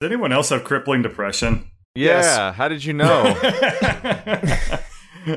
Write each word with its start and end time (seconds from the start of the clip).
Does 0.00 0.08
anyone 0.10 0.32
else 0.32 0.50
have 0.50 0.62
crippling 0.64 1.00
depression? 1.02 1.70
Yeah. 1.94 2.52
How 2.52 2.68
did 2.68 2.84
you 2.84 2.92
know? 2.92 3.22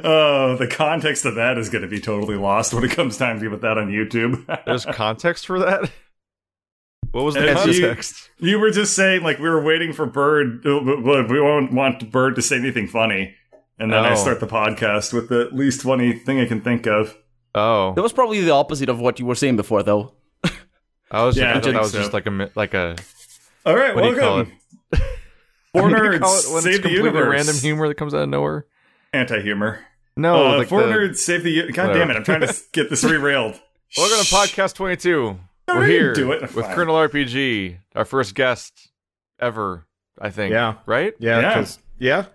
oh, 0.03 0.55
the 0.59 0.67
context 0.69 1.23
of 1.25 1.35
that 1.35 1.57
is 1.57 1.69
going 1.69 1.81
to 1.83 1.87
be 1.87 2.01
totally 2.01 2.35
lost 2.35 2.73
when 2.73 2.83
it 2.83 2.91
comes 2.91 3.15
time 3.17 3.39
to 3.39 3.49
put 3.49 3.61
that 3.61 3.77
on 3.77 3.87
YouTube. 3.87 4.45
There's 4.65 4.85
context 4.85 5.45
for 5.47 5.59
that. 5.59 5.89
What 7.11 7.23
was 7.23 7.35
the 7.35 7.47
If 7.49 7.67
you- 7.67 7.81
context? 7.85 8.29
you 8.39 8.59
were 8.59 8.69
just 8.71 8.93
saying 8.95 9.23
like 9.23 9.39
we 9.39 9.47
were 9.49 9.63
waiting 9.63 9.93
for 9.93 10.05
Bird, 10.05 10.65
uh, 10.65 10.79
we 11.29 11.39
won't 11.39 11.71
want 11.71 12.11
Bird 12.11 12.35
to 12.35 12.41
say 12.41 12.57
anything 12.57 12.87
funny, 12.87 13.35
and 13.79 13.93
then 13.93 14.03
I 14.03 14.11
Oh. 14.11 14.15
start 14.15 14.41
the 14.41 14.47
podcast 14.47 15.13
with 15.13 15.29
the 15.29 15.47
least 15.53 15.81
funny 15.83 16.11
thing 16.13 16.39
I 16.41 16.45
can 16.45 16.59
think 16.59 16.85
of. 16.85 17.15
Oh, 17.55 17.93
That 17.95 18.01
was 18.03 18.11
probably 18.13 18.41
the 18.41 18.51
opposite 18.51 18.89
of 18.89 18.99
what 18.99 19.19
you 19.19 19.25
were 19.25 19.35
saying 19.35 19.55
before, 19.55 19.83
though. 19.83 20.13
I 21.11 21.23
was. 21.23 21.35
Yeah, 21.37 21.53
I 21.53 21.57
I 21.57 21.61
thought 21.61 21.73
that 21.73 21.81
was 21.81 21.91
so. 21.93 21.97
just 21.97 22.13
like 22.13 22.27
a 22.27 22.51
like 22.55 22.73
a. 22.75 22.95
All 23.69 23.75
right, 23.75 23.93
What 23.95 24.01
do 24.01 24.09
you 24.09 24.19
call 24.19 24.35
welcome. 24.37 24.53
it? 24.93 24.99
Four 25.73 25.81
What 25.83 25.89
do 26.01 26.11
you 26.13 26.19
call 26.19 26.33
nerds 26.35 26.49
it 26.49 26.53
when 26.53 26.61
save 26.63 26.73
it's 26.75 26.83
the 26.83 26.91
universe. 26.91 27.29
random 27.31 27.55
humor 27.57 27.87
that 27.87 27.95
comes 27.95 28.13
out 28.15 28.23
of 28.23 28.29
nowhere. 28.29 28.65
Anti-humor. 29.13 29.79
No, 30.17 30.47
uh, 30.53 30.57
like 30.57 30.67
four 30.69 30.81
the, 30.83 30.91
nerds 30.91 31.17
save 31.17 31.43
the. 31.43 31.51
u- 31.51 31.71
God 31.71 31.89
Whatever. 31.89 31.99
damn 31.99 32.09
it! 32.11 32.17
I'm 32.17 32.23
trying 32.23 32.41
to 32.41 32.55
get 32.73 32.89
this 32.89 33.01
derailed. 33.01 33.59
Welcome 33.95 34.17
to 34.25 34.35
podcast 34.35 34.73
22. 34.73 35.39
No, 35.67 35.75
We're 35.75 35.85
here 35.85 36.13
do 36.13 36.31
it. 36.31 36.41
with 36.41 36.51
Fine. 36.65 36.73
Colonel 36.75 36.95
RPG, 36.95 37.77
our 37.95 38.05
first 38.05 38.33
guest 38.35 38.89
ever. 39.39 39.85
I 40.19 40.31
think. 40.31 40.51
Yeah. 40.51 40.75
Right. 40.87 41.13
Yeah, 41.19 41.39
Yeah. 41.39 41.53
'cause- 41.53 41.79
yeah. 41.99 42.25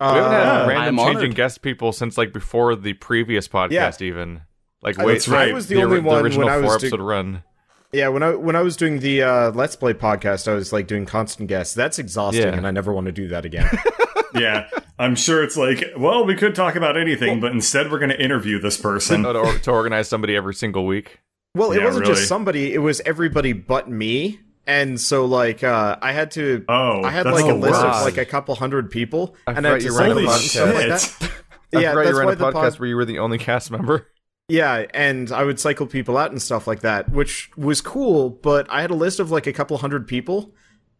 We 0.00 0.06
haven't 0.08 0.32
had 0.32 0.46
Uh, 0.64 0.66
random 0.68 0.98
I'm 0.98 1.06
changing 1.06 1.16
honored. 1.26 1.34
guest 1.36 1.62
people 1.62 1.92
since 1.92 2.18
like 2.18 2.32
before 2.32 2.74
the 2.74 2.92
previous 2.94 3.46
podcast, 3.46 4.02
even. 4.02 4.42
Like 4.82 4.98
I- 4.98 5.04
wait, 5.04 5.12
that's 5.12 5.28
right. 5.28 5.50
I 5.50 5.54
was 5.54 5.68
the, 5.68 5.76
only 5.76 5.98
ori- 5.98 6.00
one 6.00 6.22
original 6.24 6.46
when 6.46 6.54
I 6.54 6.58
was 6.58 6.66
four 6.72 6.78
do- 6.78 6.86
episode 6.88 7.00
run. 7.00 7.44
Yeah 7.92 8.08
when 8.08 8.22
I 8.22 8.34
when 8.34 8.56
I 8.56 8.62
was 8.62 8.76
doing 8.76 9.00
the 9.00 9.22
uh, 9.22 9.50
Let's 9.52 9.76
Play 9.76 9.94
podcast, 9.94 10.48
I 10.48 10.54
was 10.54 10.72
like 10.72 10.86
doing 10.86 11.06
constant 11.06 11.48
guests. 11.48 11.74
That's 11.74 11.98
exhausting, 11.98 12.42
Yeah. 12.42 12.56
and 12.56 12.66
I 12.66 12.70
never 12.70 12.92
want 12.92 13.06
to 13.06 13.12
do 13.12 13.28
that 13.28 13.44
again. 13.44 13.68
yeah, 14.34 14.68
I'm 14.98 15.14
sure 15.14 15.42
it's 15.42 15.56
like, 15.56 15.84
well, 15.96 16.24
we 16.24 16.34
could 16.34 16.54
talk 16.54 16.74
about 16.76 16.96
anything, 16.96 17.40
but 17.40 17.52
instead 17.52 17.90
we're 17.90 17.98
going 17.98 18.10
to 18.10 18.20
interview 18.22 18.58
this 18.58 18.76
person. 18.78 19.22
To, 19.24 19.30
or- 19.38 19.58
to 19.58 19.70
organize 19.70 20.08
somebody 20.08 20.34
every 20.36 20.54
single 20.54 20.86
week. 20.86 21.20
well, 21.54 21.72
it 21.72 21.78
Yeah, 21.78 21.84
wasn't 21.84 22.02
really. 22.06 22.14
just 22.16 22.28
somebody; 22.28 22.72
it 22.74 22.78
was 22.78 23.00
everybody 23.04 23.52
but 23.52 23.88
me. 23.90 24.40
And 24.64 25.00
so, 25.00 25.24
like, 25.26 25.64
uh, 25.64 25.96
I 26.00 26.12
had 26.12 26.30
to. 26.32 26.64
Oh, 26.68 27.02
I 27.02 27.10
had 27.10 27.26
like 27.26 27.44
a 27.46 27.54
list 27.54 27.72
worst. 27.82 27.84
of 27.84 28.04
like 28.04 28.16
a 28.16 28.24
couple 28.24 28.54
hundred 28.54 28.90
people, 28.92 29.34
I 29.46 29.52
and 29.54 29.66
I 29.66 29.72
had 29.72 29.80
to 29.80 29.86
you 29.86 29.98
ran 29.98 30.06
a 30.06 30.12
up 30.12 30.16
Holy 30.18 30.26
on 30.28 30.34
podcast. 30.38 30.74
like 30.74 31.30
that. 31.30 31.32
Yeah, 31.72 31.90
forgot 31.90 31.94
that's 32.04 32.10
you 32.10 32.16
ran 32.18 32.26
why 32.26 32.32
a 32.32 32.36
the 32.36 32.44
podcast 32.44 32.52
pod- 32.52 32.78
where 32.78 32.88
you 32.88 32.96
were 32.96 33.04
the 33.04 33.18
only 33.18 33.38
cast 33.38 33.70
member. 33.72 34.06
Yeah, 34.48 34.86
and 34.92 35.30
I 35.32 35.44
would 35.44 35.58
cycle 35.60 35.86
people 35.86 36.18
out 36.18 36.30
and 36.30 36.42
stuff 36.42 36.66
like 36.66 36.80
that, 36.80 37.10
which 37.10 37.50
was 37.56 37.80
cool. 37.80 38.28
But 38.30 38.70
I 38.70 38.80
had 38.82 38.90
a 38.90 38.94
list 38.94 39.20
of 39.20 39.30
like 39.30 39.46
a 39.46 39.52
couple 39.52 39.78
hundred 39.78 40.06
people 40.06 40.52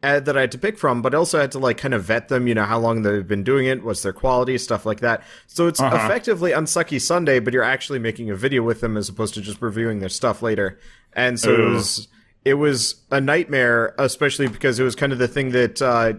uh, 0.02 0.20
that 0.20 0.36
I 0.36 0.42
had 0.42 0.52
to 0.52 0.58
pick 0.58 0.78
from, 0.78 1.02
but 1.02 1.14
I 1.14 1.18
also 1.18 1.38
had 1.40 1.52
to 1.52 1.58
like 1.58 1.76
kind 1.76 1.92
of 1.92 2.04
vet 2.04 2.28
them. 2.28 2.46
You 2.46 2.54
know, 2.54 2.64
how 2.64 2.78
long 2.78 3.02
they've 3.02 3.26
been 3.26 3.44
doing 3.44 3.66
it, 3.66 3.82
what's 3.84 4.02
their 4.02 4.12
quality, 4.12 4.56
stuff 4.58 4.86
like 4.86 5.00
that. 5.00 5.22
So 5.48 5.66
it's 5.66 5.80
Uh-huh. 5.80 5.94
effectively 6.06 6.52
Unsucky 6.52 6.98
Sunday, 7.00 7.40
but 7.40 7.52
you're 7.52 7.62
actually 7.62 7.98
making 7.98 8.30
a 8.30 8.36
video 8.36 8.62
with 8.62 8.80
them 8.80 8.96
as 8.96 9.08
opposed 9.08 9.34
to 9.34 9.42
just 9.42 9.60
reviewing 9.60 9.98
their 9.98 10.08
stuff 10.08 10.40
later. 10.40 10.78
And 11.12 11.38
so 11.38 11.52
it 11.54 11.68
was 11.74 12.08
it 12.44 12.54
was 12.54 13.02
a 13.10 13.20
nightmare, 13.20 13.94
especially 13.98 14.48
because 14.48 14.78
it 14.80 14.84
was 14.84 14.94
kind 14.96 15.12
of 15.12 15.18
the 15.18 15.28
thing 15.28 15.50
that 15.50 15.82
uh, 15.82 16.14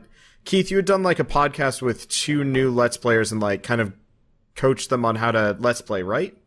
Keith, 0.45 0.69
you 0.69 0.77
had 0.77 0.85
done 0.85 1.03
like 1.03 1.19
a 1.19 1.23
podcast 1.25 1.81
with 1.81 2.07
two 2.09 2.43
new 2.43 2.69
Let's 2.69 2.97
Players 2.97 3.31
and 3.31 3.41
like 3.41 3.63
kind 3.63 3.81
of 3.81 3.93
coached 4.55 4.89
them 4.89 5.03
on 5.03 5.15
how 5.15 5.31
to 5.31 5.55
Let's 5.59 5.81
Play, 5.81 6.03
right? 6.03 6.37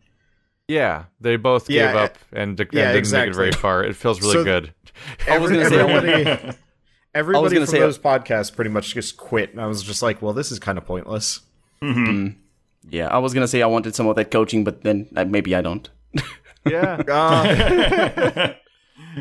Yeah, 0.69 1.05
they 1.20 1.36
both 1.36 1.70
Yeah, 1.70 1.86
gave 1.89 1.97
up 1.97 2.19
and, 2.33 2.59
and 2.61 2.69
yeah, 2.72 2.92
didn't 2.92 3.12
make 3.12 3.28
it 3.28 3.34
very 3.36 3.53
far. 3.53 3.84
It 3.84 3.95
feels 3.97 4.20
really 4.20 4.33
So- 4.34 4.45
good. 4.45 4.75
I 5.28 5.39
was 5.39 5.50
Every- 5.53 5.56
gonna 5.58 5.69
say, 5.69 5.78
everybody, 5.78 6.56
everybody 7.14 7.55
gonna 7.55 7.67
from 7.67 7.73
say- 7.73 7.78
those 7.81 7.98
podcasts 7.98 8.55
pretty 8.55 8.70
much 8.70 8.95
just 8.95 9.17
quit, 9.17 9.53
and 9.53 9.61
I 9.61 9.67
was 9.67 9.83
just 9.83 10.03
like, 10.03 10.23
"Well, 10.23 10.33
this 10.33 10.50
is 10.50 10.58
kind 10.58 10.77
of 10.78 10.84
pointless." 10.86 11.41
Yeah, 11.83 13.08
I 13.08 13.19
was 13.19 13.34
gonna 13.34 13.47
say 13.48 13.62
I 13.62 13.67
wanted 13.67 13.95
some 13.95 14.06
of 14.08 14.17
that 14.17 14.31
coaching, 14.31 14.64
but 14.64 14.83
then 14.83 15.08
uh, 15.17 15.25
maybe 15.25 15.55
I 15.55 15.61
don't. 15.62 15.89
Yeah, 16.69 17.01
Uh, 17.08 18.52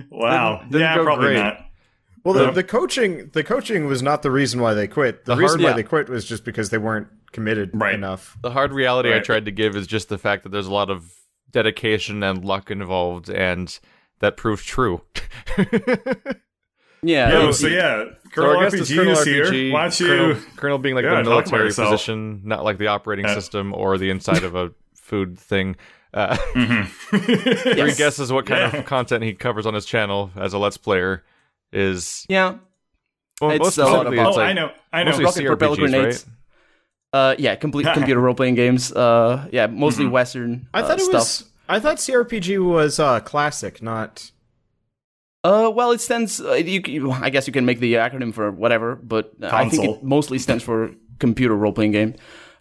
wow. 0.09 0.57
Didn't- 0.57 0.71
didn't 0.71 0.81
yeah, 0.81 1.03
probably 1.03 1.25
great. 1.27 1.35
not. 1.43 1.57
well, 2.23 2.33
the, 2.33 2.51
the 2.51 2.63
coaching, 2.63 3.29
the 3.33 3.43
coaching 3.43 3.85
was 3.85 4.01
not 4.01 4.23
the 4.23 4.31
reason 4.31 4.61
why 4.61 4.73
they 4.73 4.87
quit. 4.87 5.25
The, 5.25 5.35
The 5.35 5.41
reason 5.41 5.59
hard- 5.59 5.71
why 5.73 5.75
they 5.75 5.83
quit 5.83 6.09
was 6.09 6.25
just 6.25 6.43
because 6.43 6.71
they 6.71 6.79
weren't 6.79 7.07
committed 7.33 7.69
Right. 7.73 7.93
enough. 7.93 8.35
the 8.41 8.49
hard 8.51 8.71
reality 8.73 9.13
I 9.13 9.19
tried 9.19 9.45
to 9.45 9.51
give 9.51 9.75
is 9.75 9.85
just 9.85 10.09
the 10.09 10.17
fact 10.17 10.41
that 10.43 10.49
there's 10.49 10.65
a 10.67 10.73
lot 10.73 10.89
of 10.89 11.11
dedication 11.55 12.21
and 12.21 12.43
luck 12.45 12.69
involved, 12.69 13.29
and 13.29 13.79
that 14.19 14.37
proved 14.37 14.65
true. 14.67 15.01
Yeah, 17.01 17.31
Yo, 17.33 17.51
so 17.51 17.67
yeah, 17.67 18.05
So 18.05 18.29
Colonel 18.31 18.57
our 18.57 18.63
guest 18.63 18.75
is 18.75 18.89
RPG 18.89 18.95
Colonel 18.95 19.11
is 19.13 19.23
here. 19.25 19.45
RPG, 19.45 19.71
Why 19.71 19.81
don't 19.83 19.99
you? 19.99 20.07
Colonel, 20.07 20.41
Colonel 20.55 20.77
being 20.79 20.95
like 20.95 21.03
Yeah, 21.05 21.21
the 21.21 21.29
military 21.29 21.67
position, 21.71 22.41
not 22.43 22.63
like 22.63 22.79
the 22.79 22.87
operating 22.87 23.25
Yeah. 23.25 23.35
system 23.35 23.73
or 23.75 23.97
the 23.99 24.09
inside 24.09 24.43
of 24.43 24.55
a 24.55 24.71
food 24.95 25.37
thing. 25.37 25.75
Uh, 26.15 26.35
Mhm. 26.55 26.87
Three 27.61 27.75
Yes. 27.77 27.97
guesses 27.97 28.31
what 28.31 28.47
kind 28.47 28.73
Yeah. 28.73 28.79
of 28.79 28.85
content 28.85 29.23
he 29.23 29.33
covers 29.33 29.67
on 29.67 29.75
his 29.75 29.85
channel 29.85 30.31
as 30.35 30.53
a 30.53 30.57
Let's 30.57 30.77
Player 30.77 31.23
is. 31.71 32.25
yeah, 32.27 32.55
Well, 33.39 33.51
It's 33.51 33.59
most 33.59 33.77
a 33.77 33.81
lot 33.83 33.87
specifically, 34.07 34.17
about- 34.17 34.27
it's 34.29 34.37
oh, 34.37 34.39
like 34.39 34.49
I 34.49 34.53
know. 34.53 34.71
I 34.93 35.03
know. 35.03 35.17
Rocket 35.19 35.45
propelled 35.45 35.77
grenades. 35.77 36.25
right? 36.25 36.34
Uh, 37.15 37.35
yeah, 37.39 37.55
complete 37.55 37.87
computer 37.93 38.19
role 38.19 38.35
playing 38.35 38.55
games. 38.55 38.91
Uh, 38.91 39.47
yeah, 39.51 39.67
mostly 39.67 40.05
Western. 40.05 40.67
I 40.73 40.81
uh, 40.81 40.87
thought 40.87 40.99
it 40.99 41.03
stuff. 41.03 41.13
was. 41.13 41.43
I 41.67 41.79
thought 41.79 41.97
CRPG 41.97 42.63
was 42.63 42.99
uh, 42.99 43.21
classic, 43.21 43.81
not. 43.81 44.31
Uh, 45.43 45.71
well, 45.73 45.91
it 45.91 46.01
stands. 46.01 46.41
Uh, 46.41 46.53
you, 46.53 46.81
you, 46.85 47.11
I 47.11 47.29
guess 47.29 47.47
you 47.47 47.53
can 47.53 47.65
make 47.65 47.79
the 47.79 47.93
acronym 47.95 48.33
for 48.33 48.51
whatever, 48.51 48.95
but 48.95 49.31
uh, 49.41 49.49
I 49.51 49.69
think 49.69 49.83
it 49.85 50.03
mostly 50.15 50.39
stands 50.39 50.63
for 50.63 50.91
computer 51.19 51.55
role 51.55 51.71
playing 51.71 51.91
game 51.91 52.15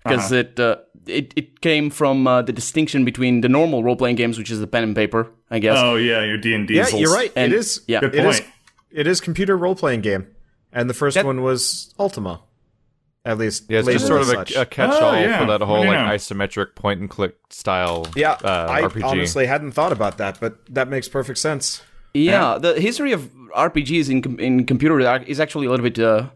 because 0.04 0.30
it, 0.30 0.60
uh, 0.60 0.76
it 1.06 1.32
it 1.34 1.60
came 1.60 1.90
from 1.90 2.26
uh, 2.26 2.42
the 2.42 2.52
distinction 2.52 3.04
between 3.04 3.40
the 3.40 3.48
normal 3.48 3.82
role 3.82 3.96
playing 3.96 4.16
games, 4.16 4.38
which 4.38 4.50
is 4.50 4.60
the 4.60 4.66
pen 4.66 4.84
and 4.84 4.94
paper, 4.94 5.32
I 5.50 5.58
guess. 5.58 5.78
Oh 5.80 5.96
yeah, 5.96 6.22
your 6.24 6.38
D 6.38 6.54
and 6.54 6.68
D. 6.68 6.76
Yeah, 6.76 6.88
you're 6.88 7.12
right. 7.12 7.32
And- 7.34 7.52
it 7.52 7.56
is. 7.58 7.82
yeah. 7.88 8.00
Good 8.00 8.14
it 8.14 8.24
is. 8.24 8.40
point. 8.40 8.52
It 8.90 9.06
is 9.08 9.20
computer 9.20 9.56
role 9.56 9.74
playing 9.74 10.02
game, 10.02 10.28
and 10.72 10.88
the 10.88 10.94
first 10.94 11.16
That- 11.16 11.26
one 11.26 11.42
was 11.42 11.92
Ultima. 11.98 12.42
At 13.26 13.38
least, 13.38 13.64
Yeah, 13.70 13.78
it's 13.78 13.88
just 13.88 14.06
sort 14.06 14.20
of 14.20 14.28
a, 14.28 14.40
a 14.60 14.66
catch-all 14.66 15.14
Oh, 15.14 15.18
yeah. 15.18 15.38
for 15.38 15.46
that 15.46 15.62
whole 15.62 15.78
What 15.78 15.84
do 15.84 15.88
you 15.90 15.94
like 15.96 16.06
know? 16.06 16.12
isometric 16.12 16.74
point 16.74 17.00
and 17.00 17.08
click 17.08 17.36
style. 17.48 18.06
Yeah, 18.14 18.32
uh, 18.32 18.66
I 18.68 18.82
RPG. 18.82 19.02
honestly 19.02 19.46
hadn't 19.46 19.72
thought 19.72 19.92
about 19.92 20.18
that, 20.18 20.38
but 20.40 20.58
that 20.74 20.88
makes 20.88 21.08
perfect 21.08 21.38
sense. 21.38 21.82
Yeah, 22.12 22.58
the 22.58 22.78
history 22.78 23.12
of 23.12 23.30
RPGs 23.56 24.10
in 24.10 24.20
com- 24.22 24.38
in 24.38 24.66
computer 24.66 25.00
is 25.26 25.40
actually 25.40 25.66
a 25.66 25.70
little 25.70 25.84
bit 25.84 25.98
uh, 25.98 26.28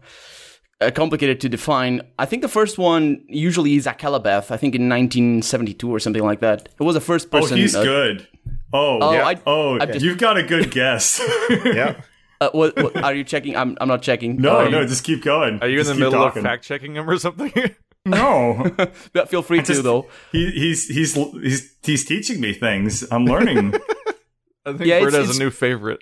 uh, 0.81 0.89
complicated 0.91 1.39
to 1.41 1.47
define. 1.49 2.01
I 2.17 2.25
think 2.25 2.41
the 2.41 2.47
first 2.49 2.77
one 2.79 3.23
usually 3.27 3.75
is 3.75 3.85
Akalabeth. 3.85 4.49
I 4.49 4.57
think 4.57 4.73
in 4.75 4.89
1972 4.89 5.89
or 5.89 5.99
something 5.99 6.23
like 6.23 6.39
that. 6.39 6.69
It 6.79 6.83
was 6.83 6.95
a 6.95 7.01
first 7.01 7.29
person. 7.29 7.53
Oh, 7.53 7.61
he's 7.61 7.75
uh, 7.75 7.83
good. 7.83 8.27
Oh, 8.73 8.99
Oh, 9.01 9.13
yeah. 9.13 9.27
I- 9.27 9.41
oh, 9.45 9.79
I've 9.79 9.91
just- 9.93 10.03
you've 10.05 10.17
got 10.17 10.37
a 10.37 10.43
good 10.43 10.71
guess. 10.71 11.21
Yeah. 11.65 12.01
Uh, 12.41 12.49
what, 12.53 12.75
what, 12.81 12.95
are 13.03 13.13
you 13.13 13.23
checking? 13.23 13.55
I'm 13.55 13.77
I'm 13.81 13.87
not 13.87 14.01
checking. 14.01 14.37
no, 14.37 14.59
Uh, 14.59 14.69
no, 14.69 14.85
just 14.85 15.03
keep 15.03 15.23
going. 15.23 15.59
Are 15.61 15.67
you 15.67 15.79
in 15.79 15.85
Just 15.85 15.89
the 15.93 15.99
middle 15.99 16.13
talking. 16.13 16.39
of 16.39 16.43
fact 16.43 16.63
checking 16.63 16.95
him 16.95 17.09
or 17.09 17.17
something? 17.17 17.51
No, 18.05 18.63
but 19.13 19.29
feel 19.29 19.41
free 19.43 19.59
to 19.59 19.65
just- 19.65 19.83
though. 19.83 20.07
he, 20.31 20.49
he's 20.51 20.87
he's 20.87 21.13
he's 21.13 21.75
he's 21.83 22.05
teaching 22.05 22.39
me 22.39 22.53
things. 22.53 23.03
I'm 23.11 23.25
learning. 23.25 23.73
I 24.65 24.71
think 24.71 24.85
Yeah, 24.85 25.01
Bird 25.01 25.13
has 25.13 25.35
a 25.35 25.39
new 25.39 25.49
favorite. 25.51 26.01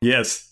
yes. 0.00 0.48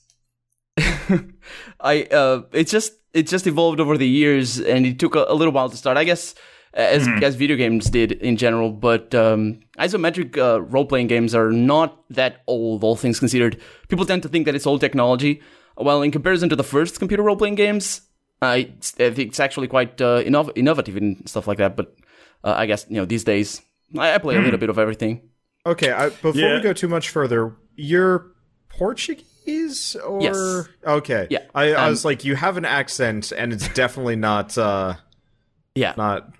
I 1.80 2.03
uh, 2.10 2.42
it 2.53 2.64
just 2.66 2.92
it 3.12 3.28
just 3.28 3.47
evolved 3.47 3.78
over 3.80 3.97
the 3.97 4.08
years, 4.08 4.58
and 4.58 4.84
it 4.84 4.98
took 4.98 5.14
a, 5.14 5.24
a 5.28 5.34
little 5.34 5.53
while 5.54 5.70
to 5.70 5.76
start. 5.76 5.97
I 5.97 6.04
guess 6.04 6.34
as 6.74 7.08
as 7.22 7.34
video 7.36 7.56
games 7.56 7.88
did 7.88 8.12
in 8.12 8.36
general, 8.36 8.70
but 8.70 9.14
um, 9.14 9.60
isometric 9.78 10.36
uh, 10.36 10.60
role 10.62 10.84
playing 10.84 11.06
games 11.06 11.34
are 11.34 11.50
not 11.50 12.02
that 12.10 12.42
old, 12.46 12.84
all 12.84 12.96
things 12.96 13.18
considered. 13.18 13.60
People 13.88 14.04
tend 14.04 14.22
to 14.24 14.28
think 14.28 14.44
that 14.46 14.54
it's 14.54 14.66
old 14.66 14.80
technology. 14.80 15.40
Well, 15.76 16.02
in 16.02 16.10
comparison 16.10 16.48
to 16.50 16.56
the 16.56 16.64
first 16.64 16.98
computer 16.98 17.22
role 17.22 17.36
playing 17.36 17.54
games, 17.56 18.02
I, 18.42 18.71
I 18.98 19.10
think 19.10 19.18
it's 19.30 19.41
actually 19.41 19.68
quite 19.68 20.00
uh, 20.00 20.22
innov- 20.22 20.53
innovative 20.56 20.97
and 20.97 21.28
stuff 21.28 21.47
like 21.47 21.59
that. 21.59 21.76
But 21.76 21.94
uh, 22.44 22.54
I 22.56 22.66
guess 22.66 22.86
you 22.88 22.97
know 22.97 23.04
these 23.04 23.24
days 23.24 23.62
I, 23.98 24.15
I 24.15 24.18
play 24.18 24.36
a 24.36 24.41
little 24.41 24.59
bit 24.59 24.70
of 24.70 24.78
everything. 24.78 25.30
Okay, 25.66 25.91
I, 25.91 26.10
before 26.10 26.34
Yeah. 26.34 26.56
we 26.56 26.60
go 26.60 26.72
too 26.72 26.88
much 26.88 27.09
further, 27.09 27.56
you're 27.77 28.32
Portuguese 28.68 29.97
or 29.97 30.22
Yes. 30.22 30.68
okay? 30.86 31.27
Yeah, 31.30 31.41
I, 31.54 31.72
I 31.72 31.84
um, 31.84 31.91
was 31.91 32.04
like, 32.04 32.24
you 32.24 32.36
have 32.36 32.56
an 32.56 32.65
accent, 32.65 33.32
and 33.32 33.53
it's 33.53 33.68
definitely 33.68 34.16
not 34.16 34.56
uh 34.59 34.94
Yeah. 35.74 35.94
not 35.97 36.34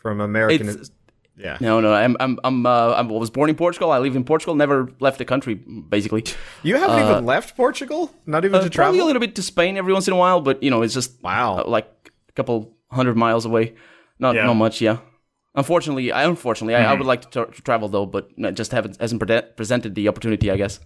from 0.00 0.20
American. 0.20 0.68
It's- 0.68 0.90
yeah, 1.36 1.56
No, 1.60 1.80
no, 1.80 1.90
I'm 1.94 2.16
I'm 2.20 2.38
I'm 2.44 2.66
uh, 2.66 2.90
I 3.00 3.02
was 3.02 3.30
born 3.30 3.48
in 3.48 3.56
Portugal. 3.56 3.92
I 3.92 3.98
live 3.98 4.14
in 4.14 4.24
Portugal. 4.24 4.54
Never 4.54 4.88
left 5.00 5.16
the 5.18 5.24
country, 5.24 5.54
basically. 5.54 6.24
you 6.62 6.76
haven't 6.76 7.00
uh, 7.00 7.10
even 7.10 7.24
left 7.24 7.56
Portugal, 7.56 8.10
not 8.26 8.44
even 8.44 8.56
Uh, 8.56 8.64
to 8.64 8.70
probably 8.70 8.98
travel. 8.98 9.00
a 9.00 9.06
little 9.06 9.20
bit 9.20 9.34
to 9.36 9.42
Spain 9.42 9.76
every 9.78 9.92
once 9.94 10.06
in 10.06 10.12
a 10.12 10.18
while, 10.18 10.40
but 10.42 10.62
you 10.62 10.70
know, 10.70 10.82
it's 10.82 10.92
just 10.92 11.22
Wow. 11.22 11.58
uh, 11.60 11.64
like 11.76 11.88
a 12.28 12.32
couple 12.32 12.56
hundred 12.90 13.16
miles 13.16 13.46
away. 13.46 13.72
Not 14.18 14.34
Yeah. 14.34 14.44
not 14.46 14.54
much, 14.54 14.82
yeah. 14.82 14.98
Unfortunately, 15.54 16.12
I 16.12 16.24
unfortunately 16.24 16.74
I, 16.74 16.92
I 16.92 16.94
would 16.94 17.06
like 17.06 17.22
to, 17.22 17.28
tra- 17.30 17.52
to 17.54 17.62
travel 17.62 17.88
though, 17.88 18.06
but 18.06 18.28
just 18.54 18.72
haven't 18.72 19.00
hasn't 19.00 19.20
pre- 19.26 19.42
presented 19.56 19.94
the 19.94 20.08
opportunity, 20.08 20.50
I 20.50 20.56
guess. 20.56 20.78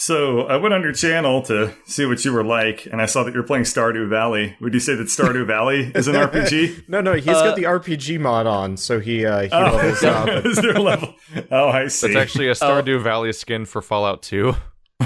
So 0.00 0.42
I 0.42 0.56
went 0.56 0.74
on 0.74 0.82
your 0.82 0.92
channel 0.92 1.42
to 1.42 1.74
see 1.84 2.06
what 2.06 2.24
you 2.24 2.32
were 2.32 2.44
like, 2.44 2.86
and 2.86 3.02
I 3.02 3.06
saw 3.06 3.24
that 3.24 3.34
you're 3.34 3.42
playing 3.42 3.64
Stardew 3.64 4.08
Valley. 4.08 4.56
Would 4.60 4.72
you 4.72 4.78
say 4.78 4.94
that 4.94 5.08
Stardew 5.08 5.44
Valley 5.44 5.90
is 5.92 6.06
an 6.06 6.14
RPG? 6.14 6.88
No, 6.88 7.00
no, 7.00 7.14
he's 7.14 7.26
Uh, 7.28 7.42
got 7.44 7.56
the 7.56 7.64
RPG 7.64 8.20
mod 8.20 8.46
on, 8.46 8.76
so 8.76 9.00
he 9.00 9.26
uh, 9.26 9.42
he 9.42 9.48
Oh, 9.50 9.62
levels 9.74 10.02
up. 10.04 10.28
is 10.46 10.56
there 10.58 10.76
a 10.76 10.80
level? 10.80 11.14
Oh, 11.50 11.68
I 11.68 11.88
see. 11.88 12.06
It's 12.08 12.16
actually 12.16 12.46
a 12.48 12.52
Stardew 12.52 13.02
Valley 13.02 13.32
skin 13.32 13.64
for 13.64 13.82
Fallout 13.82 14.22
2. 14.22 14.54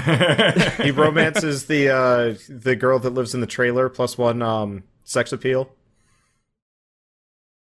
He 0.83 0.91
romances 0.91 1.65
the 1.67 1.89
uh, 1.89 2.35
the 2.49 2.75
girl 2.75 2.99
that 2.99 3.11
lives 3.11 3.33
in 3.33 3.41
the 3.41 3.47
trailer 3.47 3.89
plus 3.89 4.17
one 4.17 4.41
um, 4.43 4.83
sex 5.05 5.31
appeal. 5.31 5.69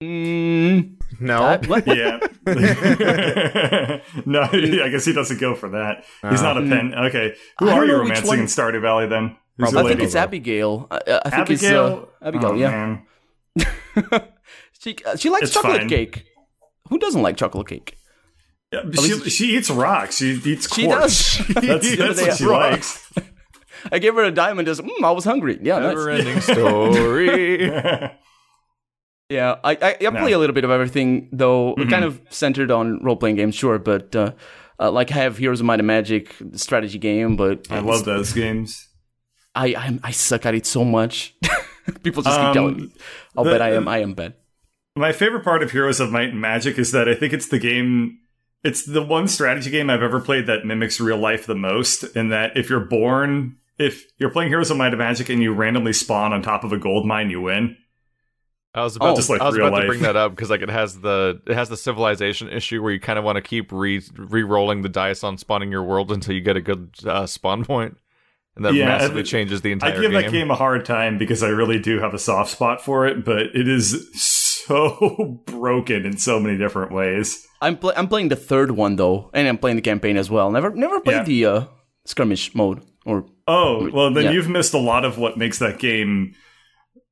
Mm, 0.04 0.41
No, 1.22 1.44
uh, 1.44 1.58
what? 1.68 1.86
yeah. 1.88 2.20
no, 4.26 4.42
I 4.52 4.90
guess 4.92 5.06
he 5.06 5.14
doesn't 5.14 5.40
go 5.40 5.56
for 5.56 5.70
that. 5.70 6.04
He's 6.30 6.42
not 6.42 6.58
a 6.58 6.62
pen. 6.62 6.94
Okay, 6.96 7.36
who 7.60 7.70
I 7.70 7.74
are 7.78 7.86
you 7.86 7.96
romancing 7.98 8.28
one- 8.28 8.40
in 8.40 8.46
Stardew 8.46 8.82
Valley 8.82 9.08
then? 9.08 9.38
Who's 9.58 9.70
Probably 9.72 9.80
I 9.80 9.84
think 9.90 10.00
lady? 10.00 10.06
it's 10.08 10.16
Abigail. 10.16 10.88
I, 10.90 10.96
I 10.96 11.30
think 11.30 11.34
Abigail. 11.34 11.88
it's 12.04 12.12
uh, 12.22 12.28
Abigail. 12.28 12.50
Oh, 12.52 12.56
yeah, 12.56 12.72
man. 12.72 14.22
she 14.80 14.96
uh, 15.06 15.16
she 15.18 15.30
likes 15.30 15.44
It's 15.44 15.54
chocolate 15.54 15.82
fine. 15.82 15.90
cake. 15.90 16.26
Who 16.90 16.98
doesn't 16.98 17.22
like 17.22 17.38
chocolate 17.38 17.68
cake? 17.68 17.98
Yeah, 18.74 18.84
but 18.86 19.00
she, 19.02 19.30
she 19.30 19.58
eats 19.58 19.70
rocks. 19.70 20.18
She 20.18 20.32
eats 20.46 20.74
She 20.74 20.86
quartz. 20.86 21.38
does. 21.38 21.48
That's, 21.56 21.96
that's 21.98 22.22
what 22.22 22.38
she 22.38 22.46
Ross. 22.46 22.72
likes. 22.72 23.14
I 23.92 24.00
gave 24.00 24.16
her 24.16 24.24
a 24.24 24.32
diamond. 24.32 24.68
Just 24.68 24.82
mm, 24.82 25.04
I 25.04 25.12
was 25.12 25.26
hungry. 25.26 25.60
Yeah, 25.62 25.80
nice. 25.80 25.90
Never 25.90 26.10
ending 26.10 26.40
story. 26.42 27.72
Yeah, 29.32 29.56
I 29.64 29.72
I, 29.72 29.90
I 29.92 30.10
play 30.10 30.32
No. 30.32 30.38
a 30.38 30.40
little 30.40 30.54
bit 30.54 30.64
of 30.66 30.72
everything 30.72 31.30
though, 31.32 31.74
Mm-hmm. 31.76 31.90
kind 31.90 32.04
of 32.06 32.20
centered 32.30 32.70
on 32.72 33.02
role 33.04 33.16
playing 33.16 33.38
games, 33.38 33.56
sure, 33.56 33.80
but 33.80 34.16
uh, 34.16 34.32
uh, 34.80 34.92
like 34.92 35.12
I 35.12 35.16
have 35.16 35.38
Heroes 35.38 35.60
of 35.62 35.66
Might 35.66 35.80
and 35.80 35.88
Magic 35.88 36.36
strategy 36.54 36.98
game, 37.00 37.36
but 37.38 37.68
I 37.72 37.80
love 37.80 38.04
those 38.06 38.34
games. 38.34 38.88
I 39.56 39.76
I'm, 39.76 40.00
I 40.04 40.12
suck 40.12 40.46
at 40.46 40.54
it 40.56 40.66
so 40.66 40.84
much. 40.84 41.36
People 42.04 42.24
just 42.24 42.38
Um, 42.40 42.48
keep 42.48 42.54
telling 42.54 42.78
me. 42.78 42.90
I'll 43.38 43.44
the- 43.44 43.52
bet 43.52 43.62
I 43.62 43.72
am. 43.74 43.88
I 43.88 44.00
am 44.00 44.14
bad. 44.14 44.34
My 44.96 45.14
favorite 45.14 45.44
part 45.46 45.64
of 45.64 45.72
Heroes 45.72 46.00
of 46.02 46.12
Might 46.12 46.30
and 46.32 46.42
Magic 46.42 46.78
is 46.78 46.92
that 46.92 47.08
I 47.08 47.16
think 47.16 47.32
it's 47.32 47.48
the 47.48 47.60
game. 47.60 48.18
It's 48.64 48.84
the 48.86 49.02
one 49.02 49.28
strategy 49.30 49.72
game 49.72 49.90
I've 49.90 50.04
ever 50.04 50.20
played 50.20 50.46
that 50.48 50.66
mimics 50.66 51.00
real 51.00 51.18
life 51.18 51.46
the 51.46 51.56
most. 51.56 52.04
In 52.16 52.28
that, 52.30 52.58
if 52.58 52.70
you're 52.70 52.86
born, 52.86 53.56
if 53.80 54.04
you're 54.20 54.30
playing 54.30 54.50
Heroes 54.50 54.70
of 54.70 54.76
Might 54.78 54.90
and 54.90 54.98
Magic 54.98 55.30
and 55.30 55.42
you 55.42 55.54
randomly 55.54 55.94
spawn 55.94 56.34
on 56.34 56.42
top 56.42 56.64
of 56.66 56.74
a 56.74 56.78
gold 56.78 57.06
mine, 57.08 57.30
you 57.30 57.40
win. 57.42 57.78
I 58.74 58.84
was 58.84 58.96
about, 58.96 59.18
Oh, 59.18 59.22
to, 59.22 59.32
like 59.34 59.42
I 59.42 59.46
was 59.48 59.58
real 59.58 59.68
about 59.68 59.82
to 59.82 59.88
bring 59.88 60.02
that 60.04 60.16
up 60.16 60.32
because 60.32 60.50
like 60.50 60.62
it 60.62 60.70
has 60.70 61.00
the 61.02 61.42
it 61.46 61.54
has 61.54 61.68
the 61.70 61.76
civilization 61.76 62.48
issue 62.50 62.82
where 62.82 62.94
you 62.94 63.00
kind 63.02 63.20
of 63.20 63.26
want 63.26 63.36
to 63.36 63.42
keep 63.42 63.72
re 63.72 64.02
re-rolling 64.16 64.82
the 64.82 64.90
dice 64.90 65.24
on 65.24 65.38
spawning 65.38 65.72
your 65.72 65.84
world 65.84 66.12
until 66.12 66.34
you 66.34 66.42
get 66.42 66.56
a 66.56 66.62
good 66.62 66.92
uh, 67.06 67.26
spawn 67.26 67.66
point, 67.66 67.98
and 68.56 68.64
that 68.64 68.74
Yeah, 68.74 68.86
massively 68.86 69.22
I- 69.22 69.26
changes 69.26 69.62
the 69.62 69.74
entire. 69.74 69.92
Game. 69.92 70.00
I 70.00 70.02
give 70.04 70.12
game. 70.12 70.22
that 70.22 70.32
game 70.32 70.52
a 70.52 70.56
hard 70.56 70.86
time 70.86 71.18
because 71.18 71.44
I 71.44 71.50
really 71.50 71.80
do 71.80 72.00
have 72.00 72.14
a 72.14 72.20
soft 72.20 72.52
spot 72.52 72.82
for 72.82 73.06
it, 73.08 73.26
but 73.26 73.48
it 73.54 73.68
is 73.68 74.10
so 74.66 75.42
broken 75.48 76.06
in 76.06 76.18
so 76.18 76.40
many 76.40 76.58
different 76.58 76.92
ways. 76.94 77.46
I'm 77.62 77.78
pl- 77.78 77.94
I'm 77.98 78.08
playing 78.08 78.30
the 78.30 78.36
third 78.38 78.72
one 78.72 78.96
though, 78.96 79.30
and 79.34 79.48
I'm 79.50 79.58
playing 79.58 79.76
the 79.76 79.82
campaign 79.82 80.16
as 80.16 80.30
well. 80.30 80.50
Never 80.50 80.70
never 80.74 81.02
played 81.02 81.16
Yeah. 81.18 81.24
the 81.24 81.46
uh, 81.46 81.66
skirmish 82.06 82.56
mode 82.56 82.84
or 83.06 83.26
Oh, 83.48 83.90
well, 83.92 84.14
then 84.14 84.26
Yeah. 84.26 84.32
you've 84.32 84.48
missed 84.50 84.74
a 84.74 84.78
lot 84.80 85.04
of 85.04 85.18
what 85.18 85.38
makes 85.38 85.60
that 85.60 85.78
game 85.80 86.36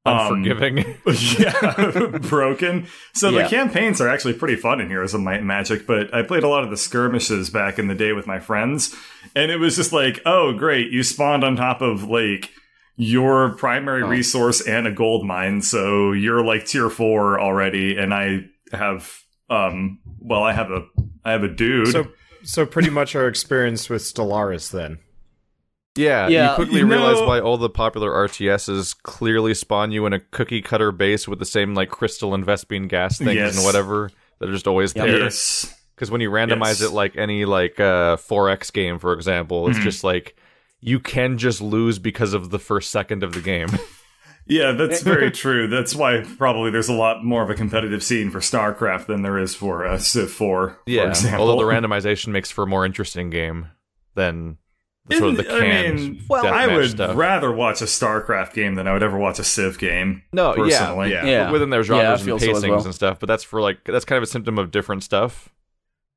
um, 0.05 0.17
Unforgiving. 0.43 0.77
yeah, 1.39 2.17
broken. 2.21 2.87
So 3.13 3.29
Yeah. 3.29 3.43
the 3.43 3.49
campaigns 3.49 3.99
are 4.01 4.07
actually 4.09 4.33
pretty 4.33 4.55
fun 4.55 4.79
in 4.81 4.87
Heroes 4.89 5.13
of 5.13 5.21
Might 5.21 5.37
and 5.39 5.47
Magic, 5.47 5.85
but 5.85 6.13
I 6.13 6.21
played 6.23 6.43
a 6.43 6.47
lot 6.47 6.63
of 6.63 6.69
the 6.69 6.77
skirmishes 6.77 7.49
back 7.49 7.77
in 7.77 7.87
the 7.87 7.95
day 7.95 8.13
with 8.13 8.25
my 8.27 8.39
friends, 8.39 8.95
and 9.35 9.51
it 9.51 9.57
was 9.57 9.75
just 9.75 9.91
like, 9.93 10.21
oh, 10.25 10.53
great, 10.53 10.91
you 10.91 11.03
spawned 11.03 11.43
on 11.43 11.55
top 11.55 11.81
of 11.81 12.03
like 12.05 12.49
your 12.95 13.55
primary 13.55 14.03
Oh. 14.03 14.07
resource 14.07 14.65
and 14.65 14.87
a 14.87 14.91
gold 14.91 15.25
mine, 15.25 15.61
so 15.61 16.11
you're 16.11 16.43
like 16.43 16.65
tier 16.65 16.89
four 16.89 17.39
already, 17.39 17.97
and 17.97 18.13
I 18.13 18.45
have, 18.71 19.19
um, 19.49 19.99
well, 20.19 20.43
I 20.43 20.53
have 20.53 20.71
a, 20.71 20.85
I 21.25 21.31
have 21.31 21.43
a 21.43 21.47
dude. 21.49 21.89
so 21.89 22.07
so 22.43 22.65
pretty 22.65 22.89
much 22.89 23.15
our 23.17 23.27
experience 23.27 23.89
with 23.89 24.01
Stellaris 24.01 24.71
then. 24.71 24.99
Yeah, 25.99 26.27
Yeah, 26.27 26.49
you 26.51 26.55
quickly 26.55 26.79
you 26.79 26.85
know- 26.87 26.95
realize 26.95 27.21
why 27.27 27.39
all 27.39 27.57
the 27.57 27.69
popular 27.69 28.11
RTSs 28.11 28.95
clearly 29.03 29.53
spawn 29.53 29.91
you 29.91 30.05
in 30.05 30.13
a 30.13 30.19
cookie 30.19 30.61
cutter 30.61 30.91
base 30.91 31.27
with 31.27 31.39
the 31.39 31.45
same 31.45 31.73
like 31.75 31.89
crystal 31.89 32.33
and 32.33 32.45
Vespene 32.45 32.87
gas 32.87 33.17
things 33.17 33.33
Yes. 33.35 33.55
and 33.57 33.65
whatever 33.65 34.09
that 34.39 34.49
are 34.49 34.53
just 34.53 34.67
always 34.67 34.95
Yep. 34.95 35.05
there. 35.05 35.19
yes. 35.19 35.75
Because 35.95 36.09
when 36.09 36.21
you 36.21 36.31
randomize 36.31 36.79
Yes. 36.79 36.83
it 36.83 36.91
like 36.91 37.17
any 37.17 37.45
like 37.45 37.79
uh 37.79 38.15
4X 38.17 38.71
game, 38.71 38.99
for 38.99 39.13
example, 39.13 39.67
it's 39.69 39.77
Mhm. 39.79 39.83
just 39.83 40.03
like 40.03 40.35
you 40.81 40.99
can 40.99 41.37
just 41.37 41.59
lose 41.61 41.99
because 41.99 42.33
of 42.33 42.51
the 42.51 42.59
first 42.59 42.89
second 42.89 43.21
of 43.23 43.33
the 43.33 43.41
game. 43.41 43.67
Yeah, 44.51 44.71
that's 44.71 45.03
very 45.03 45.29
true. 45.29 45.67
That's 45.67 45.93
why 45.93 46.23
probably 46.39 46.71
there's 46.71 46.89
a 46.89 46.93
lot 46.93 47.23
more 47.23 47.43
of 47.43 47.51
a 47.51 47.53
competitive 47.53 48.01
scene 48.01 48.31
for 48.31 48.39
StarCraft 48.39 49.05
than 49.05 49.21
there 49.21 49.37
is 49.37 49.53
for 49.53 49.85
uh, 49.85 49.99
Civ 49.99 50.31
4, 50.31 50.69
for 50.69 50.77
yeah, 50.87 51.03
example. 51.07 51.47
although 51.47 51.63
the 51.63 51.71
randomization 51.71 52.29
makes 52.29 52.49
for 52.49 52.63
a 52.63 52.67
more 52.67 52.83
interesting 52.83 53.29
game 53.29 53.67
than 54.15 54.53
the 54.53 54.57
sort 55.17 55.29
of 55.31 55.37
the 55.37 55.45
Isn't- 55.47 55.59
canned 55.59 55.99
I 55.99 56.01
mean, 56.03 56.23
well, 56.29 56.47
I 56.47 56.67
would 56.67 56.89
stuff. 56.91 57.15
rather 57.17 57.51
watch 57.51 57.81
a 57.81 57.85
StarCraft 57.85 58.53
game 58.53 58.75
than 58.75 58.87
I 58.87 58.93
would 58.93 59.03
ever 59.03 59.17
watch 59.17 59.39
a 59.39 59.43
Civ 59.43 59.79
game. 59.79 60.23
No, 60.33 60.49
yeah, 60.49 60.55
personally. 60.79 61.11
yeah, 61.11 61.25
Yeah. 61.25 61.51
within 61.51 61.69
their 61.69 61.81
Yeah, 61.81 61.85
genres 62.17 62.21
feel 62.23 62.35
and 62.35 62.57
so 62.61 62.69
well. 62.69 62.83
and 62.85 62.93
stuff. 62.95 63.19
But 63.19 63.27
that's 63.27 63.43
for 63.43 63.61
like 63.61 63.83
that's 63.85 64.05
kind 64.05 64.17
of 64.17 64.23
a 64.23 64.27
symptom 64.27 64.57
of 64.57 64.71
different 64.71 65.03
stuff. 65.03 65.49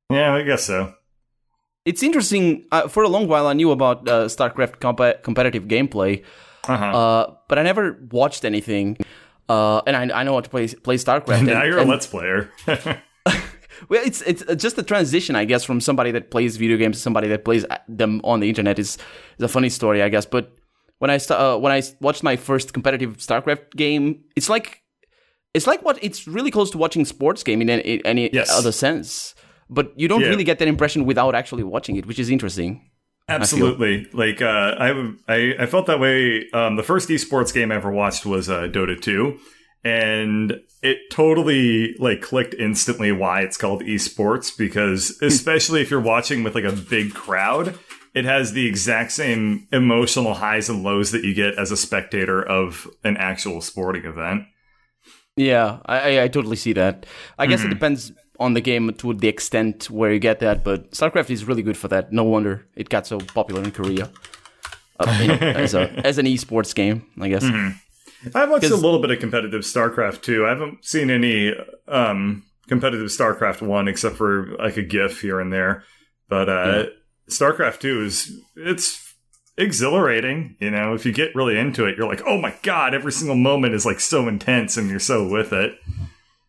Yeah, 0.09 0.33
I 0.33 0.43
guess 0.43 0.63
so. 0.65 0.93
it's 1.85 2.01
interesting. 2.03 2.65
Uh, 2.71 2.87
for 2.87 3.03
a 3.03 3.09
long 3.09 3.27
while, 3.27 3.47
I 3.47 3.53
knew 3.53 3.71
about 3.71 4.07
uh, 4.07 4.25
StarCraft 4.25 4.79
comp- 4.79 5.23
competitive 5.23 5.63
gameplay, 5.65 6.23
Uh-huh. 6.67 6.85
uh, 6.85 7.35
but 7.49 7.59
I 7.59 7.63
never 7.63 7.99
watched 8.11 8.45
anything. 8.45 8.97
Uh, 9.49 9.81
and 9.85 9.95
I, 9.97 10.21
I 10.21 10.23
know 10.23 10.33
how 10.35 10.39
to 10.41 10.49
play 10.49 10.67
play 10.67 10.95
StarCraft. 10.95 11.43
now 11.45 11.61
and- 11.61 11.67
you're 11.69 11.79
a 11.79 11.85
Let's 11.85 12.07
Player. 12.07 12.49
Well, 13.89 14.01
it's 14.05 14.21
it's 14.21 14.43
just 14.55 14.77
a 14.77 14.83
transition, 14.83 15.35
I 15.35 15.45
guess, 15.45 15.63
from 15.63 15.79
somebody 15.81 16.11
that 16.11 16.31
plays 16.31 16.57
video 16.57 16.77
games 16.77 16.97
to 16.97 17.01
somebody 17.01 17.27
that 17.29 17.43
plays 17.45 17.65
uh, 17.65 17.77
them 17.87 18.21
on 18.23 18.39
the 18.39 18.49
internet 18.49 18.79
is 18.79 18.97
is 19.37 19.43
a 19.43 19.47
funny 19.47 19.69
story, 19.69 20.01
I 20.01 20.09
guess. 20.09 20.25
But 20.25 20.51
when 20.99 21.09
I 21.11 21.17
uh, 21.29 21.57
when 21.57 21.71
I 21.71 21.81
watched 22.01 22.23
my 22.23 22.35
first 22.35 22.73
competitive 22.73 23.17
StarCraft 23.17 23.71
game, 23.75 24.23
it's 24.35 24.49
like 24.49 24.81
it's 25.53 25.67
like 25.67 25.83
what 25.83 25.97
it's 26.01 26.27
really 26.27 26.51
close 26.51 26.71
to 26.71 26.77
watching 26.77 27.05
sports 27.05 27.43
game 27.43 27.61
in 27.61 27.69
any, 27.69 28.03
any 28.05 28.29
Yes. 28.33 28.49
other 28.51 28.71
sense. 28.71 29.35
But 29.69 29.93
you 29.95 30.07
don't 30.07 30.21
Yeah. 30.21 30.29
really 30.29 30.43
get 30.43 30.59
that 30.59 30.67
impression 30.67 31.05
without 31.05 31.35
actually 31.35 31.63
watching 31.63 31.95
it, 31.95 32.05
which 32.05 32.19
is 32.19 32.29
interesting. 32.29 32.89
Absolutely. 33.29 34.05
Like 34.13 34.41
uh, 34.41 34.75
I, 34.77 35.13
I, 35.27 35.55
I 35.59 35.65
felt 35.65 35.85
that 35.87 35.99
way. 35.99 36.49
Um, 36.53 36.75
the 36.75 36.83
first 36.83 37.09
esports 37.09 37.53
game 37.53 37.71
I 37.71 37.75
ever 37.75 37.89
watched 37.91 38.25
was 38.25 38.49
uh, 38.49 38.63
Dota 38.63 38.99
2, 38.99 39.37
and 39.83 40.61
it 40.81 40.97
totally 41.11 41.95
like 41.99 42.21
clicked 42.21 42.53
instantly 42.55 43.11
why 43.11 43.41
it's 43.41 43.57
called 43.57 43.81
esports 43.83 44.55
because 44.57 45.21
especially 45.21 45.81
if 45.81 45.89
you're 45.91 45.99
watching 45.99 46.43
with 46.43 46.55
like 46.55 46.63
a 46.63 46.71
big 46.71 47.13
crowd, 47.13 47.77
it 48.13 48.25
has 48.25 48.53
the 48.53 48.67
exact 48.67 49.11
same 49.11 49.67
emotional 49.71 50.35
highs 50.35 50.69
and 50.69 50.83
lows 50.83 51.11
that 51.11 51.23
you 51.23 51.33
get 51.33 51.57
as 51.57 51.71
a 51.71 51.77
spectator 51.77 52.41
of 52.41 52.87
an 53.03 53.17
actual 53.17 53.59
sporting 53.61 54.05
event. 54.05 54.43
Yeah, 55.35 55.79
I, 55.85 56.21
I, 56.21 56.27
totally 56.27 56.57
see 56.57 56.73
that. 56.73 57.05
I 57.39 57.47
guess 57.47 57.61
it 57.61 57.63
Mm-hmm. 57.63 57.73
depends 57.73 58.11
on 58.39 58.53
the 58.53 58.61
game 58.61 58.93
to 58.93 59.13
the 59.15 59.27
extent 59.27 59.89
where 59.89 60.13
you 60.13 60.19
get 60.19 60.39
that, 60.41 60.63
but 60.63 60.91
StarCraft 60.91 61.31
is 61.31 61.45
really 61.45 61.63
good 61.63 61.75
for 61.77 61.87
that. 61.87 62.13
No 62.13 62.23
wonder 62.23 62.67
it 62.75 62.89
got 62.89 63.07
so 63.07 63.17
popular 63.17 63.63
in 63.63 63.71
Korea. 63.71 64.11
Uh, 64.99 65.17
you 65.21 65.27
know, 65.27 65.33
as 65.33 65.73
a 65.73 65.89
as 66.05 66.19
an 66.19 66.27
esports 66.27 66.75
game, 66.75 67.07
I 67.19 67.29
guess. 67.29 67.43
I've 68.33 68.49
watched 68.49 68.65
a 68.65 68.75
little 68.75 68.99
bit 68.99 69.11
of 69.11 69.19
competitive 69.19 69.61
StarCraft 69.61 70.21
2. 70.21 70.45
I 70.45 70.49
haven't 70.49 70.85
seen 70.85 71.09
any 71.09 71.53
um, 71.87 72.43
competitive 72.67 73.07
StarCraft 73.07 73.61
1 73.61 73.87
except 73.87 74.15
for 74.15 74.55
like 74.57 74.77
a 74.77 74.83
GIF 74.83 75.21
here 75.21 75.39
and 75.39 75.51
there. 75.51 75.83
But 76.29 76.49
uh, 76.49 76.85
StarCraft 77.29 77.79
2 77.79 78.03
is 78.03 78.31
it's 78.55 79.15
exhilarating. 79.57 80.55
You 80.59 80.71
know, 80.71 80.93
if 80.93 81.05
you 81.05 81.11
get 81.11 81.35
really 81.35 81.57
into 81.57 81.85
it, 81.85 81.97
you're 81.97 82.07
like, 82.07 82.21
oh 82.25 82.39
my 82.39 82.55
god, 82.63 82.93
every 82.93 83.11
single 83.11 83.35
moment 83.35 83.73
is 83.73 83.85
like 83.85 83.99
so 83.99 84.27
intense, 84.27 84.77
and 84.77 84.89
you're 84.89 84.99
so 84.99 85.27
with 85.27 85.53
it. 85.53 85.77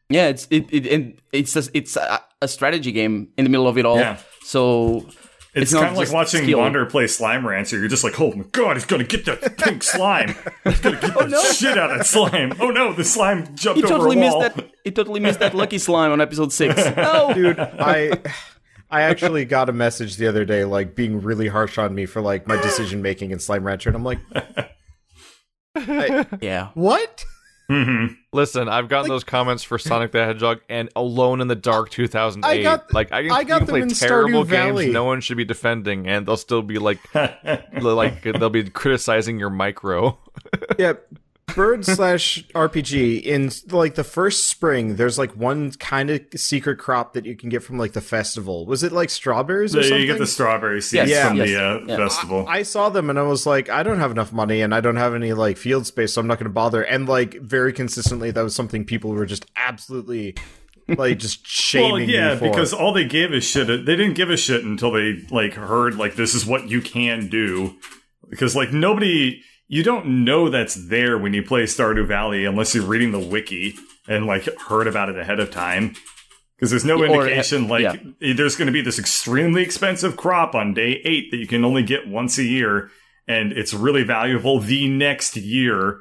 Yeah, 0.09 0.29
it's 0.29 0.47
it, 0.51 0.67
it 0.71 0.87
and 0.87 1.21
it's 1.33 1.57
a, 1.57 1.65
it's 1.75 1.97
a, 1.97 2.23
a 2.41 2.49
strategy 2.49 2.93
game 2.93 3.29
in 3.37 3.45
the 3.45 3.51
middle 3.51 3.69
of 3.69 3.79
it 3.79 3.87
all. 3.87 3.99
Yeah. 3.99 4.19
So 4.43 5.07
It's, 5.55 5.73
not 5.73 5.83
kind 5.83 5.93
of 5.93 5.99
like 5.99 6.13
watching 6.13 6.43
skill. 6.43 6.59
Wander 6.59 6.85
play 6.85 7.07
Slime 7.07 7.47
Rancher. 7.47 7.79
You're 7.79 7.89
just 7.89 8.03
like, 8.03 8.21
oh 8.21 8.33
my 8.33 8.45
god, 8.51 8.77
he's 8.77 8.87
gonna 8.87 9.05
get 9.05 9.25
that 9.27 9.57
pink 9.57 9.83
slime. 9.85 10.35
He's 10.65 10.81
gonna 10.81 11.01
get 11.01 11.17
oh, 11.17 11.29
the 11.29 11.55
shit 11.55 11.79
out 11.79 11.93
of 11.93 11.99
that 11.99 12.07
slime. 12.07 12.55
Oh 12.59 12.71
no, 12.71 12.93
the 12.93 13.05
slime 13.05 13.55
jumped 13.55 13.79
he 13.79 13.85
over 13.85 13.95
totally 13.95 14.17
a 14.17 14.21
missed 14.21 14.37
wall. 14.37 14.41
that. 14.41 14.71
He 14.83 14.91
totally 14.91 15.21
missed 15.21 15.39
that 15.39 15.55
lucky 15.55 15.79
slime 15.79 16.11
on 16.11 16.21
episode 16.21 16.53
six. 16.53 16.75
No, 16.97 17.33
Dude, 17.35 17.59
I 17.59 18.19
I 18.91 19.03
actually 19.03 19.45
got 19.45 19.69
a 19.69 19.73
message 19.73 20.17
the 20.17 20.27
other 20.27 20.45
day 20.45 20.65
like 20.65 20.95
being 20.95 21.21
really 21.21 21.49
harsh 21.49 21.79
on 21.79 21.95
me 21.95 22.07
for 22.07 22.21
like 22.21 22.47
my 22.47 22.61
decision 22.61 23.03
making 23.03 23.31
in 23.31 23.39
Slime 23.39 23.65
Rancher 23.65 23.91
and 23.91 23.97
I'm 23.97 24.05
like, 24.05 24.19
yeah. 26.41 26.71
"What?" 26.75 27.25
Mhm. 27.71 28.17
Listen, 28.33 28.69
I've 28.69 28.89
gotten 28.89 29.09
those 29.09 29.25
comments 29.25 29.63
for 29.63 29.79
Sonic 29.79 30.13
the 30.13 30.25
Hedgehog 30.25 30.61
and 30.69 30.91
Alone 30.95 31.41
in 31.41 31.49
the 31.49 31.55
Dark 31.55 31.89
2008. 31.91 32.61
I 32.61 32.63
got- 32.63 32.93
like 32.93 33.11
I 33.13 33.23
can, 33.23 33.33
I 33.33 33.45
got 33.45 33.59
can 33.61 33.67
play 33.69 33.81
in 33.81 33.89
terrible 33.89 34.45
games 34.45 34.93
no 34.93 35.05
one 35.05 35.21
should 35.23 35.37
be 35.39 35.45
defending, 35.47 36.07
and 36.07 36.27
they'll 36.27 36.37
still 36.37 36.61
be 36.63 36.79
like, 36.79 36.99
like 37.81 38.23
they'll 38.23 38.51
be 38.51 38.69
criticizing 38.69 39.39
your 39.39 39.51
micro. 39.51 40.19
yeah 40.79 40.93
bird 41.47 41.85
slash 41.85 42.43
rpg 42.55 43.23
in 43.23 43.51
like 43.71 43.95
the 43.95 44.03
first 44.03 44.47
spring 44.49 44.97
there's 44.97 45.19
like 45.19 45.31
one 45.37 45.71
kind 45.73 46.11
of 46.11 46.21
secret 46.35 46.79
crop 46.79 47.13
that 47.13 47.25
you 47.27 47.37
can 47.37 47.49
get 47.49 47.63
from 47.63 47.79
like 47.79 47.93
the 47.93 48.01
festival 48.01 48.67
was 48.67 48.83
it 48.83 48.93
like 48.93 49.11
strawberries 49.11 49.77
or 49.77 49.83
So 49.83 49.91
something 49.91 50.01
you 50.01 50.07
get 50.07 50.19
the 50.19 50.27
strawberry 50.27 50.81
seeds 50.81 51.11
Yes, 51.11 51.29
from 51.29 51.37
yes, 51.37 51.49
the 51.49 51.57
uh, 51.65 51.81
yeah. 51.87 51.97
festival. 51.97 52.47
I 52.49 52.63
saw 52.63 52.89
them 52.89 53.11
and 53.11 53.19
I 53.19 53.23
was 53.23 53.47
like, 53.47 53.69
I 53.69 53.83
don't 53.83 53.99
have 53.99 54.11
enough 54.11 54.33
money 54.33 54.63
and 54.63 54.75
I 54.75 54.81
don't 54.81 54.97
have 54.97 55.15
any 55.15 55.33
like 55.33 55.57
field 55.57 55.87
space, 55.87 56.15
so 56.15 56.21
I'm 56.21 56.27
not 56.27 56.39
going 56.39 56.47
to 56.49 56.51
bother. 56.51 56.83
And 56.83 57.09
like 57.09 57.35
very 57.41 57.73
consistently, 57.73 58.31
that 58.31 58.43
was 58.43 58.55
something 58.55 58.85
people 58.85 59.11
were 59.11 59.27
just 59.27 59.47
absolutely 59.57 60.35
like 60.89 61.19
just 61.19 61.47
shaming 61.47 61.93
well, 61.93 62.01
yeah, 62.03 62.33
me 62.35 62.39
for. 62.41 62.49
because 62.51 62.73
all 62.73 62.93
they 62.93 63.05
gave 63.07 63.33
a 63.33 63.41
shit. 63.41 63.67
They 63.67 63.97
didn't 63.97 64.15
give 64.15 64.31
a 64.31 64.37
shit 64.37 64.65
until 64.65 64.91
they 64.93 65.21
like 65.31 65.55
heard 65.55 65.97
like 65.97 66.17
this 66.17 66.35
is 66.35 66.45
what 66.47 66.69
you 66.69 66.81
can 66.81 67.29
do. 67.29 67.75
Because 68.31 68.57
like 68.57 68.73
nobody, 68.73 69.43
you 69.69 69.83
don't 69.83 70.25
know 70.25 70.49
that's 70.51 70.75
there 70.75 71.17
when 71.19 71.35
you 71.35 71.43
play 71.43 71.63
Stardew 71.65 72.07
Valley 72.07 72.45
unless 72.45 72.75
you're 72.75 72.85
reading 72.85 73.13
the 73.13 73.19
wiki 73.19 73.75
and 74.09 74.27
like 74.27 74.45
heard 74.61 74.87
about 74.87 75.09
it 75.09 75.19
ahead 75.19 75.41
of 75.41 75.51
time. 75.51 75.95
Because 76.57 76.71
there's 76.71 76.85
no 76.85 76.99
Or, 77.01 77.07
indication 77.07 77.67
like 77.69 77.83
yeah. 77.83 78.33
there's 78.35 78.55
going 78.57 78.67
to 78.67 78.73
be 78.73 78.81
this 78.83 78.99
extremely 78.99 79.63
expensive 79.63 80.17
crop 80.17 80.55
on 80.55 80.73
day 80.73 81.01
eight 81.05 81.31
that 81.31 81.39
you 81.39 81.47
can 81.47 81.65
only 81.65 81.83
get 81.83 82.07
once 82.07 82.39
a 82.39 82.45
year, 82.45 82.91
and 83.27 83.53
it's 83.53 83.75
really 83.75 84.05
valuable 84.05 84.61
the 84.61 84.89
next 84.89 85.37
year. 85.37 86.01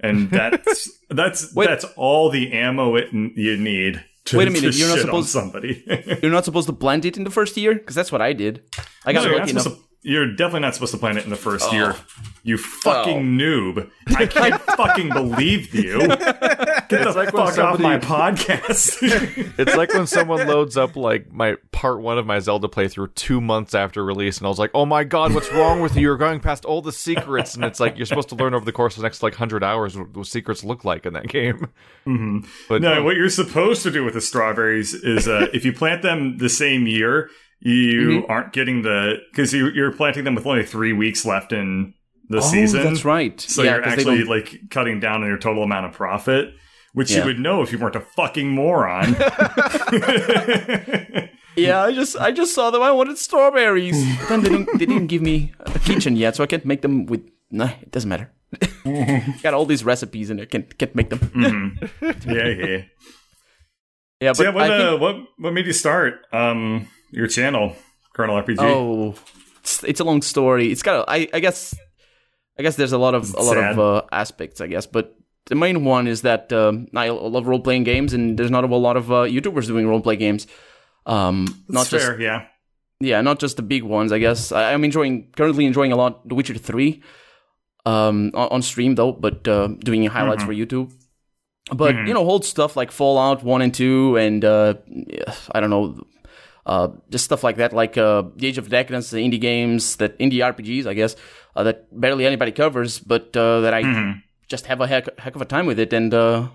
And 0.00 0.28
that's 0.30 0.90
that's 1.08 1.54
Wait. 1.54 1.66
that's 1.68 1.86
all 1.96 2.28
the 2.30 2.52
ammo 2.52 2.96
it, 2.96 3.12
you 3.12 3.56
need. 3.56 4.04
To, 4.26 4.38
Wait 4.38 4.48
a 4.48 4.50
minute, 4.50 4.74
you're 4.76 4.88
not 4.88 4.98
supposed- 4.98 5.28
somebody. 5.30 5.82
You're 6.22 6.30
not 6.32 6.44
supposed 6.46 6.66
to 6.66 6.72
blend 6.72 7.04
it 7.04 7.16
in 7.18 7.24
the 7.24 7.30
first 7.30 7.56
year 7.58 7.74
because 7.74 7.94
that's 7.94 8.10
what 8.10 8.22
I 8.22 8.32
did. 8.32 8.62
I 9.04 9.12
got 9.12 9.26
No, 9.26 9.36
lucky 9.36 9.50
enough. 9.50 9.64
to- 9.64 9.76
you're 10.04 10.30
definitely 10.30 10.60
not 10.60 10.74
supposed 10.74 10.92
to 10.92 10.98
plant 10.98 11.18
it 11.18 11.24
in 11.24 11.30
the 11.30 11.36
first 11.36 11.66
Oh. 11.70 11.72
year. 11.72 11.96
You 12.44 12.58
fucking 12.58 13.38
noob. 13.38 13.90
I 14.16 14.26
can't 14.26 14.60
fucking 14.60 15.08
believe 15.08 15.74
you. 15.74 15.98
Get 16.08 16.88
the 16.90 17.12
like 17.16 17.32
when 17.32 17.46
fuck 17.46 17.58
off 17.58 17.80
my 17.80 17.98
podcast. 17.98 19.00
It's 19.58 19.74
like 19.76 19.94
when 19.94 20.06
someone 20.06 20.46
loads 20.46 20.76
up 20.76 20.94
like 20.96 21.32
my 21.32 21.56
part 21.72 22.00
one 22.00 22.18
of 22.18 22.26
my 22.26 22.38
Zelda 22.40 22.68
playthrough 22.68 23.14
two 23.14 23.40
months 23.40 23.74
after 23.74 24.04
release, 24.04 24.38
and 24.38 24.46
I 24.46 24.50
was 24.50 24.58
like, 24.58 24.70
"Oh 24.74 24.84
my 24.84 25.04
god, 25.04 25.32
what's 25.32 25.50
wrong 25.52 25.80
with 25.80 25.96
you? 25.96 26.02
You're 26.02 26.16
going 26.18 26.40
past 26.40 26.64
all 26.66 26.82
the 26.82 26.92
secrets." 26.92 27.54
And 27.54 27.64
it's 27.64 27.80
like 27.80 27.96
you're 27.96 28.04
supposed 28.06 28.28
to 28.30 28.34
learn 28.34 28.52
over 28.52 28.64
the 28.64 28.72
course 28.72 28.94
of 28.96 28.98
the 29.02 29.04
next 29.06 29.22
like 29.22 29.34
hundred 29.34 29.64
hours 29.64 29.96
what 29.96 30.12
those 30.12 30.30
secrets 30.30 30.62
look 30.64 30.84
like 30.84 31.06
in 31.06 31.14
that 31.14 31.28
game. 31.28 31.68
Mm-hmm. 32.06 32.40
But 32.68 32.82
no, 32.82 33.02
what 33.02 33.16
you're 33.16 33.30
supposed 33.30 33.82
to 33.84 33.90
do 33.90 34.04
with 34.04 34.14
the 34.14 34.20
strawberries 34.20 34.92
is 34.92 35.26
uh, 35.28 35.46
if 35.54 35.64
you 35.64 35.72
plant 35.72 36.02
them 36.02 36.36
the 36.38 36.50
same 36.50 36.86
year, 36.86 37.30
you 37.64 38.20
Mm-hmm. 38.20 38.30
aren't 38.30 38.52
getting 38.52 38.82
the 38.82 39.16
because 39.30 39.52
you, 39.54 39.70
you're 39.70 39.90
planting 39.90 40.24
them 40.24 40.34
with 40.34 40.46
only 40.46 40.64
three 40.64 40.92
weeks 40.92 41.24
left 41.24 41.52
in 41.52 41.94
the 42.28 42.38
oh, 42.38 42.40
season. 42.40 42.82
that's 42.84 43.04
right. 43.04 43.40
So 43.40 43.62
yeah, 43.62 43.76
you're 43.76 43.84
actually 43.84 44.24
like 44.24 44.54
cutting 44.70 45.00
down 45.00 45.22
on 45.22 45.28
your 45.28 45.38
total 45.38 45.62
amount 45.62 45.86
of 45.86 45.92
profit, 45.92 46.54
which 46.92 47.10
you 47.10 47.24
would 47.24 47.38
know 47.40 47.62
if 47.62 47.72
you 47.72 47.78
weren't 47.78 47.96
a 47.96 48.00
fucking 48.00 48.50
moron. 48.50 49.14
yeah, 51.56 51.82
I 51.82 51.92
just 51.92 52.16
I 52.16 52.30
just 52.32 52.54
saw 52.54 52.70
them. 52.70 52.82
I 52.82 52.92
wanted 52.92 53.18
strawberries. 53.18 53.96
Then 54.28 54.42
they 54.42 54.48
didn't 54.50 54.78
they 54.78 54.86
didn't 54.86 55.06
give 55.08 55.22
me 55.22 55.52
a 55.60 55.78
kitchen 55.78 56.16
yet, 56.16 56.36
so 56.36 56.44
I 56.44 56.46
can't 56.46 56.64
make 56.64 56.82
them 56.82 57.06
with. 57.06 57.22
Nah, 57.50 57.70
it 57.82 57.90
doesn't 57.90 58.08
matter. 58.08 58.30
got 59.42 59.54
all 59.54 59.66
these 59.66 59.84
recipes 59.84 60.30
and 60.30 60.40
I 60.40 60.44
can't 60.44 60.76
can't 60.78 60.94
make 60.94 61.10
them. 61.10 61.18
Mm-hmm. 61.18 62.30
yeah, 62.30 62.48
yeah. 62.48 62.82
Yeah, 64.20 64.30
but 64.30 64.36
So 64.36 64.42
yeah, 64.44 64.50
what, 64.50 64.70
uh, 64.70 64.90
think, 64.90 65.00
what 65.00 65.16
what 65.38 65.52
made 65.52 65.66
you 65.66 65.72
start 65.72 66.20
um 66.32 66.86
your 67.14 67.28
channel, 67.28 67.76
Colonel 68.14 68.36
RPG? 68.42 68.58
oh, 68.60 69.14
it's, 69.60 69.84
it's 69.84 70.00
a 70.00 70.04
long 70.04 70.22
story. 70.22 70.70
It's 70.70 70.82
got 70.82 71.06
I 71.08 71.28
I 71.32 71.40
guess 71.40 71.74
I 72.58 72.62
guess 72.62 72.76
there's 72.76 72.92
a 72.92 72.98
lot 72.98 73.14
of 73.14 73.34
a 73.34 73.42
lot 73.42 73.54
sad? 73.54 73.72
of 73.72 73.78
uh, 73.78 74.02
aspects. 74.12 74.60
I 74.60 74.66
guess, 74.66 74.86
but 74.86 75.16
the 75.46 75.54
main 75.54 75.84
one 75.84 76.06
is 76.06 76.22
that 76.22 76.52
um, 76.52 76.88
I 76.94 77.10
love 77.10 77.46
role 77.46 77.60
playing 77.60 77.84
games, 77.84 78.12
and 78.12 78.38
there's 78.38 78.50
not 78.50 78.64
a 78.64 78.68
whole 78.68 78.80
lot 78.80 78.96
of 78.96 79.10
uh, 79.10 79.24
YouTubers 79.24 79.66
doing 79.66 79.86
role 79.86 80.00
play 80.00 80.16
games. 80.16 80.46
Um, 81.06 81.64
not 81.68 81.80
That's 81.80 81.90
just 81.90 82.06
fair, 82.06 82.20
yeah. 82.20 82.46
yeah, 83.00 83.20
not 83.20 83.38
just 83.38 83.56
the 83.56 83.62
big 83.62 83.82
ones. 83.82 84.10
I 84.10 84.18
guess 84.18 84.52
I, 84.52 84.72
I'm 84.72 84.84
enjoying 84.84 85.32
currently 85.36 85.66
enjoying 85.66 85.92
a 85.92 85.96
lot 85.96 86.26
The 86.28 86.34
Witcher 86.34 86.54
Three, 86.54 87.02
um, 87.84 88.30
on, 88.34 88.48
on 88.48 88.62
stream 88.62 88.94
though, 88.94 89.12
but 89.12 89.46
uh, 89.46 89.68
doing 89.68 90.04
highlights 90.06 90.44
for 90.44 90.54
YouTube. 90.54 90.92
But 91.72 91.94
you 92.06 92.14
know, 92.14 92.26
old 92.26 92.44
stuff 92.44 92.76
like 92.76 92.90
Fallout 92.90 93.42
One 93.42 93.62
and 93.62 93.72
Two, 93.74 94.16
and 94.16 94.44
uh, 94.44 94.74
I 95.52 95.60
don't 95.60 95.70
know, 95.70 96.06
uh, 96.66 96.88
just 97.10 97.24
stuff 97.24 97.44
like 97.44 97.56
that, 97.56 97.72
like 97.72 97.96
uh, 97.98 98.22
The 98.36 98.46
Age 98.46 98.58
of 98.58 98.68
Decadence, 98.68 99.10
the 99.10 99.18
indie 99.18 99.40
games, 99.40 99.96
that 99.96 100.18
indie 100.18 100.40
RPGs, 100.40 100.86
I 100.86 100.94
guess, 100.94 101.16
uh, 101.56 101.62
that 101.64 101.88
barely 101.98 102.26
anybody 102.26 102.52
covers, 102.52 102.98
but 102.98 103.36
uh, 103.36 103.60
that 103.60 103.74
I 103.74 103.82
just 104.48 104.66
have 104.66 104.80
a 104.80 104.86
heck, 104.86 105.18
heck 105.18 105.34
of 105.34 105.42
a 105.42 105.44
time 105.44 105.66
with 105.66 105.78
it, 105.78 105.92
and 105.92 106.12
uh, 106.12 106.48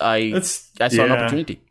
I 0.00 0.30
That's 0.32 0.70
I 0.80 0.88
saw 0.88 1.04
an 1.04 1.12
opportunity. 1.12 1.62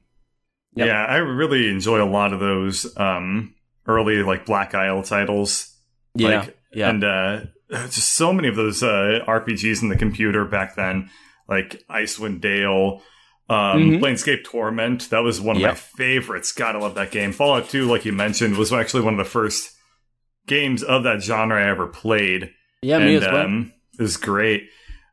Yep. 0.76 0.88
Yeah, 0.88 1.06
I 1.06 1.18
really 1.18 1.70
enjoy 1.70 2.02
a 2.04 2.06
lot 2.10 2.34
of 2.34 2.40
those 2.40 2.96
um 2.98 3.56
early 3.88 4.22
like 4.24 4.46
Black 4.46 4.76
Isle 4.76 5.02
titles. 5.04 5.74
Yeah, 6.14 6.40
Like, 6.40 6.58
yeah. 6.74 6.90
And 6.90 7.04
uh 7.04 7.40
just 7.88 8.14
so 8.14 8.32
many 8.32 8.48
of 8.48 8.56
those 8.56 8.84
uh 8.84 9.20
RPGs 9.28 9.82
in 9.82 9.90
the 9.90 9.98
computer 9.98 10.46
back 10.46 10.76
then, 10.76 11.10
like 11.50 11.84
Icewind 11.90 12.42
Dale, 12.42 13.02
um 13.50 13.92
Mhm. 13.92 14.00
Planescape 14.00 14.44
Torment. 14.44 15.10
That 15.10 15.24
was 15.24 15.40
one 15.40 15.56
of 15.58 15.62
my 15.62 15.74
favorites. 15.74 16.52
Gotta 16.52 16.80
love 16.80 16.96
that 16.96 17.12
game. 17.12 17.32
Fallout 17.32 17.70
2, 17.70 17.86
like 17.86 18.06
you 18.06 18.12
mentioned, 18.14 18.58
was 18.58 18.74
actually 18.74 19.02
one 19.04 19.14
of 19.14 19.18
the 19.20 19.30
first 19.30 19.70
games 20.48 20.84
of 20.84 21.04
that 21.04 21.22
genre 21.22 21.62
I 21.62 21.70
ever 21.70 21.88
played. 21.88 22.52
Yeah, 22.82 23.00
me 23.00 23.16
as 23.16 23.24
well. 23.24 23.38
Um, 23.38 23.74
it 23.98 24.02
was 24.02 24.18
great. 24.18 24.70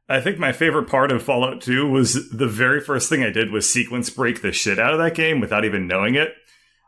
I 0.08 0.20
think 0.20 0.38
my 0.38 0.52
favorite 0.52 0.88
part 0.88 1.10
of 1.10 1.22
Fallout 1.22 1.62
2 1.62 1.88
was 1.88 2.28
the 2.30 2.46
very 2.46 2.80
first 2.80 3.08
thing 3.08 3.22
I 3.24 3.30
did 3.30 3.50
was 3.50 3.72
sequence 3.72 4.10
break 4.10 4.42
the 4.42 4.52
shit 4.52 4.78
out 4.78 4.92
of 4.92 4.98
that 4.98 5.14
game 5.14 5.40
without 5.40 5.64
even 5.64 5.86
knowing 5.86 6.14
it. 6.14 6.34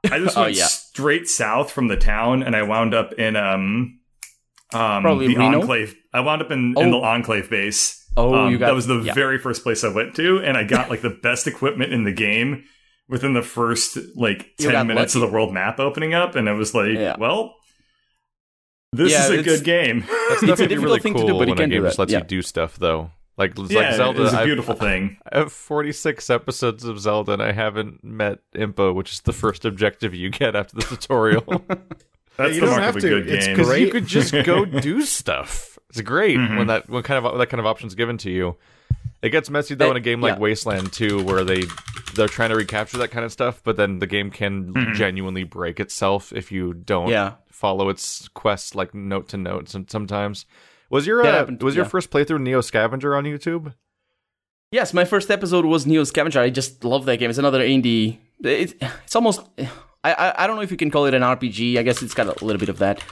I 0.05 0.19
just 0.19 0.37
Oh, 0.37 0.43
went 0.43 0.57
yeah. 0.57 0.67
straight 0.67 1.27
south 1.27 1.71
from 1.73 1.89
the 1.89 1.97
town 1.97 2.43
and 2.43 2.55
I 2.55 2.63
wound 2.63 2.93
up 2.93 3.15
in 3.15 3.35
um 3.37 4.01
um 4.75 5.03
Probably 5.03 5.29
the 5.29 5.37
Reno? 5.37 5.61
enclave. 5.61 5.97
I 6.13 6.21
wound 6.21 6.43
up 6.43 6.51
in, 6.51 6.75
in 6.77 6.91
the 6.91 6.97
Oh. 6.99 7.03
enclave 7.05 7.49
base. 7.49 8.06
Oh, 8.17 8.35
Um, 8.35 8.53
you 8.53 8.59
got 8.59 8.67
that 8.67 8.75
was 8.75 8.87
the 8.87 9.01
yeah. 9.01 9.15
very 9.15 9.39
first 9.39 9.63
place 9.63 9.85
I 9.85 9.89
went 9.89 10.15
to, 10.17 10.39
and 10.39 10.57
I 10.57 10.65
got 10.65 10.89
like 10.91 11.03
the 11.03 11.11
best 11.11 11.47
equipment 11.47 11.93
in 11.93 12.05
the 12.05 12.13
game 12.13 12.65
within 13.09 13.35
the 13.35 13.43
first 13.43 13.99
like 14.17 14.55
ten 14.59 14.87
minutes 14.87 15.15
lucky. 15.15 15.25
of 15.25 15.31
the 15.31 15.35
world 15.35 15.53
map 15.53 15.79
opening 15.79 16.15
up, 16.15 16.35
and 16.35 16.49
I 16.49 16.53
was 16.53 16.75
like, 16.75 16.93
Yeah. 16.95 17.17
well, 17.19 17.55
this 18.93 19.13
Yeah, 19.13 19.25
is 19.31 19.41
a 19.41 19.43
good 19.43 19.65
game. 19.65 20.01
that's 20.29 20.43
a 20.43 20.47
definitely 20.47 20.67
difficult 20.77 20.85
really 20.85 21.01
thing 21.01 21.15
to 21.15 21.21
do, 21.21 21.27
but 21.27 21.33
you 21.33 21.37
when 21.53 21.57
can 21.57 21.69
do 21.69 21.75
game 21.77 21.83
that, 21.83 21.89
just 21.91 21.99
lets 21.99 22.13
yeah. 22.13 22.19
you 22.19 22.25
do 22.25 22.43
stuff 22.43 22.77
though. 22.79 23.11
Like, 23.39 23.59
it's 23.59 23.71
yeah, 23.71 23.81
like 23.89 23.95
Zelda, 23.97 24.21
it 24.21 24.23
was 24.23 24.33
a 24.33 24.37
I've- 24.39 24.47
beautiful 24.47 24.75
thing. 24.87 25.19
I 25.31 25.39
have 25.41 25.53
46 25.53 26.31
episodes 26.31 26.85
of 26.85 26.99
Zelda 26.99 27.33
and 27.35 27.43
I 27.43 27.53
haven't 27.53 28.03
met 28.03 28.39
Impa, 28.55 28.95
which 28.95 29.13
is 29.13 29.21
the 29.21 29.35
first 29.35 29.67
objective 29.67 30.15
you 30.15 30.31
get 30.31 30.57
after 30.57 30.77
the 30.77 30.83
tutorial. 30.85 31.43
That's 32.39 32.55
you 32.55 32.61
the 32.61 32.67
don't 32.67 32.71
mark 32.71 32.83
have 32.83 32.97
of 32.97 33.05
a 33.05 33.07
to. 33.07 33.09
good 33.09 33.29
It's 33.29 33.47
game. 33.47 33.57
great. 33.57 33.67
Because 33.67 33.81
you 33.81 33.91
could 33.91 34.07
just 34.07 34.33
go 34.47 34.65
do 34.65 35.03
stuff. 35.03 35.76
It's 35.99 36.07
great 36.07 36.37
Mm-hmm. 36.39 36.57
when 36.59 36.67
that 36.69 36.89
when 36.89 37.03
kind 37.03 37.25
of 37.25 37.39
that 37.39 37.47
kind 37.49 37.59
of 37.61 37.67
option's 37.67 37.93
is 37.93 37.97
given 37.97 38.19
to 38.19 38.31
you. 38.31 38.57
It 39.23 39.31
gets 39.31 39.49
messy 39.51 39.75
though 39.75 39.89
Eh, 39.89 39.91
in 39.93 39.97
a 39.97 40.01
game 40.01 40.21
like 40.21 40.35
yeah. 40.35 40.41
Wasteland 40.41 40.93
2, 40.93 41.23
where 41.25 41.43
they 41.45 41.63
they're 42.15 42.29
trying 42.29 42.51
to 42.51 42.57
recapture 42.57 42.99
that 42.99 43.11
kind 43.11 43.25
of 43.25 43.33
stuff, 43.33 43.61
but 43.65 43.77
then 43.77 43.99
the 43.99 44.07
game 44.07 44.31
can 44.31 44.73
Mm-hmm. 44.75 44.93
genuinely 44.95 45.45
break 45.45 45.81
itself 45.81 46.33
if 46.33 46.53
you 46.53 46.75
don't 46.75 47.09
Yeah. 47.09 47.35
follow 47.51 47.89
its 47.89 48.29
quests 48.29 48.75
like 48.75 48.95
note 48.95 49.29
to 49.29 49.37
note. 49.37 49.75
And 49.75 49.91
sometimes 49.91 50.45
was 50.91 51.07
your 51.07 51.25
uh, 51.25 51.33
happened- 51.33 51.63
was 51.63 51.75
your 51.75 51.85
yeah. 51.85 51.89
first 51.91 52.11
playthrough 52.11 52.41
Neo 52.41 52.61
Scavenger 52.61 53.17
on 53.17 53.25
YouTube? 53.25 53.75
Yes, 54.73 54.93
my 54.93 55.05
first 55.05 55.31
episode 55.31 55.65
was 55.65 55.87
Neo 55.87 56.05
Scavenger. 56.05 56.41
I 56.41 56.51
just 56.51 56.85
love 56.85 57.05
that 57.07 57.19
game. 57.19 57.31
It's 57.31 57.39
another 57.39 57.61
indie. 57.61 58.19
It, 58.45 58.75
it's 59.05 59.17
almost. 59.17 59.41
I, 60.13 60.29
I 60.29 60.45
I 60.45 60.47
don't 60.47 60.57
know 60.57 60.63
if 60.63 60.71
you 60.71 60.77
can 60.77 60.91
call 60.91 61.07
it 61.07 61.15
an 61.15 61.23
RPG. 61.23 61.79
I 61.79 61.83
guess 61.83 62.03
it's 62.03 62.15
got 62.15 62.27
a 62.41 62.45
little 62.45 62.61
bit 62.61 62.69
of 62.69 62.79
that. 62.79 63.03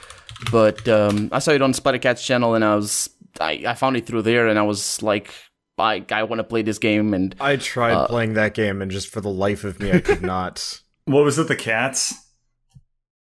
But 0.50 0.86
um, 0.88 1.28
I 1.32 1.38
saw 1.38 1.52
it 1.52 1.62
on 1.62 1.72
Splattercat's 1.72 2.24
channel, 2.26 2.54
and 2.54 2.64
I 2.64 2.74
was 2.76 3.08
I, 3.40 3.62
I 3.66 3.74
found 3.74 3.96
it 3.96 4.06
through 4.06 4.22
there, 4.22 4.48
and 4.48 4.58
I 4.58 4.62
was 4.62 5.02
like, 5.02 5.32
I 5.78 6.04
I 6.10 6.22
want 6.24 6.40
to 6.40 6.44
play 6.44 6.62
this 6.62 6.78
game, 6.78 7.14
and 7.14 7.34
I 7.40 7.56
tried 7.56 7.92
Uh, 7.94 8.06
playing 8.06 8.34
that 8.34 8.54
game, 8.54 8.82
and 8.82 8.90
just 8.90 9.08
for 9.08 9.20
the 9.20 9.30
life 9.30 9.64
of 9.64 9.80
me, 9.80 9.92
I 9.92 10.00
could 10.00 10.22
not. 10.34 10.82
What 11.06 11.24
was 11.24 11.38
it? 11.38 11.48
The 11.48 11.56
cats? 11.56 12.14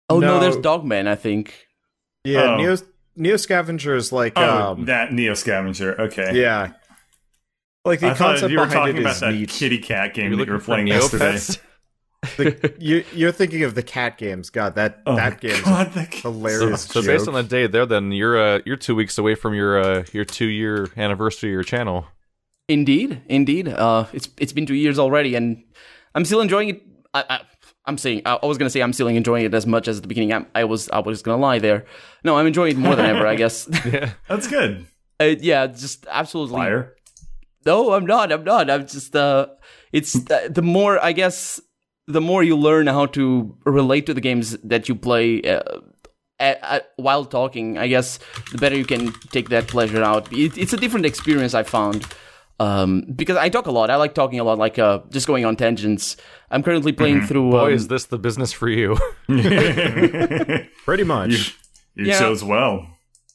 oh 0.09 0.19
no, 0.19 0.35
No. 0.35 0.39
there's 0.39 0.57
Dogman. 0.57 1.07
I 1.07 1.15
think. 1.15 1.53
Yeah, 2.23 2.53
Oh. 2.53 2.57
Neo 2.57 2.77
Neo 3.15 3.37
Scavenger 3.37 3.95
is 3.95 4.11
like, 4.11 4.33
Oh, 4.35 4.71
um, 4.73 4.85
that 4.85 5.11
Neo 5.13 5.33
Scavenger. 5.33 5.99
Okay. 6.01 6.31
yeah, 6.41 6.71
like 7.85 7.99
the 8.01 8.11
I 8.11 8.13
concept 8.13 8.51
you 8.51 8.59
were 8.59 8.65
behind 8.65 8.79
talking 8.87 8.97
it 8.97 9.01
about 9.01 9.13
is 9.15 9.19
that 9.21 9.33
neat. 9.33 9.49
kitty 9.49 9.77
cat 9.79 10.13
game 10.13 10.31
You're 10.31 10.37
that 10.39 10.47
you 10.47 10.53
were 10.53 10.59
playing 10.59 10.87
yesterday. 10.87 11.37
Neopets? 12.25 12.35
The- 12.61 12.75
you, 12.79 13.03
you're 13.13 13.31
thinking 13.31 13.63
of 13.63 13.75
the 13.75 13.83
cat 13.83 14.17
games. 14.17 14.49
God, 14.49 14.75
that 14.75 15.01
Oh 15.05 15.15
that 15.15 15.33
my 15.33 15.39
game's 15.49 15.61
God, 15.61 15.91
that 15.93 16.13
So, 16.13 16.31
hilarious. 16.31 16.83
so 16.83 17.01
based 17.01 17.25
joke. 17.25 17.35
on 17.35 17.43
the 17.43 17.49
day 17.49 17.67
there, 17.67 17.85
then 17.85 18.11
you're 18.11 18.38
uh, 18.39 18.59
you're 18.65 18.75
two 18.77 18.95
weeks 18.95 19.17
away 19.17 19.35
from 19.35 19.53
your 19.53 19.79
uh, 19.79 20.03
your 20.11 20.25
two 20.25 20.47
year 20.47 20.89
anniversary 20.97 21.49
of 21.49 21.53
your 21.53 21.63
channel. 21.63 22.05
Indeed, 22.67 23.21
indeed. 23.27 23.67
Uh, 23.67 24.05
it's 24.13 24.29
it's 24.38 24.53
been 24.53 24.65
two 24.65 24.75
years 24.75 24.99
already, 24.99 25.35
and 25.35 25.63
I'm 26.15 26.25
still 26.25 26.41
enjoying 26.41 26.69
it. 26.69 26.81
I, 27.13 27.23
I, 27.29 27.39
I'm 27.85 27.97
saying 27.97 28.21
I, 28.25 28.38
I 28.43 28.45
was 28.45 28.57
gonna 28.57 28.69
say 28.69 28.81
I'm 28.81 28.93
still 28.93 29.07
enjoying 29.07 29.45
it 29.45 29.53
as 29.53 29.65
much 29.65 29.88
as 29.88 29.97
at 29.97 30.01
the 30.03 30.07
beginning. 30.07 30.33
I, 30.33 30.45
I 30.53 30.63
was 30.65 30.89
I 30.89 30.99
was 30.99 31.21
gonna 31.23 31.41
lie 31.41 31.59
there. 31.59 31.85
No, 32.23 32.38
I'm 32.38 32.45
enjoying 32.45 32.75
it 32.75 32.79
more 32.79 32.95
than 32.95 33.05
ever. 33.05 33.25
I 33.25 33.35
guess. 33.35 33.65
That's 34.27 34.47
good. 34.47 34.85
Uh, 35.19 35.35
yeah, 35.39 35.65
just 35.67 36.05
absolutely. 36.09 36.57
Liar. 36.57 36.95
No, 37.65 37.93
I'm 37.93 38.05
not. 38.05 38.31
I'm 38.31 38.43
not. 38.43 38.69
I'm 38.69 38.88
just. 38.88 39.15
Uh, 39.15 39.47
it's 39.91 40.15
uh, 40.29 40.47
the 40.49 40.61
more 40.61 41.03
I 41.03 41.11
guess, 41.11 41.59
the 42.09 42.21
more 42.21 42.43
you 42.43 42.57
learn 42.57 42.87
how 42.87 43.05
to 43.07 43.55
relate 43.65 44.05
to 44.07 44.13
the 44.13 44.21
games 44.21 44.57
that 44.63 44.89
you 44.89 44.95
play. 44.95 45.41
Uh, 45.41 45.61
at, 46.41 46.59
at, 46.63 46.91
while 46.95 47.25
talking, 47.25 47.77
I 47.77 47.87
guess 47.87 48.17
the 48.53 48.57
better 48.57 48.77
you 48.77 48.85
can 48.85 49.11
take 49.31 49.49
that 49.49 49.67
pleasure 49.67 50.01
out. 50.01 50.31
It, 50.31 50.57
it's 50.57 50.71
a 50.71 50.77
different 50.77 51.05
experience 51.05 51.53
I 51.53 51.63
found 51.63 52.05
um, 52.61 53.03
because 53.13 53.35
I 53.37 53.49
talk 53.49 53.67
a 53.67 53.71
lot. 53.71 53.89
I 53.89 53.97
like 53.97 54.13
talking 54.13 54.39
a 54.39 54.43
lot, 54.45 54.57
like 54.57 54.79
uh, 54.79 54.99
just 55.09 55.27
going 55.27 55.43
on 55.45 55.55
tangents. 55.57 56.15
I'm 56.49 56.63
currently 56.63 56.93
playing 56.93 57.25
through. 57.27 57.51
Boy, 57.51 57.67
um, 57.67 57.73
is 57.73 57.87
this 57.89 58.05
the 58.05 58.17
business 58.17 58.53
for 58.53 58.69
you? 58.69 58.95
Pretty 60.85 61.03
much. 61.03 61.57
You 61.95 62.05
Yeah. 62.07 62.19
chose 62.19 62.43
well. 62.43 62.87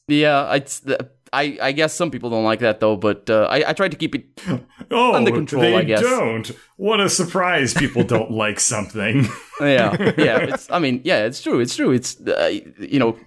yeah, 0.07 0.53
it's 0.55 0.79
the, 0.79 1.09
I 1.43 1.57
I 1.69 1.71
guess 1.73 1.93
some 1.93 2.09
people 2.11 2.29
don't 2.29 2.45
like 2.51 2.59
that 2.59 2.79
though, 2.79 2.95
but 2.97 3.29
uh, 3.29 3.47
I 3.55 3.69
I 3.69 3.73
try 3.73 3.87
to 3.89 3.97
keep 3.97 4.15
it. 4.15 4.25
Oh, 4.91 5.15
Under 5.15 5.31
control, 5.31 5.61
they 5.63 5.75
I 5.75 5.83
guess. 5.83 6.01
don't. 6.01 6.51
What 6.77 6.99
a 6.99 7.09
surprise! 7.09 7.73
People 7.73 8.03
don't 8.03 8.29
like 8.45 8.59
something. 8.59 9.25
Yeah, 9.59 10.13
yeah. 10.17 10.37
It's 10.53 10.69
I 10.69 10.79
mean, 10.79 11.01
yeah, 11.03 11.25
it's 11.25 11.41
true. 11.41 11.59
It's 11.59 11.75
true. 11.75 11.91
It's 11.91 12.19
uh, 12.21 12.51
you 12.93 12.99
know, 12.99 13.17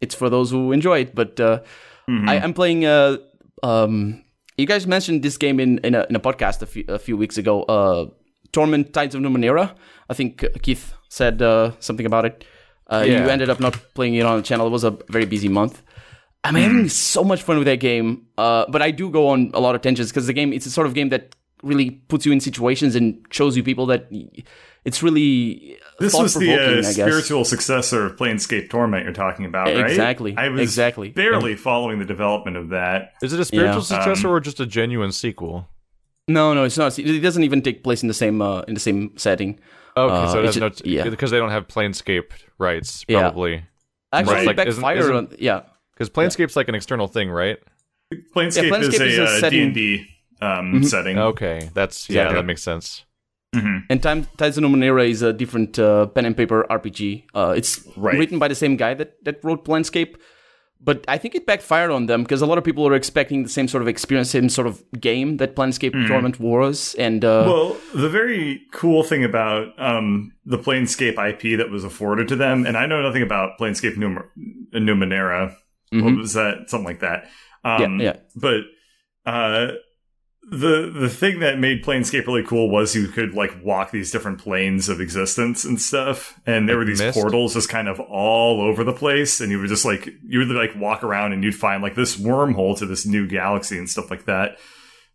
it's 0.00 0.14
for 0.14 0.28
those 0.30 0.50
who 0.52 0.72
enjoy 0.72 1.00
it. 1.00 1.14
But 1.14 1.40
uh, 1.40 1.60
Mm-hmm. 2.08 2.28
I, 2.28 2.40
I'm 2.44 2.54
playing. 2.54 2.84
Uh, 2.84 3.16
um, 3.62 4.22
you 4.56 4.66
guys 4.66 4.86
mentioned 4.86 5.22
this 5.22 5.36
game 5.38 5.60
in 5.60 5.78
in 5.84 5.94
a, 5.94 6.06
in 6.10 6.16
a 6.16 6.20
podcast 6.20 6.62
a 6.62 6.66
few, 6.66 6.84
a 6.88 6.98
few 6.98 7.16
weeks 7.18 7.38
ago. 7.38 7.62
Uh, 7.68 8.06
Torment 8.52 8.92
Tides 8.92 9.14
of 9.14 9.20
Numenera. 9.22 9.74
I 10.10 10.14
think 10.14 10.44
Keith 10.62 10.94
said 11.08 11.42
uh, 11.42 11.72
something 11.80 12.06
about 12.06 12.24
it. 12.24 12.44
Uh, 12.92 13.04
Yeah. 13.06 13.22
You 13.24 13.30
ended 13.30 13.50
up 13.50 13.60
not 13.60 13.74
playing 13.94 14.14
it 14.20 14.24
on 14.26 14.36
the 14.40 14.42
channel. 14.42 14.66
It 14.66 14.72
was 14.72 14.84
a 14.84 14.96
very 15.10 15.26
busy 15.26 15.48
month. 15.48 15.82
I'm 16.44 16.54
Mm. 16.54 16.60
having 16.62 16.88
so 16.88 17.24
much 17.24 17.42
fun 17.42 17.58
with 17.58 17.66
that 17.66 17.80
game, 17.80 18.22
uh, 18.38 18.64
but 18.68 18.80
I 18.80 18.90
do 18.90 19.10
go 19.10 19.28
on 19.28 19.50
a 19.54 19.60
lot 19.60 19.74
of 19.74 19.82
tensions 19.82 20.08
because 20.10 20.26
the 20.26 20.32
game 20.32 20.52
it's 20.52 20.66
a 20.66 20.70
sort 20.70 20.86
of 20.86 20.94
game 20.94 21.08
that 21.10 21.34
really 21.64 21.90
puts 22.08 22.24
you 22.24 22.30
in 22.32 22.40
situations 22.40 22.94
and 22.94 23.18
shows 23.30 23.56
you 23.56 23.62
people 23.64 23.86
that 23.86 24.08
it's 24.84 25.02
really 25.02 25.76
This 25.98 26.14
was 26.14 26.34
the 26.34 26.54
uh, 26.54 26.82
spiritual 26.84 27.44
successor 27.44 28.06
of 28.06 28.14
Planescape 28.16 28.70
Torment 28.70 29.02
you're 29.04 29.12
talking 29.12 29.44
about, 29.44 29.66
right? 29.66 29.78
Exactly, 29.90 30.36
I 30.36 30.48
was 30.48 30.60
exactly. 30.62 31.08
barely 31.10 31.56
following 31.56 31.98
the 31.98 32.04
development 32.04 32.56
of 32.56 32.68
that. 32.68 33.14
Is 33.20 33.32
it 33.32 33.40
a 33.40 33.44
spiritual 33.44 33.78
Yeah. 33.78 33.80
successor 33.98 34.28
Um, 34.28 34.34
or 34.34 34.40
just 34.40 34.60
a 34.60 34.66
genuine 34.66 35.10
sequel? 35.10 35.68
No, 36.28 36.54
no, 36.54 36.62
it's 36.64 36.78
not. 36.78 36.96
It 36.98 37.20
doesn't 37.20 37.42
even 37.42 37.62
take 37.62 37.82
place 37.82 38.02
in 38.02 38.08
the 38.08 38.14
same 38.14 38.40
uh, 38.40 38.60
in 38.68 38.74
the 38.74 38.80
same 38.80 39.10
setting. 39.16 39.58
Okay, 39.96 40.14
Uh, 40.14 40.28
so 40.28 40.38
it 40.38 40.44
it's 40.44 40.54
has 40.54 40.60
no 40.60 40.68
ju- 40.68 40.82
yeah. 40.84 41.08
because 41.08 41.32
they 41.32 41.38
don't 41.38 41.50
have 41.50 41.66
Planescape 41.66 42.30
rights, 42.58 43.04
Yeah. 43.08 43.20
probably. 43.22 43.64
Actually, 44.12 44.34
Right. 44.34 44.42
it 44.42 44.56
Like, 44.56 44.68
isn't- 44.68 44.84
isn't- 44.98 45.16
on 45.16 45.28
yeah. 45.40 45.62
Because 45.98 46.10
Planescape's 46.10 46.54
like 46.54 46.68
an 46.68 46.76
external 46.76 47.08
thing, 47.08 47.28
right? 47.28 47.58
Planescape, 48.34 48.64
Yeah, 48.64 48.70
Planescape 48.70 49.06
is 49.06 49.12
is 49.14 49.18
a, 49.18 49.22
a 49.22 49.24
uh, 49.24 49.40
setting- 49.40 49.72
D&D 49.72 50.06
um, 50.40 50.84
setting. 50.84 51.18
Okay, 51.18 51.70
that's 51.74 52.08
yeah, 52.08 52.22
Exactly. 52.22 52.36
that 52.36 52.46
makes 52.46 52.62
sense. 52.62 53.04
And 53.90 54.00
Time 54.02 54.26
Tides 54.36 54.56
of 54.58 54.62
Numenera 54.64 55.08
is 55.08 55.22
a 55.22 55.32
different 55.32 55.78
uh, 55.78 56.06
pen 56.06 56.26
and 56.26 56.36
paper 56.36 56.64
RPG. 56.70 57.24
Uh, 57.34 57.54
it's 57.56 57.82
Right. 57.96 58.16
written 58.16 58.38
by 58.38 58.46
the 58.46 58.54
same 58.54 58.76
guy 58.76 58.94
that, 58.94 59.24
that 59.24 59.42
wrote 59.42 59.64
Planescape, 59.64 60.14
but 60.80 61.04
I 61.08 61.16
think 61.18 61.34
it 61.34 61.44
backfired 61.46 61.90
on 61.90 62.06
them 62.06 62.22
because 62.22 62.40
a 62.42 62.46
lot 62.46 62.58
of 62.58 62.62
people 62.62 62.84
were 62.84 62.94
expecting 62.94 63.42
the 63.42 63.48
same 63.48 63.66
sort 63.66 63.80
of 63.82 63.88
experience, 63.88 64.30
same 64.30 64.48
sort 64.50 64.66
of 64.68 64.84
game 65.00 65.38
that 65.38 65.56
Planescape 65.56 66.06
Torment 66.06 66.38
was, 66.38 66.94
and 66.96 67.24
uh, 67.24 67.44
Well, 67.48 67.76
the 67.94 68.08
very 68.10 68.60
cool 68.72 69.02
thing 69.02 69.24
about 69.24 69.68
um, 69.80 70.30
the 70.44 70.58
Planescape 70.58 71.16
IP 71.18 71.58
that 71.58 71.70
was 71.70 71.82
afforded 71.84 72.28
to 72.28 72.36
them, 72.36 72.64
and 72.66 72.76
I 72.76 72.86
know 72.86 73.02
nothing 73.02 73.22
about 73.22 73.58
Planescape 73.58 73.96
Numer- 73.96 74.28
Numenera. 74.74 75.56
What 75.90 76.16
was 76.16 76.34
that? 76.34 76.68
Something 76.68 76.86
like 76.86 77.00
that. 77.00 77.24
Um, 77.64 77.80
Mm-hmm. 77.80 78.00
Yeah, 78.00 78.06
yeah. 78.06 78.16
But 78.36 78.60
uh, 79.30 79.72
the 80.50 80.90
the 80.94 81.08
thing 81.10 81.40
that 81.40 81.58
made 81.58 81.84
Planescape 81.84 82.26
really 82.26 82.42
cool 82.42 82.70
was 82.70 82.94
you 82.96 83.08
could 83.08 83.34
like 83.34 83.52
walk 83.62 83.90
these 83.90 84.10
different 84.10 84.38
planes 84.38 84.88
of 84.88 85.00
existence 85.00 85.64
and 85.64 85.80
stuff, 85.80 86.38
and 86.46 86.68
there 86.68 86.78
were 86.78 86.84
these 86.86 87.00
Mist? 87.00 87.18
portals 87.18 87.54
just 87.54 87.68
kind 87.68 87.88
of 87.88 88.00
all 88.00 88.60
over 88.62 88.84
the 88.84 88.92
place, 88.94 89.40
and 89.40 89.50
you 89.50 89.58
would 89.58 89.68
just 89.68 89.84
like 89.84 90.08
you 90.26 90.38
would 90.38 90.48
like 90.48 90.74
walk 90.76 91.02
around 91.04 91.32
and 91.32 91.44
you'd 91.44 91.54
find 91.54 91.82
like 91.82 91.94
this 91.96 92.16
wormhole 92.16 92.78
to 92.78 92.86
this 92.86 93.04
new 93.04 93.26
galaxy 93.26 93.76
and 93.76 93.90
stuff 93.90 94.10
like 94.10 94.24
that. 94.24 94.58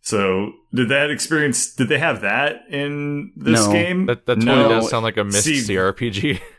So, 0.02 0.52
did 0.74 0.90
that 0.90 1.10
experience? 1.10 1.74
Did 1.74 1.88
they 1.88 1.98
have 1.98 2.20
that 2.20 2.56
in 2.70 3.32
this 3.36 3.66
No. 3.66 3.72
game? 3.72 4.06
That 4.06 4.26
that 4.26 4.36
totally 4.36 4.62
No. 4.62 4.68
does 4.68 4.90
sound 4.90 5.02
like 5.02 5.16
a 5.16 5.24
Myst 5.24 5.44
See- 5.44 5.62
CRPG. 5.62 6.40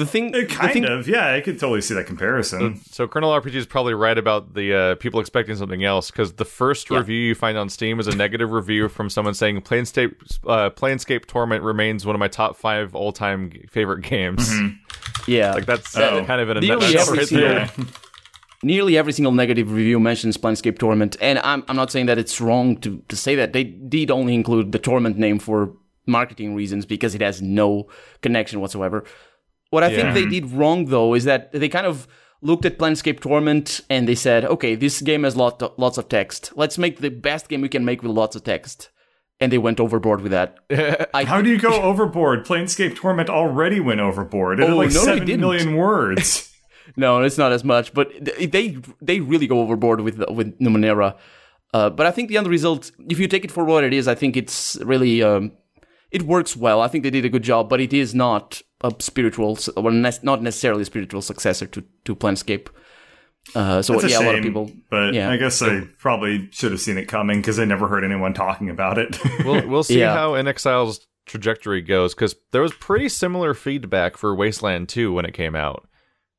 the 0.00 0.06
thing, 0.06 0.32
the 0.32 0.46
kind 0.46 0.72
thing, 0.72 0.84
of, 0.84 1.06
yeah. 1.06 1.32
I 1.34 1.40
could 1.40 1.60
totally 1.60 1.80
see 1.80 1.94
that 1.94 2.06
comparison. 2.06 2.80
so 2.90 3.06
Colonel 3.06 3.30
RPG 3.30 3.54
is 3.54 3.66
probably 3.66 3.94
right 3.94 4.18
about 4.18 4.54
the 4.54 4.74
uh, 4.74 4.94
people 4.96 5.20
expecting 5.20 5.54
something 5.56 5.84
else 5.84 6.10
because 6.10 6.32
the 6.34 6.44
first 6.44 6.90
Yeah. 6.90 6.98
review 6.98 7.18
you 7.20 7.34
find 7.34 7.56
on 7.56 7.68
Steam 7.68 8.00
is 8.00 8.06
a 8.08 8.16
negative 8.16 8.50
review 8.52 8.88
from 8.88 9.08
someone 9.10 9.34
saying 9.34 9.60
Planescape 9.62 10.14
uh, 10.46 10.70
Planescape 10.70 11.26
Torment 11.26 11.62
remains 11.62 12.04
one 12.04 12.14
of 12.16 12.20
my 12.20 12.28
top 12.28 12.56
five 12.56 12.94
all 12.94 13.12
time 13.12 13.50
favorite 13.70 14.02
games. 14.02 14.50
yeah, 15.28 15.52
Like 15.52 15.66
that's 15.66 15.96
Oh. 15.96 16.24
kind 16.24 16.40
of 16.40 16.50
in 16.50 16.56
a 16.56 16.60
Nearly 16.60 16.96
every 16.96 17.18
right 17.18 17.26
single- 17.28 17.86
nearly 18.62 18.96
every 18.98 19.12
single 19.12 19.32
negative 19.32 19.72
review 19.72 19.98
mentions 20.00 20.36
Planescape 20.36 20.78
Torment, 20.78 21.16
and 21.20 21.38
I'm 21.40 21.64
I'm 21.68 21.76
not 21.76 21.90
saying 21.90 22.06
that 22.06 22.18
it's 22.18 22.40
wrong 22.40 22.76
to 22.78 23.02
to 23.08 23.16
say 23.16 23.34
that 23.36 23.52
they 23.52 23.64
did 23.64 24.10
only 24.10 24.34
include 24.34 24.72
the 24.72 24.78
Torment 24.78 25.16
name 25.16 25.38
for 25.38 25.72
marketing 26.06 26.54
reasons 26.54 26.86
because 26.86 27.14
it 27.14 27.20
has 27.20 27.40
no 27.40 27.86
connection 28.22 28.60
whatsoever. 28.60 29.04
What 29.70 29.82
I 29.84 29.88
Yeah. 29.88 30.12
think 30.12 30.14
they 30.14 30.26
did 30.40 30.50
wrong 30.52 30.86
though 30.86 31.14
is 31.14 31.24
that 31.24 31.52
they 31.52 31.68
kind 31.68 31.86
of 31.86 32.06
looked 32.42 32.64
at 32.64 32.78
Planescape 32.78 33.20
Torment 33.20 33.80
and 33.90 34.08
they 34.08 34.14
said, 34.14 34.44
okay, 34.44 34.74
this 34.74 35.00
game 35.02 35.24
has 35.24 35.36
lot 35.36 35.78
lots 35.78 35.98
of 35.98 36.08
text. 36.08 36.52
Let's 36.56 36.78
make 36.78 36.98
the 37.00 37.10
best 37.10 37.48
game 37.48 37.60
we 37.60 37.68
can 37.68 37.84
make 37.84 38.02
with 38.02 38.12
lots 38.12 38.34
of 38.36 38.42
text. 38.44 38.90
And 39.42 39.50
they 39.50 39.58
went 39.58 39.80
overboard 39.80 40.20
with 40.20 40.32
that. 40.32 40.58
I, 41.14 41.24
How 41.24 41.40
do 41.40 41.48
you 41.48 41.58
go 41.58 41.80
overboard? 41.82 42.44
Planescape 42.44 42.94
Torment 42.94 43.30
already 43.30 43.80
went 43.80 44.00
overboard. 44.00 44.60
It 44.60 44.68
Oh, 44.68 44.76
like 44.76 44.92
no, 44.92 45.02
seven 45.04 45.24
didn't. 45.26 45.40
million 45.40 45.76
words. 45.76 46.46
No, 46.96 47.22
it's 47.22 47.38
not 47.38 47.52
as 47.52 47.62
much, 47.62 47.94
but 47.94 48.10
they 48.20 48.76
they 49.00 49.20
really 49.20 49.46
go 49.46 49.60
overboard 49.60 50.00
with 50.00 50.18
with 50.28 50.58
Numenera. 50.58 51.14
Uh, 51.72 51.88
but 51.88 52.04
I 52.04 52.10
think 52.10 52.28
the 52.28 52.36
end 52.36 52.48
result, 52.48 52.90
if 53.08 53.20
you 53.20 53.28
take 53.28 53.44
it 53.44 53.52
for 53.52 53.64
what 53.64 53.84
it 53.84 53.92
is, 53.92 54.08
I 54.08 54.16
think 54.16 54.36
it's 54.36 54.76
really 54.82 55.22
um, 55.22 55.52
it 56.10 56.22
works 56.22 56.56
well. 56.56 56.80
I 56.80 56.88
think 56.88 57.04
they 57.04 57.10
did 57.10 57.24
a 57.24 57.28
good 57.28 57.44
job, 57.44 57.68
but 57.68 57.80
it 57.80 57.92
is 57.92 58.12
not 58.12 58.60
a 58.82 58.92
spiritual, 58.98 59.58
or 59.76 59.90
ne- 59.90 60.10
not 60.22 60.42
necessarily 60.42 60.82
a 60.82 60.84
spiritual 60.86 61.22
successor 61.22 61.66
to 61.66 61.84
to 62.04 62.14
Planescape. 62.16 62.68
Uh, 63.54 63.80
so 63.82 63.94
It's 63.94 64.04
a 64.04 64.08
yeah, 64.10 64.18
shame, 64.18 64.26
a 64.26 64.30
lot 64.30 64.38
of 64.38 64.42
people. 64.44 64.70
but 64.90 65.14
yeah. 65.14 65.30
I 65.30 65.36
guess 65.38 65.62
I 65.62 65.80
probably 65.98 66.48
should 66.52 66.72
have 66.72 66.80
seen 66.80 66.98
it 66.98 67.06
coming 67.06 67.40
because 67.40 67.58
I 67.58 67.64
never 67.64 67.88
heard 67.88 68.04
anyone 68.04 68.34
talking 68.34 68.68
about 68.70 68.98
it. 68.98 69.18
we'll 69.44 69.66
we'll 69.66 69.82
see 69.82 69.98
Yeah. 69.98 70.14
how 70.14 70.32
inXile's 70.32 71.06
trajectory 71.26 71.80
goes 71.80 72.14
because 72.14 72.36
there 72.52 72.60
was 72.62 72.72
pretty 72.74 73.08
similar 73.08 73.54
feedback 73.54 74.16
for 74.16 74.34
Wasteland 74.34 74.88
2 74.90 75.12
when 75.12 75.24
it 75.24 75.32
came 75.32 75.54
out, 75.56 75.88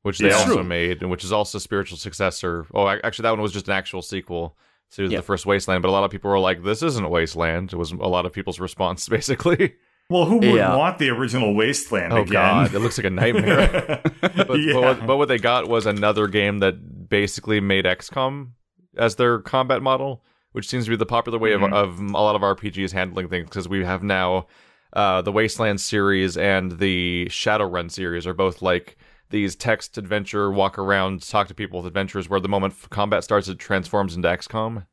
which 0.02 0.18
they 0.18 0.28
Yeah. 0.28 0.36
also 0.36 0.54
True. 0.56 0.64
made, 0.64 1.02
and 1.02 1.10
which 1.10 1.24
is 1.24 1.32
also 1.32 1.58
a 1.58 1.60
spiritual 1.60 1.98
successor. 1.98 2.66
Oh, 2.72 2.86
actually, 2.88 3.24
that 3.24 3.30
one 3.30 3.40
was 3.42 3.52
just 3.52 3.66
an 3.66 3.74
actual 3.74 4.00
sequel 4.02 4.56
to 4.92 5.06
Yeah. 5.06 5.18
the 5.18 5.22
first 5.22 5.44
Wasteland. 5.44 5.82
But 5.82 5.88
a 5.88 5.92
lot 5.92 6.04
of 6.04 6.10
people 6.12 6.30
were 6.30 6.38
like, 6.38 6.62
"This 6.62 6.82
isn't 6.84 7.10
Wasteland." 7.10 7.72
It 7.72 7.76
was 7.76 7.90
a 7.92 7.96
lot 7.96 8.26
of 8.26 8.32
people's 8.32 8.60
response, 8.60 9.08
basically. 9.18 9.74
Well, 10.12 10.24
who 10.26 10.36
would 10.36 10.44
Yeah. 10.54 10.76
want 10.76 10.98
the 10.98 11.08
original 11.10 11.54
Wasteland 11.54 12.12
Oh 12.12 12.22
again? 12.22 12.32
god, 12.32 12.74
it 12.74 12.78
looks 12.80 12.98
like 12.98 13.06
a 13.06 13.10
nightmare. 13.10 14.00
but, 14.20 14.58
Yeah. 14.60 14.72
but, 14.74 14.82
what, 14.82 15.06
but 15.06 15.16
what 15.16 15.28
they 15.28 15.38
got 15.38 15.68
was 15.68 15.86
another 15.86 16.26
game 16.28 16.58
that 16.60 17.08
basically 17.08 17.60
made 17.60 17.84
XCOM 17.84 18.50
as 18.96 19.16
their 19.16 19.38
combat 19.40 19.82
model, 19.82 20.22
which 20.52 20.68
seems 20.68 20.84
to 20.84 20.90
be 20.90 20.96
the 20.96 21.06
popular 21.06 21.38
way 21.38 21.50
Mhm. 21.52 21.66
of, 21.72 21.72
of 21.72 21.98
a 22.00 22.12
lot 22.20 22.36
of 22.36 22.42
RPGs 22.42 22.92
handling 22.92 23.28
things 23.28 23.48
because 23.48 23.68
we 23.68 23.84
have 23.84 24.02
now 24.02 24.46
uh, 24.94 25.22
the 25.22 25.32
Wasteland 25.32 25.80
series 25.80 26.36
and 26.36 26.78
the 26.78 27.26
Shadowrun 27.30 27.90
series 27.90 28.26
are 28.26 28.34
both 28.34 28.60
like 28.60 28.98
these 29.30 29.56
text 29.56 29.96
adventure, 29.96 30.50
walk 30.50 30.78
around, 30.78 31.22
talk 31.26 31.48
to 31.48 31.54
people 31.54 31.78
with 31.80 31.86
adventures 31.86 32.28
where 32.28 32.38
the 32.40 32.48
moment 32.48 32.74
combat 32.90 33.24
starts, 33.24 33.48
it 33.48 33.58
transforms 33.58 34.14
into 34.14 34.28
XCOM. 34.28 34.84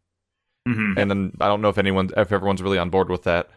Mhm. 0.66 0.94
And 0.98 1.12
then 1.12 1.32
I 1.42 1.48
don't 1.50 1.62
know 1.62 1.68
if 1.68 1.78
anyone, 1.78 2.10
if 2.16 2.32
everyone's 2.32 2.62
really 2.62 2.78
on 2.78 2.90
board 2.90 3.10
with 3.10 3.24
that. 3.24 3.50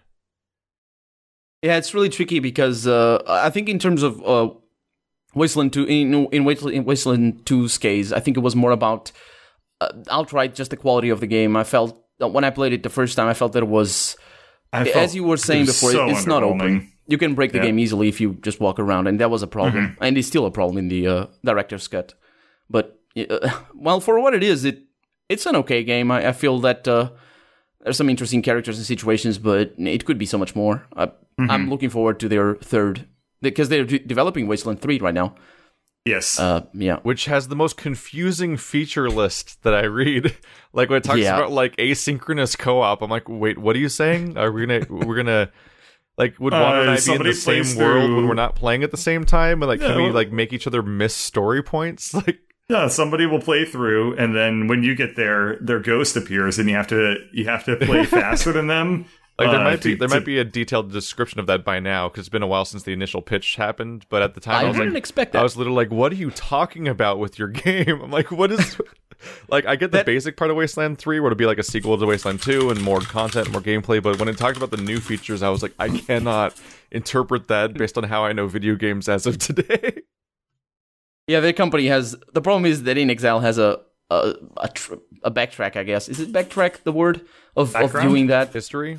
Yeah, 1.62 1.76
it's 1.76 1.94
really 1.94 2.08
tricky 2.08 2.40
because 2.40 2.86
uh, 2.86 3.22
I 3.26 3.50
think 3.50 3.68
in 3.68 3.78
terms 3.78 4.02
of 4.02 4.20
uh, 4.26 4.50
Wasteland 5.34 5.72
Two, 5.72 5.84
in, 5.84 6.26
in 6.26 6.44
Wasteland, 6.44 6.76
in 6.76 6.84
Wasteland 6.84 7.44
2's 7.44 7.78
case, 7.78 8.12
I 8.12 8.20
think 8.20 8.36
it 8.36 8.40
was 8.40 8.56
more 8.56 8.72
about 8.72 9.12
uh, 9.80 9.88
outright 10.10 10.54
just 10.54 10.70
the 10.70 10.76
quality 10.76 11.08
of 11.08 11.20
the 11.20 11.26
game. 11.26 11.56
I 11.56 11.64
felt 11.64 11.98
when 12.18 12.44
I 12.44 12.50
played 12.50 12.72
it 12.72 12.82
the 12.82 12.90
first 12.90 13.16
time, 13.16 13.28
I 13.28 13.34
felt 13.34 13.52
that 13.52 13.62
it 13.62 13.68
was, 13.68 14.16
as 14.72 15.14
you 15.14 15.24
were 15.24 15.36
saying 15.36 15.66
before, 15.66 15.90
so 15.92 16.08
it's 16.08 16.26
not 16.26 16.42
open. 16.42 16.90
You 17.08 17.18
can 17.18 17.34
break 17.34 17.50
the 17.52 17.58
Yeah. 17.58 17.64
game 17.66 17.78
easily 17.80 18.08
if 18.08 18.20
you 18.20 18.34
just 18.42 18.60
walk 18.60 18.78
around, 18.78 19.06
and 19.08 19.18
that 19.20 19.30
was 19.30 19.42
a 19.42 19.46
problem, 19.48 19.74
Mm-hmm. 19.88 20.04
and 20.04 20.16
it's 20.18 20.28
still 20.28 20.46
a 20.46 20.50
problem 20.50 20.78
in 20.78 20.88
the 20.88 21.06
uh, 21.06 21.26
director's 21.44 21.88
cut. 21.88 22.14
But 22.70 22.98
uh, 23.16 23.50
well, 23.74 24.00
for 24.00 24.18
what 24.20 24.34
it 24.34 24.42
is, 24.42 24.64
it 24.64 24.82
it's 25.28 25.46
an 25.46 25.56
okay 25.56 25.82
game. 25.84 26.10
I, 26.10 26.28
I 26.28 26.32
feel 26.32 26.58
that 26.60 26.86
uh, 26.86 27.10
there's 27.82 27.96
some 27.96 28.08
interesting 28.08 28.42
characters 28.42 28.76
and 28.78 28.86
situations, 28.86 29.38
but 29.38 29.74
it 29.78 30.04
could 30.04 30.18
be 30.18 30.26
so 30.26 30.38
much 30.38 30.54
more. 30.54 30.86
I, 30.96 31.10
I'm 31.38 31.68
looking 31.70 31.90
forward 31.90 32.20
to 32.20 32.28
their 32.28 32.54
third 32.56 33.06
because 33.40 33.68
they're 33.68 33.84
de- 33.84 33.98
developing 33.98 34.46
Wasteland 34.46 34.80
Three 34.80 34.98
right 34.98 35.14
now. 35.14 35.34
Yes. 36.04 36.38
Uh, 36.38 36.66
yeah, 36.74 36.96
which 37.04 37.26
has 37.26 37.46
the 37.48 37.54
most 37.56 37.76
confusing 37.76 38.56
feature 38.56 39.08
list 39.08 39.62
that 39.62 39.72
I 39.74 39.84
read. 39.84 40.36
like 40.72 40.90
when 40.90 40.98
it 40.98 41.04
talks 41.04 41.20
Yeah. 41.20 41.36
about 41.36 41.52
like 41.52 41.76
asynchronous 41.76 42.58
co-op, 42.58 43.02
I'm 43.02 43.10
like, 43.10 43.28
wait, 43.28 43.58
what 43.58 43.76
are 43.76 43.78
you 43.78 43.88
saying? 43.88 44.36
Are 44.36 44.50
we 44.50 44.66
gonna 44.66 44.84
we're 44.90 45.16
gonna 45.16 45.50
like 46.18 46.38
would 46.40 46.54
Uh, 46.54 46.56
and 46.56 46.90
I 46.90 46.96
be 47.00 47.12
in 47.14 47.22
the 47.22 47.32
same 47.32 47.62
plays 47.64 47.76
world 47.76 48.10
when 48.12 48.26
we're 48.28 48.34
not 48.34 48.56
playing 48.56 48.82
at 48.82 48.90
the 48.90 48.96
same 48.96 49.24
time? 49.24 49.62
And 49.62 49.68
like, 49.68 49.80
Yeah, 49.80 49.88
can 49.94 50.02
we 50.02 50.10
like 50.10 50.32
make 50.32 50.52
each 50.52 50.66
other 50.66 50.82
miss 50.82 51.14
story 51.14 51.62
points? 51.62 52.12
Like, 52.26 52.40
Yeah, 52.68 52.88
somebody 52.88 53.26
will 53.26 53.40
play 53.40 53.64
through, 53.64 54.16
and 54.16 54.34
then 54.34 54.66
when 54.66 54.82
you 54.82 54.94
get 54.94 55.14
there, 55.16 55.56
their 55.60 55.80
ghost 55.80 56.16
appears, 56.16 56.58
and 56.58 56.68
you 56.70 56.76
have 56.76 56.86
to 56.88 57.16
you 57.32 57.44
have 57.46 57.64
to 57.64 57.76
play 57.76 58.04
faster 58.06 58.52
than 58.52 58.66
them. 58.68 59.04
like 59.38 59.50
there 59.50 59.60
uh, 59.60 59.64
might 59.64 59.82
be 59.82 59.92
to- 59.92 59.96
there 59.98 60.08
to- 60.08 60.14
might 60.14 60.24
be 60.24 60.38
a 60.38 60.44
detailed 60.44 60.90
description 60.92 61.38
of 61.40 61.46
that 61.48 61.64
by 61.64 61.80
now 61.80 62.08
because 62.08 62.20
it's 62.20 62.28
been 62.30 62.42
a 62.42 62.46
while 62.46 62.64
since 62.64 62.84
the 62.84 62.92
initial 62.92 63.20
pitch 63.20 63.56
happened. 63.56 64.06
But 64.08 64.22
at 64.22 64.34
the 64.34 64.40
time, 64.40 64.54
I, 64.56 64.60
I 64.64 64.68
was 64.68 64.76
didn't 64.76 64.92
like, 64.94 64.98
expect 64.98 65.32
that. 65.32 65.40
I 65.40 65.42
was 65.42 65.56
literally 65.56 65.76
like, 65.84 65.90
"What 65.90 66.12
are 66.12 66.16
you 66.16 66.30
talking 66.30 66.88
about 66.88 67.18
with 67.18 67.38
your 67.38 67.48
game?" 67.66 68.00
I'm 68.00 68.10
like, 68.10 68.30
"What 68.30 68.50
is?" 68.52 68.80
like, 69.50 69.66
I 69.66 69.76
get 69.76 69.90
the 69.90 69.98
That- 69.98 70.06
basic 70.06 70.36
part 70.38 70.50
of 70.50 70.56
Wasteland 70.56 70.96
Three, 70.98 71.20
where 71.20 71.30
it'll 71.30 71.36
be 71.38 71.46
like 71.46 71.58
a 71.58 71.62
sequel 71.64 71.98
to 71.98 72.06
Wasteland 72.06 72.40
Two 72.40 72.70
and 72.70 72.80
more 72.80 73.00
content, 73.00 73.50
more 73.50 73.60
gameplay. 73.60 74.02
But 74.02 74.18
when 74.18 74.28
it 74.28 74.38
talked 74.38 74.56
about 74.56 74.70
the 74.70 74.78
new 74.78 74.98
features, 75.00 75.42
I 75.42 75.50
was 75.50 75.62
like, 75.62 75.74
I 75.78 75.88
cannot 75.90 76.58
interpret 76.90 77.48
that 77.48 77.74
based 77.74 77.98
on 77.98 78.04
how 78.04 78.24
I 78.24 78.32
know 78.32 78.46
video 78.46 78.76
games 78.76 79.08
as 79.10 79.26
of 79.26 79.36
today. 79.38 80.02
Yeah. 81.26 81.40
Their 81.40 81.52
company 81.52 81.86
has 81.86 82.16
the 82.32 82.40
problem 82.40 82.64
is 82.66 82.82
that 82.84 82.96
inXile 82.96 83.40
has 83.42 83.58
a 83.58 83.80
a 84.10 84.34
a, 84.56 84.68
tr- 84.68 84.94
a 85.24 85.30
backtrack. 85.30 85.76
I 85.76 85.84
guess 85.84 86.08
is 86.08 86.20
it 86.20 86.32
backtrack 86.32 86.82
the 86.84 86.92
word 86.92 87.22
of 87.56 87.74
of 87.76 87.92
doing 87.92 88.26
that 88.28 88.52
History. 88.52 88.98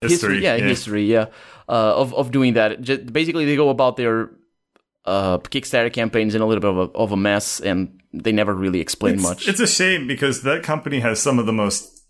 history. 0.00 0.42
yeah, 0.42 0.56
history, 0.56 1.04
yeah, 1.04 1.26
uh, 1.68 1.94
of 2.02 2.14
of 2.14 2.30
doing 2.30 2.54
that. 2.54 2.80
Just, 2.80 3.12
basically, 3.12 3.44
they 3.44 3.56
go 3.56 3.68
about 3.68 3.96
their 3.96 4.30
uh, 5.04 5.38
Kickstarter 5.38 5.92
campaigns 5.92 6.34
in 6.34 6.40
a 6.42 6.46
little 6.46 6.60
bit 6.60 6.70
of 6.70 6.78
a, 6.78 6.98
of 6.98 7.12
a 7.12 7.16
mess, 7.16 7.60
and 7.60 8.00
they 8.12 8.32
never 8.32 8.54
really 8.54 8.80
explain 8.80 9.14
It's, 9.14 9.22
much. 9.22 9.48
it's 9.48 9.60
a 9.60 9.66
shame 9.66 10.06
because 10.06 10.42
that 10.42 10.62
company 10.62 11.00
has 11.00 11.20
some 11.20 11.38
of 11.38 11.46
the 11.46 11.52
most 11.52 12.02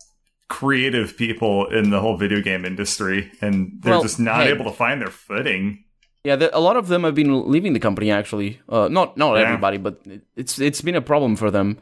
creative 0.48 1.16
people 1.16 1.66
in 1.66 1.90
the 1.90 2.00
whole 2.00 2.16
video 2.16 2.40
game 2.40 2.64
industry, 2.64 3.30
and 3.40 3.78
they're 3.80 3.92
Well, 3.94 4.02
just 4.02 4.18
not 4.20 4.44
hey. 4.44 4.50
able 4.50 4.64
to 4.64 4.72
find 4.72 5.00
their 5.00 5.10
footing. 5.10 5.84
Yeah, 6.24 6.37
the, 6.37 6.56
a 6.56 6.61
lot 6.61 6.76
of 6.76 6.88
them 6.88 7.04
have 7.04 7.14
been 7.14 7.50
leaving 7.50 7.72
the 7.72 7.80
company. 7.80 8.11
Actually, 8.11 8.61
uh, 8.68 8.88
not 8.88 9.16
not 9.16 9.35
Yeah. 9.37 9.42
everybody, 9.42 9.78
but 9.78 10.00
it- 10.04 10.22
it's 10.37 10.59
it's 10.59 10.80
been 10.83 10.96
a 10.96 11.00
problem 11.02 11.37
for 11.37 11.50
them. 11.50 11.78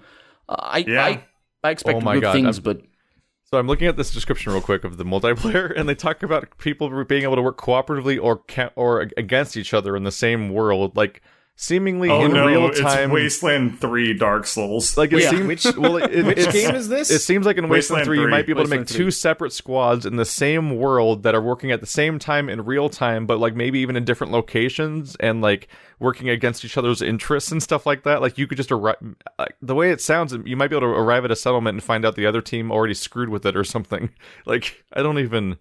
Uh, 0.49 0.57
I 0.59 0.79
Yeah. 0.87 1.05
I, 1.05 1.25
I 1.65 1.71
expect 1.71 1.97
Oh 1.99 2.01
my 2.01 2.15
good 2.15 2.23
God, 2.23 2.33
things, 2.33 2.59
I'm- 2.59 2.63
but 2.65 2.83
So 3.51 3.59
I'm 3.59 3.67
looking 3.67 3.89
at 3.89 3.97
this 3.97 4.11
description 4.13 4.53
real 4.53 4.61
quick 4.61 4.85
of 4.85 4.97
the 4.99 5.05
multiplayer, 5.05 5.73
and 5.77 5.89
they 5.89 5.95
talk 5.95 6.23
about 6.23 6.57
people 6.59 7.05
being 7.05 7.23
able 7.23 7.37
to 7.37 7.43
work 7.43 7.57
cooperatively 7.59 8.23
or 8.23 8.37
ca- 8.47 8.71
or 8.77 9.09
against 9.17 9.57
each 9.57 9.73
other 9.75 9.97
in 9.97 10.05
the 10.05 10.13
same 10.13 10.51
world, 10.51 10.97
like 10.97 11.23
seemingly 11.61 12.09
Oh 12.09 12.25
in 12.25 12.33
no, 12.33 12.47
real 12.47 12.67
it's 12.69 12.79
time. 12.81 13.11
Wasteland 13.11 13.81
Three 13.81 14.15
Dark 14.15 14.47
Souls. 14.47 14.97
Like 14.97 15.13
it 15.13 15.23
Yeah. 15.23 15.31
seems. 15.31 15.47
Which- 15.49 15.77
well, 15.77 15.97
it, 15.97 16.15
it- 16.15 16.25
Which 16.25 16.39
it's- 16.39 16.55
game 16.55 16.75
is 16.77 16.89
this? 16.89 17.11
It 17.11 17.19
seems 17.19 17.45
like 17.47 17.57
in 17.59 17.69
Wasteland, 17.69 18.03
Wasteland 18.03 18.07
3, 18.07 18.21
you 18.21 18.29
might 18.29 18.47
be 18.47 18.53
able 18.53 18.63
to 18.63 18.71
make 18.71 18.87
3. 18.87 18.97
two 18.97 19.11
separate 19.11 19.53
squads 19.53 20.07
in 20.07 20.15
the 20.15 20.25
same 20.25 20.77
world 20.77 21.25
that 21.25 21.35
are 21.35 21.43
working 21.43 21.73
at 21.73 21.81
the 21.81 21.87
same 21.87 22.21
time 22.21 22.49
in 22.49 22.65
real 22.65 22.89
time, 22.89 23.27
but 23.27 23.41
like 23.41 23.57
maybe 23.57 23.81
even 23.81 23.97
in 23.97 24.05
different 24.05 24.33
locations 24.33 25.17
and 25.17 25.43
like 25.43 25.67
working 25.99 26.29
against 26.29 26.65
each 26.65 26.77
other's 26.77 27.03
interests 27.03 27.51
and 27.51 27.61
stuff 27.61 27.85
like 27.87 28.05
that. 28.05 28.23
Like 28.23 28.39
you 28.39 28.47
could 28.47 28.57
just 28.57 28.71
arrive. 28.71 28.95
Like, 29.03 29.17
uh, 29.41 29.47
the 29.61 29.75
way 29.75 29.91
it 29.91 30.01
sounds, 30.01 30.33
you 30.45 30.57
might 30.57 30.69
be 30.69 30.77
able 30.77 30.87
to 30.93 30.95
arrive 30.97 31.25
at 31.25 31.33
a 31.33 31.37
settlement 31.37 31.75
and 31.75 31.83
find 31.83 32.05
out 32.05 32.15
the 32.15 32.25
other 32.27 32.41
team 32.41 32.71
already 32.71 32.95
screwed 32.95 33.31
with 33.31 33.45
it 33.45 33.57
or 33.57 33.65
something. 33.65 34.11
Like 34.47 34.85
I 34.93 35.03
don't 35.03 35.19
even. 35.19 35.57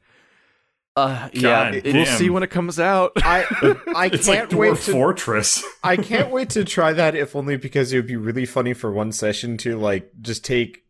Uh, 0.97 1.29
yeah, 1.31 1.41
God 1.41 1.75
it- 1.75 1.93
We'll 1.93 2.05
see 2.05 2.29
when 2.29 2.43
it 2.43 2.49
comes 2.49 2.79
out. 2.79 3.11
I 3.17 3.45
I 3.95 4.07
it's 4.07 4.25
can't 4.25 4.49
Dwarf 4.49 4.57
wait 4.57 4.75
to 4.81 4.91
Fortress. 4.91 5.63
I 5.83 5.95
can't 5.95 6.31
wait 6.31 6.49
to 6.51 6.65
try 6.65 6.91
that 6.93 7.15
if 7.15 7.35
only 7.35 7.55
because 7.55 7.93
it 7.93 7.97
would 7.97 8.07
be 8.07 8.15
really 8.17 8.45
funny 8.45 8.73
for 8.73 8.91
one 8.91 9.11
session 9.11 9.57
to 9.59 9.77
like 9.77 10.11
just 10.21 10.43
take 10.43 10.83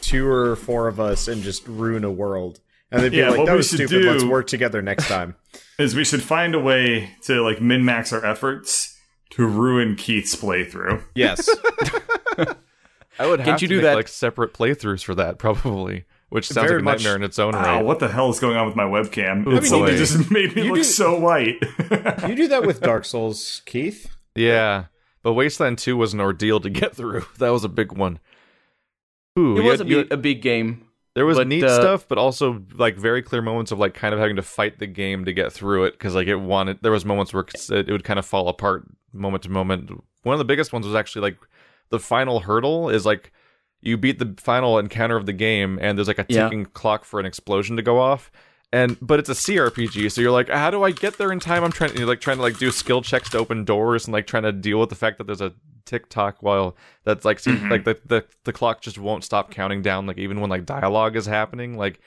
two 0.00 0.26
or 0.26 0.54
four 0.56 0.88
of 0.88 1.00
us 1.00 1.26
and 1.28 1.42
just 1.42 1.66
ruin 1.66 2.04
a 2.04 2.10
world. 2.10 2.60
And 2.90 3.02
they'd 3.02 3.10
be 3.10 3.18
Yeah, 3.18 3.30
like, 3.30 3.46
that 3.46 3.56
was 3.56 3.68
should 3.68 3.88
stupid, 3.88 4.04
let's 4.06 4.24
work 4.24 4.46
together 4.46 4.80
next 4.82 5.08
time. 5.08 5.34
is 5.78 5.94
we 5.94 6.04
should 6.04 6.22
find 6.22 6.54
a 6.54 6.58
way 6.60 7.10
to 7.22 7.42
like 7.42 7.60
min 7.60 7.84
max 7.84 8.12
our 8.12 8.24
efforts 8.24 8.96
to 9.30 9.46
ruin 9.46 9.94
Keith's 9.96 10.34
playthrough. 10.36 11.02
Yes. 11.14 11.48
I 13.18 13.26
would 13.26 13.40
Can't 13.40 13.58
to 13.58 13.64
you 13.64 13.68
do 13.68 13.76
make, 13.76 13.82
that? 13.84 13.94
like 13.96 14.08
separate 14.08 14.54
playthroughs 14.54 15.02
for 15.02 15.14
that 15.16 15.38
probably, 15.38 16.04
which 16.30 16.48
sounds 16.48 16.68
Very 16.68 16.80
like 16.80 16.82
a 16.82 16.84
much- 16.84 16.98
nightmare 16.98 17.16
in 17.16 17.22
its 17.22 17.38
own 17.38 17.52
Wow, 17.54 17.62
right. 17.76 17.84
what 17.84 17.98
the 17.98 18.08
hell 18.08 18.28
is 18.30 18.38
going 18.40 18.56
on 18.56 18.66
with 18.66 18.76
my 18.76 18.84
webcam? 18.84 19.44
Oh, 19.46 19.56
It 19.56 19.64
suddenly 19.64 19.92
boy. 19.92 19.98
just 19.98 20.30
made 20.30 20.54
me 20.54 20.64
look 20.64 20.76
do- 20.76 20.84
so 20.84 21.18
white. 21.18 21.56
you 22.28 22.34
do 22.34 22.48
that 22.48 22.62
with 22.66 22.80
Dark 22.80 23.04
Souls, 23.04 23.62
Keith. 23.66 24.08
Yeah, 24.34 24.84
but 25.22 25.32
Wasteland 25.34 25.78
Two 25.78 25.96
was 25.96 26.12
an 26.14 26.20
ordeal 26.20 26.60
to 26.60 26.70
get 26.70 26.94
through. 26.96 27.24
That 27.38 27.50
was 27.50 27.64
a 27.64 27.68
big 27.68 27.92
one. 27.92 28.18
Ooh, 29.38 29.56
it 29.58 29.62
was 29.62 29.78
had- 29.78 29.86
a 29.86 29.90
you 29.90 29.96
big, 30.04 30.12
a 30.12 30.16
big 30.16 30.42
game. 30.42 30.84
There 31.14 31.26
was 31.26 31.36
But, 31.38 31.48
neat 31.48 31.64
uh, 31.64 31.74
stuff, 31.80 32.06
but 32.06 32.16
also 32.16 32.62
like 32.74 32.96
very 32.96 33.22
clear 33.22 33.42
moments 33.42 33.72
of 33.72 33.78
like 33.80 33.92
kind 33.92 34.14
of 34.14 34.20
having 34.20 34.36
to 34.36 34.42
fight 34.42 34.78
the 34.78 34.86
game 34.86 35.24
to 35.24 35.32
get 35.32 35.52
through 35.52 35.84
it 35.86 35.92
because 35.92 36.14
like 36.14 36.28
it 36.28 36.36
wanted. 36.36 36.78
There 36.80 36.92
was 36.92 37.04
moments 37.04 37.34
where 37.34 37.44
it, 37.44 37.88
it 37.88 37.90
would 37.90 38.04
kind 38.04 38.20
of 38.20 38.26
fall 38.26 38.48
apart 38.48 38.84
moment 39.12 39.42
to 39.44 39.48
moment. 39.50 39.90
One 40.22 40.34
of 40.34 40.38
the 40.38 40.44
biggest 40.44 40.72
ones 40.72 40.86
was 40.86 40.94
actually 40.94 41.22
like 41.22 41.38
the 41.90 41.98
final 41.98 42.38
hurdle 42.40 42.88
is 42.88 43.04
like 43.04 43.32
you 43.80 43.96
beat 43.96 44.18
the 44.18 44.34
final 44.38 44.78
encounter 44.78 45.16
of 45.16 45.26
the 45.26 45.32
game 45.32 45.78
and 45.80 45.96
there's 45.96 46.08
like 46.08 46.18
a 46.18 46.26
Yeah. 46.28 46.44
ticking 46.44 46.66
clock 46.66 47.04
for 47.04 47.20
an 47.20 47.26
explosion 47.26 47.76
to 47.76 47.82
go 47.82 47.98
off. 47.98 48.30
And 48.70 48.98
but 49.00 49.18
it's 49.18 49.30
a 49.30 49.34
CRPG, 49.34 50.12
so 50.12 50.20
you're 50.20 50.30
like, 50.30 50.50
how 50.50 50.70
do 50.70 50.82
I 50.82 50.90
get 50.90 51.16
there 51.16 51.32
in 51.32 51.40
time? 51.40 51.64
I'm 51.64 51.72
trying, 51.72 51.96
you're 51.96 52.06
like 52.06 52.20
trying 52.20 52.36
to 52.36 52.42
like 52.42 52.58
do 52.58 52.70
skill 52.70 53.00
checks 53.00 53.30
to 53.30 53.38
open 53.38 53.64
doors 53.64 54.06
and 54.06 54.12
like 54.12 54.26
trying 54.26 54.42
to 54.42 54.52
deal 54.52 54.78
with 54.78 54.90
the 54.90 54.94
fact 54.94 55.16
that 55.18 55.26
there's 55.26 55.40
a 55.40 55.54
tick 55.86 56.10
tock 56.10 56.36
while 56.40 56.76
that's 57.04 57.24
like 57.24 57.38
seems 57.38 57.60
mm-hmm. 57.60 57.70
like 57.70 57.84
the, 57.84 57.98
the 58.04 58.22
the 58.44 58.52
clock 58.52 58.82
just 58.82 58.98
won't 58.98 59.24
stop 59.24 59.50
counting 59.50 59.80
down, 59.80 60.06
like 60.06 60.18
even 60.18 60.38
when 60.40 60.50
like 60.50 60.66
dialogue 60.66 61.16
is 61.16 61.24
happening. 61.24 61.78
Like 61.78 62.00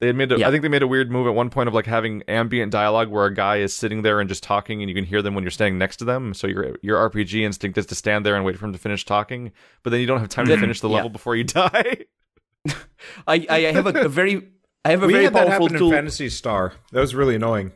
they 0.00 0.06
had 0.06 0.16
made, 0.16 0.30
a, 0.30 0.38
Yeah. 0.38 0.48
I 0.48 0.50
think 0.50 0.62
they 0.62 0.68
made 0.68 0.82
a 0.82 0.86
weird 0.86 1.10
move 1.10 1.26
at 1.26 1.34
one 1.34 1.50
point 1.50 1.68
of 1.68 1.74
like 1.74 1.86
having 1.86 2.22
ambient 2.28 2.70
dialogue 2.70 3.08
where 3.08 3.26
a 3.26 3.34
guy 3.34 3.56
is 3.56 3.74
sitting 3.74 4.02
there 4.02 4.20
and 4.20 4.28
just 4.28 4.42
talking, 4.42 4.80
and 4.80 4.88
you 4.88 4.94
can 4.94 5.04
hear 5.04 5.22
them 5.22 5.34
when 5.34 5.42
you're 5.42 5.50
standing 5.50 5.78
next 5.78 5.96
to 5.98 6.04
them. 6.04 6.34
So 6.34 6.46
your 6.46 6.76
your 6.82 7.10
RPG 7.10 7.42
instinct 7.42 7.78
is 7.78 7.86
to 7.86 7.94
stand 7.94 8.24
there 8.24 8.36
and 8.36 8.44
wait 8.44 8.56
for 8.58 8.66
him 8.66 8.72
to 8.72 8.78
finish 8.78 9.04
talking, 9.04 9.52
but 9.82 9.90
then 9.90 10.00
you 10.00 10.06
don't 10.06 10.20
have 10.20 10.28
time 10.28 10.46
to 10.46 10.56
finish 10.56 10.80
the 10.80 10.88
yeah. 10.88 10.96
level 10.96 11.10
before 11.10 11.34
you 11.34 11.44
die. 11.44 12.04
I, 13.26 13.46
I 13.48 13.60
have 13.72 13.86
a, 13.86 14.04
a 14.04 14.08
very 14.08 14.48
I 14.84 14.90
have 14.90 15.02
a 15.02 15.06
we 15.06 15.12
very 15.14 15.24
had 15.24 15.34
that 15.34 15.48
powerful 15.48 15.66
happen 15.66 15.78
tool. 15.78 15.88
in 15.88 15.94
Phantasy 15.94 16.28
Star. 16.28 16.74
That 16.92 17.00
was 17.00 17.14
really 17.14 17.34
annoying. 17.34 17.72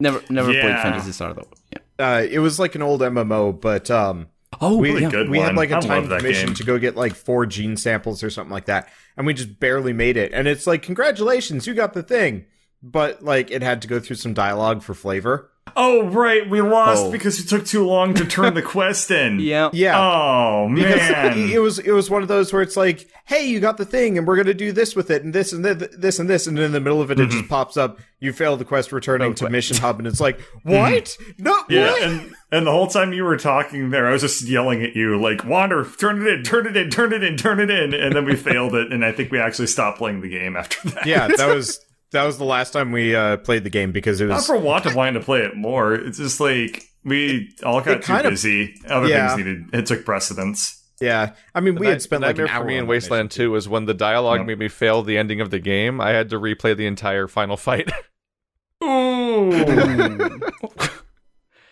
never 0.00 0.22
never 0.30 0.50
played 0.52 0.76
Phantasy 0.76 1.12
Star 1.12 1.34
though. 1.34 1.48
Yeah. 1.72 1.78
Uh, 1.98 2.22
it 2.28 2.38
was 2.38 2.58
like 2.58 2.74
an 2.74 2.82
old 2.82 3.00
MMO, 3.00 3.60
but 3.60 3.90
um, 3.90 4.28
Oh, 4.60 4.78
we, 4.78 5.00
yeah. 5.00 5.10
good 5.10 5.28
we 5.28 5.38
had 5.38 5.56
like 5.56 5.70
I 5.70 5.78
a 5.78 5.80
love 5.80 6.08
timed 6.08 6.22
mission 6.22 6.48
game. 6.48 6.54
to 6.54 6.64
go 6.64 6.78
get 6.78 6.96
like 6.96 7.14
four 7.14 7.46
gene 7.46 7.76
samples 7.76 8.22
or 8.22 8.30
something 8.30 8.52
like 8.52 8.66
that, 8.66 8.88
and 9.16 9.26
we 9.26 9.34
just 9.34 9.60
barely 9.60 9.92
made 9.92 10.16
it. 10.16 10.32
And 10.32 10.48
it's 10.48 10.66
like, 10.66 10.82
congratulations, 10.82 11.66
you 11.66 11.74
got 11.74 11.92
the 11.92 12.02
thing. 12.02 12.46
But 12.82 13.22
like, 13.22 13.50
it 13.50 13.62
had 13.62 13.82
to 13.82 13.88
go 13.88 14.00
through 14.00 14.16
some 14.16 14.34
dialogue 14.34 14.82
for 14.82 14.94
flavor. 14.94 15.50
Oh 15.76 16.04
right, 16.08 16.48
we 16.48 16.60
lost 16.60 17.06
Oh. 17.06 17.10
because 17.10 17.40
it 17.40 17.48
took 17.48 17.66
too 17.66 17.86
long 17.86 18.14
to 18.14 18.24
turn 18.24 18.54
the 18.54 18.62
quest 18.74 19.10
in. 19.10 19.40
Yeah. 19.40 19.70
Yeah, 19.72 19.98
Oh 19.98 20.70
because 20.74 21.10
man. 21.10 21.38
it 21.52 21.58
was 21.58 21.78
it 21.78 21.92
was 21.92 22.10
one 22.10 22.22
of 22.22 22.28
those 22.28 22.52
where 22.52 22.62
it's 22.62 22.76
like, 22.76 23.08
hey, 23.24 23.46
you 23.46 23.60
got 23.60 23.76
the 23.76 23.84
thing, 23.84 24.18
and 24.18 24.26
we're 24.26 24.36
gonna 24.36 24.54
do 24.54 24.72
this 24.72 24.96
with 24.96 25.10
it, 25.10 25.22
and 25.22 25.34
this 25.34 25.52
and 25.52 25.64
th- 25.64 25.90
this 25.96 26.18
and 26.18 26.28
this, 26.28 26.46
and 26.46 26.56
then 26.56 26.64
in 26.64 26.72
the 26.72 26.80
middle 26.80 27.00
of 27.00 27.10
it, 27.10 27.20
it 27.20 27.26
just 27.26 27.38
mm-hmm. 27.38 27.48
pops 27.48 27.76
up. 27.76 27.98
You 28.20 28.32
failed 28.32 28.58
the 28.58 28.64
quest, 28.64 28.90
returning 28.90 29.34
to 29.34 29.48
mission 29.48 29.76
hub, 29.76 29.98
and 29.98 30.06
it's 30.06 30.20
like, 30.20 30.38
mm-hmm. 30.66 30.70
what? 30.72 31.16
No, 31.38 31.56
yeah, 31.68 31.90
what? 31.92 32.02
and 32.02 32.34
and 32.50 32.66
the 32.66 32.72
whole 32.72 32.86
time 32.88 33.12
you 33.12 33.24
were 33.24 33.36
talking 33.36 33.90
there, 33.90 34.06
I 34.08 34.12
was 34.12 34.22
just 34.22 34.42
yelling 34.48 34.82
at 34.82 34.96
you 34.96 35.20
like, 35.20 35.44
"Wander, 35.44 35.84
turn 35.84 36.26
it 36.26 36.28
in, 36.28 36.42
turn 36.42 36.66
it 36.66 36.76
in, 36.76 36.90
turn 36.90 37.12
it 37.12 37.22
in, 37.22 37.36
turn 37.36 37.60
it 37.60 37.70
in," 37.70 37.94
and 37.94 38.14
then 38.14 38.24
we 38.24 38.34
failed 38.36 38.74
it, 38.74 38.92
and 38.92 39.04
I 39.04 39.12
think 39.12 39.30
we 39.30 39.38
actually 39.38 39.68
stopped 39.68 39.98
playing 39.98 40.20
the 40.20 40.28
game 40.28 40.56
after 40.56 40.88
that. 40.90 41.06
yeah, 41.06 41.28
that 41.28 41.54
was 41.54 41.80
that 42.12 42.24
was 42.24 42.38
the 42.38 42.44
last 42.44 42.72
time 42.72 42.92
we 42.92 43.14
uh, 43.14 43.36
played 43.38 43.64
the 43.64 43.70
game 43.70 43.92
because 43.92 44.20
it 44.20 44.24
was 44.24 44.30
Not 44.30 44.36
was 44.36 44.46
for 44.46 44.58
want 44.58 44.86
of 44.86 44.94
wanting 44.94 45.14
to 45.14 45.20
play 45.20 45.40
it 45.40 45.56
more. 45.56 45.94
It's 45.94 46.18
just 46.18 46.40
like 46.40 46.84
we 47.04 47.50
all 47.62 47.80
got 47.80 47.98
It 47.98 48.02
too 48.02 48.06
kind 48.12 48.26
of- 48.26 48.32
busy. 48.32 48.74
Other 48.88 49.08
Yeah. 49.08 49.28
things 49.34 49.38
needed. 49.46 49.64
It 49.74 49.86
took 49.86 50.04
precedence. 50.04 50.82
yeah. 51.00 51.34
I 51.54 51.60
mean, 51.60 51.76
we 51.76 51.86
had 51.86 52.02
spent 52.02 52.22
like 52.22 52.38
an 52.38 52.48
hour 52.48 52.62
for 52.62 52.66
me 52.66 52.76
in 52.76 52.86
Wasteland 52.86 53.30
2 53.30 53.50
was 53.52 53.68
when 53.68 53.84
the 53.86 53.94
dialogue 53.94 54.38
Yep. 54.40 54.46
made 54.46 54.58
me 54.58 54.68
fail 54.68 55.02
the 55.02 55.16
ending 55.18 55.40
of 55.40 55.50
the 55.50 55.58
game. 55.60 56.00
I 56.00 56.10
had 56.10 56.28
to 56.30 56.40
replay 56.40 56.76
the 56.76 56.86
entire 56.86 57.28
final 57.28 57.56
fight. 57.56 57.90
Ooh, 58.84 59.50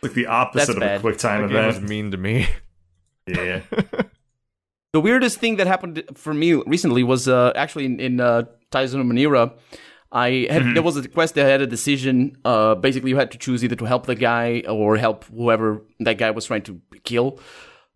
like 0.03 0.13
the 0.13 0.27
opposite 0.27 0.67
That's 0.67 0.77
of 0.77 0.81
bad. 0.81 0.97
a 0.99 1.01
quick 1.01 1.19
time 1.19 1.43
the 1.43 1.49
game 1.55 1.67
was 1.67 1.77
event. 1.77 1.89
mean 1.91 2.11
to 2.13 2.17
me. 2.17 2.49
Yeah. 3.27 3.61
The 4.93 5.01
weirdest 5.01 5.39
thing 5.41 5.57
that 5.57 5.67
happened 5.67 6.05
for 6.15 6.33
me 6.33 6.55
recently 6.55 7.03
was 7.03 7.29
uh, 7.29 7.53
actually 7.55 7.85
in, 7.85 8.01
in 8.01 8.19
uh, 8.19 8.45
Tides 8.71 8.95
of 8.95 9.01
Numenera. 9.05 9.53
I 10.25 10.29
had 10.55 10.63
there 10.75 10.83
was 10.89 10.97
a 10.97 11.07
quest 11.17 11.35
that 11.37 11.45
had 11.55 11.61
a 11.61 11.67
decision. 11.77 12.17
Uh, 12.45 12.75
basically, 12.87 13.11
you 13.13 13.19
had 13.23 13.31
to 13.33 13.39
choose 13.39 13.61
either 13.65 13.77
to 13.83 13.85
help 13.93 14.07
the 14.07 14.15
guy 14.31 14.63
or 14.69 14.97
help 14.97 15.25
whoever 15.25 15.69
that 16.07 16.17
guy 16.23 16.31
was 16.39 16.45
trying 16.47 16.63
to 16.71 16.81
kill. 17.05 17.29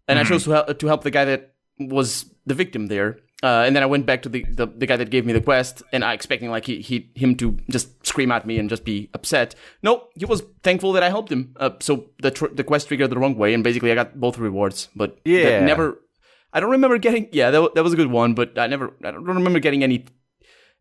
And 0.08 0.18
I 0.18 0.24
chose 0.24 0.44
to 0.44 0.50
help, 0.50 0.78
to 0.82 0.86
help 0.92 1.02
the 1.02 1.10
guy 1.18 1.24
that 1.24 1.40
was 1.78 2.08
the 2.46 2.54
victim 2.54 2.88
there. 2.88 3.10
uh, 3.42 3.62
and 3.66 3.72
then 3.74 3.82
I 3.82 3.86
went 3.94 4.04
back 4.10 4.20
to 4.24 4.28
the, 4.28 4.44
the, 4.58 4.66
the 4.66 4.86
guy 4.90 4.96
that 5.00 5.08
gave 5.14 5.24
me 5.24 5.32
the 5.32 5.40
quest, 5.40 5.82
and 5.94 6.04
I 6.04 6.12
expecting 6.12 6.50
like 6.50 6.66
he, 6.66 6.74
he 6.88 6.96
him 7.14 7.34
to 7.36 7.56
just 7.70 7.88
scream 8.06 8.30
at 8.36 8.44
me 8.44 8.58
and 8.60 8.68
just 8.68 8.84
be 8.84 9.08
upset. 9.14 9.54
No, 9.82 9.92
he 10.20 10.26
was 10.26 10.42
thankful 10.62 10.92
that 10.92 11.02
I 11.02 11.08
helped 11.08 11.32
him. 11.32 11.54
Uh, 11.56 11.70
so 11.80 11.92
the 12.24 12.30
tr- 12.30 12.52
the 12.58 12.64
quest 12.64 12.88
triggered 12.88 13.08
the 13.10 13.18
wrong 13.22 13.36
way, 13.42 13.54
and 13.54 13.64
basically 13.64 13.90
I 13.92 13.94
got 13.94 14.20
both 14.20 14.36
rewards. 14.36 14.88
But 14.94 15.18
Yeah. 15.24 15.64
never. 15.64 15.86
I 16.52 16.60
don't 16.60 16.72
remember 16.76 16.98
getting. 16.98 17.28
Yeah, 17.32 17.50
that, 17.54 17.74
that 17.76 17.84
was 17.84 17.94
a 17.94 17.96
good 17.96 18.10
one, 18.10 18.34
but 18.34 18.58
I 18.58 18.66
never. 18.66 18.92
I 19.04 19.10
don't 19.12 19.24
remember 19.24 19.60
getting 19.60 19.82
any 19.84 20.04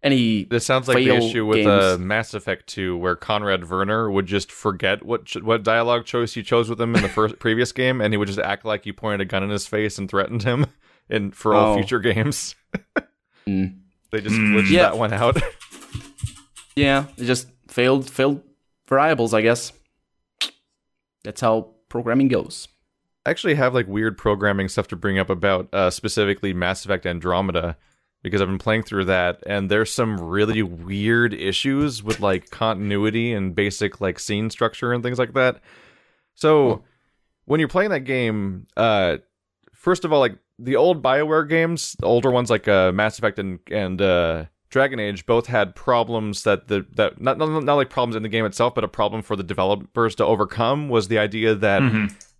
any. 0.03 0.45
This 0.45 0.65
sounds 0.65 0.87
like 0.87 0.97
the 0.97 1.09
issue 1.15 1.45
with 1.45 1.65
uh. 1.67 1.97
Mass 1.99 2.33
Effect 2.33 2.67
2, 2.67 2.97
where 2.97 3.15
Conrad 3.15 3.65
Verner 3.65 4.09
would 4.09 4.25
just 4.25 4.51
forget 4.51 5.03
what 5.05 5.25
ch- 5.25 5.41
what 5.41 5.63
dialogue 5.63 6.05
choice 6.05 6.35
you 6.35 6.43
chose 6.43 6.69
with 6.69 6.79
him 6.79 6.95
in 6.95 7.01
the 7.01 7.09
first 7.09 7.39
previous 7.39 7.71
game, 7.71 8.01
and 8.01 8.13
he 8.13 8.17
would 8.17 8.27
just 8.27 8.39
act 8.39 8.65
like 8.65 8.85
you 8.85 8.93
pointed 8.93 9.21
a 9.21 9.25
gun 9.25 9.43
in 9.43 9.49
his 9.49 9.67
face 9.67 9.97
and 9.97 10.09
threatened 10.09 10.43
him. 10.43 10.65
In 11.11 11.31
for 11.31 11.55
all 11.55 11.73
Oh. 11.73 11.75
future 11.75 11.99
games, 11.99 12.53
Mm. 13.47 13.79
they 14.11 14.21
just 14.21 14.35
Mm. 14.35 14.69
Yeah. 14.69 14.83
that 14.83 14.97
one 14.99 15.11
out. 15.11 15.41
Yeah, 16.75 17.05
it 17.17 17.23
just 17.25 17.47
failed 17.67 18.07
failed 18.07 18.43
variables, 18.87 19.33
I 19.33 19.41
guess. 19.41 19.73
That's 21.23 21.41
how 21.41 21.71
programming 21.89 22.27
goes. 22.27 22.67
I 23.25 23.31
actually 23.31 23.55
have 23.55 23.73
like 23.73 23.87
weird 23.87 24.17
programming 24.17 24.69
stuff 24.69 24.87
to 24.89 24.95
bring 24.95 25.19
up 25.19 25.29
about 25.29 25.67
uh, 25.73 25.89
specifically 25.89 26.53
Mass 26.53 26.85
Effect 26.85 27.05
Andromeda 27.05 27.75
because 28.21 28.41
I've 28.41 28.47
been 28.47 28.57
playing 28.57 28.83
through 28.83 29.05
that 29.05 29.41
and 29.45 29.69
there's 29.71 29.91
some 29.91 30.19
really 30.19 30.61
weird 30.61 31.33
issues 31.33 32.03
with 32.03 32.19
like 32.19 32.49
continuity 32.49 33.33
and 33.33 33.55
basic 33.55 34.01
like 34.01 34.19
scene 34.19 34.49
structure 34.49 34.91
and 34.91 35.03
things 35.03 35.19
like 35.19 35.33
that. 35.33 35.61
So 36.35 36.83
when 37.45 37.59
you're 37.59 37.69
playing 37.69 37.89
that 37.89 38.01
game, 38.01 38.67
uh, 38.77 39.17
first 39.73 40.05
of 40.05 40.13
all, 40.13 40.19
like 40.19 40.37
the 40.59 40.75
old 40.75 41.01
Bioware 41.01 41.47
games, 41.47 41.95
the 41.99 42.05
older 42.05 42.29
ones 42.29 42.49
like 42.49 42.67
uh, 42.67 42.91
Mass 42.91 43.17
Effect 43.17 43.39
and 43.39 43.59
and 43.71 44.01
uh, 44.01 44.45
Dragon 44.69 44.99
Age, 44.99 45.25
both 45.25 45.47
had 45.47 45.75
problems 45.75 46.43
that 46.43 46.67
the 46.67 46.85
that 46.95 47.19
not, 47.21 47.37
not 47.37 47.63
not 47.63 47.75
like 47.75 47.89
problems 47.89 48.15
in 48.15 48.23
the 48.23 48.29
game 48.29 48.45
itself, 48.45 48.75
but 48.75 48.83
a 48.83 48.87
problem 48.87 49.21
for 49.21 49.35
the 49.35 49.43
developers 49.43 50.15
to 50.15 50.25
overcome 50.25 50.89
was 50.89 51.07
the 51.07 51.17
idea 51.17 51.55
that 51.55 51.81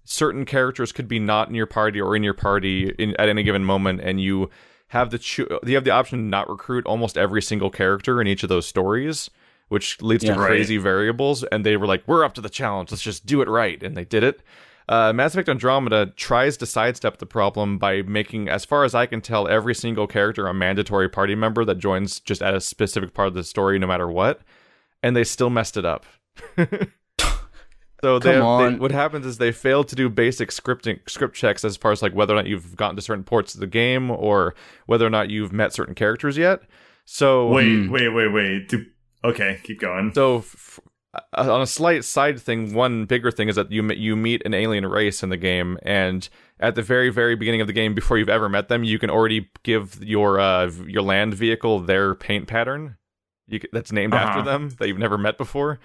certain 0.03 0.45
characters 0.45 0.91
could 0.91 1.07
be 1.07 1.19
not 1.19 1.49
in 1.49 1.55
your 1.55 1.65
party 1.65 2.01
or 2.01 2.15
in 2.15 2.23
your 2.23 2.33
party 2.33 2.89
in, 2.99 3.15
at 3.19 3.29
any 3.29 3.43
given 3.43 3.63
moment, 3.63 4.01
and 4.01 4.21
you 4.21 4.49
have 4.89 5.09
the 5.09 5.17
cho- 5.17 5.59
you 5.65 5.75
have 5.75 5.83
the 5.83 5.91
option 5.91 6.19
to 6.19 6.23
not 6.25 6.49
recruit 6.49 6.85
almost 6.85 7.17
every 7.17 7.41
single 7.41 7.69
character 7.69 8.19
in 8.21 8.27
each 8.27 8.43
of 8.43 8.49
those 8.49 8.65
stories, 8.67 9.29
which 9.69 10.01
leads 10.01 10.23
Yeah. 10.23 10.33
to 10.35 10.39
Right. 10.39 10.47
crazy 10.47 10.77
variables. 10.77 11.43
And 11.45 11.65
they 11.65 11.77
were 11.77 11.87
like, 11.87 12.03
"We're 12.07 12.23
up 12.25 12.33
to 12.35 12.41
the 12.41 12.49
challenge. 12.49 12.91
Let's 12.91 13.01
just 13.03 13.25
do 13.25 13.41
it 13.41 13.47
right," 13.47 13.81
and 13.83 13.95
they 13.97 14.05
did 14.05 14.23
it. 14.23 14.41
Uh, 14.87 15.13
Mass 15.13 15.33
Effect 15.35 15.47
Andromeda 15.49 16.07
tries 16.15 16.57
to 16.57 16.65
sidestep 16.65 17.19
the 17.19 17.27
problem 17.27 17.77
by 17.77 18.01
making, 18.01 18.49
as 18.49 18.65
far 18.65 18.83
as 18.83 18.95
I 18.95 19.05
can 19.05 19.21
tell, 19.21 19.47
every 19.47 19.75
single 19.75 20.07
character 20.07 20.47
a 20.47 20.53
mandatory 20.55 21.07
party 21.07 21.35
member 21.35 21.63
that 21.65 21.77
joins 21.77 22.19
just 22.19 22.41
at 22.41 22.55
a 22.55 22.59
specific 22.59 23.13
part 23.13 23.27
of 23.27 23.33
the 23.35 23.43
story, 23.43 23.77
no 23.77 23.85
matter 23.85 24.07
what. 24.09 24.41
And 25.03 25.15
they 25.15 25.23
still 25.23 25.51
messed 25.51 25.77
it 25.77 25.85
up. 25.85 26.05
so 28.01 28.19
they, 28.19 28.33
Come 28.37 28.73
they- 28.73 28.79
what 28.79 28.91
happens 28.91 29.25
is 29.25 29.37
they 29.37 29.51
fail 29.51 29.83
to 29.83 29.95
do 29.95 30.09
basic 30.09 30.49
scripting 30.49 30.99
script 31.09 31.35
checks 31.35 31.63
as 31.65 31.77
far 31.77 31.91
as 31.91 32.01
like 32.01 32.13
whether 32.13 32.33
or 32.33 32.37
not 32.37 32.47
you've 32.47 32.75
gotten 32.75 32.95
to 32.95 33.01
certain 33.01 33.23
ports 33.23 33.53
of 33.53 33.59
the 33.59 33.67
game 33.67 34.09
or 34.11 34.55
whether 34.85 35.05
or 35.05 35.09
not 35.09 35.29
you've 35.29 35.51
met 35.53 35.73
certain 35.73 35.95
characters 35.95 36.37
yet. 36.37 36.61
So 37.05 37.47
Wait, 37.49 37.89
wait, 37.89 38.09
wait, 38.09 38.27
wait. 38.31 38.67
Do- 38.69 38.85
okay, 39.23 39.59
keep 39.63 39.79
going. 39.79 40.13
so, 40.13 40.37
f- 40.37 40.79
uh, 41.33 41.51
on 41.53 41.59
a 41.61 41.65
slight 41.67 42.05
side 42.05 42.39
thing, 42.39 42.73
one 42.75 43.05
bigger 43.05 43.31
thing 43.31 43.49
is 43.49 43.55
that 43.55 43.71
you 43.71 43.83
you 43.93 44.15
meet 44.15 44.43
an 44.45 44.53
alien 44.53 44.85
race 44.85 45.23
in 45.23 45.29
the 45.29 45.37
game, 45.37 45.79
and 45.81 46.29
at 46.59 46.75
the 46.75 46.83
very 46.83 47.09
very 47.09 47.35
beginning 47.35 47.61
of 47.61 47.67
the 47.67 47.73
game, 47.73 47.95
before 47.95 48.19
you've 48.19 48.29
ever 48.29 48.47
met 48.47 48.67
them, 48.69 48.83
you 48.83 48.99
can 48.99 49.09
already 49.09 49.49
give 49.63 49.97
your 50.03 50.39
uh, 50.39 50.69
your 50.85 51.01
land 51.01 51.33
vehicle 51.33 51.79
their 51.79 52.13
paint 52.13 52.47
pattern. 52.47 52.97
You, 53.47 53.59
that's 53.73 53.91
named 53.91 54.13
after 54.13 54.41
Uh-huh. 54.41 54.49
them 54.51 54.69
that 54.77 54.87
you've 54.87 54.99
never 54.99 55.17
met 55.17 55.39
before. 55.39 55.79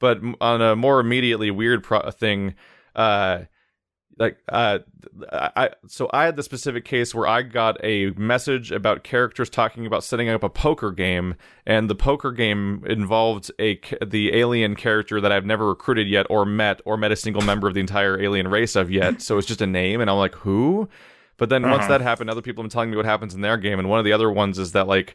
But 0.00 0.18
on 0.40 0.60
a 0.60 0.74
more 0.74 0.98
immediately 0.98 1.50
weird 1.52 1.84
pro- 1.84 2.10
thing, 2.10 2.54
uh, 2.96 3.42
like 4.18 4.36
uh 4.50 4.80
I, 5.32 5.50
I 5.56 5.70
so 5.86 6.10
I 6.12 6.24
had 6.24 6.36
the 6.36 6.42
specific 6.42 6.84
case 6.84 7.14
where 7.14 7.26
I 7.26 7.40
got 7.42 7.82
a 7.82 8.10
message 8.10 8.70
about 8.72 9.02
characters 9.04 9.48
talking 9.48 9.86
about 9.86 10.04
setting 10.04 10.28
up 10.28 10.42
a 10.42 10.50
poker 10.50 10.90
game 10.90 11.36
and 11.64 11.88
the 11.88 11.94
poker 11.94 12.30
game 12.32 12.84
involved 12.86 13.50
a 13.58 13.80
the 14.04 14.34
alien 14.34 14.74
character 14.74 15.20
that 15.22 15.32
I've 15.32 15.46
never 15.46 15.68
recruited 15.68 16.06
yet 16.08 16.26
or 16.28 16.44
met 16.44 16.82
or 16.84 16.98
met 16.98 17.12
a 17.12 17.16
single 17.16 17.40
member 17.42 17.66
of 17.68 17.72
the 17.74 17.80
entire 17.80 18.20
alien 18.20 18.48
race 18.48 18.76
of 18.76 18.90
yet 18.90 19.22
so 19.22 19.38
it's 19.38 19.46
just 19.46 19.62
a 19.62 19.66
name 19.66 20.00
and 20.02 20.10
I'm 20.10 20.18
like 20.18 20.34
who 20.34 20.88
but 21.38 21.48
then 21.48 21.62
once 21.62 21.84
Uh-huh. 21.84 21.88
that 21.92 22.00
happened 22.02 22.28
other 22.28 22.42
people 22.42 22.62
have 22.62 22.68
been 22.68 22.74
telling 22.74 22.90
me 22.90 22.96
what 22.98 23.06
happens 23.06 23.34
in 23.34 23.40
their 23.40 23.56
game 23.56 23.78
and 23.78 23.88
one 23.88 23.98
of 24.00 24.04
the 24.04 24.12
other 24.12 24.30
ones 24.30 24.58
is 24.58 24.72
that 24.72 24.86
like 24.86 25.14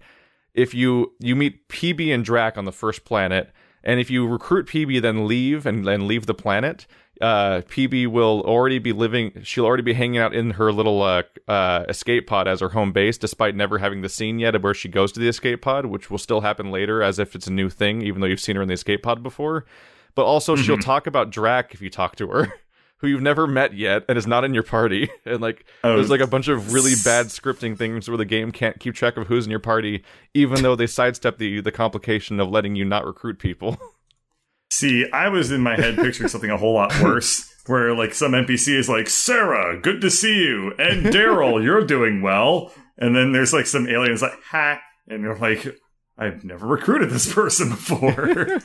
if 0.55 0.73
you 0.73 1.13
you 1.19 1.35
meet 1.35 1.67
Peebee 1.67 2.11
and 2.11 2.25
Drack 2.25 2.57
on 2.57 2.65
the 2.65 2.71
first 2.71 3.03
planet, 3.05 3.51
and 3.85 3.99
if 3.99 4.09
you 4.09 4.27
recruit 4.27 4.67
Peebee 4.67 4.99
then 4.99 5.27
leave 5.27 5.65
and 5.65 5.85
then 5.85 6.07
leave 6.07 6.25
the 6.25 6.33
planet, 6.33 6.87
uh, 7.21 7.61
Peebee 7.69 8.07
will 8.07 8.41
already 8.41 8.79
be 8.79 8.91
living. 8.91 9.31
She'll 9.43 9.65
already 9.65 9.83
be 9.83 9.93
hanging 9.93 10.17
out 10.17 10.33
in 10.33 10.51
her 10.51 10.71
little 10.71 11.01
uh, 11.01 11.23
uh, 11.47 11.85
escape 11.87 12.27
pod 12.27 12.47
as 12.47 12.59
her 12.59 12.69
home 12.69 12.91
base, 12.91 13.17
despite 13.17 13.55
never 13.55 13.77
having 13.77 14.01
the 14.01 14.09
scene 14.09 14.39
yet 14.39 14.55
of 14.55 14.63
where 14.63 14.73
she 14.73 14.89
goes 14.89 15.11
to 15.13 15.19
the 15.19 15.27
escape 15.27 15.61
pod, 15.61 15.85
which 15.85 16.09
will 16.11 16.17
still 16.17 16.41
happen 16.41 16.71
later 16.71 17.01
as 17.01 17.19
if 17.19 17.35
it's 17.35 17.47
a 17.47 17.53
new 17.53 17.69
thing, 17.69 18.01
even 18.01 18.21
though 18.21 18.27
you've 18.27 18.39
seen 18.39 18.55
her 18.55 18.61
in 18.61 18.67
the 18.67 18.73
escape 18.73 19.03
pod 19.03 19.23
before. 19.23 19.65
But 20.13 20.25
also, 20.25 20.55
she'll 20.55 20.77
talk 20.77 21.07
about 21.07 21.31
Drack 21.31 21.73
if 21.73 21.81
you 21.81 21.89
talk 21.89 22.15
to 22.17 22.27
her. 22.29 22.53
Who 22.99 23.07
you've 23.07 23.21
never 23.21 23.45
met 23.45 23.73
yet 23.73 24.03
and 24.07 24.17
is 24.17 24.25
not 24.25 24.43
in 24.45 24.53
your 24.53 24.63
party, 24.63 25.09
and 25.25 25.41
like 25.41 25.65
Oh. 25.83 25.95
there's 25.95 26.09
like 26.09 26.21
a 26.21 26.27
bunch 26.27 26.47
of 26.47 26.73
really 26.73 26.93
bad 27.03 27.27
scripting 27.27 27.77
things 27.77 28.07
where 28.07 28.17
the 28.17 28.25
game 28.25 28.51
can't 28.51 28.79
keep 28.79 28.95
track 28.95 29.17
of 29.17 29.27
who's 29.27 29.45
in 29.45 29.51
your 29.51 29.59
party, 29.59 30.03
even 30.33 30.63
though 30.63 30.75
they 30.75 30.87
sidestep 30.87 31.37
the 31.37 31.59
the 31.61 31.71
complication 31.71 32.39
of 32.39 32.49
letting 32.49 32.75
you 32.75 32.85
not 32.85 33.05
recruit 33.05 33.37
people. 33.39 33.77
See, 34.71 35.09
I 35.11 35.29
was 35.29 35.51
in 35.51 35.61
my 35.61 35.75
head 35.75 35.95
picturing 35.95 36.27
something 36.29 36.49
a 36.49 36.57
whole 36.57 36.73
lot 36.73 36.93
worse, 37.01 37.53
where 37.67 37.93
like 37.93 38.13
some 38.13 38.31
NPC 38.31 38.75
is 38.77 38.89
like, 38.89 39.07
Sarah, 39.09 39.79
good 39.79 40.01
to 40.01 40.09
see 40.09 40.43
you, 40.43 40.73
and 40.79 41.05
Daryl, 41.07 41.63
you're 41.63 41.85
doing 41.85 42.21
well, 42.21 42.71
and 42.97 43.15
then 43.15 43.31
there's 43.31 43.53
like 43.53 43.67
some 43.67 43.87
aliens 43.87 44.21
like, 44.21 44.33
ha, 44.49 44.79
and 45.07 45.21
you're 45.21 45.37
like, 45.37 45.77
I've 46.17 46.43
never 46.43 46.65
recruited 46.65 47.09
this 47.09 47.31
person 47.31 47.69
before. 47.69 48.59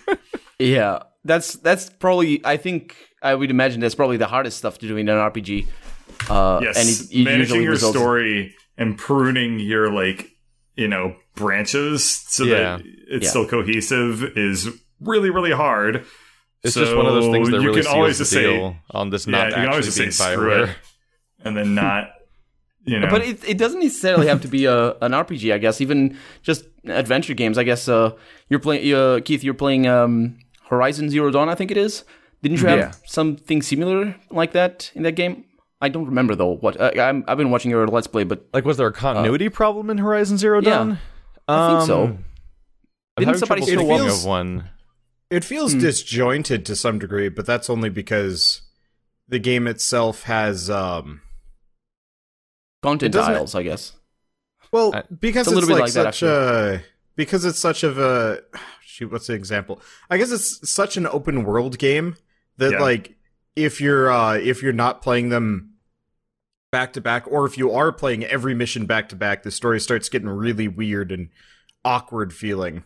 Yeah, 0.61 1.01
that's 1.25 1.55
that's 1.55 1.91
probably. 1.91 2.41
I 2.45 2.57
think 2.57 2.97
I 3.23 3.35
would 3.35 3.51
imagine 3.51 3.81
that's 3.81 3.95
probably 3.95 4.17
the 4.19 4.27
hardest 4.27 4.59
stuff 4.59 4.79
to 4.79 4.89
do 4.89 4.97
in 4.97 5.09
an 5.09 5.17
RPG. 5.17 5.67
Uh, 6.29 6.61
yes, 6.63 6.77
and 6.79 6.89
it, 6.89 7.21
it 7.21 7.25
managing 7.25 7.39
usually 7.41 7.63
your 7.63 7.73
results- 7.73 7.97
story 7.99 8.55
and 8.77 8.97
pruning 8.97 9.59
your 9.59 9.91
like, 9.93 10.31
you 10.77 10.87
know, 10.89 11.17
branches 11.35 12.05
so 12.29 12.45
Yeah. 12.45 12.77
that 12.79 12.83
it's 13.09 13.25
Yeah. 13.25 13.31
still 13.31 13.47
cohesive 13.47 14.23
is 14.37 14.69
really, 15.01 15.31
really 15.31 15.51
hard. 15.53 16.05
It's 16.63 16.75
just 16.75 16.95
one 16.95 17.07
of 17.07 17.15
those 17.15 17.31
things 17.33 17.49
that 17.51 17.63
you 17.63 17.69
really 17.71 17.83
can 17.83 17.91
always 17.91 18.17
seals 18.17 18.31
just 18.31 18.33
say, 18.33 18.77
on 18.91 19.09
this 19.11 19.27
yeah, 19.27 19.31
not 19.33 19.49
you 19.49 19.55
can 19.55 19.69
always 19.69 19.87
just 19.87 19.99
actually 19.99 20.13
say 20.13 20.27
being 20.27 20.39
screw 20.39 20.63
it, 20.65 20.71
and 21.43 21.57
then 21.57 21.75
not, 21.75 22.11
you 22.85 23.01
know. 23.01 23.09
But 23.09 23.23
it, 23.23 23.49
it 23.49 23.57
doesn't 23.59 23.81
necessarily 23.81 24.27
have 24.27 24.43
to 24.43 24.49
be 24.49 24.67
a, 24.67 24.91
an 25.01 25.13
RPG, 25.13 25.55
I 25.55 25.59
guess. 25.59 25.81
Even 25.81 26.19
just 26.43 26.65
adventure 26.85 27.33
games. 27.33 27.57
I 27.57 27.65
guess 27.65 27.89
uh, 27.89 28.13
you're 28.51 28.61
playing, 28.61 28.93
uh, 28.95 29.21
Keith. 29.25 29.43
You're 29.43 29.55
playing 29.55 29.87
um, 29.87 30.39
Horizon 30.71 31.11
Zero 31.11 31.31
Dawn. 31.31 31.49
I 31.49 31.55
think 31.55 31.71
it 31.71 31.77
is. 31.77 32.05
Didn't 32.43 32.61
you 32.63 32.69
have 32.69 32.79
Yeah. 32.79 32.93
something 33.07 33.61
similar 33.61 34.17
like 34.31 34.53
that 34.53 34.91
in 34.95 35.03
that 35.03 35.13
game? 35.13 35.45
I 35.83 35.89
don't 35.89 36.07
remember 36.07 36.35
though. 36.35 36.57
What 36.57 36.81
uh, 36.81 36.91
I'm, 36.99 37.25
I've 37.29 37.37
been 37.39 37.51
watching 37.51 37.71
your 37.71 37.87
Let's 37.87 38.07
Play, 38.07 38.25
but 38.25 38.47
Like, 38.55 38.65
was 38.65 38.77
there 38.79 38.87
a 38.87 38.93
continuity 38.93 39.49
problem 39.49 39.91
in 39.91 39.99
Horizon 39.99 40.39
Zero 40.39 40.59
Uh, 40.59 40.63
yeah, 40.63 40.71
Dawn? 40.71 40.99
I 41.49 41.69
think 41.77 41.87
so. 41.87 42.03
Um, 42.05 42.25
I'm 43.17 43.25
Didn't 43.25 43.39
somebody 43.39 43.61
trouble 43.63 43.67
say- 43.67 43.73
It 43.73 43.77
thinking 43.89 44.07
feels- 44.07 44.23
of 44.25 44.29
one. 44.29 44.71
It 45.31 45.45
feels 45.45 45.75
disjointed 45.75 46.67
to 46.67 46.75
some 46.75 46.99
degree, 46.99 47.29
but 47.29 47.47
that's 47.47 47.71
only 47.71 47.89
because 47.89 48.63
the 49.29 49.39
game 49.39 49.67
itself 49.69 50.25
has 50.25 50.69
um 50.71 51.21
content 52.83 53.15
It 53.15 53.19
doesn't- 53.19 53.55
I 53.59 53.63
guess. 53.63 53.93
well 54.73 54.91
because 55.21 55.47
it's 55.47 55.53
a 55.55 55.59
it's, 55.59 55.67
little 55.69 55.69
bit 55.69 55.75
like, 55.75 55.83
like 55.83 55.93
that, 55.95 56.15
such 56.15 56.23
a 56.23 56.83
because 57.17 57.45
it's 57.45 57.59
such 57.59 57.83
of 57.83 57.99
a 57.99 58.43
shoot 58.91 59.11
what's 59.13 59.27
the 59.29 59.35
example? 59.35 59.81
I 60.11 60.19
guess 60.19 60.31
it's 60.31 60.69
such 60.69 60.97
an 60.97 61.07
open 61.07 61.45
world 61.45 61.79
game 61.79 62.17
that 62.59 62.73
Yeah. 62.73 62.81
like 62.81 63.17
if 63.57 63.81
you're 63.81 64.11
uh 64.11 64.35
if 64.35 64.63
you're 64.63 64.73
not 64.73 65.03
playing 65.03 65.29
them 65.31 65.71
back 66.73 66.93
to 66.95 67.01
back 67.01 67.25
or 67.27 67.47
if 67.47 67.59
you 67.59 67.73
are 67.73 67.91
playing 67.93 68.25
every 68.25 68.55
mission 68.55 68.87
back 68.87 69.09
to 69.09 69.17
back 69.17 69.43
the 69.43 69.51
story 69.51 69.81
starts 69.81 70.09
getting 70.09 70.29
really 70.29 70.69
weird 70.69 71.11
and 71.13 71.29
awkward 71.85 72.33
feeling. 72.33 72.85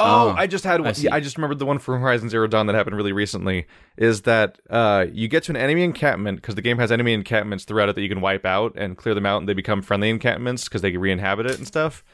Oh, 0.00 0.28
Oh, 0.28 0.34
I 0.36 0.46
just 0.46 0.62
had 0.64 0.80
one. 0.80 0.94
see. 0.94 1.08
I, 1.08 1.16
I 1.16 1.20
just 1.20 1.36
remembered 1.36 1.58
the 1.58 1.66
one 1.66 1.80
from 1.80 2.00
Horizon 2.00 2.28
Zero 2.28 2.46
Dawn 2.46 2.66
that 2.68 2.76
happened 2.76 2.94
really 2.94 3.10
recently. 3.12 3.66
Is 3.96 4.22
that 4.22 4.60
uh, 4.70 5.06
you 5.12 5.26
get 5.26 5.42
to 5.44 5.52
an 5.52 5.56
enemy 5.56 5.82
encampment 5.82 6.36
because 6.40 6.54
the 6.54 6.62
game 6.62 6.78
has 6.78 6.92
enemy 6.92 7.12
encampments 7.14 7.64
throughout 7.64 7.88
it 7.88 7.96
that 7.96 8.02
you 8.02 8.08
can 8.08 8.20
wipe 8.20 8.44
out 8.46 8.74
and 8.76 8.96
clear 8.96 9.12
them 9.16 9.26
out, 9.26 9.38
and 9.38 9.48
they 9.48 9.54
become 9.54 9.82
friendly 9.82 10.08
encampments 10.08 10.64
because 10.68 10.82
they 10.82 10.92
can 10.92 11.00
re-inhabit 11.00 11.46
it 11.46 11.58
and 11.58 11.66
stuff. 11.66 12.04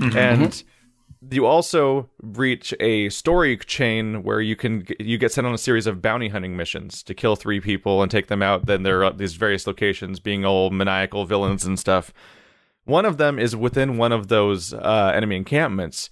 And 0.00 0.62
you 1.30 1.46
also 1.46 2.08
reach 2.22 2.74
a 2.80 3.08
story 3.08 3.56
chain 3.56 4.22
where 4.22 4.40
you 4.40 4.56
can 4.56 4.86
you 4.98 5.18
get 5.18 5.32
sent 5.32 5.46
on 5.46 5.54
a 5.54 5.58
series 5.58 5.86
of 5.86 6.02
bounty 6.02 6.28
hunting 6.28 6.56
missions 6.56 7.02
to 7.04 7.14
kill 7.14 7.36
three 7.36 7.60
people 7.60 8.02
and 8.02 8.10
take 8.10 8.26
them 8.28 8.42
out. 8.42 8.66
Then 8.66 8.82
there 8.82 9.04
are 9.04 9.12
these 9.12 9.34
various 9.34 9.66
locations 9.66 10.20
being 10.20 10.44
old 10.44 10.72
maniacal 10.72 11.24
villains 11.24 11.64
and 11.64 11.78
stuff. 11.78 12.12
One 12.84 13.04
of 13.04 13.16
them 13.16 13.38
is 13.38 13.56
within 13.56 13.96
one 13.96 14.12
of 14.12 14.28
those 14.28 14.72
uh, 14.72 15.12
enemy 15.14 15.36
encampments, 15.36 16.08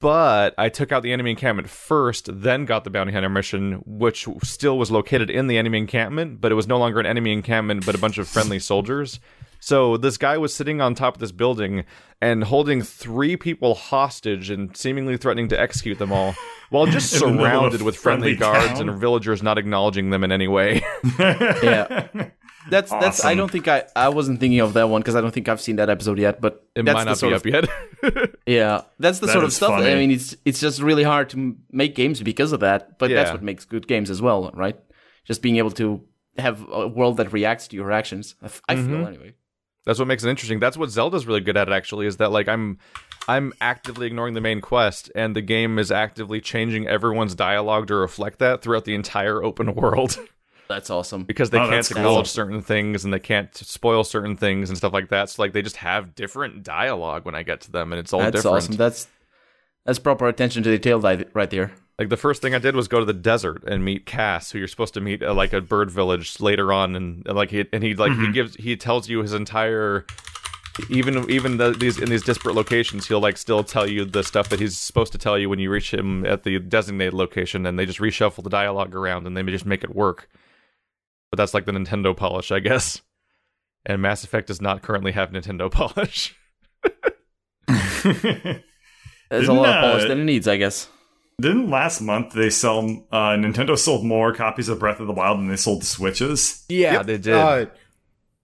but 0.00 0.54
I 0.58 0.68
took 0.68 0.90
out 0.90 1.02
the 1.02 1.12
enemy 1.12 1.30
encampment 1.30 1.68
first, 1.68 2.28
then 2.32 2.64
got 2.64 2.84
the 2.84 2.90
bounty 2.90 3.12
hunter 3.12 3.28
mission, 3.28 3.82
which 3.86 4.26
still 4.42 4.76
was 4.76 4.90
located 4.90 5.30
in 5.30 5.46
the 5.46 5.58
enemy 5.58 5.78
encampment, 5.78 6.40
but 6.40 6.50
it 6.50 6.56
was 6.56 6.66
no 6.66 6.78
longer 6.78 6.98
an 6.98 7.06
enemy 7.06 7.32
encampment, 7.32 7.86
but 7.86 7.94
a 7.94 7.98
bunch 7.98 8.18
of 8.18 8.26
friendly 8.26 8.58
soldiers. 8.58 9.20
So 9.60 9.96
this 9.96 10.16
guy 10.16 10.38
was 10.38 10.54
sitting 10.54 10.80
on 10.80 10.94
top 10.94 11.14
of 11.14 11.20
this 11.20 11.32
building 11.32 11.84
and 12.20 12.44
holding 12.44 12.82
three 12.82 13.36
people 13.36 13.74
hostage 13.74 14.50
and 14.50 14.74
seemingly 14.76 15.16
threatening 15.16 15.48
to 15.48 15.60
execute 15.60 15.98
them 15.98 16.12
all, 16.12 16.34
while 16.70 16.86
just 16.86 17.12
In 17.14 17.20
the 17.20 17.26
middle 17.26 17.44
of 17.44 17.50
surrounded 17.50 17.82
with 17.82 17.96
friendly, 17.96 18.34
friendly 18.36 18.58
guards 18.60 18.78
town. 18.80 18.88
and 18.88 18.98
villagers 18.98 19.42
not 19.42 19.58
acknowledging 19.58 20.10
them 20.10 20.24
in 20.24 20.32
any 20.32 20.48
way. 20.48 20.82
yeah. 21.18 22.08
That's 22.68 22.90
that's. 22.90 23.24
I 23.24 23.34
don't 23.34 23.50
think 23.50 23.68
I 23.68 23.84
I 23.96 24.10
wasn't 24.10 24.38
thinking 24.38 24.60
of 24.60 24.74
that 24.74 24.88
one 24.90 25.00
because 25.00 25.16
I 25.16 25.22
don't 25.22 25.30
think 25.32 25.48
I've 25.48 25.62
seen 25.62 25.76
that 25.76 25.88
episode 25.88 26.18
yet. 26.18 26.42
But 26.42 26.62
It 26.74 26.84
that's 26.84 26.94
might 26.94 27.04
the 27.04 27.10
not 27.10 27.18
sort 27.18 27.42
be 27.42 27.52
of, 27.52 27.64
up 27.64 27.70
yet. 28.02 28.30
Yeah, 28.46 28.82
that's 28.98 29.18
the 29.18 29.26
That 29.26 29.32
sort 29.32 29.44
of 29.44 29.48
is 29.48 29.56
stuff. 29.56 29.72
I 29.72 29.94
mean, 29.94 30.10
it's 30.10 30.36
it's 30.44 30.60
just 30.60 30.80
really 30.82 31.02
hard 31.02 31.30
to 31.30 31.56
make 31.72 31.94
games 31.94 32.22
because 32.22 32.52
of 32.52 32.60
that. 32.60 32.98
But 32.98 33.10
that's 33.10 33.30
what 33.32 33.42
makes 33.42 33.64
good 33.64 33.86
games 33.88 34.10
as 34.10 34.20
well, 34.20 34.50
right? 34.54 34.78
Just 35.24 35.40
being 35.40 35.56
able 35.56 35.70
to 35.72 36.02
have 36.36 36.64
a 36.70 36.86
world 36.86 37.16
that 37.16 37.32
reacts 37.32 37.68
to 37.68 37.76
your 37.76 37.90
actions. 37.92 38.34
I, 38.42 38.46
f- 38.46 38.62
I 38.68 38.74
Mm-hmm. 38.74 38.88
feel 38.96 39.06
anyway. 39.06 39.34
That's 39.86 39.98
what 39.98 40.08
makes 40.08 40.24
it 40.24 40.30
interesting. 40.30 40.60
That's 40.60 40.76
what 40.76 40.90
Zelda's 40.90 41.26
really 41.26 41.40
good 41.40 41.56
at 41.56 41.72
actually 41.72 42.06
is 42.06 42.18
that 42.18 42.30
like 42.32 42.48
I'm 42.48 42.78
I'm 43.28 43.52
actively 43.60 44.06
ignoring 44.06 44.34
the 44.34 44.40
main 44.40 44.60
quest 44.60 45.10
and 45.14 45.34
the 45.36 45.40
game 45.42 45.78
is 45.78 45.90
actively 45.90 46.40
changing 46.40 46.86
everyone's 46.86 47.34
dialogue 47.34 47.86
to 47.88 47.94
reflect 47.94 48.38
that 48.40 48.62
throughout 48.62 48.84
the 48.84 48.94
entire 48.94 49.42
open 49.42 49.74
world 49.74 50.18
That's 50.68 50.90
awesome. 50.90 51.24
because 51.24 51.50
they 51.50 51.58
Oh, 51.58 51.62
can't 51.62 51.72
that's 51.72 51.88
cool. 51.88 51.98
acknowledge 51.98 52.28
certain 52.28 52.62
things 52.62 53.04
and 53.04 53.12
they 53.12 53.18
can't 53.18 53.54
spoil 53.56 54.04
certain 54.04 54.36
things 54.36 54.68
and 54.68 54.76
stuff 54.78 54.92
like 54.92 55.08
that. 55.08 55.30
So 55.30 55.42
like 55.42 55.52
they 55.52 55.62
just 55.62 55.76
have 55.76 56.14
different 56.14 56.62
dialogue 56.62 57.24
when 57.24 57.34
I 57.34 57.42
get 57.42 57.62
to 57.62 57.72
them 57.72 57.92
and 57.92 57.98
it's 58.00 58.12
all 58.12 58.20
That's 58.20 58.36
different. 58.36 58.54
That's 58.54 58.64
awesome. 58.66 58.76
That's 58.76 59.08
that's 59.86 59.98
proper 59.98 60.28
attention 60.28 60.62
to 60.64 60.70
detail 60.70 61.00
right 61.00 61.28
right 61.34 61.48
there. 61.50 61.72
Like 62.00 62.08
the 62.08 62.16
first 62.16 62.40
thing 62.40 62.54
I 62.54 62.58
did 62.58 62.74
was 62.74 62.88
go 62.88 62.98
to 62.98 63.04
the 63.04 63.12
desert 63.12 63.62
and 63.64 63.84
meet 63.84 64.06
Cass, 64.06 64.50
who 64.50 64.58
you're 64.58 64.68
supposed 64.68 64.94
to 64.94 65.02
meet 65.02 65.22
at 65.22 65.36
like 65.36 65.52
a 65.52 65.60
bird 65.60 65.90
village 65.90 66.40
later 66.40 66.72
on, 66.72 66.96
and 66.96 67.22
and, 67.26 67.36
like 67.36 67.50
he 67.50 67.66
and 67.74 67.82
he 67.82 67.94
like 67.94 68.12
he 68.12 68.16
mm-hmm. 68.16 68.32
gives 68.32 68.56
he 68.56 68.74
tells 68.74 69.10
you 69.10 69.20
his 69.20 69.34
entire 69.34 70.06
even 70.88 71.30
even 71.30 71.58
the, 71.58 71.72
these 71.72 71.98
in 71.98 72.08
these 72.08 72.22
disparate 72.22 72.54
locations, 72.54 73.06
he'll 73.06 73.20
like 73.20 73.36
still 73.36 73.62
tell 73.62 73.86
you 73.86 74.06
the 74.06 74.24
stuff 74.24 74.48
that 74.48 74.60
he's 74.60 74.78
supposed 74.78 75.12
to 75.12 75.18
tell 75.18 75.38
you 75.38 75.50
when 75.50 75.58
you 75.58 75.70
reach 75.70 75.92
him 75.92 76.24
at 76.24 76.42
the 76.42 76.58
designated 76.58 77.12
location, 77.12 77.66
and 77.66 77.78
they 77.78 77.84
just 77.84 77.98
reshuffle 77.98 78.42
the 78.42 78.48
dialogue 78.48 78.94
around 78.94 79.26
and 79.26 79.36
they 79.36 79.42
just 79.42 79.66
make 79.66 79.84
it 79.84 79.94
work. 79.94 80.26
But 81.30 81.36
that's 81.36 81.52
like 81.52 81.66
the 81.66 81.72
Nintendo 81.72 82.16
polish, 82.16 82.50
I 82.50 82.60
guess. 82.60 83.02
And 83.84 84.00
Mass 84.00 84.24
Effect 84.24 84.46
does 84.46 84.62
not 84.62 84.80
currently 84.80 85.12
have 85.12 85.32
Nintendo 85.32 85.70
polish. 85.72 86.34
There's 88.02 89.48
a 89.48 89.52
lot 89.52 89.68
of 89.68 89.82
polish 89.82 90.08
that 90.08 90.16
it 90.16 90.24
needs, 90.24 90.48
I 90.48 90.56
guess. 90.56 90.88
Didn't 91.40 91.70
last 91.70 92.00
month 92.00 92.32
they 92.34 92.50
sell 92.50 92.80
uh, 93.10 93.30
Nintendo 93.30 93.78
sold 93.78 94.04
more 94.04 94.32
copies 94.34 94.68
of 94.68 94.78
Breath 94.78 95.00
of 95.00 95.06
the 95.06 95.12
Wild 95.12 95.38
than 95.38 95.48
they 95.48 95.56
sold 95.56 95.84
Switches? 95.84 96.64
Yeah, 96.68 96.94
Yep. 96.94 97.06
they 97.06 97.18
did. 97.18 97.34
Uh, 97.34 97.66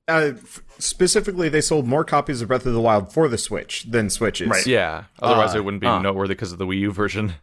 uh, 0.09 0.33
f- 0.37 0.63
specifically, 0.79 1.49
they 1.49 1.61
sold 1.61 1.87
more 1.87 2.05
copies 2.05 2.41
of 2.41 2.49
Breath 2.49 2.65
of 2.65 2.73
the 2.75 2.81
Wild 2.81 3.13
for 3.13 3.29
the 3.29 3.39
Switch 3.39 3.85
than 3.91 4.09
Switches. 4.09 4.49
Right. 4.49 4.67
yeah, 4.67 5.05
otherwise 5.21 5.55
uh, 5.55 5.59
it 5.59 5.65
wouldn't 5.65 5.81
be 5.81 5.87
uh. 5.87 6.01
noteworthy 6.01 6.35
because 6.35 6.53
of 6.53 6.59
the 6.59 6.67
Wii 6.67 6.79
U 6.81 6.93
version. 6.93 7.35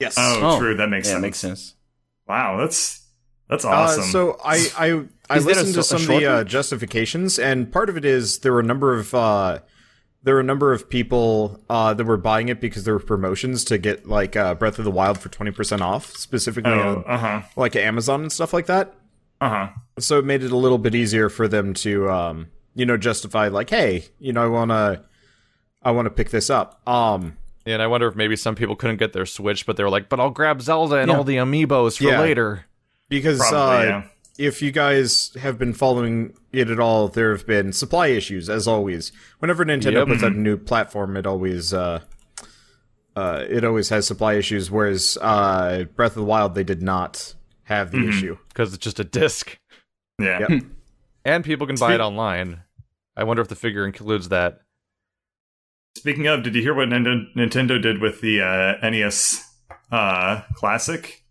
Yes. 0.00 0.14
Oh, 0.18 0.58
true. 0.58 0.76
That 0.76 0.88
makes 0.90 1.06
yeah, 1.08 1.14
sense. 1.14 1.22
makes 1.22 1.38
sense. 1.38 1.74
Wow, 2.26 2.56
that's 2.58 3.04
that's 3.48 3.64
Uh, 3.64 3.68
awesome. 3.70 4.04
so 4.04 4.36
I 4.44 4.66
I, 4.76 5.04
I 5.30 5.36
Is 5.38 5.44
there 5.44 5.54
a 5.54 5.56
listened 5.56 5.74
to 5.74 5.82
some 5.82 6.02
of 6.02 6.06
the 6.08 6.26
uh, 6.26 6.44
justifications, 6.44 7.38
and 7.38 7.72
part 7.72 7.88
of 7.88 7.96
it 7.96 8.04
is 8.04 8.40
there 8.40 8.52
were 8.52 8.60
a 8.60 8.64
number 8.64 8.94
of 8.98 9.14
uh, 9.14 9.58
there 10.28 10.34
were 10.34 10.40
a 10.42 10.44
number 10.44 10.74
of 10.74 10.90
people 10.90 11.58
uh, 11.70 11.94
that 11.94 12.04
were 12.04 12.18
buying 12.18 12.50
it 12.50 12.60
because 12.60 12.84
there 12.84 12.92
were 12.92 13.00
promotions 13.00 13.64
to 13.64 13.78
get 13.78 14.06
like 14.06 14.36
uh, 14.36 14.54
Breath 14.54 14.78
of 14.78 14.84
the 14.84 14.90
Wild 14.90 15.18
for 15.18 15.30
twenty 15.30 15.52
percent 15.52 15.80
off, 15.80 16.14
specifically 16.16 16.70
oh, 16.70 16.96
on 16.98 17.04
uh 17.06 17.16
huh, 17.16 17.42
like 17.56 17.74
Amazon 17.76 18.20
and 18.20 18.30
stuff 18.30 18.52
like 18.52 18.66
that. 18.66 18.92
uh 19.40 19.48
huh. 19.48 19.68
So 19.98 20.18
it 20.18 20.26
made 20.26 20.42
it 20.42 20.52
a 20.52 20.56
little 20.56 20.76
bit 20.76 20.94
easier 20.94 21.30
for 21.30 21.48
them 21.48 21.72
to 21.74 22.10
um, 22.10 22.48
you 22.74 22.84
know 22.84 22.98
justify 22.98 23.48
like, 23.48 23.70
hey, 23.70 24.04
you 24.18 24.34
know, 24.34 24.44
I 24.44 24.48
wanna 24.48 25.02
I 25.82 25.92
want 25.92 26.04
to 26.04 26.10
pick 26.10 26.28
this 26.28 26.50
up. 26.50 26.86
Um, 26.86 27.38
Yeah, 27.64 27.74
and 27.74 27.82
I 27.82 27.86
wonder 27.86 28.06
if 28.08 28.14
maybe 28.14 28.36
some 28.36 28.54
people 28.54 28.76
couldn't 28.76 28.98
get 28.98 29.14
their 29.14 29.24
Switch, 29.24 29.64
but 29.64 29.78
they 29.78 29.82
were 29.82 29.88
like, 29.90 30.10
"But 30.10 30.20
I'll 30.20 30.28
grab 30.28 30.60
Zelda 30.60 30.96
and 30.96 31.10
Yeah. 31.10 31.16
all 31.16 31.24
the 31.24 31.36
amiibos 31.36 31.96
for 31.96 32.04
Yeah. 32.04 32.20
later." 32.20 32.66
because 33.08 33.38
Probably, 33.38 33.86
uh, 33.86 33.88
yeah. 33.88 34.02
If 34.38 34.62
you 34.62 34.70
guys 34.70 35.32
have 35.40 35.58
been 35.58 35.74
following 35.74 36.32
it 36.52 36.70
at 36.70 36.78
all, 36.80 37.08
there 37.08 37.32
have 37.32 37.46
been 37.46 37.72
supply 37.72 38.06
issues 38.08 38.48
as 38.48 38.66
always. 38.68 39.10
Whenever 39.40 39.64
Nintendo 39.64 39.92
Yep. 39.94 40.06
puts 40.08 40.22
out 40.22 40.32
a 40.32 40.38
new 40.38 40.56
platform, 40.56 41.16
it 41.16 41.26
always 41.26 41.74
uh, 41.74 42.00
uh, 43.16 43.44
it 43.48 43.64
always 43.64 43.88
has 43.88 44.06
supply 44.06 44.34
issues. 44.34 44.70
Whereas 44.70 45.18
uh, 45.20 45.84
Breath 45.96 46.12
of 46.12 46.18
the 46.18 46.24
Wild, 46.24 46.54
they 46.54 46.64
did 46.64 46.82
not 46.82 47.34
have 47.64 47.90
the 47.90 48.08
issue. 48.08 48.38
Because 48.48 48.72
it's 48.72 48.82
just 48.84 49.00
a 49.00 49.04
disc, 49.04 49.58
Yeah. 50.18 50.46
Yep. 50.48 50.62
and 51.24 51.44
people 51.44 51.66
can 51.66 51.76
buy 51.76 51.94
it 51.94 52.00
online. 52.00 52.62
I 53.16 53.24
wonder 53.24 53.42
if 53.42 53.48
the 53.48 53.56
figure 53.56 53.84
includes 53.84 54.28
that. 54.30 54.60
Speaking 55.96 56.28
of, 56.28 56.44
did 56.44 56.54
you 56.54 56.62
hear 56.62 56.74
what 56.74 56.88
Nintendo, 56.88 57.24
Nintendo 57.34 57.82
did 57.82 58.00
with 58.00 58.20
the 58.20 58.40
uh, 58.40 58.88
NES 58.88 59.44
uh, 59.90 60.42
Classic? 60.54 61.24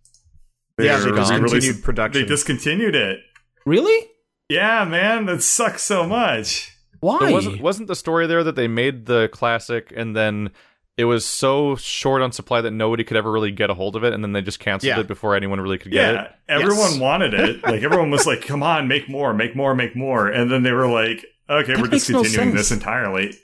Yeah, 0.80 0.98
they 0.98 1.06
They're 1.06 1.16
discontinued 1.16 1.84
production. 1.84 2.22
They 2.22 2.28
discontinued 2.28 2.96
it. 2.96 3.20
Really? 3.66 4.08
Yeah, 4.50 4.86
man, 4.86 5.26
that 5.26 5.42
sucks 5.44 5.82
so 5.84 6.06
much. 6.08 6.72
Why? 7.00 7.20
There 7.20 7.32
wasn't 7.32 7.62
wasn't 7.62 7.88
the 7.88 7.96
story 7.96 8.28
there 8.28 8.44
that 8.44 8.56
they 8.56 8.68
made 8.68 9.06
the 9.06 9.30
classic 9.32 9.94
and 9.96 10.16
then 10.16 10.52
it 10.98 11.06
was 11.06 11.26
so 11.26 11.76
short 11.76 12.24
on 12.24 12.32
supply 12.32 12.60
that 12.62 12.72
nobody 12.72 13.04
could 13.04 13.18
ever 13.18 13.32
really 13.32 13.52
get 13.52 13.70
a 13.70 13.76
hold 13.76 13.96
of 13.96 14.04
it, 14.04 14.14
and 14.14 14.24
then 14.24 14.32
they 14.32 14.42
just 14.42 14.60
canceled 14.60 14.88
Yeah. 14.90 15.00
it 15.02 15.08
before 15.08 15.36
anyone 15.36 15.62
really 15.62 15.78
could 15.78 15.92
get 15.92 16.14
Yeah, 16.16 16.22
it. 16.24 16.32
everyone 16.50 16.92
Yes. 16.92 16.98
wanted 17.00 17.34
it. 17.36 17.62
Like 17.68 17.84
everyone 17.84 18.10
was 18.10 18.26
like, 18.26 18.42
"Come 18.48 18.64
on, 18.64 18.88
make 18.88 19.08
more, 19.08 19.32
make 19.32 19.56
more, 19.56 19.76
make 19.76 19.96
more," 19.96 20.28
and 20.28 20.50
then 20.52 20.64
they 20.64 20.72
were 20.72 20.88
like, 20.88 21.24
"Okay, 21.48 21.74
That 21.74 21.82
we're 21.84 21.90
makes 21.90 22.10
no 22.10 22.24
discontinuing 22.24 22.56
this 22.56 22.72
entirely." 22.72 23.36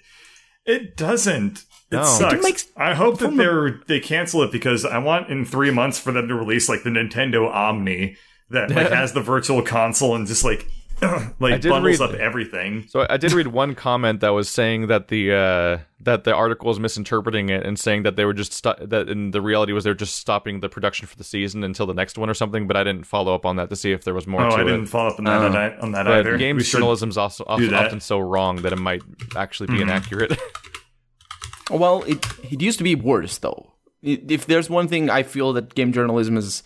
It 0.65 0.97
doesn't. 0.97 1.63
It 1.93 1.97
No. 1.97 2.03
sucks. 2.03 2.33
It 2.33 2.41
makes- 2.43 2.67
I 2.75 2.93
hope 2.93 3.19
that 3.19 3.35
they're 3.37 3.79
they 3.87 3.99
cancel 3.99 4.41
it 4.43 4.51
because 4.51 4.83
I 4.85 4.97
want 4.97 5.29
in 5.29 5.45
three 5.45 5.71
months 5.71 5.99
for 5.99 6.11
them 6.11 6.27
to 6.27 6.35
release 6.35 6.67
like 6.69 6.83
the 6.83 6.89
Nintendo 6.89 7.49
Omni 7.53 8.15
that 8.49 8.71
like 8.71 8.89
has 8.91 9.13
the 9.13 9.21
virtual 9.21 9.61
console 9.61 10.15
and 10.15 10.27
just 10.27 10.43
like 10.43 10.67
like 11.39 11.61
bundles 11.63 11.99
read- 11.99 12.01
up 12.01 12.13
everything. 12.13 12.85
So 12.87 13.05
I 13.09 13.17
did 13.17 13.33
read 13.33 13.47
one 13.47 13.75
comment 13.75 14.21
that 14.21 14.29
was 14.29 14.49
saying 14.49 14.87
that 14.87 15.07
the 15.09 15.33
uh, 15.33 15.77
that 16.01 16.23
the 16.23 16.33
article 16.33 16.67
was 16.69 16.79
misinterpreting 16.79 17.49
it 17.49 17.65
and 17.65 17.77
saying 17.77 18.03
that 18.03 18.15
they 18.15 18.23
were 18.25 18.33
just 18.33 18.53
sto- 18.53 18.75
that 18.79 19.09
in 19.09 19.31
the 19.31 19.41
reality 19.41 19.73
was 19.73 19.83
they're 19.83 19.93
just 19.95 20.15
stopping 20.15 20.59
the 20.61 20.69
production 20.69 21.07
for 21.07 21.17
the 21.17 21.23
season 21.23 21.63
until 21.63 21.85
the 21.87 21.93
next 21.93 22.17
one 22.17 22.29
or 22.29 22.33
something. 22.33 22.67
But 22.67 22.77
I 22.77 22.83
didn't 22.83 23.05
follow 23.05 23.33
up 23.35 23.45
on 23.45 23.57
that 23.57 23.69
to 23.69 23.75
see 23.75 23.91
if 23.91 24.03
there 24.05 24.13
was 24.13 24.27
more 24.27 24.45
Oh, 24.45 24.49
to 24.51 24.55
I 24.55 24.61
it. 24.61 24.65
didn't 24.65 24.85
follow 24.85 25.09
up 25.09 25.19
on 25.19 25.25
that 25.25 25.41
Oh. 25.41 25.45
on 25.47 25.51
that, 25.53 25.79
on 25.79 25.91
that 25.93 26.05
But 26.05 26.19
either. 26.19 26.31
We 26.33 26.37
games 26.37 26.65
should- 26.67 26.77
journalism's 26.77 27.17
also 27.17 27.43
often, 27.47 27.73
often 27.73 27.99
so 27.99 28.19
wrong 28.19 28.57
that 28.61 28.71
it 28.71 28.79
might 28.79 29.01
actually 29.35 29.67
be 29.75 29.81
inaccurate. 29.81 30.37
Well, 31.73 32.03
it 32.03 32.25
it 32.51 32.61
used 32.61 32.77
to 32.77 32.83
be 32.83 32.95
worse 32.95 33.37
though. 33.37 33.73
If 34.01 34.45
there's 34.47 34.69
one 34.69 34.87
thing 34.87 35.09
I 35.09 35.23
feel 35.23 35.53
that 35.53 35.75
game 35.75 35.93
journalism 35.93 36.37
is, 36.37 36.63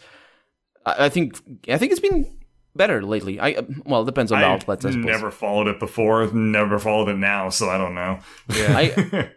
I 0.85 1.09
think 1.09 1.39
I 1.69 1.77
think 1.77 1.91
it's 1.91 2.01
been 2.01 2.37
better 2.75 3.01
lately. 3.01 3.39
I 3.39 3.57
well, 3.85 4.01
it 4.01 4.05
depends 4.05 4.31
on 4.31 4.39
the 4.39 4.45
I 4.45 4.53
outlets, 4.53 4.85
I 4.85 4.91
suppose. 4.91 5.05
never 5.05 5.31
followed 5.31 5.67
it 5.67 5.79
before, 5.79 6.27
never 6.33 6.79
followed 6.79 7.09
it 7.09 7.17
now, 7.17 7.49
so 7.49 7.69
I 7.69 7.77
don't 7.77 7.95
know. 7.95 8.19
I 8.49 9.29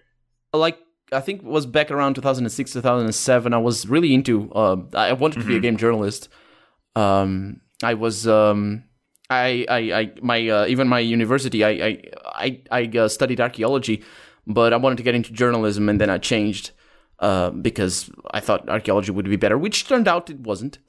like 0.56 0.78
I 1.12 1.20
think 1.20 1.42
it 1.42 1.46
was 1.46 1.66
back 1.66 1.90
around 1.90 2.14
2006 2.14 2.72
2007 2.72 3.52
I 3.52 3.58
was 3.58 3.88
really 3.88 4.14
into 4.14 4.50
uh, 4.52 4.76
I 4.94 5.12
wanted 5.12 5.40
to 5.40 5.46
be 5.46 5.56
a 5.56 5.60
game 5.60 5.76
journalist 5.76 6.28
um 6.96 7.60
I 7.82 7.94
was 7.94 8.28
um 8.28 8.84
I 9.28 9.64
I, 9.68 9.78
I 9.78 10.12
my 10.22 10.48
uh, 10.48 10.66
even 10.66 10.88
my 10.88 11.00
university 11.00 11.64
I 11.64 11.70
I 11.70 12.02
I, 12.26 12.62
I 12.70 12.98
uh, 12.98 13.08
studied 13.08 13.40
archaeology 13.40 14.04
but 14.54 14.72
I 14.72 14.76
wanted 14.76 14.96
to 14.96 15.02
get 15.02 15.14
into 15.14 15.32
journalism 15.32 15.88
and 15.88 16.00
then 16.00 16.10
I 16.10 16.18
changed 16.18 16.72
uh, 17.18 17.50
because 17.50 18.10
I 18.30 18.40
thought 18.40 18.68
archaeology 18.68 19.12
would 19.12 19.28
be 19.28 19.36
better 19.36 19.58
which 19.58 19.86
turned 19.86 20.08
out 20.08 20.30
it 20.30 20.40
wasn't. 20.40 20.78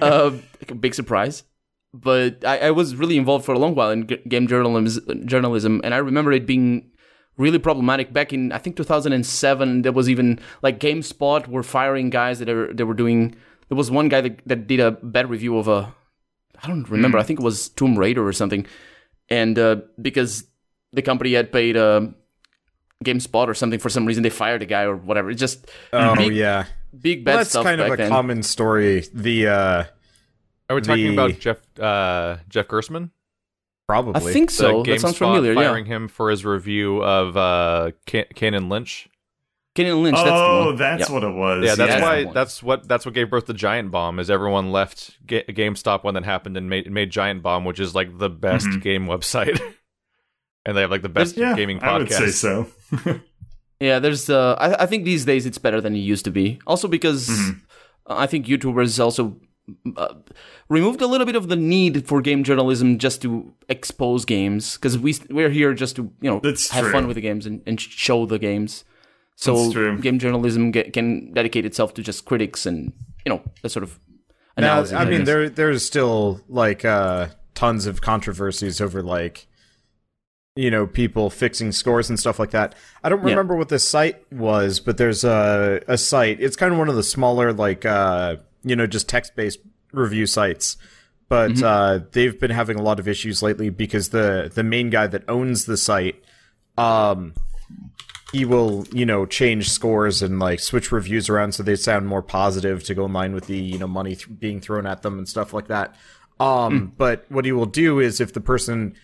Uh, 0.00 0.30
a 0.68 0.74
big 0.74 0.94
surprise. 0.94 1.42
But 1.92 2.44
I, 2.44 2.58
I 2.58 2.70
was 2.70 2.94
really 2.94 3.16
involved 3.16 3.44
for 3.44 3.52
a 3.52 3.58
long 3.58 3.74
while 3.74 3.90
in 3.90 4.06
g- 4.06 4.20
game 4.28 4.46
journalism 4.46 5.26
journalism 5.26 5.80
and 5.82 5.92
I 5.92 5.96
remember 5.98 6.30
it 6.30 6.46
being 6.46 6.92
really 7.36 7.58
problematic 7.58 8.12
back 8.12 8.32
in 8.32 8.52
I 8.52 8.58
think 8.58 8.76
2007 8.76 9.82
there 9.82 9.90
was 9.90 10.08
even 10.08 10.38
like 10.62 10.78
GameSpot 10.78 11.48
were 11.48 11.64
firing 11.64 12.10
guys 12.10 12.38
that 12.38 12.48
are 12.48 12.72
they 12.72 12.84
were 12.84 12.94
doing 12.94 13.34
there 13.68 13.76
was 13.76 13.90
one 13.90 14.08
guy 14.08 14.20
that, 14.20 14.40
that 14.46 14.68
did 14.68 14.78
a 14.78 14.92
bad 14.92 15.28
review 15.28 15.58
of 15.58 15.66
a 15.66 15.92
I 16.62 16.68
don't 16.68 16.88
remember 16.88 17.18
I 17.18 17.22
think 17.22 17.40
it 17.40 17.44
was 17.44 17.68
Tomb 17.70 17.98
Raider 17.98 18.26
or 18.26 18.32
something. 18.32 18.66
And 19.28 19.58
uh, 19.58 19.76
because 20.00 20.44
the 20.92 21.02
company 21.02 21.34
had 21.34 21.52
paid 21.52 21.76
uh, 21.76 22.08
GameSpot 23.04 23.46
or 23.46 23.54
something 23.54 23.78
for 23.78 23.88
some 23.88 24.06
reason 24.06 24.22
they 24.22 24.30
fired 24.30 24.62
a 24.62 24.66
guy 24.66 24.82
or 24.82 24.96
whatever 24.96 25.30
it's 25.30 25.38
just 25.40 25.70
Oh 25.92 26.16
big, 26.16 26.34
yeah, 26.34 26.64
big 27.00 27.24
bad 27.24 27.30
well, 27.32 27.38
that's 27.38 27.50
stuff 27.50 27.64
kind 27.64 27.80
of 27.80 27.92
a 27.92 27.96
then. 27.96 28.08
common 28.08 28.42
story. 28.42 29.04
The 29.14 29.46
uh, 29.48 29.84
Are 30.68 30.74
we 30.76 30.80
talking 30.82 31.06
The- 31.06 31.12
about 31.12 31.38
Jeff 31.38 31.58
uh, 31.78 32.36
Jeff 32.48 32.66
Gerstmann? 32.68 33.10
Probably. 33.86 34.16
I 34.28 34.32
think 34.32 34.50
so. 34.50 34.82
The 34.82 34.90
That 34.92 35.00
sounds 35.00 35.14
GameSpot 35.14 35.18
familiar. 35.18 35.54
Firing 35.54 35.86
Yeah, 35.86 35.96
him 35.96 36.08
for 36.08 36.28
his 36.30 36.44
review 36.44 37.02
of 37.02 37.36
uh, 37.38 37.92
Can- 38.06 38.26
Kane 38.34 38.52
and 38.54 38.68
Lynch. 38.68 39.08
Kenny 39.74 39.92
Lynch. 39.92 40.16
that's 40.16 40.28
the 40.28 40.34
oh, 40.34 40.66
one. 40.66 40.76
that's 40.76 41.08
Yeah. 41.08 41.14
what 41.14 41.22
it 41.24 41.32
was. 41.34 41.64
Yeah, 41.64 41.74
that's 41.76 41.90
that's 41.92 42.02
why. 42.02 42.24
the. 42.24 42.32
That's 42.32 42.62
what. 42.64 42.88
That's 42.88 43.06
what 43.06 43.14
gave 43.14 43.30
birth 43.30 43.46
to 43.46 43.54
Giant 43.54 43.92
Bomb. 43.92 44.18
Is 44.18 44.28
everyone 44.28 44.72
left 44.72 45.16
Ga- 45.24 45.44
GameSpot 45.44 46.02
when 46.02 46.14
that 46.14 46.24
happened 46.24 46.56
and 46.56 46.68
made 46.68 46.90
made 46.90 47.10
Giant 47.10 47.42
Bomb, 47.44 47.64
which 47.64 47.78
is 47.78 47.94
like 47.94 48.18
the 48.18 48.28
best 48.28 48.66
Mhm. 48.66 48.82
game 48.82 49.06
website, 49.06 49.58
and 50.68 50.76
they 50.76 50.82
have 50.82 50.90
like 50.92 51.02
the 51.02 51.08
best 51.08 51.36
Yeah, 51.36 51.56
gaming 51.56 51.82
I 51.82 51.96
would 51.98 52.12
say 52.12 52.24
podcast. 52.28 52.32
so. 52.34 53.20
Yeah, 53.80 54.00
there's. 54.00 54.28
Uh, 54.28 54.54
I, 54.58 54.82
I 54.82 54.86
think 54.86 55.04
these 55.04 55.24
days 55.24 55.46
it's 55.46 55.58
better 55.58 55.80
than 55.80 55.94
it 55.94 56.00
used 56.00 56.24
to 56.24 56.32
be. 56.32 56.58
Also 56.66 56.88
because 56.88 57.28
Mhm. 57.28 57.60
I 58.08 58.26
think 58.26 58.46
YouTubers 58.46 58.98
also 58.98 59.38
uh, 59.96 60.14
removed 60.68 61.00
a 61.00 61.06
little 61.06 61.26
bit 61.26 61.36
of 61.36 61.46
the 61.48 61.54
need 61.56 62.06
for 62.08 62.20
game 62.20 62.42
journalism 62.42 62.98
just 62.98 63.22
to 63.22 63.52
expose 63.68 64.24
games 64.24 64.74
because 64.76 64.98
we 64.98 65.14
we're 65.30 65.50
here 65.50 65.74
just 65.74 65.94
to 65.96 66.02
you 66.20 66.28
know 66.30 66.40
That's 66.42 66.70
have 66.70 66.84
true. 66.84 66.92
fun 66.92 67.06
with 67.06 67.14
the 67.14 67.20
games 67.20 67.46
and, 67.46 67.62
and 67.66 67.80
show 67.80 68.26
the 68.26 68.38
games. 68.38 68.84
So 69.36 69.70
game 70.00 70.18
journalism 70.18 70.72
get, 70.72 70.92
can 70.92 71.32
dedicate 71.32 71.64
itself 71.64 71.94
to 71.94 72.02
just 72.02 72.24
critics 72.24 72.66
and 72.66 72.92
you 73.24 73.30
know 73.30 73.42
that 73.62 73.68
sort 73.70 73.84
of 73.84 74.00
Now, 74.56 74.72
analysis. 74.72 74.94
I 74.96 75.04
mean, 75.04 75.18
guess. 75.18 75.26
there 75.26 75.48
there's 75.50 75.86
still 75.86 76.40
like 76.48 76.84
uh, 76.84 77.28
tons 77.54 77.86
of 77.86 78.00
controversies 78.00 78.80
over 78.80 79.02
like 79.04 79.46
you 80.58 80.70
know 80.72 80.86
people 80.88 81.30
fixing 81.30 81.70
scores 81.70 82.08
and 82.10 82.18
stuff 82.18 82.38
like 82.40 82.50
that. 82.50 82.74
I 83.04 83.08
don't 83.08 83.22
Yeah. 83.22 83.30
remember 83.30 83.54
what 83.54 83.68
the 83.68 83.78
site 83.78 84.16
was, 84.32 84.80
but 84.80 84.96
there's 84.96 85.22
a 85.22 85.80
a 85.86 85.96
site. 85.96 86.40
It's 86.40 86.56
kind 86.56 86.72
of 86.72 86.78
one 86.78 86.88
of 86.88 86.96
the 86.96 87.02
smaller 87.04 87.52
like 87.52 87.86
uh, 87.86 88.36
you 88.64 88.74
know 88.76 88.86
just 88.86 89.08
text 89.08 89.36
based 89.36 89.60
review 89.92 90.26
sites. 90.26 90.76
But 91.28 91.52
Mm-hmm. 91.52 91.64
uh, 91.64 91.98
they've 92.12 92.38
been 92.40 92.50
having 92.50 92.78
a 92.78 92.82
lot 92.82 92.98
of 92.98 93.06
issues 93.06 93.42
lately 93.42 93.70
because 93.70 94.08
the 94.08 94.50
the 94.52 94.64
main 94.64 94.90
guy 94.90 95.06
that 95.06 95.22
owns 95.28 95.66
the 95.66 95.76
site, 95.76 96.16
um, 96.76 97.34
he 98.32 98.44
will 98.44 98.86
you 98.92 99.06
know 99.06 99.26
change 99.26 99.70
scores 99.70 100.22
and 100.22 100.38
like 100.40 100.58
switch 100.60 100.90
reviews 100.90 101.28
around 101.28 101.52
so 101.52 101.62
they 101.62 101.76
sound 101.76 102.06
more 102.08 102.22
positive 102.22 102.82
to 102.84 102.94
go 102.94 103.04
in 103.04 103.12
line 103.12 103.32
with 103.34 103.46
the 103.46 103.56
you 103.56 103.78
know 103.78 103.86
money 103.86 104.16
th- 104.16 104.28
being 104.40 104.60
thrown 104.60 104.86
at 104.86 105.02
them 105.02 105.18
and 105.18 105.28
stuff 105.28 105.52
like 105.54 105.68
that 105.68 105.94
um 106.40 106.92
but 106.98 107.24
what 107.30 107.44
he 107.46 107.52
will 107.52 107.66
do 107.66 108.00
is 108.00 108.20
if 108.20 108.32
the 108.34 108.40
person 108.40 108.94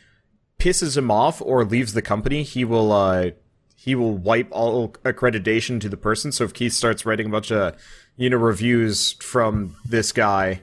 pisses 0.59 0.97
him 0.97 1.11
off 1.11 1.43
or 1.43 1.65
leaves 1.65 1.93
the 1.93 2.03
company 2.03 2.43
he 2.43 2.65
will 2.65 2.93
uh 2.93 3.31
he 3.77 3.95
will 3.95 4.17
wipe 4.17 4.49
all 4.51 4.89
accreditation 5.05 5.81
to 5.81 5.89
the 5.89 5.97
person 5.97 6.33
so 6.33 6.45
if 6.45 6.55
keith 6.55 6.73
starts 6.73 7.05
writing 7.05 7.27
a 7.27 7.31
bunch 7.31 7.51
of 7.51 7.77
you 8.17 8.31
know 8.31 8.37
reviews 8.37 9.13
from 9.15 9.77
this 9.85 10.13
guy 10.13 10.63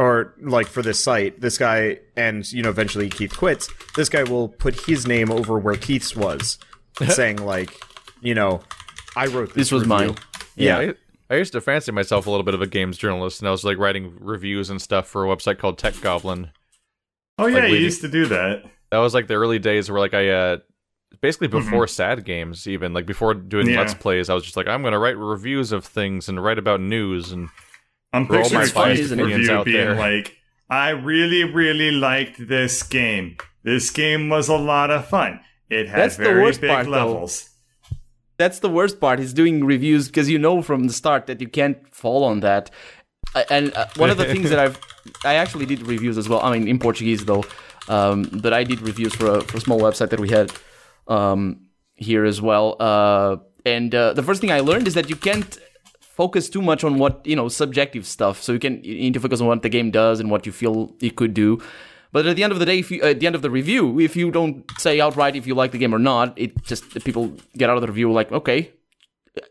or 0.00 0.32
like 0.40 0.66
for 0.66 0.80
this 0.80 0.98
site, 0.98 1.42
this 1.42 1.58
guy, 1.58 1.98
and 2.16 2.50
you 2.54 2.62
know, 2.62 2.70
eventually 2.70 3.10
Keith 3.10 3.36
quits. 3.36 3.68
This 3.96 4.08
guy 4.08 4.22
will 4.22 4.48
put 4.48 4.86
his 4.86 5.06
name 5.06 5.30
over 5.30 5.58
where 5.58 5.76
Keith's 5.76 6.16
was, 6.16 6.58
saying 7.06 7.44
like, 7.44 7.78
you 8.22 8.34
know, 8.34 8.62
I 9.14 9.26
wrote 9.26 9.48
this. 9.48 9.68
This 9.68 9.72
was 9.72 9.82
review. 9.82 10.06
mine. 10.06 10.16
Yeah, 10.56 10.78
I, 10.78 10.94
I 11.28 11.36
used 11.36 11.52
to 11.52 11.60
fancy 11.60 11.92
myself 11.92 12.26
a 12.26 12.30
little 12.30 12.44
bit 12.44 12.54
of 12.54 12.62
a 12.62 12.66
games 12.66 12.96
journalist, 12.96 13.42
and 13.42 13.48
I 13.48 13.50
was 13.50 13.62
like 13.62 13.76
writing 13.76 14.16
reviews 14.18 14.70
and 14.70 14.80
stuff 14.80 15.06
for 15.06 15.22
a 15.22 15.28
website 15.28 15.58
called 15.58 15.76
Tech 15.76 16.00
Goblin. 16.00 16.50
Oh 17.36 17.44
yeah, 17.44 17.58
Like 17.58 17.70
you 17.72 17.76
used 17.76 18.00
to 18.00 18.08
do 18.08 18.24
that. 18.24 18.64
That 18.90 18.98
was 18.98 19.14
like 19.14 19.26
the 19.28 19.34
early 19.34 19.58
days 19.58 19.90
where 19.90 20.00
like 20.00 20.14
I 20.14 20.28
uh 20.28 20.56
basically 21.20 21.48
before 21.48 21.86
sad 21.86 22.24
games 22.24 22.66
even 22.68 22.92
like 22.92 23.06
before 23.06 23.34
doing 23.34 23.68
Yeah. 23.68 23.78
let's 23.80 23.94
plays 23.94 24.30
I 24.30 24.34
was 24.34 24.44
just 24.44 24.56
like 24.56 24.68
I'm 24.68 24.82
going 24.82 24.92
to 24.92 24.98
write 24.98 25.16
reviews 25.18 25.72
of 25.72 25.84
things 25.84 26.28
and 26.28 26.42
write 26.42 26.58
about 26.58 26.80
news 26.80 27.32
and 27.32 27.48
I'm 28.12 28.26
For 28.26 28.36
all 28.36 28.42
picturing 28.42 28.58
my 28.58 28.62
his 28.62 28.72
funny 28.72 28.92
opinions 28.94 29.32
review 29.38 29.52
out 29.52 29.64
being 29.66 29.76
there. 29.76 29.94
like, 29.94 30.36
"I 30.68 30.90
really, 30.90 31.44
really 31.44 31.90
liked 31.92 32.48
this 32.48 32.82
game. 32.82 33.36
This 33.62 33.90
game 33.90 34.28
was 34.28 34.48
a 34.48 34.56
lot 34.56 34.90
of 34.90 35.06
fun. 35.06 35.40
It 35.68 35.88
had 35.88 35.98
That's 36.00 36.16
the 36.16 36.24
very 36.24 36.42
worst 36.42 36.60
big 36.60 36.70
part, 36.70 36.86
though. 36.86 36.90
levels." 36.92 37.50
That's 38.36 38.58
the 38.60 38.68
worst 38.70 39.00
part. 39.00 39.18
He's 39.20 39.32
doing 39.34 39.64
reviews 39.64 40.06
because 40.08 40.28
you 40.30 40.38
know 40.38 40.62
from 40.62 40.84
the 40.88 40.92
start 40.92 41.26
that 41.26 41.40
you 41.40 41.46
can't 41.48 41.78
fall 41.94 42.24
on 42.24 42.40
that. 42.40 42.70
And 43.50 43.72
uh, 43.74 43.86
one 43.96 44.10
of 44.10 44.16
the 44.16 44.24
things 44.24 44.50
that 44.50 44.58
I've, 44.64 44.80
I 45.24 45.34
actually 45.34 45.66
did 45.66 45.86
reviews 45.86 46.16
as 46.18 46.28
well. 46.28 46.40
I 46.42 46.58
mean, 46.58 46.66
in 46.66 46.78
Portuguese 46.80 47.24
though, 47.26 47.44
um, 47.94 48.18
but 48.44 48.52
I 48.52 48.62
did 48.70 48.78
reviews 48.90 49.14
for 49.14 49.26
a, 49.36 49.40
for 49.48 49.56
a 49.58 49.60
small 49.60 49.80
website 49.86 50.10
that 50.10 50.20
we 50.20 50.30
had 50.38 50.52
um, 51.16 51.40
here 52.08 52.24
as 52.32 52.38
well. 52.40 52.76
Uh, 52.80 53.36
and 53.66 53.94
uh, 53.94 54.12
the 54.18 54.22
first 54.22 54.40
thing 54.40 54.52
I 54.52 54.60
learned 54.60 54.86
is 54.90 54.94
that 54.94 55.10
you 55.10 55.16
can't 55.16 55.52
focus 56.20 56.48
too 56.54 56.62
much 56.70 56.84
on 56.84 56.92
what 57.02 57.14
you 57.30 57.36
know 57.36 57.48
subjective 57.48 58.04
stuff. 58.06 58.42
So 58.44 58.52
you 58.52 58.58
can 58.58 58.74
you 58.84 58.94
need 58.94 59.14
to 59.14 59.20
focus 59.20 59.40
on 59.40 59.46
what 59.48 59.62
the 59.62 59.68
game 59.76 59.90
does 59.90 60.20
and 60.20 60.30
what 60.30 60.46
you 60.46 60.52
feel 60.52 60.76
it 61.00 61.16
could 61.16 61.34
do. 61.34 61.58
But 62.12 62.26
at 62.26 62.34
the 62.36 62.42
end 62.42 62.52
of 62.52 62.58
the 62.58 62.66
day, 62.66 62.78
if 62.80 62.90
you, 62.90 62.98
at 63.02 63.20
the 63.20 63.26
end 63.26 63.36
of 63.36 63.42
the 63.42 63.50
review, 63.50 64.00
if 64.00 64.16
you 64.16 64.30
don't 64.32 64.64
say 64.78 65.00
outright 65.00 65.36
if 65.36 65.46
you 65.46 65.54
like 65.54 65.70
the 65.70 65.78
game 65.78 65.94
or 65.94 65.98
not, 66.00 66.36
it 66.36 66.50
just 66.70 66.82
people 67.04 67.32
get 67.56 67.70
out 67.70 67.76
of 67.76 67.82
the 67.82 67.86
review 67.86 68.10
like, 68.12 68.32
okay, 68.32 68.72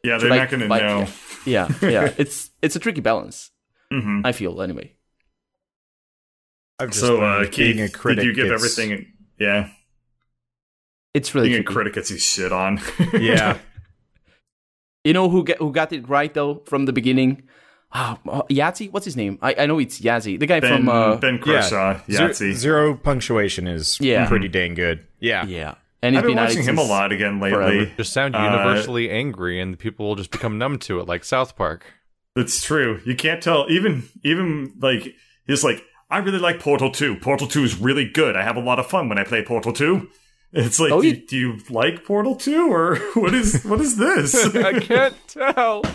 Yeah, 0.03 0.17
they're 0.17 0.29
not 0.29 0.49
going 0.49 0.61
to 0.61 0.67
know. 0.67 1.07
yeah, 1.45 1.67
yeah. 1.81 2.13
it's 2.17 2.51
it's 2.61 2.75
a 2.75 2.79
tricky 2.79 3.01
balance. 3.01 3.51
hmm 3.91 4.21
I 4.25 4.31
feel 4.33 4.61
anyway. 4.61 4.93
I've 6.79 6.89
just 6.89 7.01
So, 7.01 7.17
uh, 7.17 7.21
learned 7.39 7.51
Keith, 7.51 7.75
being 7.75 7.81
a 7.81 8.15
did 8.15 8.23
you 8.25 8.33
give 8.33 8.47
gets- 8.47 8.53
everything? 8.77 9.13
Yeah, 9.37 9.69
It's 11.13 11.33
really 11.35 11.49
being 11.49 11.61
a 11.61 11.63
critic 11.63 11.93
gets 11.93 12.11
you 12.11 12.17
shit 12.17 12.51
on. 12.51 12.79
Yeah, 13.19 13.57
You 15.05 15.13
know 15.13 15.29
who 15.29 15.43
get, 15.43 15.57
who 15.59 15.71
got 15.71 15.93
it 15.93 16.07
right 16.09 16.33
though 16.33 16.61
from 16.65 16.85
the 16.85 16.93
beginning? 16.93 17.43
Ah, 17.91 18.19
uh, 18.27 18.43
Yahtzee. 18.43 18.91
What's 18.91 19.05
his 19.05 19.15
name? 19.15 19.39
I, 19.41 19.55
I 19.59 19.65
know 19.65 19.79
it's 19.79 19.99
Yahtzee, 19.99 20.39
the 20.39 20.45
guy 20.45 20.59
Ben, 20.59 20.77
from 20.85 20.89
uh, 20.89 21.15
ben 21.15 21.35
yeah. 21.35 21.41
Croshaw, 21.41 22.01
Zero, 22.11 22.27
Yahtzee. 22.29 22.51
zero 22.53 22.95
punctuation 22.95 23.65
is 23.67 23.97
Yeah. 23.99 24.27
pretty 24.27 24.47
dang 24.47 24.75
good. 24.75 25.07
Yeah, 25.19 25.45
yeah, 25.45 25.75
and 26.03 26.13
he's 26.13 26.21
I've 26.21 26.27
been 26.27 26.37
at 26.37 26.49
watching 26.49 26.63
him 26.63 26.77
a 26.77 26.83
lot 26.83 27.11
again 27.11 27.39
lately. 27.39 27.55
forever. 27.85 27.91
just 27.97 28.13
sound 28.13 28.35
Uh, 28.35 28.43
universally 28.43 29.09
angry 29.09 29.59
and 29.59 29.79
people 29.79 30.07
will 30.07 30.15
just 30.15 30.29
become 30.31 30.57
numb 30.57 30.77
to 30.79 30.99
it 30.99 31.07
like 31.07 31.23
South 31.23 31.55
Park. 31.55 31.85
It's 32.35 32.63
true. 32.63 33.01
You 33.05 33.15
can't 33.15 33.41
tell. 33.41 33.65
Even 33.69 34.03
even 34.23 34.73
like 34.79 35.15
he's 35.47 35.63
like, 35.63 35.83
I 36.09 36.17
really 36.19 36.39
like 36.39 36.59
Portal 36.59 36.91
Two. 36.91 37.15
Portal 37.17 37.47
Two 37.47 37.63
is 37.63 37.77
really 37.79 38.09
good. 38.09 38.35
I 38.35 38.43
have 38.43 38.57
a 38.57 38.61
lot 38.61 38.79
of 38.79 38.87
fun 38.87 39.09
when 39.09 39.17
I 39.19 39.23
play 39.23 39.43
Portal 39.43 39.73
Two. 39.73 40.09
It's 40.51 40.79
like, 40.79 40.91
Oh, 40.91 41.01
do, 41.01 41.07
you- 41.07 41.13
you, 41.13 41.27
do 41.27 41.37
you 41.37 41.57
like 41.69 42.03
Portal 42.03 42.35
Two 42.35 42.71
or 42.73 42.95
what 43.13 43.33
is 43.35 43.63
what 43.63 43.79
is 43.81 43.97
this? 43.97 44.33
I 44.55 44.79
can't 44.79 45.15
tell. 45.27 45.83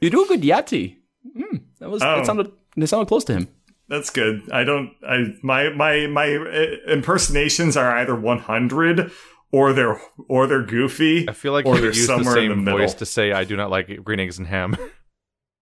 You 0.00 0.10
do 0.10 0.24
a 0.24 0.28
good 0.28 0.42
Yahtzee. 0.42 0.96
Hmm, 1.36 1.56
that 1.80 1.90
was 1.90 2.02
Oh. 2.02 2.16
that 2.16 2.26
sounded 2.26 2.52
that 2.76 2.86
sounded 2.86 3.06
close 3.08 3.24
to 3.24 3.32
him. 3.34 3.48
That's 3.88 4.10
good. 4.10 4.42
I 4.52 4.62
don't. 4.64 4.92
I 5.06 5.34
my 5.42 5.70
my 5.70 6.06
my 6.06 6.36
uh, 6.36 6.92
impersonations 6.92 7.76
are 7.76 7.90
either 7.98 8.14
100 8.14 9.10
or 9.50 9.72
they're 9.72 10.00
or 10.28 10.46
they're 10.46 10.62
goofy. 10.62 11.28
I 11.28 11.32
feel 11.32 11.52
like 11.52 11.66
Or 11.66 11.74
you 11.74 11.80
they're 11.80 11.88
would 11.90 11.96
use 11.96 12.06
the 12.06 12.14
somewhere 12.14 12.36
in 12.38 12.50
same 12.52 12.64
the 12.64 12.70
voice 12.70 12.80
middle. 12.80 12.98
to 12.98 13.06
say 13.06 13.32
I 13.32 13.42
do 13.44 13.56
not 13.56 13.70
like 13.70 14.04
green 14.04 14.20
eggs 14.20 14.38
and 14.38 14.46
ham. 14.46 14.76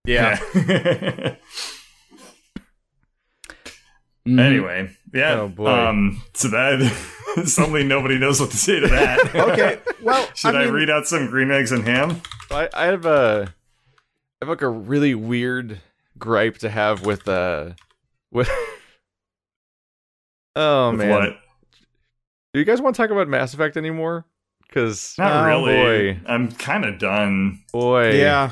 yeah. 0.05 0.39
Mhm. 4.27 4.41
anyway, 4.41 4.91
yeah. 5.15 5.41
Oh, 5.41 5.49
boy. 5.49 5.67
Um. 5.69 6.23
So 6.35 6.49
that 6.49 6.81
suddenly 7.45 7.85
nobody 7.85 8.19
knows 8.19 8.41
what 8.41 8.51
to 8.51 8.57
say 8.57 8.81
to 8.81 8.89
that. 8.89 9.35
Okay, 9.35 9.79
well, 10.03 10.29
Should 10.35 10.55
I, 10.55 10.63
I, 10.63 10.65
mean, 10.65 10.75
read 10.75 10.91
out 10.91 11.07
some 11.07 11.27
green 11.29 11.51
eggs 11.51 11.71
and 11.73 11.85
ham? 11.87 12.21
I, 12.51 12.69
I 12.75 12.87
have 12.87 13.07
a 13.07 13.53
I 14.41 14.45
have 14.45 14.49
like 14.49 14.63
a 14.63 14.69
really 14.69 15.15
weird 15.15 15.81
gripe 16.19 16.59
to 16.59 16.71
have 16.71 17.05
with 17.07 17.29
uh 17.29 17.71
with 18.33 18.51
Oh 20.55 20.91
With 20.91 21.01
man. 21.01 21.11
what? 21.11 21.37
Do 22.53 22.61
you 22.61 22.65
guys 22.65 22.81
want 22.81 22.97
to 22.97 23.03
talk 23.03 23.11
about 23.11 23.29
Mass 23.29 23.53
Effect 23.55 23.77
anymore? 23.77 24.25
Cuz 24.73 25.15
Not 25.19 25.45
oh, 25.45 25.47
really. 25.47 26.15
boy. 26.15 26.21
I'm 26.27 26.51
kind 26.51 26.85
of 26.85 26.99
done. 26.99 27.61
Boy. 27.73 28.13
Yeah, 28.13 28.51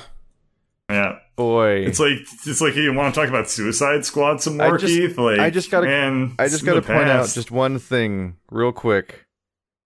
Yeah. 0.90 1.18
Boy. 1.36 1.84
It's 1.86 1.98
like 1.98 2.18
it's 2.46 2.60
like 2.60 2.76
you 2.76 2.92
want 2.92 3.14
to 3.14 3.20
talk 3.20 3.28
about 3.28 3.50
Suicide 3.50 4.04
Squad 4.04 4.40
some 4.40 4.60
I 4.60 4.68
more, 4.68 4.78
just- 4.78 4.94
Keith. 4.94 5.18
Like 5.18 5.40
I 5.40 5.50
just 5.50 5.70
gotta- 5.70 5.86
man, 5.86 6.34
I 6.38 6.48
just 6.48 6.64
got 6.64 6.74
to 6.74 6.80
the 6.80 6.86
point 6.86 7.08
out 7.08 7.28
just 7.28 7.50
one 7.50 7.78
thing 7.78 8.36
real 8.50 8.70
quick, 8.72 9.26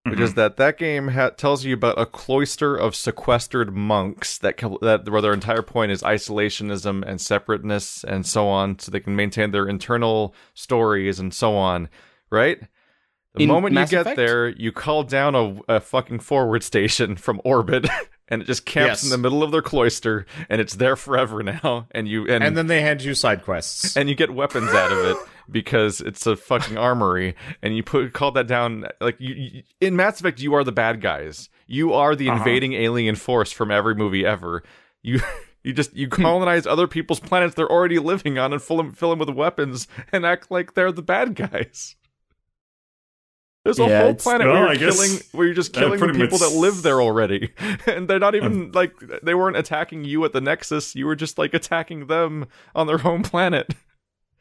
which 0.04 0.18
Mhm. 0.18 0.22
is 0.22 0.34
that 0.34 0.56
that 0.58 0.76
game 0.76 1.08
ha- 1.08 1.30
tells 1.30 1.64
you 1.64 1.72
about 1.74 1.98
a 1.98 2.04
cloister 2.04 2.76
of 2.76 2.94
sequestered 2.94 3.74
monks 3.74 4.36
that 4.38 4.58
co- 4.58 4.78
that 4.82 5.08
where 5.08 5.22
their 5.22 5.32
entire 5.32 5.62
point 5.62 5.90
is 5.90 6.02
isolationism 6.02 7.02
and 7.06 7.18
separateness 7.20 8.04
and 8.04 8.26
so 8.26 8.46
on, 8.48 8.78
so 8.78 8.90
they 8.90 9.00
can 9.00 9.16
maintain 9.16 9.50
their 9.50 9.66
internal 9.66 10.34
stories 10.54 11.18
and 11.18 11.32
so 11.32 11.54
on, 11.56 11.88
right? 12.30 12.60
The 13.34 13.44
In 13.44 13.48
moment 13.48 13.74
Mass 13.74 13.90
you 13.92 13.96
get 13.98 14.00
Effect? 14.02 14.16
there, 14.16 14.48
you 14.48 14.72
call 14.72 15.02
down 15.04 15.34
a, 15.34 15.76
a 15.76 15.80
fucking 15.80 16.18
forward 16.20 16.62
station 16.62 17.16
from 17.16 17.40
orbit. 17.44 17.86
And 18.30 18.42
it 18.42 18.44
just 18.46 18.66
camps 18.66 18.88
Yes. 19.02 19.04
in 19.04 19.10
the 19.10 19.18
middle 19.18 19.42
of 19.42 19.52
their 19.52 19.62
cloister, 19.62 20.26
and 20.50 20.60
it's 20.60 20.74
there 20.74 20.96
forever 20.96 21.42
now. 21.42 21.86
And 21.92 22.06
you 22.06 22.26
and, 22.28 22.44
and 22.44 22.56
then 22.56 22.66
they 22.66 22.80
hand 22.82 23.02
you 23.02 23.14
side 23.14 23.42
quests. 23.42 23.96
and 23.96 24.08
you 24.08 24.14
get 24.14 24.34
weapons 24.34 24.70
out 24.70 24.92
of 24.92 24.98
it 24.98 25.16
because 25.50 26.00
it's 26.02 26.26
a 26.26 26.36
fucking 26.36 26.76
armory 26.76 27.34
and 27.62 27.74
you 27.74 27.82
put 27.82 28.12
call 28.12 28.30
that 28.32 28.46
down 28.46 28.86
like 29.00 29.16
you, 29.18 29.34
you 29.34 29.62
in 29.80 29.96
Mass 29.96 30.20
Effect 30.20 30.40
you 30.40 30.52
are 30.52 30.62
the 30.62 30.72
bad 30.72 31.00
guys 31.00 31.48
you 31.66 31.94
are 31.94 32.14
the 32.14 32.28
Uh-huh. 32.28 32.36
invading 32.36 32.74
alien 32.74 33.14
force 33.16 33.50
from 33.50 33.70
every 33.70 33.94
movie 33.94 34.26
ever 34.26 34.62
you 35.02 35.20
you 35.64 35.72
just 35.72 35.96
you 35.96 36.06
colonize 36.10 36.66
other 36.66 36.86
people's 36.86 37.18
planets 37.20 37.54
they're 37.54 37.72
already 37.72 37.98
living 37.98 38.36
on 38.36 38.52
and 38.52 38.60
fill 38.60 38.76
them, 38.76 38.92
fill 38.92 39.08
them 39.08 39.20
with 39.20 39.30
weapons 39.30 39.88
and 40.12 40.26
act 40.26 40.50
like 40.50 40.74
they're 40.74 40.92
the 40.92 41.00
bad 41.00 41.34
guys 41.34 41.96
There's 43.68 43.78
a 43.80 43.86
Yeah, 43.86 44.02
whole 44.04 44.14
planet 44.14 44.46
Well, 44.46 44.54
where 44.54 44.62
you're 44.62 44.72
I 44.72 44.76
guess 44.76 44.96
killing, 44.96 45.20
where 45.32 45.46
you're 45.46 45.54
just 45.54 45.74
killing 45.74 46.00
the 46.00 46.06
people 46.14 46.38
much- 46.38 46.40
that 46.40 46.56
live 46.56 46.80
there 46.80 47.02
already, 47.02 47.52
and 47.86 48.08
they're 48.08 48.18
not 48.18 48.34
even 48.34 48.72
like 48.72 48.94
they 49.22 49.34
weren't 49.34 49.58
attacking 49.58 50.04
you 50.04 50.24
at 50.24 50.32
the 50.32 50.40
Nexus. 50.40 50.94
You 50.96 51.04
were 51.04 51.14
just 51.14 51.36
like 51.36 51.52
attacking 51.52 52.06
them 52.06 52.46
on 52.74 52.86
their 52.86 52.96
home 52.96 53.22
planet, 53.22 53.74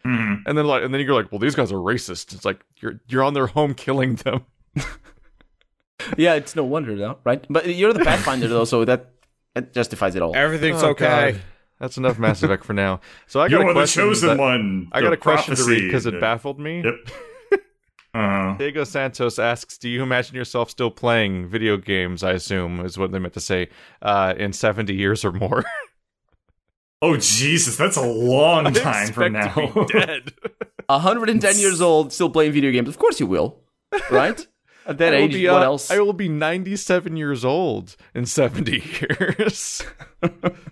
Mhm. 0.06 0.44
and 0.46 0.58
then 0.58 0.66
like, 0.66 0.82
and 0.82 0.94
then 0.94 1.02
you're 1.02 1.14
like, 1.14 1.30
well, 1.30 1.40
these 1.40 1.56
guys 1.56 1.74
are 1.74 1.76
racist. 1.76 2.34
It's 2.34 2.46
like 2.46 2.64
you're 2.78 3.02
you're 3.10 3.24
on 3.24 3.34
their 3.34 3.48
home 3.48 3.74
killing 3.74 4.16
them. 4.16 4.46
yeah, 6.18 6.36
it's 6.36 6.56
no 6.56 6.64
wonder 6.64 6.96
though, 6.96 7.18
right? 7.26 7.46
But 7.50 7.76
you're 7.76 7.92
the 7.92 8.06
Pathfinder 8.06 8.48
though, 8.48 8.64
so 8.64 8.86
that, 8.86 9.12
that 9.56 9.74
justifies 9.74 10.16
it 10.16 10.22
all. 10.22 10.36
Everything's 10.36 10.84
Oh, 10.84 10.92
okay. 10.92 11.32
God. 11.34 11.42
That's 11.80 11.98
enough 11.98 12.18
Mass 12.18 12.42
Effect 12.42 12.64
for 12.66 12.74
now. 12.74 13.02
So 13.28 13.40
I 13.40 13.50
got 13.50 13.60
You're 13.60 13.66
a 13.66 13.68
the 13.68 13.74
question. 13.74 14.04
chosen 14.04 14.30
that- 14.30 14.38
one. 14.40 14.88
I 14.94 15.02
got 15.02 15.10
the 15.10 15.14
a 15.16 15.18
question 15.18 15.56
to 15.56 15.64
read 15.66 15.82
because 15.82 16.06
it 16.06 16.20
baffled 16.20 16.60
me. 16.60 16.82
Yep. 16.84 16.96
Uh, 18.18 18.58
Diego 18.58 18.84
Santos 18.84 19.38
asks, 19.38 19.78
"Do 19.78 19.88
you 19.88 20.02
imagine 20.02 20.36
yourself 20.36 20.72
still 20.72 20.90
playing 20.90 21.48
video 21.48 21.78
games?" 21.78 22.24
I 22.24 22.32
assume 22.32 22.80
is 22.84 22.98
what 22.98 23.12
they 23.12 23.20
meant 23.20 23.36
to 23.36 23.40
say. 23.40 23.70
Uh, 24.02 24.34
in 24.38 24.54
seventy 24.54 24.96
years 24.96 25.24
or 25.24 25.32
more. 25.32 25.64
oh 27.04 27.18
Jesus, 27.18 27.78
that's 27.78 27.96
a 27.96 28.06
long 28.06 28.68
I 28.68 28.72
time 28.72 29.14
from 29.14 29.34
now. 29.34 29.46
expect 29.50 29.74
to 29.74 29.86
be 29.86 30.00
dead. 30.00 30.34
110 30.88 31.60
years 31.60 31.82
old, 31.82 32.12
still 32.14 32.30
playing 32.30 32.54
video 32.54 32.72
games. 32.72 32.88
Of 32.88 32.98
course 32.98 33.20
you 33.20 33.28
will, 33.28 33.60
right? 34.10 34.48
At 34.88 35.00
that 35.00 35.14
age, 35.14 35.34
be, 35.34 35.48
what 35.48 35.62
uh, 35.62 35.66
else? 35.66 35.92
I 35.92 36.00
will 36.00 36.14
be 36.14 36.30
ninety-seven 36.30 37.18
years 37.18 37.46
old 37.46 37.96
in 38.16 38.26
seventy 38.26 38.82
years. 39.00 39.84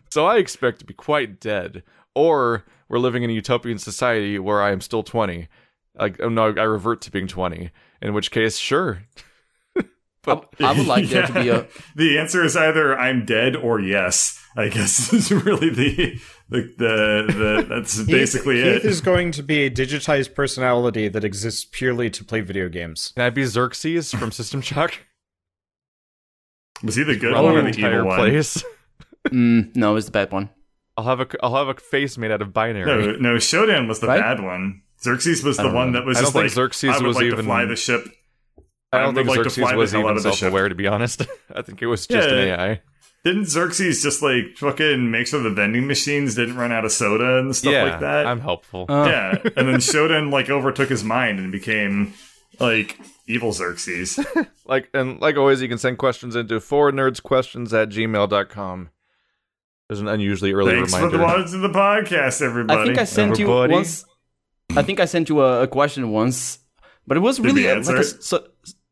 so 0.10 0.26
I 0.26 0.38
expect 0.38 0.80
to 0.80 0.86
be 0.86 0.94
quite 0.96 1.40
dead, 1.40 1.84
or 2.16 2.66
we're 2.88 2.98
living 2.98 3.22
in 3.24 3.30
a 3.30 3.34
utopian 3.34 3.78
society 3.78 4.40
where 4.40 4.64
I 4.64 4.72
am 4.72 4.82
still 4.82 5.04
twenty. 5.04 5.48
Like, 6.00 6.20
oh 6.22 6.30
no, 6.30 6.44
I 6.48 6.64
revert 6.64 7.02
to 7.04 7.12
being 7.12 7.28
twenty. 7.28 7.72
In 8.02 8.14
which 8.14 8.32
case, 8.32 8.58
sure. 8.58 9.04
but 10.24 10.50
I 10.60 10.74
would 10.78 10.88
like 10.88 11.08
there 11.10 11.26
to 11.28 11.34
be 11.34 11.50
a. 11.50 11.68
the 11.96 12.18
answer 12.20 12.44
is 12.44 12.56
either 12.56 12.98
I'm 12.98 13.26
dead 13.26 13.56
or 13.56 13.80
yes. 13.80 14.42
I 14.58 14.70
guess 14.70 15.12
is 15.14 15.32
really 15.32 15.70
the 15.70 16.20
the 16.50 16.62
the, 16.78 17.34
the 17.34 17.66
that's 17.68 18.02
basically 18.04 18.58
Heath, 18.58 18.66
it. 18.68 18.74
Heath 18.84 18.86
is 18.86 19.02
going 19.02 19.32
to 19.32 19.44
be 19.44 19.66
a 19.66 19.70
digitized 19.70 20.34
personality 20.34 21.08
that 21.10 21.24
exists 21.24 21.66
purely 21.70 22.10
to 22.12 22.24
play 22.24 22.42
video 22.42 22.70
games. 22.70 23.12
can 23.16 23.26
I 23.26 23.30
be 23.32 23.44
Xerxes 23.46 24.12
from 24.14 24.32
System 24.32 24.62
Shock? 24.62 24.94
Was 26.84 26.96
he 26.96 27.04
the 27.04 27.16
good 27.16 27.34
one 27.34 27.46
or 27.46 27.62
the 27.62 27.68
entire 27.68 27.94
evil 28.00 28.08
one? 28.08 28.18
place. 28.20 28.64
Mm, 29.30 29.76
no, 29.76 29.94
was 29.94 30.06
the 30.06 30.12
bad 30.12 30.32
one. 30.32 30.50
I'll 30.98 31.06
have 31.06 31.20
a 31.20 31.28
I'll 31.44 31.56
have 31.56 31.68
a 31.68 31.74
face 31.80 32.18
made 32.18 32.32
out 32.32 32.42
of 32.42 32.54
binary. 32.54 32.86
No, 32.86 33.32
no, 33.34 33.36
Shodan 33.38 33.88
was 33.88 34.00
the 34.00 34.08
Right? 34.08 34.22
bad 34.22 34.42
one. 34.42 34.84
Xerxes 35.06 35.44
was 35.44 35.58
the 35.58 35.70
one 35.72 35.92
know. 35.92 36.00
that 36.00 36.06
was 36.06 36.18
I 36.18 36.22
don't 36.22 36.26
just 36.26 36.34
think 36.34 36.44
like 36.44 36.52
Xerxes 36.52 36.90
I 36.90 36.98
would 36.98 37.08
was 37.08 37.16
like 37.16 37.26
even- 37.26 37.38
to 37.38 37.44
fly 37.44 37.66
the 37.66 37.76
ship. 37.76 38.06
I 38.92 39.00
don't 39.00 39.08
would 39.08 39.16
think 39.16 39.28
like 39.30 39.38
to 39.38 39.44
Xerxes 39.50 39.62
fly 39.64 39.72
the 39.74 39.78
was 39.78 39.94
out 39.96 40.00
even 40.00 40.18
of 40.18 40.24
the 40.24 40.32
self-aware, 40.34 40.70
to 40.70 40.76
be 40.76 40.88
honest. 40.88 41.22
I 41.56 41.62
think 41.62 41.82
it 41.82 41.88
was 41.88 42.08
just 42.08 42.28
Yeah. 42.30 42.36
an 42.36 42.48
AI. 42.50 42.82
Didn't 43.26 43.46
Xerxes 43.48 44.04
just 44.04 44.22
like 44.22 44.56
fucking 44.58 45.10
make 45.10 45.28
sure 45.28 45.42
the 45.42 45.50
vending 45.50 45.88
machines 45.88 46.36
didn't 46.36 46.58
run 46.58 46.72
out 46.72 46.86
of 46.86 46.92
soda 46.92 47.40
and 47.40 47.56
stuff 47.56 47.74
yeah, 47.74 47.84
like 47.84 48.00
that? 48.02 48.28
I'm 48.28 48.40
helpful. 48.40 48.86
Uh, 48.88 49.06
yeah, 49.08 49.32
and 49.58 49.68
then 49.68 49.76
Shodan 49.78 50.32
like 50.32 50.50
overtook 50.50 50.90
his 50.90 51.04
mind 51.04 51.40
and 51.40 51.52
became 51.52 52.14
like 52.60 53.00
evil 53.28 53.52
Xerxes. 53.52 54.20
like 54.66 54.90
and 54.94 55.20
like 55.20 55.38
always, 55.38 55.62
you 55.62 55.68
can 55.68 55.80
send 55.80 55.98
questions 55.98 56.36
into 56.36 56.60
four 56.60 56.92
nerds 56.92 57.22
questions 57.22 57.74
at 57.74 57.90
gmail.com. 57.90 58.90
There's 59.90 60.00
an 60.00 60.08
unusually 60.08 60.54
early 60.54 60.74
reminder. 60.76 60.88
Thanks 60.90 60.94
for 60.94 61.10
reminder. 61.10 61.18
the 61.18 61.40
ones 61.42 61.54
in 61.54 61.62
the 61.62 61.70
podcast, 61.70 62.42
everybody. 62.42 62.80
I 62.80 62.86
think 62.86 62.98
I 63.00 63.04
sent 63.06 63.40
you 63.40 63.46
Everybody. 63.46 63.74
once. 63.74 64.06
I 64.76 64.82
think 64.84 65.00
I 65.00 65.06
sent 65.06 65.30
you 65.30 65.42
a, 65.42 65.64
a 65.64 65.68
question 65.68 66.12
once, 66.12 66.60
but 67.08 67.18
it 67.18 67.22
was 67.22 67.40
really 67.40 67.64
we 67.64 67.70
uh, 67.70 67.76
answer 67.76 67.94
like 67.94 68.06
a, 68.06 68.08
it? 68.08 68.24
so, 68.24 68.48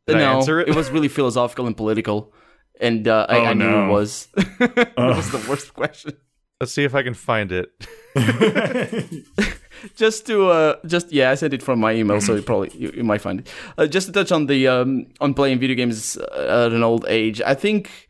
Did 0.08 0.18
I 0.18 0.20
no, 0.20 0.38
answer 0.38 0.60
it? 0.60 0.76
was 0.76 0.90
really 0.92 1.08
philosophical 1.10 1.66
and 1.68 1.76
political, 1.76 2.34
and 2.80 3.08
uh, 3.08 3.26
I, 3.30 3.38
Oh, 3.38 3.44
I 3.46 3.54
knew 3.54 3.70
no. 3.70 3.86
it 3.88 3.92
was. 3.92 4.28
it 4.38 4.94
Oh. 4.98 5.16
was 5.16 5.32
the 5.32 5.46
worst 5.50 5.74
question. 5.74 6.14
Let's 6.62 6.72
see 6.74 6.84
if 6.86 6.96
I 6.96 7.04
can 7.04 7.14
find 7.14 7.52
it. 7.52 7.70
just 9.96 10.26
to 10.28 10.48
uh 10.50 10.76
just 10.86 11.12
yeah 11.12 11.30
i 11.32 11.36
sent 11.36 11.54
it 11.54 11.62
from 11.62 11.78
my 11.80 11.94
email 11.94 12.22
so 12.22 12.36
you 12.36 12.42
probably 12.42 12.70
you, 12.78 12.90
you 12.96 13.04
might 13.04 13.20
find 13.20 13.40
it 13.42 13.50
uh, 13.78 13.86
just 13.86 14.08
to 14.08 14.14
touch 14.14 14.32
on 14.32 14.46
the 14.46 14.66
um 14.68 15.06
on 15.20 15.34
playing 15.34 15.60
video 15.60 15.76
games 15.76 16.16
uh, 16.18 16.66
at 16.68 16.72
an 16.72 16.84
old 16.84 17.04
age 17.10 17.42
i 17.42 17.54
think 17.54 18.08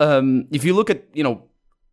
um 0.00 0.46
if 0.52 0.64
you 0.64 0.74
look 0.74 0.90
at 0.90 1.04
you 1.14 1.22
know 1.24 1.47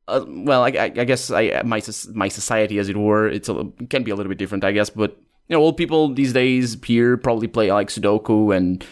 uh, 0.08 0.24
well 0.28 0.64
I, 0.64 0.70
I 0.70 0.84
I 0.84 1.06
guess 1.06 1.32
I 1.32 1.62
my 1.64 1.82
my 2.14 2.28
society 2.28 2.78
as 2.80 2.89
it 2.89 2.97
were 2.97 3.28
it's 3.28 3.49
a 3.49 3.66
can 3.89 4.03
be 4.03 4.12
a 4.12 4.16
little 4.16 4.30
bit 4.30 4.38
different 4.38 4.64
I 4.64 4.72
guess 4.72 4.89
but 4.89 5.18
you 5.47 5.56
know 5.56 5.62
old 5.62 5.78
people 5.78 6.14
these 6.14 6.34
days 6.34 6.78
here 6.86 7.18
probably 7.18 7.47
play 7.47 7.72
like 7.72 7.89
Sudoku 7.89 8.56
and 8.56 8.84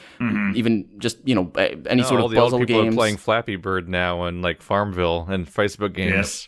even 0.55 0.87
just 0.97 1.17
you 1.27 1.35
know 1.35 1.51
a- 1.55 1.75
any 1.87 2.01
No, 2.01 2.07
sort 2.07 2.19
all 2.19 2.25
of 2.27 2.31
the 2.31 2.39
old 2.39 2.51
puzzle 2.51 2.59
people 2.59 2.83
games 2.83 2.93
are 2.93 2.97
playing 2.97 3.17
Flappy 3.17 3.55
Bird 3.55 3.89
now 3.89 4.23
and 4.23 4.41
like 4.41 4.61
Farmville 4.61 5.25
and 5.29 5.47
Facebook 5.47 5.93
games. 5.93 6.13
Yes. 6.13 6.47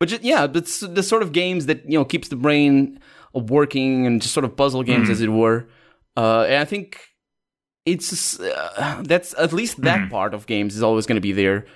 But 0.00 0.08
just, 0.08 0.22
yeah, 0.24 0.46
but 0.48 0.64
the 0.82 1.02
sort 1.02 1.22
of 1.22 1.32
games 1.32 1.66
that 1.66 1.84
you 1.88 1.96
know 1.98 2.04
keeps 2.04 2.28
the 2.28 2.36
brain 2.36 2.98
working 3.32 4.06
and 4.06 4.20
just 4.20 4.34
sort 4.34 4.44
of 4.44 4.56
puzzle 4.56 4.82
games, 4.82 5.08
as 5.08 5.20
it 5.20 5.28
were. 5.28 5.68
Uh, 6.16 6.42
and 6.48 6.56
I 6.56 6.64
think 6.64 6.98
it's 7.86 8.40
uh, 8.40 9.02
that's 9.04 9.34
at 9.38 9.52
least 9.52 9.80
that 9.82 10.10
part 10.10 10.34
of 10.34 10.46
games 10.46 10.74
is 10.76 10.82
always 10.82 11.06
going 11.06 11.16
to 11.16 11.20
be 11.22 11.32
there. 11.32 11.66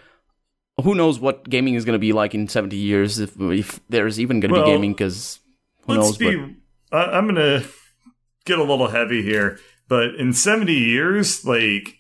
Who 0.82 0.94
knows 0.94 1.18
what 1.18 1.48
gaming 1.48 1.74
is 1.74 1.84
going 1.84 1.94
to 1.94 1.98
be 1.98 2.12
like 2.12 2.34
in 2.34 2.48
seventy 2.48 2.76
years 2.76 3.18
if 3.18 3.38
if 3.40 3.80
there's 3.88 4.20
even 4.20 4.40
going 4.40 4.52
to 4.54 4.60
Well, 4.60 4.66
be 4.66 4.72
gaming? 4.72 4.92
Because 4.92 5.40
who 5.86 5.94
Let's 5.94 6.06
knows? 6.06 6.16
be. 6.18 6.54
but 6.90 6.96
I 7.10 7.18
I'm 7.18 7.26
gonna 7.26 7.64
get 8.44 8.58
a 8.58 8.64
little 8.64 8.88
heavy 8.88 9.22
here, 9.22 9.58
but 9.88 10.14
in 10.14 10.32
70 10.32 10.72
years, 10.72 11.44
like 11.44 11.96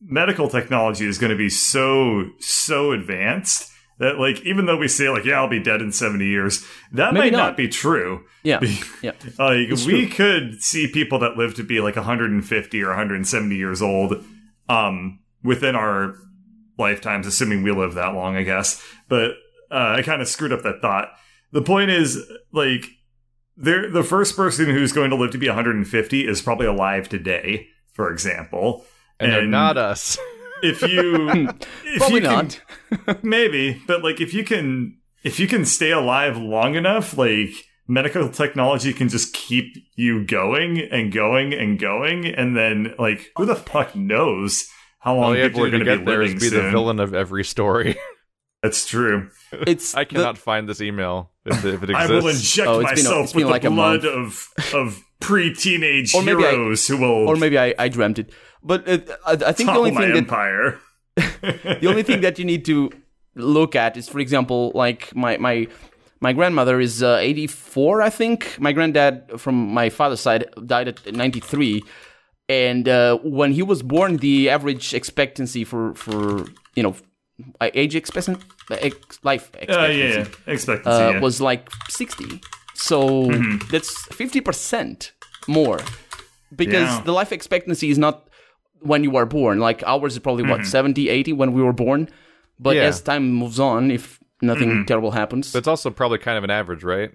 medical 0.00 0.48
technology 0.48 1.06
is 1.06 1.18
going 1.18 1.30
to 1.30 1.36
be 1.36 1.48
so 1.48 2.24
so 2.40 2.90
advanced 2.92 3.70
that 3.98 4.18
like 4.18 4.40
even 4.44 4.66
though 4.66 4.76
we 4.78 4.88
say 4.88 5.08
like 5.08 5.24
yeah 5.24 5.34
I'll 5.34 5.48
be 5.48 5.62
dead 5.62 5.80
in 5.82 5.92
70 5.92 6.26
years, 6.26 6.64
that 6.92 7.12
Maybe 7.14 7.26
might 7.26 7.32
not. 7.32 7.38
not. 7.50 7.56
be 7.56 7.68
true. 7.68 8.24
yeah, 8.42 8.58
yeah, 9.02 9.12
Like 9.38 9.68
It's 9.70 9.86
we 9.86 10.08
could 10.08 10.60
see 10.62 10.88
people 10.90 11.18
that 11.20 11.36
live 11.36 11.54
to 11.56 11.62
be 11.62 11.80
like 11.80 11.94
150 11.96 12.82
or 12.82 12.88
170 12.88 13.54
years 13.54 13.80
old 13.82 14.24
um 14.68 15.20
within 15.44 15.76
our 15.76 16.16
lifetimes 16.78 17.26
assuming 17.26 17.62
we 17.62 17.72
live 17.72 17.94
that 17.94 18.14
long 18.14 18.36
I 18.36 18.42
guess. 18.42 18.82
But 19.08 19.32
uh, 19.70 19.96
I 19.98 20.02
kind 20.02 20.20
of 20.20 20.28
screwed 20.28 20.52
up 20.52 20.62
that 20.62 20.80
thought. 20.82 21.08
The 21.52 21.62
point 21.62 21.90
is 21.90 22.18
like 22.52 22.84
they're, 23.56 23.90
the 23.90 24.02
first 24.02 24.36
person 24.36 24.66
who's 24.66 24.92
going 24.92 25.10
to 25.10 25.16
live 25.16 25.30
to 25.32 25.38
be 25.38 25.48
150 25.48 26.26
is 26.26 26.42
probably 26.42 26.66
alive 26.66 27.08
today, 27.08 27.68
for 27.92 28.10
example. 28.10 28.84
And, 29.20 29.32
they're 29.32 29.46
not 29.46 29.76
us. 29.76 30.18
if 30.62 30.82
you 30.82 31.28
if 31.84 31.98
probably 31.98 32.20
you 32.20 32.26
can, 32.26 32.50
not. 33.06 33.24
maybe 33.24 33.80
but 33.86 34.02
like 34.02 34.20
if 34.20 34.32
you 34.32 34.44
can 34.44 34.96
if 35.22 35.38
you 35.38 35.46
can 35.46 35.64
stay 35.64 35.90
alive 35.90 36.36
long 36.36 36.74
enough 36.74 37.16
like 37.16 37.50
medical 37.88 38.28
technology 38.28 38.92
can 38.92 39.08
just 39.08 39.34
keep 39.34 39.76
you 39.96 40.24
going 40.24 40.78
and 40.78 41.12
going 41.12 41.52
and 41.52 41.78
going 41.78 42.26
and 42.26 42.56
then 42.56 42.94
like 42.98 43.30
who 43.36 43.44
the 43.44 43.56
fuck 43.56 43.94
knows 43.94 44.68
how 45.02 45.14
long 45.16 45.24
All 45.24 45.34
people 45.34 45.64
are 45.64 45.70
do 45.70 45.70
going 45.72 45.72
to 45.72 45.78
to 45.78 45.84
be 45.84 45.96
get 45.98 46.06
there 46.06 46.22
is 46.22 46.34
living 46.34 46.50
be 46.50 46.56
the 46.56 46.70
villain 46.70 47.00
of 47.00 47.14
every 47.14 47.44
story. 47.44 47.96
that's 48.62 48.86
true 48.86 49.28
It's 49.52 49.94
I 49.94 50.04
the- 50.04 50.10
cannot 50.14 50.38
find 50.38 50.68
this 50.68 50.80
email 50.80 51.32
if, 51.44 51.64
if 51.64 51.82
it 51.82 51.90
exists. 51.90 52.10
i 52.10 52.14
will 52.14 52.28
inject 52.28 52.68
Oh, 52.68 52.80
it's 52.80 53.02
been 53.02 53.06
a- 53.06 53.10
myself 53.10 53.32
been 53.32 53.42
with 53.46 53.50
like 53.52 53.62
the 53.62 53.68
a 53.68 53.70
blood 53.72 54.04
of 54.04 54.48
of 54.72 55.02
pre-teenage 55.20 56.14
Or 56.16 56.22
maybe 56.22 56.44
I- 56.44 56.50
heroes 56.52 56.86
who 56.86 56.96
will 56.98 57.28
or 57.28 57.36
maybe 57.36 57.58
I, 57.58 57.74
I 57.78 57.88
dreamt 57.88 58.18
it. 58.20 58.30
But 58.62 58.88
uh, 58.88 58.98
I, 59.26 59.32
I 59.32 59.52
think 59.52 59.68
the 59.70 59.76
only 59.76 59.90
my 59.90 60.02
thing 60.12 60.24
that 60.24 61.80
the 61.80 61.86
only 61.88 62.02
thing 62.04 62.20
that 62.20 62.38
you 62.38 62.44
need 62.44 62.64
to 62.66 62.90
look 63.34 63.74
at 63.74 63.96
is, 63.96 64.08
for 64.08 64.20
example, 64.20 64.70
like 64.74 65.14
my 65.16 65.36
my 65.38 65.66
my 66.20 66.32
grandmother 66.32 66.78
is 66.78 67.02
uh, 67.02 67.16
84, 67.20 68.02
I 68.02 68.10
think. 68.10 68.56
My 68.60 68.70
granddad 68.72 69.40
from 69.40 69.56
my 69.74 69.90
father's 69.90 70.20
side 70.20 70.44
died 70.64 70.86
at 70.86 71.12
93, 71.12 71.82
and 72.52 72.84
uh, 72.88 73.16
when 73.40 73.50
he 73.58 73.62
was 73.72 73.80
born, 73.82 74.10
the 74.18 74.36
average 74.56 74.86
expectancy 75.00 75.62
for 75.64 75.94
for 75.94 76.44
you 76.76 76.82
know 76.84 76.94
uh, 77.60 77.70
age 77.82 77.94
expectancy 77.96 78.40
life 79.30 79.50
uh, 79.54 79.58
expectancy 79.58 79.98
yeah, 79.98 80.18
yeah. 80.18 80.26
expectancy 80.54 81.04
uh, 81.04 81.10
yeah. 81.12 81.20
was 81.20 81.40
like 81.40 81.64
60. 81.88 82.40
So 82.74 82.98
that's 83.70 83.92
50% 84.08 85.12
more. 85.46 85.78
Because 86.62 86.88
Yeah. 86.90 87.02
the 87.04 87.12
life 87.12 87.32
expectancy 87.32 87.88
is 87.90 87.98
not 87.98 88.28
when 88.80 89.04
you 89.04 89.16
are 89.16 89.26
born. 89.26 89.60
Like 89.68 89.82
ours 89.86 90.12
is 90.14 90.18
probably 90.18 90.44
what, 90.50 90.66
70, 90.66 91.08
80 91.08 91.32
when 91.32 91.52
we 91.52 91.62
were 91.62 91.72
born. 91.86 92.08
But 92.58 92.76
Yeah. 92.76 92.90
as 92.90 93.00
time 93.00 93.24
moves 93.32 93.58
on, 93.60 93.90
if 93.90 94.18
nothing 94.40 94.84
terrible 94.86 95.12
happens, 95.12 95.52
But 95.52 95.60
it's 95.60 95.68
also 95.68 95.90
probably 95.90 96.18
kind 96.18 96.36
of 96.38 96.44
an 96.44 96.50
average, 96.50 96.82
right? 96.84 97.10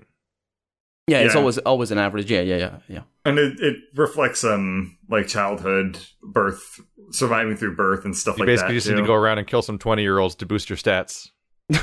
Yeah, 1.08 1.20
it's 1.20 1.34
Yeah. 1.34 1.40
always 1.40 1.58
always 1.60 1.92
an 1.92 1.98
average. 1.98 2.30
Yeah, 2.30 2.42
yeah, 2.42 2.58
yeah, 2.58 2.78
yeah. 2.88 3.02
and 3.26 3.40
it, 3.40 3.60
it 3.60 3.76
reflects 3.96 4.44
um 4.44 4.98
like 5.10 5.28
childhood 5.28 5.98
birth 6.22 6.80
surviving 7.12 7.56
through 7.56 7.76
birth 7.76 8.04
and 8.06 8.16
stuff 8.16 8.38
You 8.38 8.42
like 8.42 8.48
basically 8.48 8.74
that 8.74 8.78
just 8.80 8.88
too. 8.88 8.96
need 8.96 9.02
to 9.02 9.08
go 9.08 9.14
around 9.14 9.38
and 9.38 9.48
kill 9.48 9.62
some 9.62 9.78
20 9.78 10.02
year 10.02 10.20
olds 10.20 10.36
to 10.36 10.46
boost 10.46 10.70
your 10.70 10.78
stats. 10.78 11.30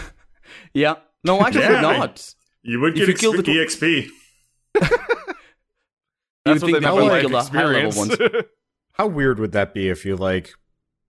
Yeah. 0.72 0.94
No, 1.24 1.40
actually 1.40 1.62
Yeah, 1.62 1.80
not. 1.80 2.34
you 2.62 2.80
would 2.80 2.92
if 2.98 3.06
get 3.06 3.08
you 3.08 3.14
kill 3.14 3.32
exp- 3.32 3.44
the 3.44 3.64
tw- 3.64 4.80
exp 4.82 4.90
You 6.46 6.52
That's 6.52 6.62
would 6.62 6.72
what 6.72 6.72
think 6.72 6.72
they 6.72 6.72
that 6.72 6.80
meant 6.82 6.94
would 6.96 7.08
by 7.08 7.20
kill 7.22 7.30
life 7.30 7.50
the 7.50 7.58
high 7.58 7.64
level 7.64 7.86
experience. 7.86 8.32
ones. 8.32 8.44
How 8.92 9.06
weird 9.06 9.38
would 9.38 9.52
that 9.52 9.72
be 9.74 9.88
if 9.88 10.04
you 10.04 10.14
like 10.16 10.52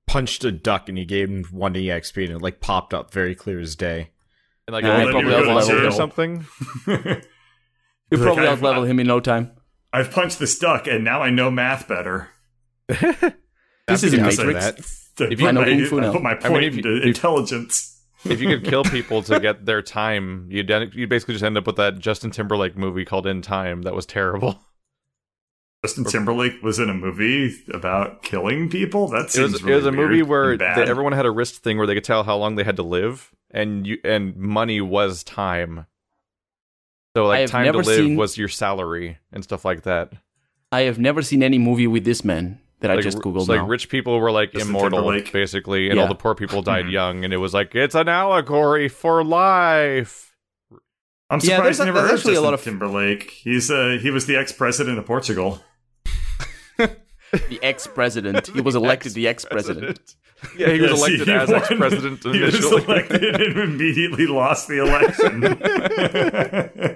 punched 0.07 0.43
a 0.45 0.51
duck 0.51 0.87
and 0.87 0.97
you 0.97 1.05
gave 1.05 1.29
him 1.29 1.43
one 1.51 1.73
EXP 1.73 2.23
and 2.25 2.33
it 2.33 2.41
like 2.41 2.61
popped 2.61 2.93
up 2.93 3.11
very 3.13 3.35
clear 3.35 3.59
as 3.59 3.75
day? 3.75 4.11
And 4.67 4.73
like 4.73 4.83
Nah, 4.85 4.93
only 4.93 5.07
I'd 5.07 5.11
probably 5.11 5.31
probably 5.31 5.53
level 5.73 5.87
or 5.87 5.91
something. 5.91 6.45
You 8.11 8.17
Like, 8.17 8.25
probably 8.25 8.47
I've- 8.47 8.61
outlevel 8.61 8.87
him 8.87 8.99
in 8.99 9.07
no 9.07 9.19
time. 9.19 9.51
I've 9.93 10.11
punched 10.11 10.39
this 10.39 10.57
duck, 10.59 10.87
and 10.87 11.03
now 11.03 11.21
I 11.21 11.29
know 11.29 11.49
math 11.49 11.87
better. 11.87 12.29
This 13.87 14.01
is 14.03 14.13
a 14.13 14.17
in 14.17 14.23
Matrix. 14.23 15.11
that. 15.15 15.25
I 15.25 15.31
If 15.31 15.39
you- 15.39 15.45
put 15.45 15.47
I 15.47 15.51
know 15.51 15.61
my, 15.61 15.65
Kung 15.67 15.85
Fu 15.85 15.99
I 16.01 16.11
put 16.11 16.21
my 16.23 16.29
I 16.31 16.33
mean, 16.33 16.41
point 16.51 16.63
if 16.65 16.73
you- 16.73 16.79
into 16.79 16.97
if- 16.97 17.05
intelligence. 17.05 18.01
if 18.25 18.41
you 18.41 18.47
could 18.47 18.65
kill 18.65 18.83
people 18.97 19.21
to 19.23 19.39
get 19.39 19.65
their 19.65 19.81
time, 19.83 20.47
you'd 20.49 20.69
you 20.93 21.07
basically 21.07 21.35
just 21.35 21.43
end 21.43 21.57
up 21.57 21.67
with 21.67 21.75
that 21.77 21.99
Justin 21.99 22.31
Timberlake 22.31 22.75
movie 22.75 23.05
called 23.05 23.27
In 23.27 23.41
Time 23.43 23.83
that 23.83 23.93
was 23.93 24.05
terrible. 24.05 24.59
Justin 25.83 26.03
Timberlake 26.05 26.61
was 26.63 26.79
in 26.79 26.89
a 26.89 26.93
movie 26.95 27.55
about 27.71 28.23
killing 28.23 28.69
people. 28.71 29.07
That 29.09 29.25
It 29.25 29.31
seems 29.31 29.53
was, 29.53 29.61
really 29.63 29.73
it 29.73 29.75
was 29.77 29.85
a 29.85 29.91
movie 29.91 30.23
where 30.23 30.51
and 30.53 30.59
they- 30.59 30.65
everyone 30.89 31.13
had 31.13 31.27
a 31.27 31.31
wrist 31.31 31.57
thing 31.63 31.77
where 31.77 31.85
they 31.85 31.93
could 31.93 32.03
tell 32.03 32.23
how 32.23 32.35
long 32.37 32.55
they 32.55 32.63
had 32.63 32.75
to 32.77 32.83
live, 32.83 33.31
and 33.51 33.85
you 33.85 33.99
and 34.03 34.35
money 34.35 34.81
was 34.81 35.23
time. 35.23 35.85
So 37.15 37.25
I 37.25 37.27
like 37.27 37.39
have 37.41 37.49
time 37.51 37.71
to 37.71 37.77
live 37.79 37.85
seen- 37.85 38.15
was 38.17 38.37
your 38.37 38.49
salary 38.49 39.17
and 39.31 39.43
stuff 39.43 39.63
like 39.65 39.83
that. 39.83 40.11
I 40.71 40.81
have 40.81 40.99
never 40.99 41.21
seen 41.21 41.41
any 41.43 41.57
movie 41.57 41.87
with 41.87 42.03
this 42.03 42.25
man 42.25 42.59
that 42.81 42.91
I 42.91 42.99
just 42.99 43.19
googled 43.19 43.45
so, 43.45 43.53
like 43.53 43.67
rich 43.69 43.87
people 43.87 44.19
were 44.19 44.31
like 44.31 44.51
Justin 44.51 44.69
immortal 44.69 44.99
Timberlake. 44.99 45.31
basically, 45.31 45.89
and 45.89 45.97
all 45.99 46.07
the 46.09 46.15
poor 46.15 46.35
people 46.35 46.61
died 46.73 46.89
young, 46.89 47.23
and 47.23 47.33
it 47.33 47.37
was 47.37 47.53
like 47.53 47.73
it's 47.73 47.95
an 47.95 48.09
allegory 48.09 48.89
for 48.89 49.23
life. 49.23 50.35
I'm 51.29 51.39
Yeah, 51.41 51.61
there's 51.61 51.77
surprised 51.77 51.79
a- 51.79 51.83
you 51.83 51.85
never 51.85 51.99
there's 51.99 52.09
heard 52.11 52.17
actually 52.19 52.35
a 52.35 52.41
lot 52.41 52.53
of- 52.53 52.63
Timberlake. 52.63 53.31
He's 53.31 53.71
uh 53.71 53.97
he 54.01 54.11
was 54.11 54.25
the 54.25 54.35
ex 54.35 54.51
president 54.51 54.99
of 54.99 55.05
Portugal. 55.05 55.61
the 56.77 57.59
ex-president. 57.63 58.47
He 58.47 58.61
was 58.61 58.75
elected 58.75 59.13
the 59.13 59.27
ex-president. 59.27 60.15
Yeah, 60.57 60.69
he 60.71 60.81
was 60.81 60.91
Yes, 60.91 60.99
elected 60.99 61.27
he 61.27 61.33
as 61.33 61.51
ex-president 61.51 62.23
He 62.23 62.41
was 62.41 62.53
initially. 62.55 62.83
elected 62.83 63.23
and 63.41 63.57
immediately 63.59 64.27
lost 64.27 64.67
the 64.67 64.79
election. 64.83 65.41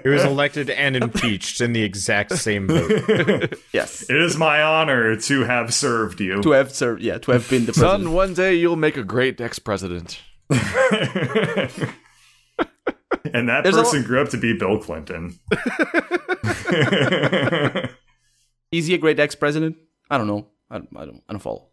He 0.02 0.08
was 0.08 0.24
elected 0.24 0.70
and 0.70 0.96
impeached 0.96 1.60
in 1.60 1.72
the 1.72 1.82
exact 1.82 2.32
same 2.36 2.66
vote. 2.68 3.54
Yes. 3.72 4.08
it 4.08 4.16
is 4.16 4.36
my 4.36 4.62
honor 4.62 5.16
to 5.16 5.44
have 5.44 5.72
served 5.74 6.20
you. 6.20 6.42
To 6.42 6.50
have 6.52 6.72
served, 6.72 7.02
yeah, 7.02 7.18
to 7.18 7.32
have 7.32 7.48
been 7.50 7.66
the 7.66 7.72
Son, 7.74 7.82
president. 7.90 8.14
one 8.14 8.34
day 8.34 8.54
you'll 8.54 8.76
make 8.76 8.96
a 8.96 9.04
great 9.04 9.40
ex-president. 9.40 10.20
and 10.50 10.58
that 13.48 13.62
There's 13.64 13.76
a 13.76 13.82
person 13.82 14.02
grew 14.02 14.20
up 14.22 14.28
to 14.30 14.38
be 14.38 14.52
Bill 14.56 14.78
Clinton. 14.78 15.38
Is 18.72 18.86
he 18.86 18.94
a 18.94 18.98
great 18.98 19.18
ex-president? 19.18 19.76
I 20.10 20.18
don't 20.18 20.26
know. 20.26 20.46
I, 20.70 20.76
I 20.76 21.04
don't. 21.04 21.22
I 21.28 21.32
don't 21.32 21.40
follow. 21.40 21.68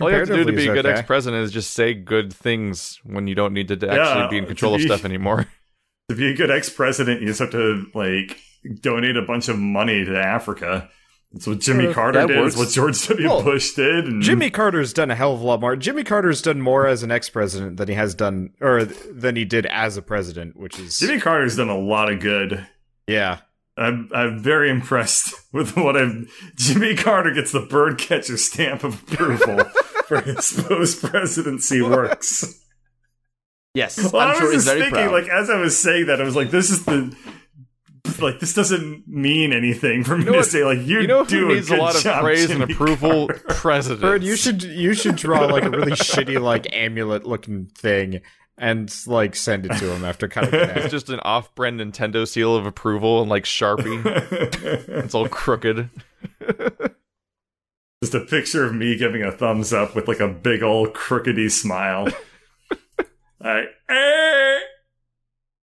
All 0.00 0.10
you 0.10 0.16
have 0.16 0.28
to 0.28 0.36
do 0.36 0.44
to 0.44 0.52
be 0.52 0.66
a 0.68 0.74
good 0.74 0.86
okay. 0.86 0.98
ex-president 0.98 1.42
is 1.44 1.52
just 1.52 1.72
say 1.72 1.94
good 1.94 2.32
things 2.32 2.98
when 3.04 3.26
you 3.26 3.34
don't 3.34 3.52
need 3.52 3.68
to 3.68 3.76
Yeah, 3.80 3.94
actually 3.94 4.28
be 4.28 4.38
in 4.38 4.46
control 4.46 4.72
to 4.72 4.76
of 4.76 4.82
stuff 4.82 5.04
anymore. 5.04 5.46
to 6.08 6.14
be 6.16 6.30
a 6.30 6.34
good 6.34 6.50
ex-president, 6.50 7.20
you 7.20 7.26
just 7.28 7.40
have 7.40 7.50
to 7.50 7.86
like 7.94 8.38
donate 8.80 9.16
a 9.16 9.22
bunch 9.22 9.48
of 9.48 9.58
money 9.58 10.04
to 10.04 10.18
Africa. 10.18 10.88
That's 11.32 11.46
what 11.46 11.58
Jimmy 11.58 11.88
Uh, 11.88 11.92
Carter 11.92 12.26
did. 12.26 12.36
works. 12.38 12.54
It's 12.54 12.58
what 12.58 12.68
George 12.70 13.06
W. 13.08 13.28
Well, 13.28 13.42
Bush 13.42 13.72
did. 13.74 14.06
And 14.06 14.22
Jimmy 14.22 14.48
Carter's 14.48 14.92
done 14.92 15.10
a 15.10 15.14
hell 15.14 15.34
of 15.34 15.40
a 15.40 15.44
lot 15.44 15.60
more. 15.60 15.76
Jimmy 15.76 16.04
Carter's 16.04 16.40
done 16.40 16.60
more 16.62 16.86
as 16.86 17.02
an 17.02 17.10
ex-president 17.10 17.76
than 17.76 17.88
he 17.88 17.94
has 17.94 18.14
done, 18.14 18.50
or 18.60 18.84
than 18.84 19.36
he 19.36 19.44
did 19.44 19.66
as 19.66 19.96
a 19.96 20.02
president, 20.02 20.56
which 20.56 20.78
is 20.78 20.98
Jimmy 20.98 21.20
Carter's 21.20 21.56
done 21.56 21.68
a 21.68 21.76
lot 21.78 22.10
of 22.10 22.20
good. 22.20 22.66
yeah. 23.06 23.40
I'm 23.76 24.08
I'm 24.14 24.42
very 24.42 24.70
impressed 24.70 25.34
with 25.52 25.76
what 25.76 25.96
I've. 25.96 26.30
Jimmy 26.56 26.94
Carter 26.96 27.32
gets 27.32 27.52
the 27.52 27.60
bird 27.60 27.98
catcher 27.98 28.36
stamp 28.36 28.84
of 28.84 29.02
approval 29.02 29.64
for 30.06 30.20
his 30.20 30.52
post 30.66 31.02
presidency 31.02 31.82
works. 31.82 32.62
Yes, 33.74 33.98
Well, 34.12 34.22
I'm 34.22 34.30
I 34.30 34.38
sure 34.38 34.44
was 34.46 34.52
he's 34.54 34.64
just 34.64 34.66
very 34.76 34.80
thinking, 34.90 35.10
proud. 35.10 35.22
like 35.22 35.28
as 35.30 35.50
I 35.50 35.56
was 35.60 35.78
saying 35.78 36.06
that, 36.06 36.20
I 36.20 36.24
was 36.24 36.34
like, 36.36 36.50
this 36.50 36.70
is 36.70 36.84
the. 36.86 37.14
Like 38.20 38.38
this 38.40 38.54
doesn't 38.54 39.06
mean 39.08 39.52
anything 39.52 40.04
for 40.04 40.16
me 40.16 40.24
know 40.24 40.32
to 40.32 40.38
what- 40.38 40.46
say. 40.46 40.64
Like 40.64 40.78
you, 40.78 41.00
You 41.00 41.06
know 41.08 41.24
do 41.24 41.48
who 41.48 41.54
needs 41.54 41.66
a 41.66 41.70
good 41.74 41.80
lot 41.80 41.96
of 41.96 42.02
job, 42.02 42.22
praise 42.22 42.48
and 42.50 42.62
approval? 42.62 43.26
Carter. 43.26 43.44
President. 43.48 44.00
Bird, 44.00 44.22
you 44.22 44.36
should 44.36 44.62
you 44.62 44.94
should 44.94 45.16
draw 45.16 45.44
like 45.46 45.64
a 45.64 45.70
really 45.70 45.90
shitty 45.92 46.40
like 46.40 46.66
amulet 46.72 47.26
looking 47.26 47.66
thing 47.66 48.20
and 48.58 48.94
like 49.06 49.36
send 49.36 49.66
it 49.66 49.76
to 49.78 49.92
him 49.92 50.04
after 50.04 50.28
cutting 50.28 50.54
it 50.60 50.76
It's 50.76 50.90
just 50.90 51.08
an 51.10 51.20
off-brand 51.20 51.80
Nintendo 51.80 52.26
seal 52.26 52.56
of 52.56 52.66
approval 52.66 53.20
and 53.20 53.30
like 53.30 53.44
Sharpie. 53.44 54.02
it's 55.04 55.14
all 55.14 55.28
crooked. 55.28 55.90
Just 58.02 58.14
a 58.14 58.20
picture 58.20 58.62
of 58.62 58.74
me 58.74 58.94
giving 58.94 59.22
a 59.22 59.32
thumbs 59.32 59.72
up 59.72 59.96
with 59.96 60.06
like 60.06 60.20
a 60.20 60.28
big 60.28 60.62
old 60.62 60.92
crookedy 60.92 61.50
smile. 61.50 62.06
Like, 63.40 63.68
eh. 63.88 64.58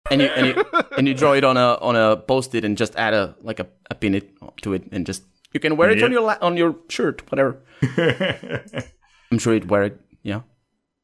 and 0.09 0.21
you 0.21 0.27
and 0.27 0.47
you 0.47 0.65
and 0.97 1.07
you 1.07 1.13
draw 1.13 1.33
it 1.33 1.43
on 1.43 1.57
a 1.57 1.75
on 1.75 1.95
a 1.95 2.17
post-it 2.17 2.65
and 2.65 2.75
just 2.75 2.95
add 2.95 3.13
a 3.13 3.35
like 3.41 3.59
a, 3.59 3.67
a 3.91 3.95
pin 3.95 4.15
it 4.15 4.31
to 4.63 4.73
it 4.73 4.85
and 4.91 5.05
just 5.05 5.23
you 5.53 5.59
can 5.59 5.77
wear 5.77 5.91
it 5.91 6.01
on 6.01 6.11
your 6.11 6.21
la- 6.21 6.39
on 6.41 6.57
your 6.57 6.75
shirt, 6.89 7.21
whatever. 7.31 7.61
I'm 9.31 9.37
sure 9.37 9.53
you'd 9.53 9.69
wear 9.69 9.83
it. 9.83 10.01
Yeah. 10.23 10.41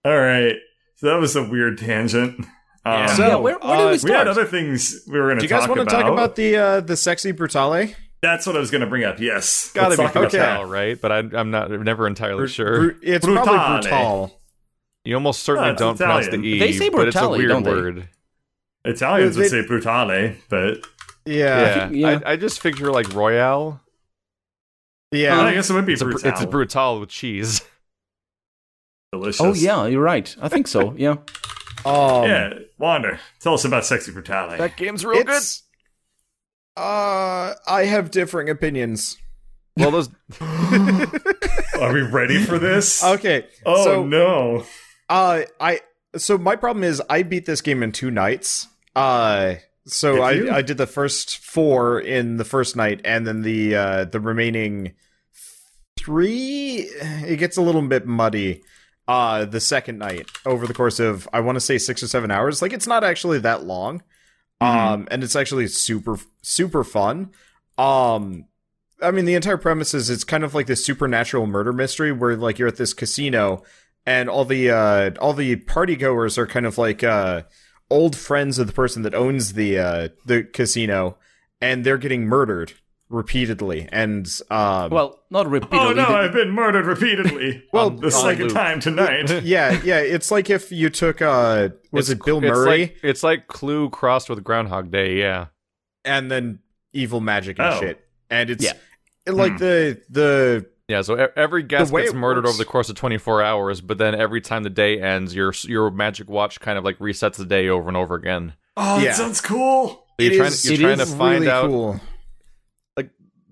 All 0.03 0.17
right. 0.17 0.55
So 1.03 1.09
that 1.09 1.19
was 1.19 1.35
a 1.35 1.43
weird 1.43 1.77
tangent. 1.79 2.45
Um, 2.85 3.07
So, 3.09 3.27
yeah. 3.27 3.35
Where, 3.35 3.57
where 3.59 3.77
did 3.77 3.83
uh, 3.83 3.85
we 3.87 3.91
we 3.91 3.97
start? 3.97 4.13
had 4.19 4.27
other 4.29 4.45
things 4.45 5.01
we 5.05 5.19
were 5.19 5.25
going 5.27 5.35
to. 5.35 5.41
Do 5.41 5.53
you 5.53 5.59
guys 5.59 5.67
want 5.67 5.81
to 5.81 5.85
talk 5.85 6.09
about 6.09 6.37
the 6.37 6.55
uh, 6.55 6.79
the 6.79 6.95
sexy 6.95 7.33
brutale? 7.33 7.93
That's 8.21 8.47
what 8.47 8.55
I 8.55 8.59
was 8.59 8.71
going 8.71 8.79
to 8.81 8.87
bring 8.87 9.03
up. 9.03 9.19
Yes. 9.19 9.69
Gotta 9.73 9.89
Let's 9.89 9.99
be 9.99 10.03
talk 10.05 10.15
about 10.15 10.25
okay. 10.33 10.37
Brutal, 10.37 10.65
right? 10.65 11.01
But 11.01 11.11
I, 11.11 11.17
I'm 11.33 11.51
not 11.51 11.73
I'm 11.73 11.83
never 11.83 12.07
entirely 12.07 12.37
Bru- 12.37 12.47
sure. 12.47 12.77
bru- 12.79 12.99
it's 13.03 13.25
Brutale. 13.25 13.43
probably 13.43 13.89
brutal. 13.89 14.39
you 15.03 15.15
almost 15.15 15.43
certainly 15.43 15.67
No, 15.67 15.71
it's 15.73 15.79
don't 15.81 15.97
pronounce 15.97 16.27
the 16.29 16.37
e, 16.37 16.57
They 16.59 16.71
say 16.71 16.87
but 16.87 17.09
it's 17.09 17.17
a 17.17 17.19
brutale, 17.19 17.37
weird 17.37 17.49
don't 17.49 17.63
they? 17.63 17.71
word. 17.71 18.09
Italians 18.85 19.35
They- 19.35 19.41
would 19.41 19.51
say 19.51 19.63
brutale, 19.63 20.37
but 20.49 20.85
Yeah, 21.25 21.89
Yeah, 21.89 21.89
yeah. 21.89 22.19
I, 22.25 22.31
I 22.31 22.35
just 22.37 22.61
figure 22.61 22.91
like 22.93 23.13
Royale. 23.13 23.81
yeah. 25.11 25.41
I 25.41 25.53
guess 25.53 25.69
it 25.69 25.73
would 25.73 25.85
be 25.85 25.93
It's 25.93 26.01
a, 26.01 26.09
it's 26.09 26.41
a 26.41 26.47
brutal 26.47 27.01
with 27.01 27.09
cheese. 27.09 27.61
delicious. 29.13 29.41
Oh 29.41 29.53
yeah, 29.53 29.85
you're 29.85 30.01
right. 30.01 30.35
I 30.41 30.49
think 30.49 30.67
so. 30.67 30.93
Yeah. 30.97 31.11
um, 31.85 32.23
Yeah, 32.25 32.53
Wander, 32.77 33.19
tell 33.39 33.53
us 33.53 33.63
about 33.63 33.85
sexy 33.85 34.11
brutale. 34.11 34.57
That 34.57 34.75
game's 34.75 35.05
real 35.05 35.23
good. 35.23 35.43
Uh, 36.75 37.53
I 37.67 37.85
have 37.85 38.09
differing 38.09 38.49
opinions. 38.49 39.17
Well, 39.77 39.91
those 39.91 40.09
Are 40.41 41.93
we 41.93 42.01
ready 42.01 42.43
for 42.43 42.57
this? 42.59 43.03
Okay. 43.03 43.47
oh 43.65 43.83
so, 43.83 44.05
no. 44.05 44.65
Uh, 45.09 45.43
I 45.59 45.81
so 46.15 46.37
my 46.37 46.55
problem 46.55 46.83
is 46.83 47.01
I 47.09 47.23
beat 47.23 47.45
this 47.45 47.61
game 47.61 47.83
in 47.83 47.91
two 47.91 48.11
nights. 48.11 48.67
Uh, 48.95 49.55
so 49.85 50.15
Did 50.15 50.45
you? 50.45 50.49
I 50.49 50.57
I 50.57 50.61
did 50.61 50.77
the 50.77 50.87
first 50.87 51.37
four 51.37 51.99
in 51.99 52.37
the 52.37 52.45
first 52.45 52.75
night, 52.75 53.01
and 53.05 53.27
then 53.27 53.41
the 53.41 53.75
uh 53.75 54.05
the 54.05 54.19
remaining 54.19 54.93
three. 55.99 56.87
It 57.01 57.37
gets 57.37 57.57
a 57.57 57.61
little 57.61 57.81
bit 57.81 58.07
muddy. 58.07 58.63
Uh, 59.07 59.43
the 59.43 59.59
second 59.59 59.97
night 59.97 60.29
over 60.45 60.65
the 60.65 60.73
course 60.73 60.99
of 60.99 61.27
I 61.33 61.41
want 61.41 61.57
to 61.57 61.59
say 61.59 61.77
six 61.77 62.01
or 62.01 62.07
seven 62.07 62.31
hours. 62.31 62.61
Like 62.61 62.71
it's 62.71 62.87
not 62.87 63.03
actually 63.03 63.39
that 63.39 63.65
long. 63.65 64.01
Um, 64.61 65.09
and 65.11 65.23
it's 65.23 65.35
actually 65.35 65.67
super 65.67 66.17
super 66.41 66.85
fun. 66.85 67.31
Um, 67.77 68.45
I 69.01 69.11
mean, 69.11 69.25
the 69.25 69.35
entire 69.35 69.57
premise 69.57 69.93
is 69.93 70.09
it's 70.09 70.23
kind 70.23 70.43
of 70.45 70.55
like 70.55 70.67
this 70.67 70.85
supernatural 70.85 71.47
murder 71.47 71.73
mystery 71.73 72.13
where 72.13 72.37
like 72.37 72.57
you're 72.57 72.69
at 72.69 72.77
this 72.77 72.93
casino 72.93 73.63
and 74.05 74.29
all 74.29 74.45
the 74.45 74.69
uh 74.69 75.11
all 75.19 75.33
the 75.33 75.55
party 75.57 75.95
goers 75.95 76.37
are 76.37 76.47
kind 76.47 76.65
of 76.65 76.77
like 76.77 77.03
uh 77.03 77.43
old 77.89 78.15
friends 78.15 78.59
of 78.59 78.67
the 78.67 78.73
person 78.73 79.01
that 79.03 79.13
owns 79.13 79.53
the 79.53 79.77
uh 79.77 80.09
the 80.25 80.43
casino 80.43 81.17
and 81.61 81.83
they're 81.83 81.97
getting 81.97 82.25
murdered 82.25 82.73
repeatedly 83.09 83.87
and 83.91 84.27
um 84.49 84.89
Well, 84.89 85.19
not 85.29 85.47
repeatedly. 85.49 85.79
Oh 85.79 85.93
no, 85.93 86.05
I've 86.05 86.33
been 86.33 86.51
murdered 86.51 86.85
repeatedly. 86.85 87.63
Well, 87.73 87.89
the 87.91 88.09
second 88.11 88.45
loop. 88.47 88.53
time 88.53 88.79
tonight. 88.79 89.29
yeah 89.43 89.79
yeah 89.83 89.99
it's 89.99 90.31
like 90.31 90.49
if 90.49 90.71
you 90.71 90.89
took 90.89 91.21
uh 91.21 91.69
was 91.91 92.09
it's- 92.09 92.19
it 92.21 92.25
Bill 92.25 92.39
it's 92.43 92.47
Murray 92.47 92.79
like- 92.81 92.97
it's 93.03 93.23
like 93.23 93.47
Clue 93.47 93.89
crossed 93.89 94.29
with 94.29 94.43
Groundhog 94.43 94.91
Day. 94.91 95.17
Yeah. 95.19 95.47
and 96.05 96.29
then 96.31 96.59
evil 96.93 97.19
magic 97.21 97.59
and 97.59 97.73
Oh. 97.73 97.79
shit 97.79 98.03
and 98.29 98.49
it's 98.49 98.63
Yeah. 98.63 98.73
it- 99.27 99.33
like 99.33 99.53
Hmm. 99.53 99.57
the 99.57 100.01
the 100.09 100.65
Yeah, 100.87 101.01
so 101.01 101.17
e- 101.21 101.27
every 101.35 101.63
guest 101.63 101.93
gets 101.93 102.13
murdered 102.13 102.43
works- 102.45 102.55
over 102.55 102.57
the 102.57 102.69
course 102.69 102.89
of 102.89 102.95
24 102.95 103.41
hours, 103.41 103.79
but 103.79 103.97
then 103.97 104.15
every 104.15 104.41
time 104.41 104.63
the 104.63 104.69
day 104.69 104.99
ends, 105.01 105.33
your 105.35 105.53
your 105.63 105.89
magic 105.91 106.27
watch 106.29 106.59
kind 106.59 106.77
of 106.77 106.83
like 106.83 106.97
resets 106.99 107.35
the 107.35 107.45
day 107.45 107.69
over 107.69 107.87
and 107.87 107.95
over 107.97 108.15
again. 108.15 108.53
Oh, 108.75 108.99
that 108.99 109.15
sounds 109.15 109.39
cool. 109.39 110.05
You're 110.19 110.33
it 110.33 110.37
trying, 110.37 110.47
is- 110.49 110.65
you're 110.65 110.73
it 110.73 110.79
trying 110.81 110.99
is 110.99 111.11
to 111.11 111.17
find 111.17 111.39
really 111.41 111.51
out. 111.51 111.67
cool. 111.67 111.99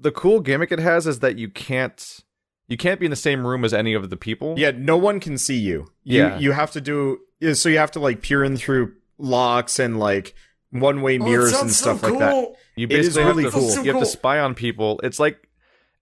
The 0.01 0.11
cool 0.11 0.39
gimmick 0.39 0.71
it 0.71 0.79
has 0.79 1.05
is 1.07 1.19
that 1.19 1.37
you 1.37 1.49
can't 1.49 2.19
you 2.67 2.77
can't 2.77 2.99
be 2.99 3.05
in 3.05 3.09
the 3.09 3.15
same 3.15 3.45
room 3.45 3.63
as 3.65 3.73
any 3.73 3.93
of 3.93 4.09
the 4.09 4.17
people. 4.17 4.55
Yeah, 4.57 4.71
no 4.71 4.97
one 4.97 5.19
can 5.19 5.37
see 5.37 5.57
you. 5.59 5.91
You 6.03 6.17
Yeah. 6.19 6.39
you 6.39 6.51
have 6.53 6.71
to 6.71 6.81
do 6.81 7.19
so 7.53 7.69
you 7.69 7.77
have 7.77 7.91
to 7.91 7.99
like 7.99 8.21
peer 8.21 8.43
in 8.43 8.57
through 8.57 8.93
locks 9.17 9.77
and 9.79 9.99
like 9.99 10.33
one 10.71 11.01
way 11.01 11.19
Oh, 11.19 11.25
mirrors 11.25 11.51
sounds 11.51 11.61
and 11.63 11.71
so 11.71 11.97
stuff 11.97 12.03
like 12.03 12.19
that. 12.19 12.31
cool. 12.31 12.57
You 12.75 12.87
It 12.89 12.91
is 12.93 13.07
basically 13.09 13.25
really 13.25 13.43
have 13.43 13.53
to, 13.53 13.59
cool. 13.59 13.85
You 13.85 13.91
have 13.93 13.99
to 14.01 14.05
spy 14.05 14.39
on 14.39 14.55
people. 14.55 14.99
It's 15.03 15.19
like 15.19 15.47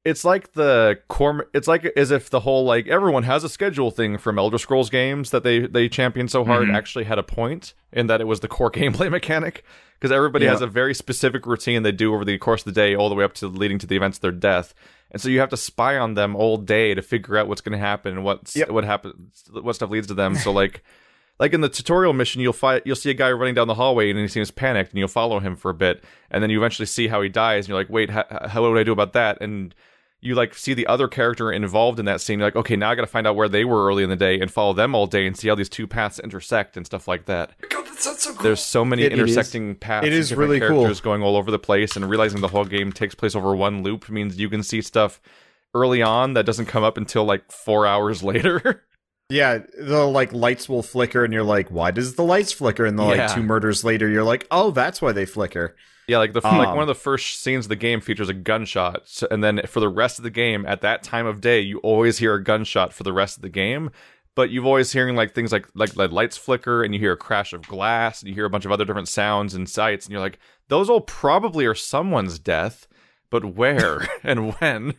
it's 0.06 0.24
like 0.24 0.54
the 0.54 1.00
core. 1.10 1.47
It's 1.54 1.68
like 1.68 1.86
as 1.97 2.10
if 2.12 2.30
the 2.30 2.39
whole 2.41 2.64
like 2.66 2.88
everyone 2.88 3.24
has 3.24 3.43
a 3.43 3.50
schedule 3.50 3.91
thing 3.91 4.18
from 4.18 4.39
Elder 4.39 4.58
Scrolls 4.58 4.89
games 4.89 5.32
that 5.32 5.43
they 5.43 5.60
they 5.68 5.89
champion 5.89 6.28
so 6.28 6.45
hard 6.45 6.68
Mhm. 6.68 6.76
actually 6.76 7.04
had 7.04 7.20
a 7.20 7.24
point 7.24 7.74
in 7.91 8.08
that 8.08 8.22
it 8.22 8.26
was 8.28 8.39
the 8.39 8.47
core 8.47 8.72
gameplay 8.80 9.10
mechanic 9.12 9.64
because 10.00 10.12
everybody 10.12 10.45
Yeah. 10.45 10.52
has 10.52 10.62
a 10.62 10.68
very 10.68 10.93
specific 10.95 11.45
routine 11.45 11.84
they 11.84 11.91
do 11.91 12.14
over 12.14 12.24
the 12.24 12.38
course 12.38 12.62
of 12.62 12.66
the 12.66 12.72
day, 12.82 12.95
all 12.95 13.10
the 13.10 13.16
way 13.16 13.26
up 13.26 13.34
to 13.36 13.47
leading 13.47 13.78
to 13.80 13.88
the 13.88 13.97
events 13.97 14.18
of 14.18 14.22
their 14.22 14.32
death. 14.32 14.74
And 15.12 15.22
so 15.22 15.28
you 15.28 15.39
have 15.41 15.50
to 15.50 15.58
spy 15.58 15.97
on 15.97 16.14
them 16.14 16.36
all 16.36 16.56
day 16.58 16.93
to 16.93 17.02
figure 17.02 17.36
out 17.38 17.47
what's 17.50 17.62
going 17.62 17.74
to 17.78 17.86
happen 17.86 18.14
and 18.14 18.24
what's 18.24 18.56
Yep. 18.56 18.70
what 18.70 18.86
happens, 18.86 19.43
what 19.52 19.76
stuff 19.76 19.89
leads 19.89 20.08
to 20.08 20.14
them. 20.14 20.36
So 20.36 20.52
like. 20.64 20.84
Like 21.40 21.54
in 21.54 21.62
the 21.62 21.70
tutorial 21.70 22.12
mission, 22.14 22.42
you'll 22.42 22.52
fight. 22.54 22.82
You'll 22.86 22.96
see 22.98 23.10
a 23.10 23.14
guy 23.14 23.32
running 23.32 23.56
down 23.56 23.68
the 23.68 23.76
hallway, 23.76 24.10
and 24.10 24.20
he 24.20 24.28
seems 24.28 24.52
panicked, 24.52 24.92
and 24.92 25.00
you'll 25.00 25.08
follow 25.08 25.40
him 25.40 25.56
for 25.56 25.72
a 25.72 25.74
bit, 25.74 26.04
and 26.32 26.44
then 26.44 26.50
you 26.50 26.60
eventually 26.60 26.86
see 26.86 27.08
how 27.08 27.22
he 27.22 27.30
dies, 27.30 27.64
and 27.66 27.70
you're 27.70 27.78
like, 27.78 27.90
"Wait, 27.90 28.10
how, 28.10 28.26
how 28.48 28.62
what 28.62 28.70
do 28.70 28.78
I 28.78 28.84
do 28.84 28.92
about 28.92 29.14
that?" 29.14 29.38
And 29.42 29.74
you 30.22 30.36
like 30.36 30.54
see 30.54 30.74
the 30.74 30.86
other 30.88 31.08
character 31.08 31.50
involved 31.50 31.98
in 31.98 32.04
that 32.06 32.20
scene. 32.20 32.40
You're 32.40 32.48
like, 32.48 32.58
"Okay, 32.58 32.76
now 32.76 32.90
I 32.92 32.96
got 32.96 33.04
to 33.04 33.08
find 33.08 33.26
out 33.26 33.38
where 33.38 33.48
they 33.48 33.64
were 33.64 33.86
early 33.86 34.04
in 34.04 34.10
the 34.10 34.18
day 34.18 34.38
and 34.38 34.52
follow 34.52 34.74
them 34.74 34.94
all 34.94 35.08
day 35.08 35.26
and 35.26 35.38
see 35.38 35.48
how 35.48 35.56
these 35.56 35.70
two 35.70 35.88
paths 35.88 36.20
intersect 36.20 36.76
and 36.76 36.86
stuff 36.86 37.08
like 37.08 37.24
that." 37.28 37.52
Oh 37.64 37.68
God, 37.70 37.86
that 37.86 37.96
sounds 38.00 38.22
so 38.22 38.34
cool. 38.34 38.44
There's 38.44 38.62
so 38.62 38.84
many 38.84 39.04
It- 39.04 39.14
it 39.14 39.14
is. 39.14 39.20
intersecting 39.20 39.76
paths. 39.76 40.06
It 40.06 40.10
and 40.10 40.18
is 40.20 40.28
different 40.28 40.50
really 40.50 40.60
cool. 40.60 40.70
characters 40.82 41.00
going 41.00 41.22
all 41.24 41.38
over 41.38 41.52
the 41.52 41.60
place, 41.60 41.96
and 41.96 42.10
realizing 42.10 42.42
the 42.42 42.50
whole 42.50 42.66
game 42.66 42.92
takes 42.92 43.16
place 43.16 43.34
over 43.34 43.56
one 43.56 43.82
loop 43.82 44.10
means 44.10 44.38
you 44.38 44.50
can 44.50 44.62
see 44.62 44.82
stuff 44.82 45.22
early 45.74 46.02
on 46.02 46.34
that 46.34 46.46
doesn't 46.46 46.66
come 46.66 46.84
up 46.84 46.98
until 46.98 47.24
like 47.24 47.50
four 47.50 47.86
hours 47.88 48.22
later. 48.24 48.84
Yeah, 49.30 49.60
the 49.78 50.06
like 50.06 50.34
lights 50.34 50.68
will 50.68 50.82
flicker, 50.82 51.24
and 51.24 51.32
you're 51.32 51.44
like, 51.44 51.70
"Why 51.70 51.92
does 51.92 52.16
the 52.16 52.24
lights 52.24 52.52
flicker?" 52.52 52.86
And 52.86 52.98
the 52.98 53.04
Yeah. 53.04 53.26
like 53.28 53.36
two 53.36 53.44
murders 53.44 53.84
later, 53.84 54.08
you're 54.10 54.24
like, 54.24 54.48
"Oh, 54.50 54.72
that's 54.72 55.02
why 55.02 55.12
they 55.12 55.26
flicker." 55.26 55.76
Yeah, 56.08 56.18
like 56.18 56.34
the 56.34 56.42
like 56.42 56.70
Um, 56.70 56.76
one 56.76 56.82
of 56.82 56.88
the 56.88 56.96
first 56.96 57.40
scenes 57.44 57.66
of 57.66 57.70
the 57.70 57.76
game 57.76 58.02
features 58.02 58.30
a 58.30 58.34
gunshot, 58.34 59.04
so, 59.06 59.28
and 59.30 59.44
then 59.44 59.62
for 59.68 59.80
the 59.80 59.90
rest 59.90 60.18
of 60.18 60.24
the 60.24 60.32
game, 60.32 60.66
at 60.66 60.82
that 60.82 61.04
time 61.04 61.28
of 61.28 61.42
day, 61.42 61.60
you 61.60 61.78
always 61.80 62.18
hear 62.18 62.34
a 62.34 62.44
gunshot 62.44 62.92
for 62.94 63.04
the 63.04 63.14
rest 63.14 63.38
of 63.38 63.44
the 63.44 63.50
game. 63.50 63.92
But 64.36 64.50
you've 64.50 64.66
always 64.66 64.92
hearing 64.94 65.16
like 65.16 65.36
things 65.36 65.52
like 65.52 65.68
like 65.76 65.96
like 65.96 66.12
lights 66.12 66.38
flicker, 66.38 66.82
and 66.84 66.96
you 66.96 67.00
hear 67.00 67.12
a 67.12 67.18
crash 67.18 67.54
of 67.54 67.68
glass, 67.68 68.22
and 68.22 68.30
you 68.30 68.34
hear 68.34 68.46
a 68.46 68.50
bunch 68.50 68.66
of 68.66 68.72
other 68.72 68.86
different 68.86 69.10
sounds 69.10 69.54
and 69.54 69.70
sights, 69.70 70.06
and 70.08 70.12
you're 70.12 70.22
like, 70.22 70.40
those 70.70 70.90
all 70.90 71.02
probably 71.02 71.68
are 71.68 71.76
someone's 71.76 72.40
death, 72.40 72.88
but 73.30 73.54
where 73.56 74.08
and 74.24 74.56
when? 74.56 74.96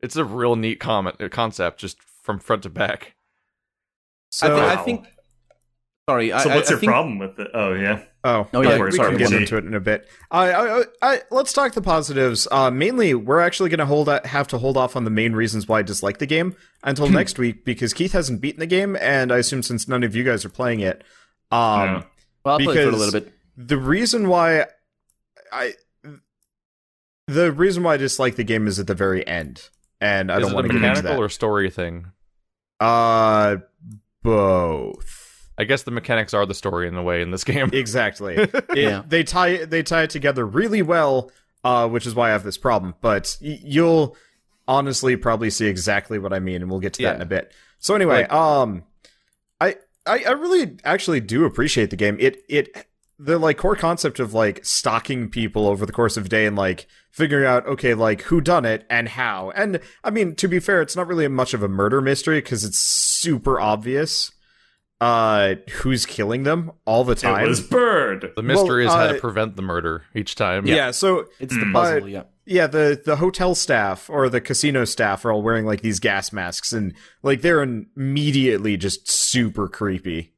It's 0.00 0.16
a 0.16 0.24
real 0.24 0.56
neat 0.56 0.80
comment 0.80 1.16
concept, 1.30 1.80
just 1.80 2.02
from 2.02 2.38
front 2.38 2.62
to 2.62 2.70
back. 2.70 3.16
So, 4.36 4.46
I, 4.54 4.58
thi- 4.74 4.80
I 4.80 4.84
think. 4.84 5.06
Sorry, 6.08 6.28
so 6.30 6.34
I- 6.50 6.54
what's 6.56 6.68
I 6.68 6.72
your 6.72 6.80
think- 6.80 6.90
problem 6.90 7.18
with 7.18 7.38
it? 7.38 7.48
Oh 7.54 7.72
yeah. 7.74 8.02
oh, 8.24 8.48
Oh, 8.52 8.60
yeah, 8.62 8.70
okay, 8.70 8.78
we 8.78 8.84
we 8.90 8.98
can 8.98 9.06
can 9.10 9.16
get 9.18 9.32
into 9.32 9.56
it 9.56 9.64
in 9.64 9.74
a 9.74 9.80
bit. 9.80 10.08
I, 10.30 10.50
I, 10.52 10.78
I, 10.80 10.84
I, 11.02 11.20
let's 11.30 11.52
talk 11.52 11.72
the 11.74 11.80
positives. 11.82 12.48
Uh, 12.50 12.70
mainly, 12.70 13.14
we're 13.14 13.40
actually 13.40 13.70
going 13.70 13.78
to 13.78 13.86
hold 13.86 14.08
have 14.08 14.48
to 14.48 14.58
hold 14.58 14.76
off 14.76 14.96
on 14.96 15.04
the 15.04 15.10
main 15.10 15.32
reasons 15.34 15.68
why 15.68 15.78
I 15.78 15.82
dislike 15.82 16.18
the 16.18 16.26
game 16.26 16.56
until 16.82 17.08
next 17.08 17.38
week 17.38 17.64
because 17.64 17.92
Keith 17.94 18.12
hasn't 18.12 18.40
beaten 18.40 18.60
the 18.60 18.66
game, 18.66 18.96
and 19.00 19.30
I 19.32 19.38
assume 19.38 19.62
since 19.62 19.86
none 19.88 20.02
of 20.02 20.14
you 20.16 20.24
guys 20.24 20.44
are 20.44 20.48
playing 20.50 20.80
it, 20.80 21.04
um, 21.52 21.58
Yeah. 21.60 22.02
Well, 22.44 22.54
I'll 22.54 22.58
play 22.60 22.74
it 22.76 22.84
for 22.84 22.88
a 22.90 22.96
little 22.96 23.20
bit. 23.20 23.32
the 23.56 23.78
reason 23.78 24.28
why 24.28 24.66
I 25.52 25.74
the 27.26 27.50
reason 27.52 27.82
why 27.82 27.94
I 27.94 27.96
dislike 27.96 28.36
the 28.36 28.44
game 28.44 28.66
is 28.66 28.78
at 28.78 28.86
the 28.86 28.94
very 28.94 29.26
end, 29.26 29.70
and 30.00 30.30
I 30.30 30.36
Is 30.38 30.42
don't 30.46 30.54
want 30.54 30.66
to 30.66 30.68
get 30.72 30.76
into 30.76 30.88
mechanical 30.88 31.16
that. 31.16 31.22
or 31.22 31.28
story 31.30 31.70
thing? 31.70 32.06
uh, 32.80 33.56
both. 34.24 35.20
I 35.56 35.62
guess 35.62 35.84
the 35.84 35.92
mechanics 35.92 36.34
are 36.34 36.44
the 36.46 36.54
story 36.54 36.88
in 36.88 36.96
a 36.96 37.02
way 37.02 37.22
in 37.22 37.30
this 37.30 37.44
game. 37.44 37.70
Exactly. 37.72 38.34
It- 38.38 38.64
Yeah. 38.74 39.02
They 39.06 39.22
tie 39.22 39.64
they 39.64 39.82
tie 39.84 40.02
it 40.02 40.10
together 40.10 40.44
really 40.44 40.82
well, 40.82 41.30
uh, 41.62 41.88
which 41.88 42.06
is 42.06 42.14
why 42.14 42.30
I 42.30 42.32
have 42.32 42.42
this 42.42 42.58
problem. 42.58 42.94
But 43.00 43.36
y- 43.40 43.60
you'll 43.62 44.16
honestly 44.66 45.16
probably 45.16 45.50
see 45.50 45.66
exactly 45.66 46.18
what 46.18 46.32
I 46.32 46.40
mean, 46.40 46.60
and 46.62 46.70
we'll 46.70 46.80
get 46.80 46.94
to 46.94 47.02
that 47.02 47.16
in 47.16 47.22
a 47.22 47.26
bit. 47.26 47.52
So 47.78 47.94
anyway, 47.94 48.22
Like- 48.22 48.32
um, 48.32 48.82
I, 49.60 49.76
I 50.06 50.24
I 50.24 50.30
really 50.32 50.76
actually 50.84 51.20
do 51.20 51.44
appreciate 51.44 51.90
the 51.90 51.96
game. 51.96 52.16
It 52.18 52.42
it 52.48 52.86
the 53.20 53.38
like 53.38 53.56
core 53.58 53.76
concept 53.76 54.18
of 54.18 54.34
like 54.34 54.64
stalking 54.64 55.28
people 55.30 55.68
over 55.68 55.86
the 55.86 55.92
course 55.92 56.16
of 56.16 56.26
a 56.26 56.28
day 56.28 56.46
and 56.46 56.56
like 56.56 56.88
figuring 57.12 57.46
out 57.46 57.64
okay 57.64 57.94
like 57.94 58.22
who 58.22 58.40
done 58.40 58.64
it 58.64 58.84
and 58.90 59.08
how. 59.08 59.50
And 59.54 59.78
I 60.02 60.10
mean 60.10 60.34
to 60.36 60.48
be 60.48 60.58
fair, 60.58 60.82
it's 60.82 60.96
not 60.96 61.06
really 61.06 61.28
much 61.28 61.54
of 61.54 61.62
a 61.62 61.68
murder 61.68 62.00
mystery 62.00 62.38
because 62.40 62.64
it's 62.64 62.76
super 63.24 63.58
obvious 63.60 64.30
uh 65.00 65.56
who's 65.82 66.06
killing 66.06 66.44
them 66.44 66.70
all 66.84 67.02
the 67.04 67.14
time. 67.16 67.44
It 67.44 67.48
was 67.48 67.60
Bird. 67.60 68.32
The 68.36 68.42
mystery 68.42 68.86
Well, 68.86 68.94
is 68.94 69.00
how 69.00 69.06
uh, 69.10 69.12
to 69.14 69.20
prevent 69.20 69.56
the 69.56 69.62
murder 69.62 70.04
each 70.14 70.34
time. 70.36 70.66
yeah, 70.66 70.92
so 70.92 71.26
It's 71.40 71.52
the 71.54 71.64
Mm. 71.66 71.72
puzzle, 71.72 72.04
Uh, 72.04 72.06
yeah. 72.06 72.22
yeah, 72.46 72.66
the 72.68 73.00
the 73.04 73.16
hotel 73.16 73.54
staff 73.56 74.08
or 74.08 74.28
the 74.28 74.40
casino 74.40 74.84
staff 74.84 75.24
are 75.24 75.32
all 75.32 75.42
wearing 75.42 75.66
like 75.66 75.80
these 75.82 75.98
gas 75.98 76.32
masks 76.32 76.72
and 76.72 76.94
like 77.24 77.40
they're 77.42 77.62
immediately 77.62 78.76
just 78.76 79.10
super 79.10 79.68
creepy. 79.68 80.32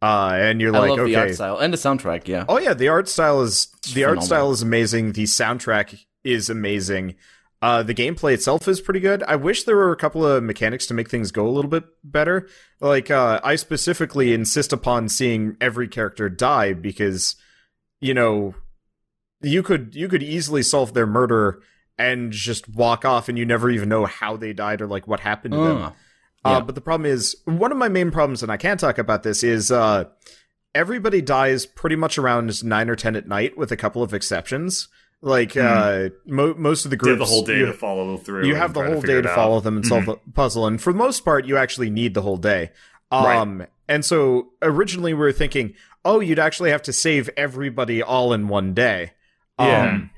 Uh 0.00 0.30
and 0.38 0.60
you're 0.60 0.74
I 0.74 0.78
like, 0.78 0.90
love 0.90 1.00
okay. 1.00 1.10
the 1.12 1.16
art 1.18 1.34
style 1.34 1.58
and 1.58 1.72
the 1.72 1.76
soundtrack. 1.76 2.28
Yeah. 2.28 2.44
Oh 2.48 2.60
yeah, 2.60 2.74
the 2.74 2.86
art 2.88 3.08
style 3.08 3.42
is 3.42 3.66
the 3.94 4.04
art 4.04 4.22
style 4.22 4.52
is 4.52 4.62
amazing. 4.62 5.12
The 5.12 5.24
soundtrack 5.24 5.98
is 6.22 6.48
amazing. 6.48 7.16
Uh, 7.60 7.82
the 7.82 7.94
gameplay 7.94 8.34
itself 8.34 8.68
is 8.68 8.80
pretty 8.80 9.00
good. 9.00 9.22
I 9.24 9.34
wish 9.34 9.64
there 9.64 9.76
were 9.76 9.90
a 9.90 9.96
couple 9.96 10.24
of 10.24 10.44
mechanics 10.44 10.86
to 10.86 10.94
make 10.94 11.10
things 11.10 11.32
go 11.32 11.46
a 11.46 11.50
little 11.50 11.70
bit 11.70 11.84
better. 12.04 12.48
Like 12.80 13.10
uh, 13.10 13.40
I 13.42 13.56
specifically 13.56 14.32
insist 14.32 14.72
upon 14.72 15.08
seeing 15.08 15.56
every 15.60 15.88
character 15.88 16.28
die 16.28 16.72
because, 16.72 17.34
you 18.00 18.14
know, 18.14 18.54
you 19.42 19.64
could 19.64 19.94
you 19.94 20.08
could 20.08 20.22
easily 20.22 20.62
solve 20.62 20.94
their 20.94 21.06
murder 21.06 21.60
and 21.98 22.30
just 22.30 22.68
walk 22.68 23.04
off, 23.04 23.28
and 23.28 23.36
you 23.36 23.44
never 23.44 23.68
even 23.70 23.88
know 23.88 24.04
how 24.06 24.36
they 24.36 24.52
died 24.52 24.80
or 24.80 24.86
like 24.86 25.08
what 25.08 25.18
happened 25.20 25.52
to 25.54 25.58
them. 25.58 25.78
Ah. 25.78 25.94
Uh, 26.44 26.50
Yeah. 26.52 26.60
but 26.60 26.76
the 26.76 26.80
problem 26.80 27.10
is, 27.10 27.36
one 27.44 27.72
of 27.72 27.78
my 27.78 27.88
main 27.88 28.12
problems, 28.12 28.44
and 28.44 28.52
I 28.52 28.56
can't 28.56 28.78
talk 28.78 28.98
about 28.98 29.24
this, 29.24 29.42
is 29.42 29.72
uh, 29.72 30.04
everybody 30.76 31.20
dies 31.20 31.66
pretty 31.66 31.96
much 31.96 32.16
around 32.16 32.62
nine 32.62 32.88
or 32.88 32.94
ten 32.94 33.16
at 33.16 33.26
night, 33.26 33.58
with 33.58 33.72
a 33.72 33.76
couple 33.76 34.00
of 34.04 34.14
exceptions. 34.14 34.86
Like 35.20 35.56
uh, 35.56 36.10
mo- 36.26 36.54
most 36.56 36.84
of 36.84 36.92
the 36.92 36.96
You 37.02 37.08
have 37.10 37.18
groups, 37.18 37.30
the 37.30 37.34
whole 37.34 37.44
day 37.44 37.58
you, 37.58 37.66
to 37.66 37.72
follow 37.72 38.16
through. 38.18 38.46
you 38.46 38.54
have 38.54 38.72
the 38.72 38.84
whole 38.84 39.00
figure 39.00 39.16
day 39.20 39.22
to 39.26 39.30
out. 39.30 39.34
follow 39.34 39.60
them 39.60 39.76
and 39.76 39.84
solve 39.86 40.04
Mhm. 40.04 40.06
the 40.24 40.32
puzzle, 40.32 40.66
and 40.66 40.80
for 40.80 40.92
the 40.92 40.98
most 40.98 41.24
part, 41.24 41.44
you 41.44 41.56
actually 41.56 41.90
need 41.90 42.14
the 42.14 42.22
whole 42.22 42.36
day. 42.36 42.70
Um, 43.10 43.66
and 43.88 44.04
so 44.04 44.50
originally 44.62 45.14
we 45.14 45.20
were 45.20 45.32
thinking, 45.32 45.74
oh, 46.04 46.20
you'd 46.20 46.38
actually 46.38 46.70
have 46.70 46.82
to 46.82 46.92
save 46.92 47.28
everybody 47.36 48.00
all 48.02 48.32
in 48.32 48.46
one 48.48 48.74
day. 48.74 49.12
Yeah. 49.58 49.92
Um, 49.94 50.10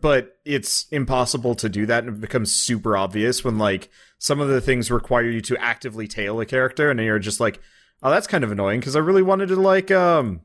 but 0.00 0.38
it's 0.44 0.86
impossible 0.90 1.54
to 1.56 1.68
do 1.68 1.86
that 1.86 2.04
and 2.04 2.16
it 2.16 2.20
becomes 2.20 2.50
super 2.50 2.96
obvious 2.96 3.44
when 3.44 3.56
like 3.58 3.88
some 4.18 4.40
of 4.40 4.48
the 4.48 4.60
things 4.60 4.90
require 4.90 5.28
you 5.30 5.40
to 5.42 5.56
actively 5.62 6.08
tail 6.08 6.40
a 6.40 6.46
character 6.46 6.90
and 6.90 6.98
you're 6.98 7.18
just 7.20 7.38
like 7.38 7.60
oh 8.02 8.10
that's 8.10 8.26
kind 8.26 8.42
of 8.42 8.50
annoying 8.50 8.80
because 8.80 8.96
i 8.96 8.98
really 8.98 9.22
wanted 9.22 9.46
to 9.48 9.54
like 9.54 9.92
um 9.92 10.40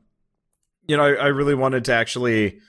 you 0.86 0.96
know 0.96 1.02
I, 1.02 1.14
I 1.14 1.26
really 1.28 1.56
wanted 1.56 1.84
to 1.86 1.92
actually 1.92 2.60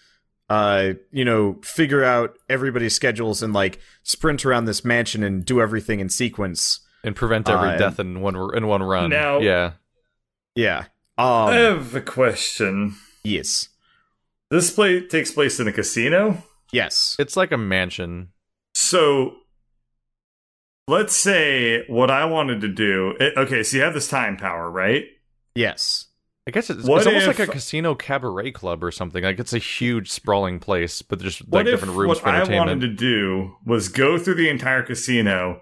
uh 0.54 0.94
you 1.12 1.26
know 1.30 1.44
figure 1.64 2.04
out 2.04 2.30
everybody's 2.50 2.94
schedules 2.96 3.42
and 3.44 3.54
like 3.54 3.80
sprint 4.04 4.46
around 4.46 4.66
this 4.66 4.84
mansion 4.84 5.24
and 5.24 5.46
do 5.46 5.60
everything 5.62 6.00
in 6.00 6.10
sequence 6.10 6.80
and 7.04 7.16
prevent 7.16 7.50
every 7.50 7.70
Uh, 7.70 7.78
death 7.78 8.00
in 8.00 8.22
one 8.22 8.36
in 8.58 8.68
one 8.68 8.84
run. 8.84 9.10
Now- 9.10 9.40
yeah, 9.40 9.74
yeah 10.56 10.80
um 11.18 11.50
I 11.50 11.56
have 11.70 11.96
a 11.96 12.02
question. 12.02 12.96
yes 13.24 13.70
This 14.52 14.70
play 14.78 15.02
takes 15.08 15.32
place 15.32 15.60
in 15.62 15.68
a 15.68 15.72
casino. 15.80 16.44
yes 16.72 17.16
it's 17.20 17.36
like 17.38 17.52
a 17.52 17.58
mansion. 17.76 18.30
So 18.76 19.36
let's 20.88 21.16
say 21.16 21.86
what 21.88 22.10
I 22.12 22.26
wanted 22.26 22.62
to 22.62 22.68
do. 22.68 23.16
It, 23.20 23.34
okay, 23.38 23.64
so 23.64 23.78
you 23.78 23.84
have 23.84 23.94
this 23.94 24.10
time 24.10 24.38
power, 24.38 24.70
right? 24.70 25.06
yes 25.56 26.08
I 26.46 26.52
guess 26.52 26.70
it's, 26.70 26.84
What 26.84 26.98
it's 27.00 27.08
almost 27.08 27.28
if- 27.28 27.40
like 27.40 27.48
a 27.48 27.52
casino 27.52 27.96
cabaret 27.96 28.52
club 28.52 28.84
or 28.84 28.92
something. 28.92 29.24
Like 29.24 29.40
it's 29.40 29.54
a 29.54 29.58
huge 29.60 30.12
sprawling 30.12 30.60
place, 30.60 31.02
but 31.02 31.20
just 31.22 31.42
like 31.42 31.52
What 31.52 31.68
if 31.68 31.74
different 31.80 31.96
rooms 31.98 32.10
what 32.10 32.20
for 32.20 32.30
I 32.30 32.44
wanted 32.58 32.82
to 32.82 32.90
do 32.90 33.56
was 33.66 33.88
go 33.90 34.18
through 34.18 34.36
the 34.36 34.50
entire 34.50 34.84
casino, 34.84 35.62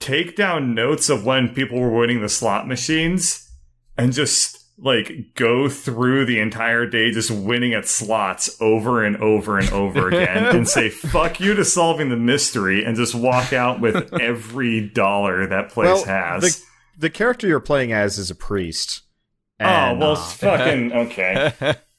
take 0.00 0.34
down 0.36 0.74
notes 0.74 1.10
of 1.10 1.26
when 1.26 1.50
people 1.54 1.78
were 1.80 1.90
winning 1.94 2.22
the 2.22 2.28
slot 2.28 2.66
machines, 2.66 3.50
and 3.98 4.12
just 4.12 4.56
like 4.80 5.34
go 5.34 5.68
through 5.68 6.24
the 6.24 6.38
entire 6.38 6.86
day 6.86 7.10
just 7.10 7.32
winning 7.32 7.74
at 7.74 7.84
slots 7.86 8.56
over 8.60 9.04
and 9.04 9.16
over 9.16 9.58
and 9.58 9.68
over 9.70 10.06
again 10.12 10.44
and 10.54 10.68
say 10.68 10.88
fuck 10.88 11.40
you 11.40 11.52
to 11.52 11.64
solving 11.64 12.10
the 12.10 12.16
mystery 12.16 12.84
and 12.84 12.96
just 12.96 13.12
walk 13.12 13.52
out 13.52 13.80
with 13.80 14.14
every 14.20 14.88
dollar 14.88 15.48
that 15.48 15.68
place 15.70 15.86
Well, 15.86 16.04
has. 16.04 16.42
the, 16.60 16.64
the 16.96 17.10
character 17.10 17.48
you're 17.48 17.58
playing 17.58 17.92
as 17.92 18.18
is 18.18 18.30
a 18.30 18.36
priest 18.36 19.02
oh 19.60 19.94
well 19.94 20.12
uh, 20.12 20.16
fucking 20.16 20.92
okay. 21.06 21.52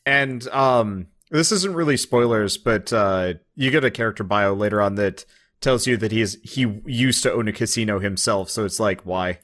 And 0.06 0.48
um 0.50 1.08
this 1.32 1.52
isn't 1.52 1.76
really 1.76 1.98
spoilers, 1.98 2.58
but 2.58 2.92
uh 2.94 3.34
you 3.56 3.72
get 3.72 3.84
a 3.86 3.92
character 3.92 4.24
bio 4.24 4.54
later 4.54 4.82
on 4.82 4.96
that 4.96 5.26
tells 5.62 5.86
you 5.88 5.98
that 5.98 6.12
he's 6.12 6.38
he 6.44 6.62
used 6.86 7.24
to 7.24 7.32
own 7.34 7.48
a 7.48 7.52
casino 7.54 8.00
himself, 8.00 8.50
so 8.50 8.66
it's 8.66 8.80
like 8.80 9.02
why? 9.06 9.40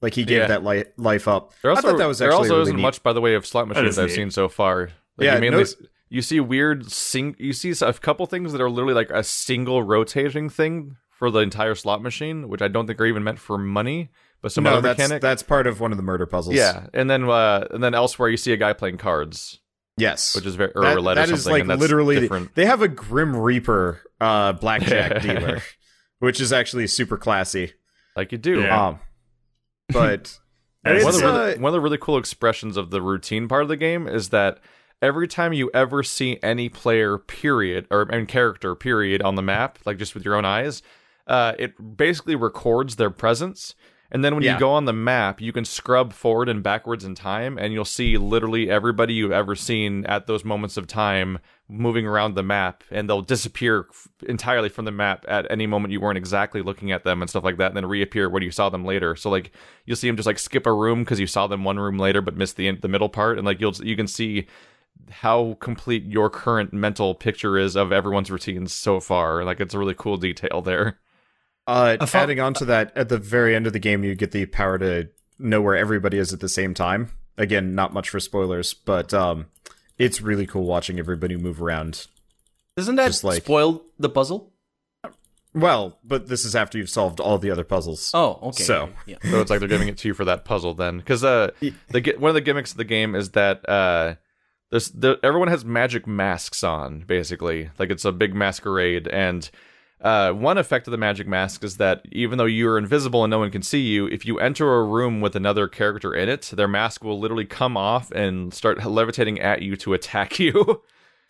Like 0.00 0.14
he 0.14 0.24
gave 0.24 0.38
Yeah. 0.38 0.46
that 0.48 0.64
li- 0.64 0.84
life 0.96 1.26
up. 1.26 1.52
There 1.62 1.72
I 1.72 1.80
thought 1.80 1.98
that 1.98 2.06
was 2.06 2.18
there 2.18 2.32
also 2.32 2.50
really 2.50 2.62
isn't 2.62 2.76
neat. 2.76 2.82
much 2.82 3.02
by 3.02 3.12
the 3.12 3.20
way 3.20 3.34
of 3.34 3.46
slot 3.46 3.66
machines 3.66 3.88
is 3.88 3.98
I've 3.98 4.08
neat. 4.08 4.14
seen 4.14 4.30
so 4.30 4.48
far. 4.48 4.90
Like, 5.16 5.24
Yeah, 5.24 5.34
you 5.36 5.40
mainly 5.40 5.64
no- 5.64 5.86
you 6.10 6.22
see 6.22 6.38
weird 6.40 6.90
sing. 6.90 7.34
You 7.38 7.52
see 7.52 7.72
a 7.84 7.92
couple 7.94 8.24
things 8.26 8.52
that 8.52 8.60
are 8.60 8.70
literally 8.70 8.94
like 8.94 9.10
a 9.10 9.22
single 9.24 9.82
rotating 9.82 10.48
thing 10.48 10.96
for 11.10 11.30
the 11.30 11.40
entire 11.40 11.74
slot 11.74 12.00
machine, 12.00 12.48
which 12.48 12.62
I 12.62 12.68
don't 12.68 12.86
think 12.86 13.00
are 13.00 13.06
even 13.06 13.24
meant 13.24 13.38
for 13.40 13.58
money, 13.58 14.10
but 14.42 14.52
some 14.52 14.64
no, 14.64 14.70
other 14.74 14.80
that's 14.82 14.98
mechanic. 14.98 15.22
that's 15.22 15.42
part 15.42 15.66
of 15.66 15.80
one 15.80 15.90
of 15.92 15.96
the 15.98 16.02
murder 16.02 16.26
puzzles. 16.26 16.54
yeah, 16.56 16.86
and 16.94 17.08
then 17.10 17.28
uh, 17.28 17.66
and 17.70 17.82
then 17.82 17.94
elsewhere 17.94 18.28
you 18.28 18.36
see 18.36 18.52
a 18.52 18.56
guy 18.56 18.72
playing 18.72 18.98
cards, 18.98 19.60
Yes. 19.96 20.34
which 20.36 20.46
is 20.46 20.54
very 20.54 20.72
or 20.74 20.82
that, 20.82 20.94
roulette 20.94 21.16
that 21.16 21.30
or 21.30 21.34
is 21.34 21.42
something. 21.42 21.52
like 21.52 21.60
and 21.62 21.70
that's 21.70 21.80
literally 21.80 22.20
different. 22.20 22.54
they 22.54 22.66
have 22.66 22.82
a 22.82 22.88
grim 22.88 23.34
reaper 23.36 24.00
uh 24.20 24.52
blackjack 24.52 25.22
dealer 25.22 25.60
which 26.20 26.40
is 26.40 26.52
actually 26.52 26.86
super 26.86 27.16
classy 27.16 27.72
like 28.16 28.30
you 28.32 28.38
do. 28.38 28.60
Yeah. 28.62 28.86
um 28.88 29.00
but 29.92 30.38
one, 30.82 30.96
of 30.96 31.02
the 31.02 31.18
really, 31.22 31.54
uh, 31.54 31.58
one 31.58 31.70
of 31.70 31.72
the 31.72 31.80
really 31.80 31.98
cool 31.98 32.18
expressions 32.18 32.76
of 32.76 32.90
the 32.90 33.02
routine 33.02 33.48
part 33.48 33.62
of 33.62 33.68
the 33.68 33.76
game 33.76 34.06
is 34.06 34.28
that 34.30 34.58
every 35.02 35.26
time 35.28 35.52
you 35.52 35.70
ever 35.74 36.02
see 36.02 36.38
any 36.42 36.68
player 36.68 37.18
period 37.18 37.86
or 37.90 38.06
I 38.12 38.16
mean, 38.18 38.26
character 38.26 38.74
period 38.74 39.22
on 39.22 39.34
the 39.34 39.42
map 39.42 39.78
like 39.84 39.98
just 39.98 40.14
with 40.14 40.24
your 40.24 40.34
own 40.34 40.44
eyes 40.44 40.82
uh, 41.26 41.52
it 41.58 41.96
basically 41.96 42.34
records 42.36 42.96
their 42.96 43.10
presence 43.10 43.74
and 44.10 44.24
then 44.24 44.34
when 44.34 44.42
Yeah. 44.44 44.54
you 44.54 44.58
go 44.60 44.70
on 44.70 44.84
the 44.86 44.92
map 44.92 45.40
you 45.40 45.52
can 45.52 45.64
scrub 45.64 46.12
forward 46.12 46.48
and 46.48 46.62
backwards 46.62 47.04
in 47.04 47.14
time 47.14 47.58
and 47.58 47.72
you'll 47.72 47.84
see 47.84 48.16
literally 48.16 48.70
everybody 48.70 49.14
you've 49.14 49.32
ever 49.32 49.54
seen 49.54 50.04
at 50.06 50.26
those 50.26 50.44
moments 50.44 50.76
of 50.76 50.86
time 50.86 51.38
moving 51.68 52.06
around 52.06 52.34
the 52.34 52.42
map 52.42 52.82
and 52.90 53.08
they'll 53.08 53.20
disappear 53.20 53.86
f- 53.90 54.08
entirely 54.26 54.70
from 54.70 54.86
the 54.86 54.90
map 54.90 55.24
at 55.28 55.46
any 55.50 55.66
moment 55.66 55.92
you 55.92 56.00
weren't 56.00 56.16
exactly 56.16 56.62
looking 56.62 56.90
at 56.90 57.04
them 57.04 57.20
and 57.20 57.28
stuff 57.28 57.44
like 57.44 57.58
that 57.58 57.66
and 57.66 57.76
then 57.76 57.84
reappear 57.84 58.28
when 58.30 58.42
you 58.42 58.50
saw 58.50 58.70
them 58.70 58.86
later. 58.86 59.14
So 59.14 59.28
like 59.28 59.50
you'll 59.84 59.96
see 59.96 60.06
them 60.08 60.16
just 60.16 60.26
like 60.26 60.38
skip 60.38 60.64
a 60.66 60.72
room 60.72 61.00
because 61.04 61.20
you 61.20 61.26
saw 61.26 61.46
them 61.46 61.64
one 61.64 61.78
room 61.78 61.98
later 61.98 62.22
but 62.22 62.36
missed 62.38 62.56
the 62.56 62.70
the 62.72 62.88
middle 62.88 63.10
part 63.10 63.36
and 63.36 63.46
like 63.46 63.60
you'll 63.60 63.74
you 63.82 63.96
can 63.96 64.06
see 64.06 64.46
how 65.10 65.56
complete 65.60 66.04
your 66.04 66.28
current 66.30 66.72
mental 66.72 67.14
picture 67.14 67.56
is 67.58 67.76
of 67.76 67.92
everyone's 67.92 68.30
routines 68.30 68.72
so 68.72 68.98
far. 68.98 69.44
Like 69.44 69.60
it's 69.60 69.74
a 69.74 69.78
really 69.78 69.94
cool 69.94 70.16
detail 70.16 70.62
there 70.62 70.98
uh 71.68 71.96
I 72.00 72.08
adding 72.18 72.40
on 72.40 72.54
to 72.54 72.64
that 72.64 72.90
at 72.96 73.08
the 73.08 73.18
very 73.18 73.54
end 73.54 73.66
of 73.68 73.72
the 73.72 73.78
game 73.78 74.02
you 74.02 74.14
get 74.16 74.32
the 74.32 74.46
power 74.46 74.78
to 74.78 75.08
know 75.38 75.60
where 75.60 75.76
everybody 75.76 76.18
is 76.18 76.32
at 76.32 76.40
the 76.40 76.48
same 76.48 76.74
time 76.74 77.12
again 77.36 77.74
not 77.76 77.92
much 77.92 78.08
for 78.08 78.18
spoilers 78.18 78.74
but 78.74 79.14
um 79.14 79.46
it's 79.98 80.20
really 80.20 80.46
cool 80.46 80.64
watching 80.64 80.98
everybody 80.98 81.36
move 81.36 81.60
around 81.62 82.06
Isn't 82.76 82.96
that 82.96 83.06
Just 83.08 83.22
like- 83.24 83.42
spoil 83.44 83.82
the 83.98 84.08
puzzle? 84.08 84.52
well 85.54 85.98
but 86.04 86.28
this 86.28 86.44
is 86.44 86.54
after 86.54 86.76
you've 86.78 86.90
solved 86.90 87.20
all 87.20 87.38
the 87.38 87.50
other 87.50 87.64
puzzles 87.64 88.10
Oh, 88.14 88.38
okay. 88.42 88.62
So. 88.62 88.90
yeah. 89.06 89.16
so 89.22 89.40
it's 89.40 89.50
like 89.50 89.60
they're 89.60 89.68
giving 89.68 89.88
it 89.88 89.98
to 89.98 90.08
you 90.08 90.14
for 90.14 90.24
that 90.26 90.44
puzzle 90.44 90.74
then 90.74 90.98
because 90.98 91.24
uh 91.24 91.50
the 91.60 92.14
one 92.18 92.28
of 92.30 92.34
the 92.34 92.40
gimmicks 92.40 92.72
of 92.72 92.76
the 92.76 92.84
game 92.84 93.14
is 93.14 93.30
that 93.30 93.66
uh 93.68 94.14
there's 94.70 94.90
the, 94.90 95.18
everyone 95.22 95.48
has 95.48 95.64
magic 95.64 96.06
masks 96.06 96.62
on 96.62 97.00
basically 97.00 97.70
like 97.78 97.90
it's 97.90 98.04
a 98.04 98.12
big 98.12 98.34
masquerade 98.34 99.08
and 99.08 99.50
uh, 100.00 100.32
one 100.32 100.58
effect 100.58 100.86
of 100.86 100.92
the 100.92 100.98
magic 100.98 101.26
mask 101.26 101.64
is 101.64 101.76
that 101.78 102.02
even 102.12 102.38
though 102.38 102.44
you're 102.44 102.78
invisible 102.78 103.24
and 103.24 103.30
no 103.30 103.38
one 103.38 103.50
can 103.50 103.62
see 103.62 103.80
you, 103.80 104.06
if 104.06 104.24
you 104.24 104.38
enter 104.38 104.76
a 104.76 104.84
room 104.84 105.20
with 105.20 105.34
another 105.34 105.66
character 105.66 106.14
in 106.14 106.28
it, 106.28 106.42
their 106.54 106.68
mask 106.68 107.02
will 107.02 107.18
literally 107.18 107.44
come 107.44 107.76
off 107.76 108.10
and 108.12 108.54
start 108.54 108.84
levitating 108.84 109.40
at 109.40 109.62
you 109.62 109.76
to 109.76 109.94
attack 109.94 110.38
you. 110.38 110.82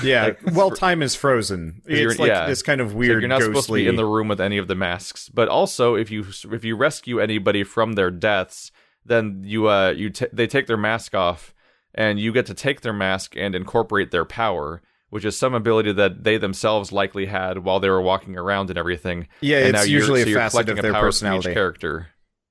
yeah 0.02 0.24
Like, 0.24 0.54
well 0.54 0.70
time 0.70 1.02
is 1.02 1.14
frozen 1.16 1.82
it's 1.86 2.18
like 2.20 2.28
yeah. 2.28 2.46
this 2.46 2.62
kind 2.62 2.80
of 2.80 2.90
So 2.90 2.96
weird 2.96 3.22
you're 3.22 3.28
not 3.28 3.40
supposed 3.40 3.66
to 3.66 3.72
ghostly 3.72 3.82
be 3.82 3.88
in 3.88 3.96
the 3.96 4.04
room 4.04 4.28
with 4.28 4.40
any 4.40 4.58
of 4.58 4.68
the 4.68 4.74
masks. 4.76 5.28
But 5.28 5.48
also, 5.48 5.94
if 5.96 6.10
you 6.10 6.26
if 6.52 6.64
you 6.64 6.76
rescue 6.76 7.18
anybody 7.20 7.64
from 7.64 7.94
their 7.94 8.10
deaths, 8.10 8.70
then 9.04 9.42
you 9.44 9.68
uh 9.68 9.90
you 9.90 10.10
t- 10.10 10.26
they 10.32 10.46
take 10.46 10.66
their 10.66 10.76
mask 10.76 11.14
off, 11.14 11.52
and 11.94 12.20
you 12.20 12.32
get 12.32 12.46
to 12.46 12.54
take 12.54 12.82
their 12.82 12.92
mask 12.92 13.34
and 13.36 13.54
incorporate 13.54 14.10
their 14.10 14.24
power, 14.24 14.82
which 15.10 15.24
is 15.24 15.38
some 15.38 15.54
ability 15.54 15.92
that 15.92 16.24
they 16.24 16.36
themselves 16.38 16.92
likely 16.92 17.26
had 17.26 17.58
while 17.58 17.80
they 17.80 17.88
were 17.90 18.02
walking 18.02 18.36
around 18.36 18.70
and 18.70 18.78
everything. 18.78 19.28
Yeah, 19.40 19.58
and 19.58 19.68
it's 19.68 19.72
now 19.78 19.82
you're- 19.82 20.00
usually 20.00 20.22
so 20.24 20.30
a 20.30 20.34
facet 20.34 20.68
of 20.68 20.82
their 20.82 20.92
personality. 20.92 21.52
Character. 21.54 22.08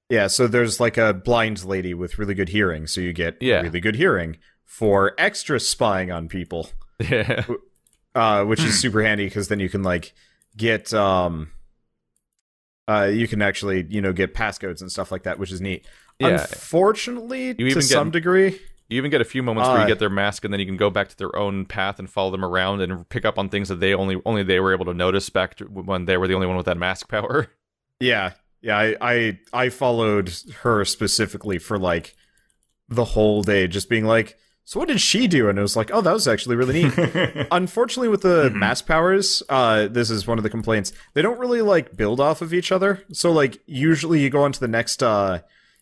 Yeah, 0.10 0.28
so 0.28 0.48
there's 0.48 0.80
like 0.80 0.98
a 0.98 1.14
blind 1.14 1.66
lady 1.66 1.94
with 1.94 2.18
really 2.18 2.34
good 2.34 2.50
hearing, 2.50 2.88
so 2.88 3.02
you 3.02 3.12
get 3.14 3.38
Yeah. 3.42 3.62
really 3.62 3.80
good 3.82 3.96
hearing 3.96 4.38
for 4.64 5.14
extra 5.18 5.60
spying 5.60 6.12
on 6.12 6.28
people, 6.30 6.70
Yeah. 7.00 7.46
uh, 8.16 8.44
which 8.46 8.62
is 8.64 8.80
super 8.80 9.04
handy 9.04 9.26
because 9.26 9.50
then 9.50 9.60
you 9.60 9.70
can 9.70 9.84
like 9.84 10.14
get 10.56 10.94
um, 10.94 11.52
uh, 12.88 13.10
you 13.12 13.28
can 13.28 13.42
actually 13.42 13.86
you 13.90 14.02
know 14.02 14.14
get 14.14 14.34
passcodes 14.34 14.82
and 14.82 14.92
stuff 14.92 15.12
like 15.12 15.24
that, 15.24 15.40
which 15.40 15.52
is 15.52 15.60
neat. 15.62 15.86
Yeah. 16.20 16.30
Unfortunately, 16.42 17.54
to 17.54 17.64
get- 17.74 17.84
some 17.84 18.10
degree, 18.12 18.60
You 18.90 18.98
even 18.98 19.12
get 19.12 19.20
a 19.22 19.26
few 19.26 19.44
moments 19.44 19.68
where 19.70 19.80
Uh, 19.80 19.82
you 19.82 19.88
get 19.88 20.00
their 20.00 20.10
mask, 20.10 20.46
and 20.46 20.54
then 20.54 20.60
you 20.60 20.66
can 20.66 20.78
go 20.78 20.90
back 20.90 21.10
to 21.10 21.18
their 21.18 21.36
own 21.36 21.66
path 21.66 22.00
and 22.00 22.10
follow 22.10 22.32
them 22.32 22.46
around 22.46 22.82
and 22.82 23.08
pick 23.10 23.26
up 23.26 23.38
on 23.38 23.50
things 23.50 23.68
that 23.70 23.80
they 23.80 23.94
only 23.94 24.22
only 24.26 24.44
they 24.44 24.60
were 24.60 24.74
able 24.74 24.86
to 24.86 24.94
notice 24.94 25.30
back 25.30 25.56
to 25.56 25.66
when 25.66 26.06
they 26.06 26.18
were 26.18 26.28
the 26.28 26.34
only 26.36 26.48
one 26.48 26.56
with 26.58 26.66
that 26.68 26.78
mask 26.78 27.10
power. 27.16 27.48
yeah, 28.00 28.32
yeah. 28.62 28.78
I 28.78 28.96
I, 29.02 29.40
I 29.54 29.70
followed 29.70 30.32
her 30.62 30.86
specifically 30.86 31.58
for 31.60 31.78
like 31.78 32.16
the 32.88 33.04
whole 33.04 33.44
day, 33.44 33.68
just 33.68 33.90
being 33.90 34.06
like. 34.06 34.38
So 34.70 34.82
what 34.82 34.90
did 34.90 35.00
she 35.00 35.28
do? 35.28 35.48
And 35.48 35.58
it 35.58 35.62
was 35.62 35.78
like, 35.78 35.92
oh, 35.94 36.02
that 36.02 36.12
was 36.12 36.28
actually 36.28 36.58
really 36.58 36.84
neat. 36.84 37.48
Unfortunately, 37.52 38.10
with 38.10 38.22
the 38.22 38.50
mask 38.50 38.86
powers, 38.86 39.42
uh, 39.48 39.88
this 39.88 40.10
is 40.10 40.28
one 40.28 40.38
of 40.38 40.44
the 40.44 40.50
complaints. 40.50 40.92
They 41.14 41.22
don't 41.22 41.40
really 41.40 41.62
like 41.62 41.96
build 41.96 42.20
off 42.20 42.42
of 42.42 42.54
each 42.54 42.70
other. 42.70 43.02
So 43.14 43.32
like 43.32 43.62
usually 43.66 44.20
you 44.22 44.30
go 44.30 44.44
on 44.44 44.52
to 44.52 44.60
the 44.60 44.68
next 44.68 45.02
uh 45.02 45.40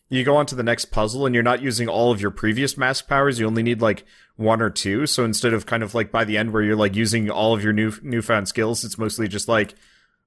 you 0.08 0.22
go 0.24 0.36
on 0.36 0.46
to 0.46 0.54
the 0.54 0.62
next 0.62 0.86
puzzle 0.86 1.26
and 1.26 1.34
you're 1.34 1.42
not 1.42 1.62
using 1.62 1.88
all 1.88 2.12
of 2.12 2.20
your 2.20 2.30
previous 2.30 2.76
mask 2.76 3.08
powers. 3.08 3.38
You 3.38 3.46
only 3.46 3.62
need 3.62 3.80
like 3.80 4.04
one 4.36 4.62
or 4.62 4.70
two. 4.70 5.06
So 5.06 5.24
instead 5.24 5.52
of 5.52 5.66
kind 5.66 5.82
of 5.82 5.94
like 5.94 6.12
by 6.12 6.24
the 6.24 6.36
end 6.36 6.52
where 6.52 6.62
you're 6.62 6.76
like 6.76 6.94
using 6.94 7.30
all 7.30 7.54
of 7.54 7.64
your 7.64 7.72
new 7.72 7.92
newfound 8.02 8.48
skills, 8.48 8.84
it's 8.84 8.98
mostly 8.98 9.26
just 9.26 9.48
like 9.48 9.74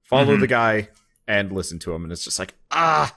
follow 0.03 0.35
the 0.35 0.47
guy 0.47 0.89
and 1.27 1.51
listen 1.51 1.79
to 1.79 1.93
him. 1.93 2.03
And 2.03 2.11
it's 2.11 2.25
just 2.25 2.39
like 2.39 2.55
ah, 2.71 3.15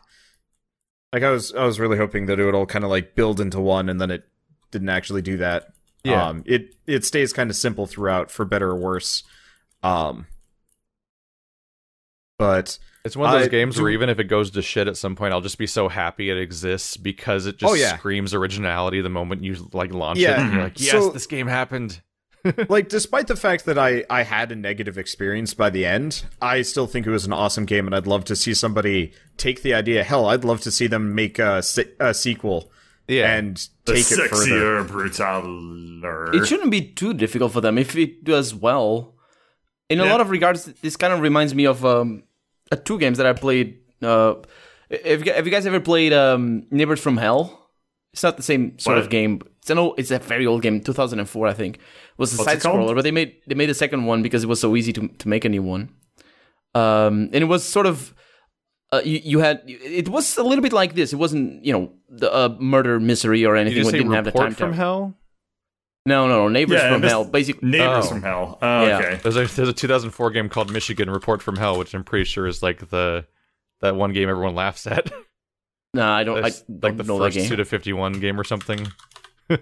like 1.12 1.22
I 1.22 1.30
was 1.30 1.52
I 1.54 1.64
was 1.64 1.80
really 1.80 1.98
hoping 1.98 2.26
that 2.26 2.38
it 2.38 2.44
would 2.44 2.54
all 2.54 2.66
kind 2.66 2.84
of 2.84 2.90
like 2.90 3.14
build 3.14 3.40
into 3.40 3.60
one, 3.60 3.88
and 3.88 4.00
then 4.00 4.10
it 4.10 4.24
didn't 4.70 4.88
actually 4.88 5.22
do 5.22 5.38
that. 5.38 5.72
Yeah. 6.04 6.26
Um, 6.26 6.42
it 6.46 6.74
it 6.86 7.04
stays 7.04 7.32
kind 7.32 7.50
of 7.50 7.56
simple 7.56 7.86
throughout, 7.86 8.30
for 8.30 8.44
better 8.44 8.70
or 8.70 8.76
worse. 8.76 9.24
Um, 9.82 10.26
but 12.38 12.78
It's 13.05 13.16
one 13.16 13.28
of 13.32 13.38
those 13.40 13.48
I 13.48 13.50
games 13.50 13.76
do- 13.76 13.82
where 13.82 13.90
even 13.90 14.09
if 14.09 14.18
it 14.20 14.24
goes 14.24 14.50
to 14.53 14.62
shit 14.62 14.86
at 14.86 14.96
some 14.96 15.16
point, 15.16 15.32
I'll 15.32 15.40
just 15.40 15.59
be 15.59 15.66
so 15.66 15.88
happy 15.88 16.30
it 16.30 16.38
exists 16.38 16.96
because 16.96 17.46
it 17.46 17.57
just 17.57 17.70
Oh, 17.70 17.74
yeah. 17.74 17.96
screams 17.96 18.32
originality 18.32 19.00
the 19.00 19.09
moment 19.09 19.42
you 19.42 19.57
like 19.72 19.92
launch 19.92 20.18
it. 20.18 20.22
Yeah. 20.22 20.40
And 20.44 20.53
you're 20.55 20.62
like, 20.64 20.80
yes, 20.80 20.90
So- 20.92 21.11
this 21.11 21.26
game 21.26 21.48
happened. 21.48 22.00
like, 22.68 22.88
despite 22.88 23.28
the 23.28 23.36
fact 23.36 23.66
that 23.66 23.78
I 23.78 24.05
I 24.11 24.22
had 24.24 24.50
a 24.50 24.57
negative 24.57 24.98
experience 24.98 25.55
by 25.55 25.70
the 25.70 25.86
end, 25.86 26.24
I 26.40 26.62
still 26.62 26.88
think 26.88 27.07
it 27.07 27.11
was 27.11 27.24
an 27.24 27.32
awesome 27.32 27.66
game, 27.66 27.86
and 27.86 27.94
I'd 27.94 28.09
love 28.09 28.24
to 28.26 28.34
see 28.36 28.53
somebody 28.53 29.12
take 29.36 29.62
the 29.62 29.74
idea. 29.74 30.03
Hell, 30.03 30.26
I'd 30.26 30.42
love 30.44 30.61
to 30.62 30.72
see 30.72 30.88
them 30.88 31.14
make 31.14 31.38
a, 31.38 31.62
se- 31.62 31.92
a 32.00 32.12
sequel 32.12 32.72
Yeah. 33.07 33.32
and 33.32 33.57
the 33.84 33.94
take 33.94 34.11
it 34.11 34.28
further. 34.30 34.82
sexier, 34.84 34.88
brutaler. 34.88 36.34
It 36.34 36.46
shouldn't 36.46 36.70
be 36.70 36.82
too 36.82 37.14
difficult 37.14 37.53
for 37.53 37.61
them 37.61 37.78
if 37.78 37.94
it 37.96 38.24
does 38.24 38.55
well. 38.55 39.14
In 39.88 40.00
a 40.00 40.05
Yeah. 40.05 40.11
lot 40.12 40.20
of 40.20 40.30
regards, 40.30 40.64
this 40.82 40.96
kind 40.96 41.12
of 41.12 41.20
reminds 41.20 41.55
me 41.55 41.66
of 41.66 41.84
um, 41.84 42.24
uh, 42.72 42.76
two 42.76 42.98
games 42.98 43.18
that 43.18 43.26
I 43.26 43.32
played. 43.34 43.78
Uh, 44.02 44.34
have, 45.04 45.24
you, 45.24 45.32
have 45.32 45.46
you 45.46 45.52
guys 45.52 45.64
ever 45.66 45.78
played 45.80 46.12
um, 46.12 46.66
Neighbors 46.70 47.00
from 47.00 47.16
Hell? 47.18 47.68
It's 48.12 48.22
not 48.22 48.36
the 48.36 48.42
same 48.42 48.78
sort 48.78 48.96
What? 48.96 49.04
of 49.04 49.10
game. 49.10 49.40
It's 49.60 49.70
an 49.70 49.78
old, 49.78 49.98
it's 49.98 50.10
a 50.10 50.18
very 50.18 50.44
old 50.46 50.60
game, 50.62 50.80
2004, 50.80 51.46
I 51.46 51.52
think. 51.54 51.76
It 51.76 51.80
was 52.18 52.34
a 52.34 52.36
What's 52.36 52.50
side 52.50 52.58
scroller, 52.60 52.94
but 52.94 53.02
they 53.04 53.10
made 53.12 53.36
they 53.46 53.54
made 53.54 53.70
a 53.70 53.74
second 53.74 54.04
one 54.06 54.22
because 54.22 54.42
it 54.44 54.48
was 54.48 54.60
so 54.60 54.74
easy 54.76 54.92
to 54.94 55.08
to 55.08 55.28
make 55.28 55.44
a 55.44 55.48
new 55.48 55.62
one. 55.62 55.90
Um, 56.74 57.30
and 57.32 57.36
it 57.36 57.44
was 57.48 57.64
sort 57.64 57.86
of 57.86 58.12
uh, 58.92 59.00
you, 59.04 59.20
you 59.24 59.38
had 59.38 59.62
it 59.66 60.08
was 60.08 60.36
a 60.36 60.42
little 60.42 60.62
bit 60.62 60.72
like 60.72 60.94
this. 60.94 61.12
It 61.12 61.16
wasn't 61.16 61.64
you 61.64 61.72
know 61.72 61.92
the 62.08 62.30
uh, 62.32 62.56
murder 62.58 62.98
mystery 63.00 63.44
or 63.46 63.54
Did 63.54 63.60
anything. 63.62 63.82
you 63.82 63.88
It 63.88 63.92
say 63.92 63.98
didn't 63.98 64.12
have 64.12 64.24
the 64.24 64.32
time 64.32 64.54
from 64.54 64.70
to- 64.72 64.76
hell? 64.76 65.14
No, 66.05 66.26
no, 66.26 66.42
no. 66.42 66.48
Neighbors 66.48 66.80
Yeah, 66.80 66.92
from 66.92 67.00
this- 67.03 67.11
Hell. 67.11 67.24
Basically, 67.24 67.68
Neighbors 67.68 68.07
Oh. 68.07 68.09
from 68.09 68.22
Hell. 68.22 68.59
Oh, 68.61 68.86
Yeah. 68.86 68.98
okay. 68.98 69.20
There's 69.22 69.36
a 69.36 69.44
there's 69.46 69.68
a 69.68 69.72
2004 69.72 70.30
game 70.30 70.48
called 70.48 70.72
Michigan 70.72 71.09
Report 71.11 71.40
from 71.42 71.57
Hell, 71.57 71.78
which 71.78 71.94
I'm 71.94 72.03
pretty 72.05 72.24
sure 72.24 72.46
is 72.46 72.62
like 72.62 72.88
the 72.90 73.26
that 73.80 73.94
one 73.96 74.12
game 74.12 74.28
everyone 74.28 74.55
laughs 74.55 74.86
at. 74.86 75.12
no, 75.94 76.09
I 76.11 76.24
don't. 76.24 76.38
I 76.38 76.42
That's 76.42 76.62
don't 76.62 76.82
like 76.82 76.96
the 76.96 77.05
know 77.05 77.18
that 77.18 77.26
first 77.26 77.36
game. 77.38 77.48
two 77.48 77.57
to 77.57 77.64
51 77.64 78.14
game 78.14 78.38
or 78.40 78.44
something. 78.44 78.88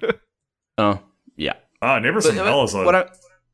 Oh, 0.78 0.98
yeah. 1.36 1.54
Ah, 1.82 1.98
Neighbors 1.98 2.24
But, 2.24 2.36
from 2.36 2.46
Hell 2.46 2.64
is 2.64 2.74
a 2.74 2.84
what 2.84 2.94
I- 2.94 3.08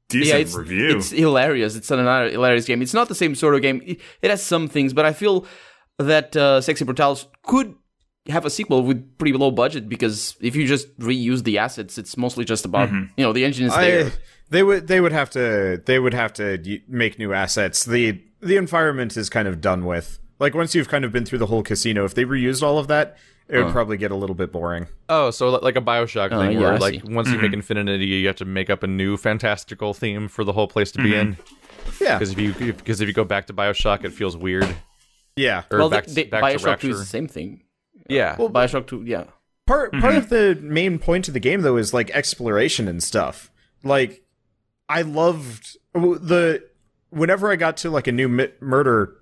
decent 0.08 0.28
yeah, 0.28 0.36
it's, 0.36 0.54
review. 0.54 0.96
It's 0.98 1.10
hilarious. 1.10 1.74
It's 1.74 1.90
another 1.90 2.30
hilarious 2.30 2.66
game. 2.66 2.82
It's 2.82 2.94
not 2.94 3.08
the 3.08 3.14
same 3.16 3.34
sort 3.34 3.56
of 3.56 3.62
game. 3.62 3.82
It, 3.84 4.00
it 4.22 4.30
has 4.30 4.42
some 4.44 4.68
things, 4.68 4.92
but 4.92 5.04
I 5.04 5.12
feel 5.12 5.44
that 5.98 6.36
uh, 6.36 6.60
Sexy 6.60 6.84
Brutals 6.84 7.26
could 7.42 7.74
have 8.28 8.44
a 8.44 8.50
sequel 8.50 8.82
with 8.82 9.18
pretty 9.18 9.36
low 9.36 9.50
budget 9.50 9.88
because 9.88 10.36
if 10.40 10.56
you 10.56 10.66
just 10.66 10.96
reuse 10.98 11.44
the 11.44 11.58
assets, 11.58 11.98
it's 11.98 12.16
mostly 12.16 12.44
just 12.44 12.64
about 12.64 12.88
Mm-hmm. 12.88 13.04
you 13.16 13.24
know 13.24 13.32
the 13.32 13.44
engine 13.44 13.66
is 13.66 13.74
there. 13.74 14.06
I, 14.06 14.12
they 14.50 14.62
would 14.62 14.86
they 14.88 15.00
would 15.00 15.12
have 15.12 15.30
to 15.30 15.82
they 15.86 15.98
would 15.98 16.14
have 16.14 16.32
to 16.34 16.80
make 16.88 17.18
new 17.18 17.32
assets. 17.32 17.84
the 17.84 18.20
The 18.40 18.56
environment 18.56 19.16
is 19.16 19.28
kind 19.30 19.48
of 19.48 19.60
done 19.60 19.84
with. 19.86 20.18
Like 20.38 20.54
once 20.54 20.74
you've 20.74 20.88
kind 20.88 21.04
of 21.04 21.12
been 21.12 21.24
through 21.24 21.38
the 21.38 21.46
whole 21.46 21.62
casino, 21.62 22.04
if 22.04 22.14
they 22.14 22.24
reused 22.24 22.62
all 22.62 22.78
of 22.78 22.88
that 22.88 23.16
it 23.48 23.58
would 23.58 23.68
Oh. 23.68 23.72
probably 23.72 23.96
get 23.96 24.10
a 24.10 24.16
little 24.16 24.34
bit 24.34 24.50
boring. 24.50 24.88
Oh, 25.08 25.30
so 25.30 25.50
like 25.50 25.76
a 25.76 25.80
Bioshock 25.80 26.30
Oh, 26.32 26.40
thing 26.40 26.52
yeah, 26.52 26.60
where 26.60 26.72
I 26.72 26.76
like 26.78 27.02
see. 27.06 27.12
once 27.14 27.28
you 27.30 27.38
make 27.38 27.52
Infinity, 27.52 28.04
you 28.04 28.26
have 28.26 28.34
to 28.36 28.44
make 28.44 28.68
up 28.70 28.82
a 28.82 28.88
new 28.88 29.16
fantastical 29.16 29.94
theme 29.94 30.26
for 30.26 30.42
the 30.42 30.52
whole 30.52 30.66
place 30.66 30.90
to 30.92 30.98
be 31.02 31.14
in. 31.14 31.36
Yeah, 32.00 32.18
Because 32.18 32.32
if 32.32 32.38
you 32.40 32.52
because 32.72 33.00
if 33.00 33.06
you 33.06 33.14
go 33.14 33.22
back 33.24 33.46
to 33.46 33.52
Bioshock, 33.52 34.04
it 34.04 34.10
feels 34.12 34.36
weird. 34.36 34.66
yeah. 35.36 35.62
Or 35.70 35.78
well, 35.78 35.88
back, 35.90 36.06
the, 36.06 36.14
the, 36.14 36.24
back 36.24 36.42
to 36.42 36.58
Bioshock 36.58 36.62
2 36.62 36.66
Rapture. 36.66 36.90
is 36.90 36.98
the 36.98 37.04
same 37.06 37.28
thing. 37.28 37.62
Yeah. 38.08 38.36
well, 38.38 38.50
Bioshock 38.50 38.86
2, 38.86 39.04
yeah. 39.06 39.24
Part 39.66 39.92
part 39.94 40.14
of 40.14 40.28
the 40.28 40.56
main 40.62 40.98
point 41.00 41.26
of 41.26 41.34
the 41.34 41.40
game 41.40 41.62
though 41.62 41.76
is 41.76 41.92
like 41.92 42.08
exploration 42.10 42.86
and 42.86 43.02
stuff. 43.02 43.50
Like 43.82 44.22
I 44.88 45.02
loved 45.02 45.76
the 45.92 46.62
whenever 47.10 47.50
I 47.50 47.56
got 47.56 47.76
to 47.78 47.90
like 47.90 48.06
a 48.06 48.12
new 48.12 48.28
mi- 48.28 48.52
murder 48.60 49.16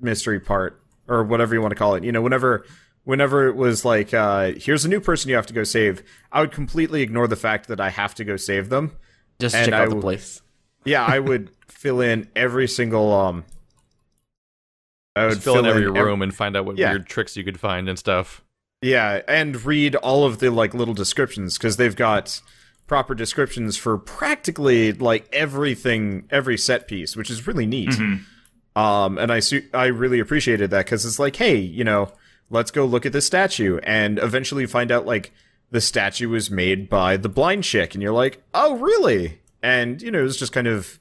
mystery 0.00 0.40
part 0.40 0.80
or 1.06 1.22
whatever 1.22 1.54
you 1.54 1.60
want 1.60 1.72
to 1.72 1.76
call 1.76 1.96
it. 1.96 2.04
You 2.04 2.12
know, 2.12 2.22
whenever 2.22 2.64
whenever 3.04 3.46
it 3.48 3.56
was 3.56 3.84
like 3.84 4.14
uh 4.14 4.52
here's 4.56 4.86
a 4.86 4.88
new 4.88 5.00
person 5.00 5.28
you 5.28 5.36
have 5.36 5.46
to 5.48 5.52
go 5.54 5.64
save, 5.64 6.02
I 6.32 6.40
would 6.40 6.52
completely 6.52 7.02
ignore 7.02 7.28
the 7.28 7.36
fact 7.36 7.68
that 7.68 7.78
I 7.80 7.90
have 7.90 8.14
to 8.14 8.24
go 8.24 8.36
save 8.36 8.70
them. 8.70 8.92
Just 9.38 9.54
And 9.54 9.66
check 9.66 9.74
I 9.74 9.78
out 9.82 9.84
the 9.90 9.96
w- 9.96 10.00
place. 10.02 10.40
Yeah, 10.86 11.04
I 11.04 11.18
would 11.18 11.50
fill 11.68 12.00
in 12.00 12.26
every 12.34 12.68
single 12.68 13.12
um 13.12 13.44
I 15.20 15.24
would 15.26 15.34
Just 15.34 15.44
fill 15.44 15.58
in 15.58 15.66
every 15.66 15.86
ev- 15.86 15.94
room 15.94 16.22
and 16.22 16.34
find 16.34 16.56
out 16.56 16.64
what 16.64 16.78
Yeah. 16.78 16.90
weird 16.90 17.06
tricks 17.06 17.36
you 17.36 17.44
could 17.44 17.60
find 17.60 17.88
and 17.88 17.98
stuff. 17.98 18.42
Yeah, 18.82 19.20
and 19.28 19.62
read 19.64 19.94
all 19.96 20.24
of 20.24 20.38
the 20.38 20.50
like 20.50 20.72
little 20.74 20.94
descriptions 20.94 21.58
because 21.58 21.76
they've 21.76 21.94
got 21.96 22.40
proper 22.86 23.14
descriptions 23.14 23.76
for 23.76 23.98
practically 23.98 24.92
like 24.92 25.28
everything, 25.32 26.24
every 26.30 26.56
set 26.58 26.88
piece, 26.88 27.14
which 27.16 27.30
is 27.30 27.46
really 27.46 27.66
neat. 27.66 27.94
Um, 28.76 29.18
and 29.18 29.30
I 29.32 29.40
su- 29.40 29.68
I 29.74 29.86
really 29.86 30.20
appreciated 30.20 30.70
that 30.70 30.86
because 30.86 31.04
it's 31.04 31.18
like, 31.18 31.36
hey, 31.36 31.56
you 31.56 31.84
know, 31.84 32.12
let's 32.50 32.70
go 32.70 32.84
look 32.86 33.04
at 33.04 33.12
this 33.12 33.26
statue, 33.26 33.78
and 33.82 34.18
eventually 34.18 34.62
you 34.62 34.68
find 34.68 34.90
out 34.92 35.06
like 35.06 35.32
the 35.70 35.80
statue 35.80 36.28
was 36.28 36.50
made 36.50 36.88
by 36.88 37.16
the 37.16 37.28
blind 37.28 37.64
chick, 37.64 37.94
and 37.94 38.02
you're 38.02 38.12
like, 38.12 38.42
oh, 38.54 38.76
really? 38.76 39.40
And 39.62 40.00
you 40.00 40.10
know, 40.10 40.20
it 40.20 40.24
was 40.24 40.36
just 40.36 40.52
kind 40.52 40.66
of 40.68 40.98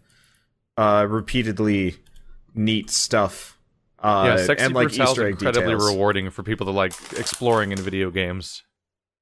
uh 0.77 1.05
repeatedly 1.09 1.97
neat 2.55 2.89
stuff. 2.89 3.57
Uh, 4.01 4.23
yeah, 4.37 4.45
sexy 4.45 4.65
and 4.65 4.73
like 4.73 4.87
brutal 4.87 5.03
is 5.03 5.09
Easter 5.11 5.25
egg 5.27 5.33
incredibly 5.33 5.73
details. 5.73 5.91
rewarding 5.91 6.29
for 6.29 6.43
people 6.43 6.65
to 6.67 6.71
like 6.71 6.93
exploring 7.17 7.71
in 7.71 7.77
video 7.77 8.09
games. 8.09 8.63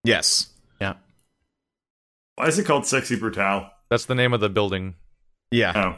Yes. 0.03 0.49
Yeah. 0.79 0.93
Why 2.35 2.45
is 2.47 2.59
it 2.59 2.65
called 2.65 2.85
Sexy 2.85 3.17
Brutale? 3.17 3.69
That's 3.89 4.05
the 4.05 4.13
name 4.15 4.33
of 4.33 4.39
the 4.39 4.49
building. 4.49 4.95
Yeah. 5.51 5.73
Oh. 5.75 5.95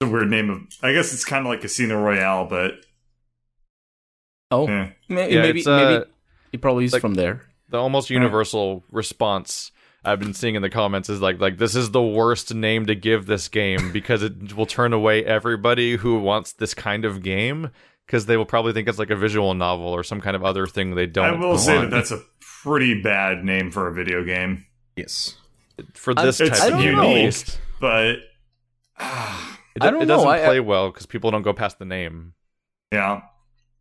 It's 0.00 0.08
a 0.08 0.12
weird 0.12 0.30
name 0.30 0.50
of. 0.50 0.60
I 0.82 0.92
guess 0.92 1.12
it's 1.12 1.24
kind 1.24 1.44
of 1.46 1.50
like 1.50 1.60
Casino 1.62 2.00
Royale, 2.00 2.44
but 2.44 2.74
Oh, 4.50 4.66
eh. 4.68 4.90
may- 5.08 5.32
Yeah, 5.32 5.42
maybe, 5.42 5.66
uh, 5.66 5.76
maybe 5.76 6.04
it 6.52 6.60
probably 6.60 6.84
is 6.84 6.92
like- 6.92 7.00
from 7.02 7.14
there. 7.14 7.42
The 7.70 7.78
almost 7.78 8.10
universal 8.10 8.84
response 8.90 9.72
I've 10.04 10.20
been 10.20 10.34
seeing 10.34 10.54
in 10.54 10.62
the 10.62 10.70
comments 10.70 11.08
is 11.08 11.20
like 11.20 11.40
like 11.40 11.58
this 11.58 11.74
is 11.74 11.90
the 11.90 12.02
worst 12.02 12.54
name 12.54 12.86
to 12.86 12.94
give 12.94 13.26
this 13.26 13.48
game 13.48 13.92
because 13.92 14.22
it 14.22 14.54
will 14.56 14.66
turn 14.66 14.92
away 14.92 15.24
everybody 15.24 15.96
who 15.96 16.18
wants 16.18 16.52
this 16.52 16.74
kind 16.74 17.04
of 17.04 17.22
game 17.22 17.70
because 18.06 18.26
they 18.26 18.36
will 18.36 18.44
probably 18.44 18.72
think 18.72 18.88
it's 18.88 18.98
like 18.98 19.10
a 19.10 19.16
visual 19.16 19.54
novel 19.54 19.86
or 19.88 20.02
some 20.02 20.20
kind 20.20 20.36
of 20.36 20.44
other 20.44 20.66
thing 20.66 20.94
they 20.94 21.06
don't 21.06 21.24
I 21.24 21.38
will 21.38 21.56
say 21.58 21.78
that 21.80 21.90
that's 21.90 22.10
a 22.10 22.20
pretty 22.62 23.00
bad 23.02 23.44
name 23.44 23.70
for 23.70 23.88
a 23.88 23.94
video 23.94 24.24
game. 24.24 24.66
Yes. 24.96 25.36
for 25.94 26.12
um, 26.16 26.24
this 26.26 26.40
It's 26.40 26.60
type 26.60 26.72
of 26.74 26.78
game 26.80 26.96
unique, 26.96 27.24
least. 27.24 27.58
but 27.80 28.16
It, 29.76 29.82
I 29.82 29.90
don't 29.90 30.02
it 30.02 30.06
doesn't 30.06 30.28
I- 30.28 30.42
I- 30.42 30.46
play 30.46 30.60
well 30.60 30.90
because 30.90 31.06
people 31.06 31.30
don't 31.30 31.42
go 31.42 31.52
past 31.52 31.78
the 31.78 31.84
name. 31.84 32.34
yeah. 32.92 33.22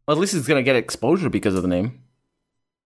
Well, 0.07 0.17
at 0.17 0.19
least 0.19 0.34
it's 0.34 0.47
gonna 0.47 0.63
get 0.63 0.76
exposure 0.76 1.30
because 1.30 1.55
of 1.55 1.61
the 1.61 1.67
name. 1.69 2.03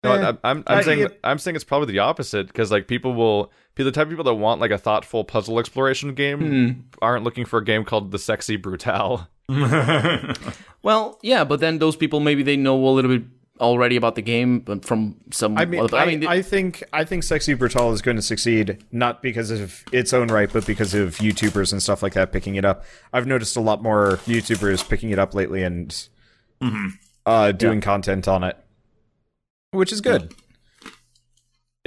No, 0.03 0.11
Eh, 0.13 0.27
I'm, 0.27 0.37
I'm, 0.43 0.63
I'm 0.67 0.83
saying 0.83 0.99
it- 0.99 1.19
I'm 1.23 1.39
saying 1.39 1.55
it's 1.55 1.63
probably 1.65 1.91
the 1.91 1.99
opposite 1.99 2.47
because 2.47 2.71
like 2.71 2.87
people 2.87 3.13
will 3.13 3.51
be 3.75 3.83
the 3.83 3.91
type 3.91 4.03
of 4.07 4.09
people 4.09 4.23
that 4.25 4.35
want 4.35 4.61
like 4.61 4.71
a 4.71 4.77
thoughtful 4.77 5.23
puzzle 5.23 5.59
exploration 5.59 6.13
game 6.13 6.39
Hmm. 6.39 6.79
aren't 7.01 7.23
looking 7.23 7.45
for 7.45 7.57
a 7.59 7.63
game 7.65 7.83
called 7.83 8.11
the 8.11 8.19
Sexy 8.19 8.57
Brutale. 8.57 9.27
Well, 10.83 11.19
yeah, 11.21 11.43
but 11.43 11.59
then 11.59 11.79
those 11.79 11.95
people 11.95 12.19
maybe 12.19 12.43
they 12.43 12.55
know 12.55 12.87
a 12.87 12.91
little 12.91 13.17
bit 13.17 13.27
already 13.59 13.95
about 13.95 14.15
the 14.15 14.21
game, 14.21 14.59
but 14.59 14.85
from 14.85 15.15
some. 15.31 15.57
I 15.57 15.65
mean, 15.65 15.81
other, 15.81 15.97
I, 15.97 16.03
I 16.03 16.05
mean, 16.05 16.27
I 16.27 16.41
think 16.41 16.83
I 16.93 17.03
think 17.03 17.23
Sexy 17.23 17.55
Brutale 17.55 17.91
is 17.93 18.01
going 18.01 18.15
to 18.17 18.21
succeed 18.21 18.83
not 18.91 19.21
because 19.21 19.49
of 19.51 19.83
its 19.91 20.13
own 20.13 20.27
right, 20.27 20.51
but 20.51 20.65
because 20.65 20.93
of 20.93 21.15
YouTubers 21.17 21.71
and 21.73 21.81
stuff 21.83 22.01
like 22.03 22.13
that 22.13 22.31
picking 22.31 22.55
it 22.55 22.63
up. 22.63 22.85
I've 23.11 23.25
noticed 23.27 23.57
a 23.57 23.61
lot 23.61 23.81
more 23.83 24.17
YouTubers 24.27 24.87
picking 24.87 25.09
it 25.09 25.19
up 25.19 25.33
lately 25.33 25.63
and 25.63 26.07
uh, 27.25 27.51
doing 27.51 27.81
content 27.81 28.27
on 28.27 28.43
it, 28.43 28.57
which 29.71 29.91
is 29.91 30.01
good. 30.01 30.33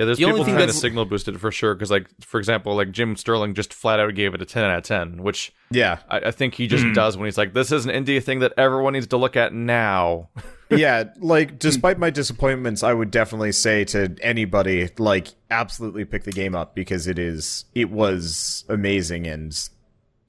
Yeah, 0.01 0.07
there's 0.07 0.17
The 0.17 0.25
people 0.25 0.45
thing 0.45 0.55
trying 0.55 0.67
to 0.67 0.73
signal 0.73 1.05
boost 1.05 1.29
it 1.29 1.39
for 1.39 1.53
sure 1.53 1.75
because 1.75 1.91
like 1.91 2.09
for 2.23 2.39
example 2.39 2.75
like 2.75 2.91
Jim 2.91 3.17
Sterling 3.17 3.53
just 3.53 3.75
flat 3.75 4.01
out 4.01 4.15
gave 4.15 4.33
it 4.33 4.41
a 4.41 4.47
10 4.47 4.65
out 4.65 4.79
of 4.79 4.85
10, 4.85 5.23
which 5.23 5.53
Yeah, 5.71 5.99
I, 6.09 6.21
I 6.21 6.31
think 6.31 6.55
he 6.55 6.69
just 6.69 6.87
does 6.95 7.19
when 7.19 7.27
he's 7.27 7.37
like 7.37 7.53
this 7.53 7.71
is 7.71 7.85
an 7.85 7.93
indie 7.93 8.23
thing 8.23 8.39
that 8.39 8.55
everyone 8.57 8.95
needs 8.95 9.09
to 9.09 9.19
look 9.19 9.37
at 9.37 9.53
now. 9.53 10.31
yeah. 10.71 11.05
Like, 11.19 11.59
despite 11.59 11.99
my 11.99 12.09
disappointments, 12.09 12.83
I 12.83 12.95
would 12.95 13.11
definitely 13.11 13.53
say 13.53 13.85
to 13.87 14.17
anybody, 14.23 14.89
like, 14.97 15.29
absolutely 15.51 16.07
pick 16.07 16.25
the 16.25 16.33
game 16.33 16.55
up 16.55 16.75
because 16.75 17.07
it 17.07 17.19
is 17.19 17.67
it 17.75 17.91
was 17.91 18.65
amazing 18.71 19.27
and 19.27 19.69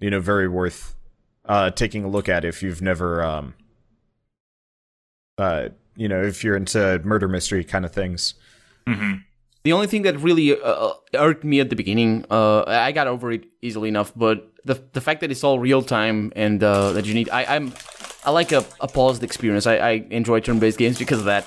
you 0.01 0.09
know 0.09 0.19
very 0.19 0.49
worth 0.49 0.95
uh, 1.45 1.71
taking 1.71 2.03
a 2.03 2.09
look 2.09 2.27
at 2.27 2.43
if 2.43 2.61
you've 2.61 2.81
never 2.81 3.23
um 3.23 3.53
uh 5.37 5.69
you 5.95 6.07
know 6.07 6.21
if 6.21 6.43
you're 6.43 6.55
into 6.55 6.99
murder 7.03 7.27
mystery 7.27 7.63
kind 7.63 7.85
of 7.85 7.93
things. 7.93 8.33
The 9.63 9.73
only 9.73 9.85
thing 9.85 10.01
that 10.03 10.17
really 10.17 10.59
uh, 10.59 10.93
irked 11.13 11.43
me 11.43 11.59
at 11.59 11.69
the 11.69 11.75
beginning, 11.75 12.25
uh, 12.31 12.63
I 12.65 12.91
got 12.91 13.05
over 13.05 13.31
it 13.31 13.45
easily 13.61 13.89
enough, 13.89 14.11
but 14.15 14.51
the 14.65 14.81
the 14.93 15.01
fact 15.01 15.21
that 15.21 15.29
it's 15.29 15.43
all 15.43 15.59
real 15.59 15.83
time 15.83 16.33
and 16.35 16.63
uh, 16.63 16.93
that 16.93 17.05
you 17.05 17.13
need, 17.13 17.29
I, 17.29 17.45
I'm, 17.45 17.73
I 18.25 18.31
like 18.31 18.51
a, 18.51 18.65
a 18.79 18.87
paused 18.87 19.23
experience. 19.23 19.67
I, 19.67 19.75
I 19.77 19.91
enjoy 20.09 20.39
turn 20.39 20.57
based 20.57 20.79
games 20.79 20.97
because 20.97 21.19
of 21.19 21.25
that. 21.25 21.45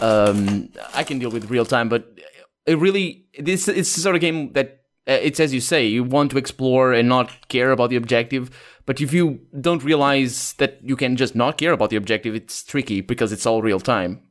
Um, 0.00 0.70
I 0.92 1.04
can 1.04 1.20
deal 1.20 1.30
with 1.30 1.50
real 1.50 1.64
time, 1.64 1.88
but 1.88 2.18
it 2.66 2.78
really 2.78 3.26
this 3.38 3.68
it's 3.68 3.94
the 3.94 4.00
sort 4.00 4.16
of 4.16 4.20
game 4.20 4.52
that 4.54 4.66
uh, 4.68 4.81
it's 5.06 5.40
as 5.40 5.52
you 5.52 5.60
say, 5.60 5.86
you 5.86 6.04
want 6.04 6.30
to 6.30 6.38
explore 6.38 6.92
and 6.92 7.08
not 7.08 7.48
care 7.48 7.72
about 7.72 7.90
the 7.90 7.96
objective. 7.96 8.50
But 8.84 9.00
if 9.00 9.12
you 9.12 9.40
don't 9.60 9.82
realize 9.84 10.54
that 10.54 10.78
you 10.82 10.96
can 10.96 11.16
just 11.16 11.34
not 11.34 11.58
care 11.58 11.72
about 11.72 11.90
the 11.90 11.96
objective, 11.96 12.34
it's 12.34 12.64
tricky 12.64 13.00
because 13.00 13.32
it's 13.32 13.46
all 13.46 13.62
real 13.62 13.80
time. 13.80 14.22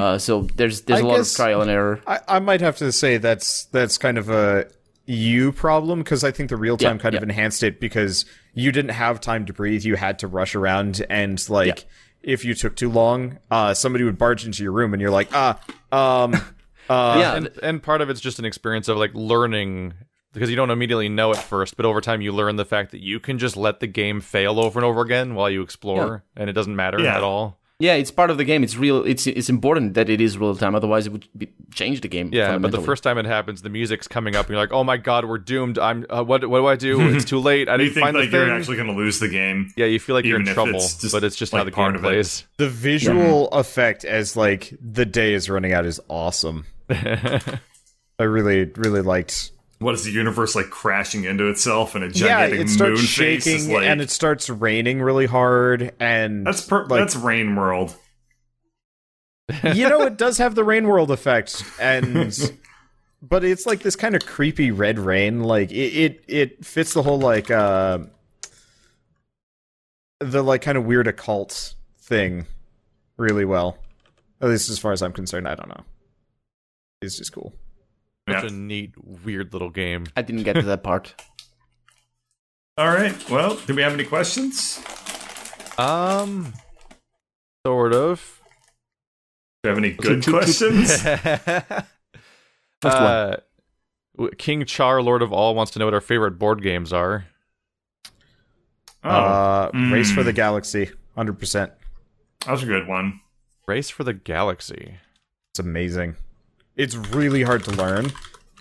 Uh, 0.00 0.18
so 0.18 0.42
there's 0.54 0.82
there's 0.82 1.00
I 1.00 1.02
a 1.02 1.06
lot 1.06 1.20
of 1.20 1.32
trial 1.32 1.60
and 1.60 1.70
error. 1.70 2.00
I, 2.06 2.20
I 2.28 2.38
might 2.38 2.60
have 2.60 2.76
to 2.76 2.92
say 2.92 3.16
that's 3.16 3.64
that's 3.66 3.98
kind 3.98 4.16
of 4.16 4.30
a 4.30 4.66
you 5.06 5.52
problem 5.52 6.00
because 6.00 6.22
I 6.24 6.30
think 6.30 6.50
the 6.50 6.56
real 6.56 6.76
time 6.76 6.96
Yeah, 6.96 7.02
kind 7.02 7.14
of 7.14 7.22
enhanced 7.22 7.62
it 7.62 7.80
because 7.80 8.26
you 8.54 8.70
didn't 8.72 8.92
have 8.92 9.20
time 9.20 9.44
to 9.46 9.52
breathe. 9.52 9.84
You 9.84 9.96
had 9.96 10.20
to 10.20 10.28
rush 10.28 10.54
around 10.54 11.04
and 11.10 11.48
like 11.48 11.86
if 12.22 12.44
you 12.44 12.54
took 12.54 12.74
too 12.74 12.90
long, 12.90 13.38
uh, 13.50 13.72
somebody 13.72 14.04
would 14.04 14.18
barge 14.18 14.44
into 14.44 14.62
your 14.62 14.72
room 14.72 14.92
and 14.92 15.00
you're 15.00 15.12
like, 15.12 15.28
ah, 15.32 15.60
um, 15.92 16.34
uh, 16.88 17.16
yeah, 17.18 17.34
and 17.36 17.50
and 17.62 17.82
part 17.82 18.00
of 18.00 18.10
it's 18.10 18.20
just 18.20 18.38
an 18.38 18.44
experience 18.44 18.88
of 18.88 18.96
like 18.96 19.14
learning 19.14 19.94
because 20.32 20.50
you 20.50 20.56
don't 20.56 20.70
immediately 20.70 21.08
know 21.08 21.30
at 21.30 21.38
first, 21.38 21.76
but 21.76 21.86
over 21.86 22.00
time 22.00 22.20
you 22.20 22.30
learn 22.32 22.56
the 22.56 22.64
fact 22.64 22.90
that 22.90 23.00
you 23.00 23.18
can 23.18 23.38
just 23.38 23.56
let 23.56 23.80
the 23.80 23.86
game 23.86 24.20
fail 24.20 24.60
over 24.60 24.78
and 24.78 24.84
over 24.84 25.00
again 25.00 25.34
while 25.34 25.48
you 25.50 25.62
explore, 25.62 26.24
and 26.36 26.50
it 26.50 26.52
doesn't 26.52 26.76
matter 26.76 27.00
Yeah. 27.00 27.16
at 27.16 27.22
all. 27.22 27.58
Yeah, 27.78 27.92
it's 27.92 28.10
part 28.10 28.30
of 28.30 28.38
the 28.38 28.44
game. 28.44 28.64
It's 28.64 28.74
real. 28.74 29.04
It's 29.04 29.26
it's 29.26 29.50
important 29.50 29.92
that 29.94 30.08
it 30.08 30.18
is 30.18 30.38
real 30.38 30.56
time. 30.56 30.74
Otherwise, 30.74 31.06
it 31.06 31.12
would 31.12 31.28
be, 31.36 31.52
change 31.74 32.00
the 32.00 32.08
game. 32.08 32.30
Yeah, 32.32 32.56
but 32.56 32.70
the 32.72 32.80
first 32.80 33.02
time 33.02 33.18
it 33.18 33.26
happens, 33.26 33.60
the 33.60 33.68
music's 33.68 34.08
coming 34.08 34.34
up, 34.34 34.46
and 34.46 34.54
you're 34.54 34.60
like, 34.62 34.72
"Oh 34.72 34.82
my 34.82 34.96
god, 34.96 35.26
we're 35.26 35.36
doomed! 35.36 35.78
I'm 35.78 36.06
uh, 36.08 36.24
what? 36.24 36.48
What 36.48 36.60
do 36.60 36.66
I 36.66 36.76
do? 36.76 37.14
It's 37.14 37.24
too 37.34 37.38
late. 37.38 37.68
I 37.68 37.72
You 37.72 37.78
didn't 37.80 37.92
think 37.94 38.04
find 38.06 38.16
like 38.16 38.30
the 38.30 38.38
you're 38.38 38.50
actually 38.54 38.76
going 38.76 38.88
to 38.88 38.94
lose 38.94 39.20
the 39.20 39.28
game? 39.28 39.74
yeah, 39.76 39.84
you 39.84 40.00
feel 40.00 40.14
like 40.14 40.24
you're 40.24 40.40
in 40.40 40.46
trouble, 40.46 40.76
it's 40.76 40.96
just, 41.02 41.12
but 41.12 41.22
it's 41.22 41.36
just 41.36 41.52
how 41.52 41.64
the 41.64 41.70
game 41.70 41.88
of 41.88 41.96
it. 41.96 42.00
plays. 42.00 42.46
the 42.56 42.68
visual 42.70 43.48
effect 43.48 44.06
as 44.06 44.38
like 44.38 44.72
the 44.80 45.04
day 45.04 45.34
is 45.34 45.50
running 45.50 45.74
out 45.74 45.84
is 45.84 46.00
awesome. 46.08 46.64
I 46.90 48.22
really 48.22 48.64
really 48.76 49.02
liked. 49.02 49.52
What 49.78 49.94
is 49.94 50.04
the 50.04 50.10
universe 50.10 50.54
like 50.54 50.70
crashing 50.70 51.24
into 51.24 51.48
itself 51.48 51.94
and 51.94 52.02
a 52.04 52.06
Yeah, 52.08 52.12
gigantic 52.48 52.60
it 52.60 52.68
starts 52.70 52.98
moon 53.00 53.06
shaking 53.06 53.72
like 53.72 53.84
and 53.84 54.00
it 54.00 54.10
starts 54.10 54.48
raining 54.48 55.02
really 55.02 55.26
hard 55.26 55.92
and 56.00 56.46
that's 56.46 56.62
per- 56.62 56.86
like, 56.86 57.00
that's 57.00 57.16
Rain 57.16 57.54
World. 57.56 57.94
you 59.74 59.88
know 59.88 60.02
it 60.02 60.16
does 60.16 60.38
have 60.38 60.54
the 60.54 60.64
rain 60.64 60.86
world 60.88 61.10
effect 61.10 61.62
and 61.78 62.36
but 63.22 63.44
it's 63.44 63.64
like 63.66 63.80
this 63.80 63.94
kind 63.94 64.16
of 64.16 64.26
creepy 64.26 64.70
red 64.72 64.98
rain 64.98 65.42
like 65.44 65.70
it 65.70 65.74
it, 65.94 66.24
it 66.26 66.64
fits 66.64 66.94
the 66.94 67.02
whole 67.02 67.18
like 67.20 67.48
uh 67.50 67.98
the 70.20 70.42
like 70.42 70.62
kind 70.62 70.76
of 70.78 70.84
weird 70.84 71.06
occult 71.06 71.74
thing 72.00 72.46
really 73.18 73.44
well 73.44 73.78
at 74.40 74.48
least 74.48 74.68
as 74.68 74.78
far 74.80 74.90
as 74.92 75.00
i'm 75.02 75.12
concerned 75.12 75.46
i 75.46 75.54
don't 75.54 75.68
know 75.68 75.84
it's 77.02 77.16
just 77.18 77.32
cool 77.32 77.54
Such 78.28 78.42
Yeah. 78.42 78.48
a 78.48 78.52
neat, 78.52 78.94
weird 79.24 79.52
little 79.52 79.70
game. 79.70 80.06
I 80.16 80.22
didn't 80.22 80.42
get 80.42 80.54
to 80.54 80.62
that 80.62 80.82
part. 80.82 81.14
All 82.78 82.88
right. 82.88 83.30
Well, 83.30 83.56
do 83.66 83.74
we 83.74 83.82
have 83.82 83.94
any 83.94 84.04
questions? 84.04 84.82
Um, 85.78 86.52
sort 87.64 87.94
of. 87.94 88.40
Do 89.62 89.68
you 89.68 89.74
have 89.74 89.78
any 89.78 89.92
good 89.92 90.22
two- 90.22 90.32
two- 90.32 90.38
questions? 90.38 90.90
uh, 92.82 93.36
King 94.38 94.64
Char, 94.64 95.00
Lord 95.02 95.22
of 95.22 95.32
All, 95.32 95.54
wants 95.54 95.72
to 95.72 95.78
know 95.78 95.84
what 95.86 95.94
our 95.94 96.00
favorite 96.00 96.38
board 96.38 96.62
games 96.62 96.92
are. 96.92 97.26
oh, 99.04 99.08
uh, 99.10 99.70
Race 99.72 100.10
for 100.12 100.22
mm. 100.22 100.26
the 100.26 100.32
Galaxy, 100.32 100.90
hundred 101.14 101.38
percent. 101.38 101.72
that's 102.46 102.62
a 102.62 102.66
good 102.66 102.86
one. 102.88 103.20
Race 103.66 103.88
for 103.90 104.04
the 104.04 104.12
Galaxy. 104.14 104.96
It's 105.52 105.60
amazing. 105.60 106.16
It's 106.76 106.94
really 106.94 107.42
hard 107.42 107.64
to 107.64 107.70
learn, 107.72 108.12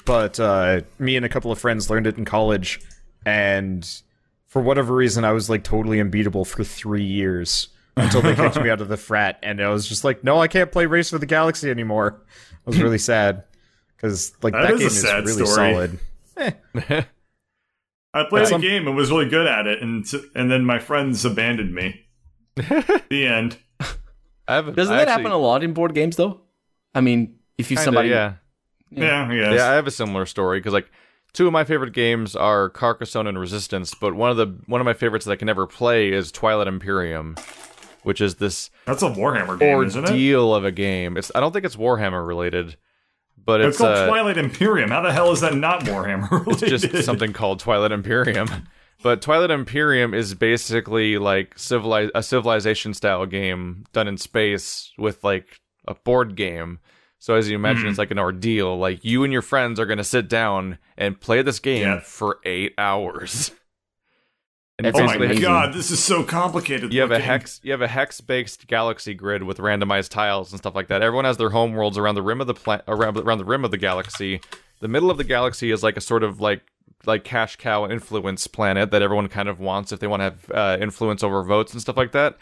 but 0.05 0.39
uh, 0.39 0.81
me 0.99 1.15
and 1.17 1.25
a 1.25 1.29
couple 1.29 1.51
of 1.51 1.59
friends 1.59 1.89
learned 1.89 2.07
it 2.07 2.17
in 2.17 2.23
college, 2.25 2.79
and 3.25 3.85
for 4.47 4.61
whatever 4.61 4.95
reason, 4.95 5.25
I 5.25 5.31
was 5.33 5.49
like 5.49 5.63
totally 5.63 5.99
unbeatable 5.99 6.45
for 6.45 6.63
three 6.63 7.03
years 7.03 7.67
until 7.97 8.21
they 8.21 8.33
kicked 8.35 8.61
me 8.61 8.69
out 8.71 8.79
of 8.81 8.87
the 8.87 8.97
frat, 8.97 9.37
and 9.43 9.61
I 9.61 9.69
was 9.69 9.87
just 9.87 10.03
like, 10.05 10.23
no, 10.23 10.39
I 10.39 10.47
can't 10.47 10.71
play 10.71 10.85
Race 10.85 11.09
for 11.09 11.17
the 11.17 11.25
Galaxy 11.25 11.69
anymore. 11.69 12.21
I 12.65 12.69
was 12.69 12.81
really 12.81 12.97
sad 12.97 13.43
because 13.97 14.33
like 14.41 14.53
That 14.53 14.71
that, 14.77 14.81
is 14.81 15.03
a 15.03 15.07
game 15.07 15.23
is 15.25 15.35
really 15.37 15.45
story. 15.51 15.99
solid. 16.37 17.05
I 18.13 18.23
played 18.29 18.47
Some- 18.47 18.61
the 18.61 18.67
game 18.67 18.87
and 18.87 18.95
was 18.95 19.11
really 19.11 19.27
good 19.29 19.47
at 19.47 19.67
it, 19.67 19.81
and 19.81 20.05
and 20.35 20.49
then 20.49 20.63
my 20.63 20.79
friends 20.79 21.25
abandoned 21.25 21.73
me. 21.75 22.05
the 22.55 23.27
end. 23.27 23.57
I 24.47 24.61
Doesn't 24.61 24.93
I 24.93 24.97
that 24.99 25.07
actually- 25.09 25.23
happen 25.23 25.31
a 25.31 25.37
lot 25.37 25.63
in 25.63 25.73
board 25.73 25.93
games, 25.93 26.15
though? 26.15 26.41
I 26.93 27.01
mean, 27.01 27.35
if 27.57 27.71
you 27.71 27.77
kinda, 27.77 27.85
somebody, 27.85 28.09
yeah. 28.09 28.33
Yeah, 28.91 29.31
yes. 29.31 29.53
Yeah, 29.55 29.69
I 29.69 29.73
have 29.75 29.87
a 29.87 29.91
similar 29.91 30.25
story 30.25 30.59
because 30.59 30.73
like 30.73 30.89
two 31.33 31.47
of 31.47 31.53
my 31.53 31.63
favorite 31.63 31.93
games 31.93 32.35
are 32.35 32.69
Carcassonne 32.69 33.27
and 33.27 33.37
Resistance, 33.39 33.93
but 33.93 34.13
one 34.15 34.31
of 34.31 34.37
the 34.37 34.57
one 34.67 34.81
of 34.81 34.85
my 34.85 34.93
favorites 34.93 35.25
that 35.25 35.31
I 35.33 35.35
can 35.35 35.47
never 35.47 35.67
play 35.67 36.11
is 36.11 36.31
Twilight 36.31 36.67
Imperium, 36.67 37.35
which 38.03 38.21
is 38.21 38.35
this 38.35 38.69
That's 38.85 39.03
a 39.03 39.09
Warhammer 39.09 39.59
game, 39.59 39.83
isn't 39.83 40.03
it? 40.03 40.09
ordeal 40.09 40.55
of 40.55 40.65
a 40.65 40.71
game. 40.71 41.17
It's 41.17 41.31
I 41.35 41.39
don't 41.39 41.51
think 41.51 41.65
it's 41.65 41.75
Warhammer 41.75 42.25
related, 42.25 42.77
but 43.43 43.61
It's 43.61 43.69
it's, 43.69 43.77
called 43.79 43.97
uh, 43.97 44.07
Twilight 44.07 44.37
Imperium. 44.37 44.91
How 44.91 45.01
the 45.01 45.11
hell 45.11 45.31
is 45.31 45.41
that 45.41 45.55
not 45.55 45.81
Warhammer 45.81 46.29
related? 46.45 46.63
it's 46.73 46.87
just 46.87 47.05
something 47.05 47.33
called 47.33 47.59
Twilight 47.59 47.91
Imperium. 47.91 48.49
But 49.03 49.21
Twilight 49.21 49.51
Imperium 49.51 50.13
is 50.13 50.33
basically 50.33 51.17
like 51.17 51.59
civilize 51.59 52.09
a 52.15 52.23
civilization 52.23 52.93
style 52.93 53.25
game 53.25 53.83
done 53.91 54.07
in 54.07 54.17
space 54.17 54.93
with 54.97 55.21
like 55.23 55.59
a 55.85 55.93
board 55.93 56.35
game. 56.35 56.79
So 57.25 57.33
as 57.33 57.49
you 57.49 57.55
imagine, 57.55 57.85
Hmm. 57.85 57.89
it's 57.89 57.97
like 57.97 58.11
an 58.11 58.19
ordeal. 58.19 58.77
Like 58.77 59.03
you 59.03 59.23
and 59.23 59.33
your 59.33 59.41
friends 59.41 59.79
are 59.79 59.87
going 59.87 59.97
to 59.97 60.03
sit 60.03 60.29
down 60.29 60.77
and 60.95 61.19
play 61.19 61.41
this 61.41 61.57
game 61.57 61.81
Yeah. 61.81 61.99
for 62.01 62.37
eight 62.45 62.75
hours. 62.77 63.49
And 64.77 64.85
That 64.85 64.93
Oh 64.95 64.99
my 64.99 65.05
basically, 65.05 65.25
amazing. 65.27 65.41
god, 65.43 65.73
this 65.73 65.89
is 65.89 66.03
so 66.03 66.21
complicated. 66.21 66.93
you 66.93 67.01
have 67.01 67.09
a 67.09 67.17
hex 67.17 67.61
you 67.63 67.71
have 67.71 67.81
a 67.81 67.87
hex 67.87 68.21
based 68.21 68.67
galaxy 68.67 69.15
grid 69.15 69.41
with 69.41 69.57
randomized 69.57 70.09
tiles 70.09 70.51
and 70.51 70.59
stuff 70.59 70.75
like 70.75 70.87
that. 70.89 71.01
Everyone 71.01 71.25
has 71.25 71.37
their 71.37 71.49
home 71.49 71.73
worlds 71.73 71.97
around 71.97 72.13
the 72.15 72.21
rim 72.21 72.41
of 72.41 72.47
the 72.47 72.53
pla- 72.53 72.81
around 72.87 73.17
around 73.17 73.37
the 73.39 73.45
rim 73.45 73.65
of 73.65 73.71
the 73.71 73.77
galaxy. 73.77 74.39
The 74.81 74.87
middle 74.89 75.09
of 75.09 75.17
the 75.17 75.23
galaxy 75.23 75.71
is 75.71 75.81
like 75.81 75.97
a 75.97 76.01
sort 76.01 76.21
of 76.23 76.41
like 76.41 76.61
like 77.07 77.23
cash 77.23 77.55
cow 77.55 77.87
influence 77.89 78.45
planet 78.47 78.91
that 78.91 79.01
everyone 79.01 79.29
kind 79.29 79.47
of 79.49 79.59
wants 79.61 79.91
if 79.93 79.99
they 80.01 80.07
want 80.07 80.19
to 80.19 80.23
have 80.25 80.51
uh, 80.51 80.77
influence 80.79 81.23
over 81.23 81.41
votes 81.41 81.71
and 81.71 81.81
stuff 81.81 81.95
like 81.97 82.11
that. 82.11 82.37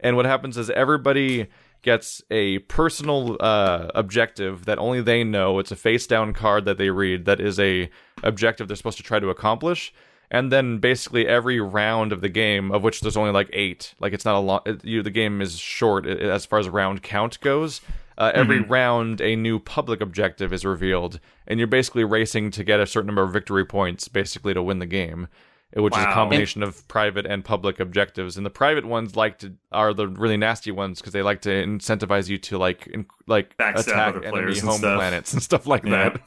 And 0.00 0.16
what 0.16 0.26
happens 0.26 0.58
is 0.58 0.68
everybody 0.70 1.46
gets 1.86 2.20
a 2.32 2.58
personal 2.58 3.36
uh, 3.38 3.88
objective 3.94 4.64
that 4.66 4.78
only 4.78 5.00
they 5.00 5.22
know. 5.22 5.60
It's 5.60 5.70
a 5.70 5.76
face 5.76 6.06
down 6.06 6.34
card 6.34 6.64
that 6.64 6.78
they 6.78 6.90
read 6.90 7.24
that 7.24 7.40
is 7.40 7.58
a 7.60 7.88
objective 8.24 8.66
they're 8.66 8.76
supposed 8.76 8.98
to 8.98 9.04
try 9.04 9.20
to 9.20 9.30
accomplish. 9.30 9.94
And 10.28 10.50
then 10.50 10.78
basically 10.78 11.28
every 11.28 11.60
round 11.60 12.12
of 12.12 12.20
the 12.20 12.28
game, 12.28 12.72
of 12.72 12.82
which 12.82 13.00
there's 13.00 13.16
only 13.16 13.30
like 13.30 13.48
eight, 13.52 13.94
like 14.00 14.12
it's 14.12 14.24
not 14.24 14.34
a 14.34 14.40
lot. 14.40 14.84
You 14.84 15.00
the 15.02 15.10
game 15.10 15.40
is 15.40 15.58
short 15.58 16.04
as 16.06 16.44
far 16.44 16.58
as 16.58 16.68
round 16.68 17.04
count 17.04 17.40
goes. 17.40 17.80
Uh, 18.18 18.32
every 18.34 18.60
round, 18.60 19.20
a 19.20 19.36
new 19.36 19.60
public 19.60 20.00
objective 20.00 20.52
is 20.52 20.64
revealed, 20.64 21.20
and 21.46 21.60
you're 21.60 21.66
basically 21.68 22.02
racing 22.02 22.50
to 22.50 22.64
get 22.64 22.80
a 22.80 22.86
certain 22.86 23.06
number 23.06 23.22
of 23.22 23.32
victory 23.32 23.64
points, 23.64 24.08
basically 24.08 24.54
to 24.54 24.62
win 24.62 24.78
the 24.78 24.86
game, 24.86 25.28
which 25.74 25.94
is 25.96 26.02
a 26.02 26.06
Wow. 26.06 26.14
combination 26.14 26.62
of 26.62 26.86
private 26.88 27.26
and 27.26 27.44
public 27.44 27.80
objectives. 27.80 28.36
And 28.36 28.46
the 28.46 28.50
private 28.50 28.84
ones 28.86 29.16
like 29.16 29.38
to 29.40 29.54
are 29.72 29.92
the 29.92 30.08
really 30.08 30.36
nasty 30.36 30.70
ones 30.70 31.00
because 31.00 31.12
they 31.12 31.22
like 31.22 31.42
to 31.42 31.50
incentivize 31.50 32.28
you 32.28 32.38
to 32.38 32.58
like 32.58 32.86
in, 32.86 33.06
like 33.26 33.56
Backstab 33.56 33.78
attack 33.78 34.08
other 34.16 34.24
enemy 34.24 34.30
players 34.42 34.58
and 34.60 34.68
home 34.68 34.78
stuff. 34.78 34.96
planets 34.98 35.32
and 35.32 35.42
stuff 35.42 35.66
like 35.66 35.84
Yeah. 35.84 36.10
that. 36.10 36.20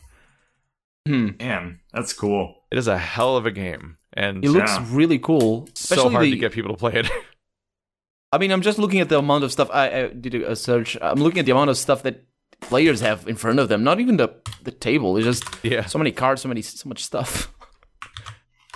Hmm. 1.08 1.28
Damn, 1.38 1.80
that's 1.94 2.14
cool. 2.14 2.56
It 2.72 2.78
is 2.78 2.88
a 2.88 2.98
hell 2.98 3.38
of 3.38 3.46
a 3.46 3.52
game, 3.52 3.98
and 4.14 4.44
It 4.44 4.50
looks 4.52 4.72
Yeah. 4.72 4.86
really 4.92 5.18
cool. 5.18 5.68
so 5.74 6.10
hard 6.10 6.26
the, 6.26 6.32
to 6.32 6.38
get 6.38 6.52
people 6.52 6.72
to 6.72 6.78
play 6.78 6.94
it. 6.94 7.10
I 8.32 8.38
mean, 8.38 8.52
I'm 8.52 8.62
just 8.62 8.78
looking 8.78 9.00
at 9.00 9.10
the 9.10 9.18
amount 9.18 9.44
of 9.44 9.52
stuff. 9.52 9.70
I, 9.74 10.04
I 10.04 10.08
did 10.10 10.36
a 10.36 10.56
search. 10.56 10.96
I'm 11.02 11.18
looking 11.20 11.40
at 11.40 11.46
the 11.46 11.52
amount 11.52 11.72
of 11.72 11.78
stuff 11.78 12.04
that 12.04 12.26
players 12.62 13.00
have 13.02 13.28
in 13.28 13.36
front 13.36 13.58
of 13.58 13.70
them. 13.70 13.84
Not 13.84 14.00
even 14.00 14.18
the 14.18 14.30
the 14.62 14.72
table. 14.72 15.18
It's 15.18 15.26
just 15.26 15.44
yeah. 15.64 15.86
so 15.86 15.98
many 15.98 16.12
cards, 16.12 16.42
so 16.44 16.50
many, 16.50 16.62
so 16.62 16.88
much 16.88 17.04
stuff. 17.04 17.52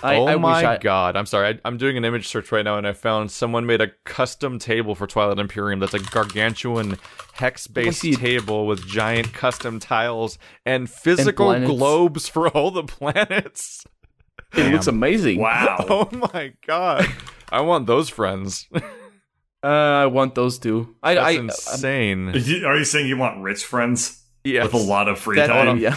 I, 0.04 0.16
oh 0.16 0.26
I 0.26 0.36
my 0.36 0.64
I, 0.64 0.76
god! 0.76 1.16
I'm 1.16 1.24
sorry. 1.24 1.48
I, 1.48 1.60
I'm 1.64 1.78
doing 1.78 1.96
an 1.96 2.04
image 2.04 2.28
search 2.28 2.52
right 2.52 2.64
now, 2.64 2.76
and 2.76 2.86
I 2.86 2.92
found 2.92 3.30
someone 3.30 3.64
made 3.64 3.80
a 3.80 3.88
custom 4.04 4.58
table 4.58 4.94
for 4.94 5.06
Twilight 5.06 5.38
Imperium. 5.38 5.80
That's 5.80 5.94
a 5.94 5.98
gargantuan 5.98 6.98
hex-based 7.32 8.00
see 8.00 8.14
table 8.14 8.66
with 8.66 8.86
giant 8.86 9.32
custom 9.32 9.80
tiles 9.80 10.38
and 10.66 10.90
physical 10.90 11.46
planets. 11.46 11.70
globes 11.70 12.28
for 12.28 12.48
all 12.48 12.70
the 12.70 12.84
planets. 12.84 13.86
It 14.52 14.70
looks 14.72 14.86
amazing. 14.86 15.40
Wow. 15.40 15.86
Oh 15.88 16.08
my 16.34 16.52
god! 16.66 17.06
I 17.50 17.62
want 17.62 17.86
those 17.86 18.10
friends. 18.10 18.68
Uh, 19.64 20.02
I 20.02 20.06
want 20.06 20.34
those 20.34 20.58
two. 20.58 20.94
I, 21.02 21.14
That's 21.14 21.26
I, 21.26 21.30
insane. 21.30 22.28
Are 22.66 22.76
you 22.76 22.84
saying 22.84 23.08
you 23.08 23.16
want 23.16 23.42
rich 23.42 23.64
friends 23.64 24.22
yes. 24.44 24.64
with 24.64 24.74
a 24.74 24.76
lot 24.76 25.08
of 25.08 25.18
free 25.18 25.36
that, 25.36 25.46
time? 25.46 25.78
yeah. 25.78 25.96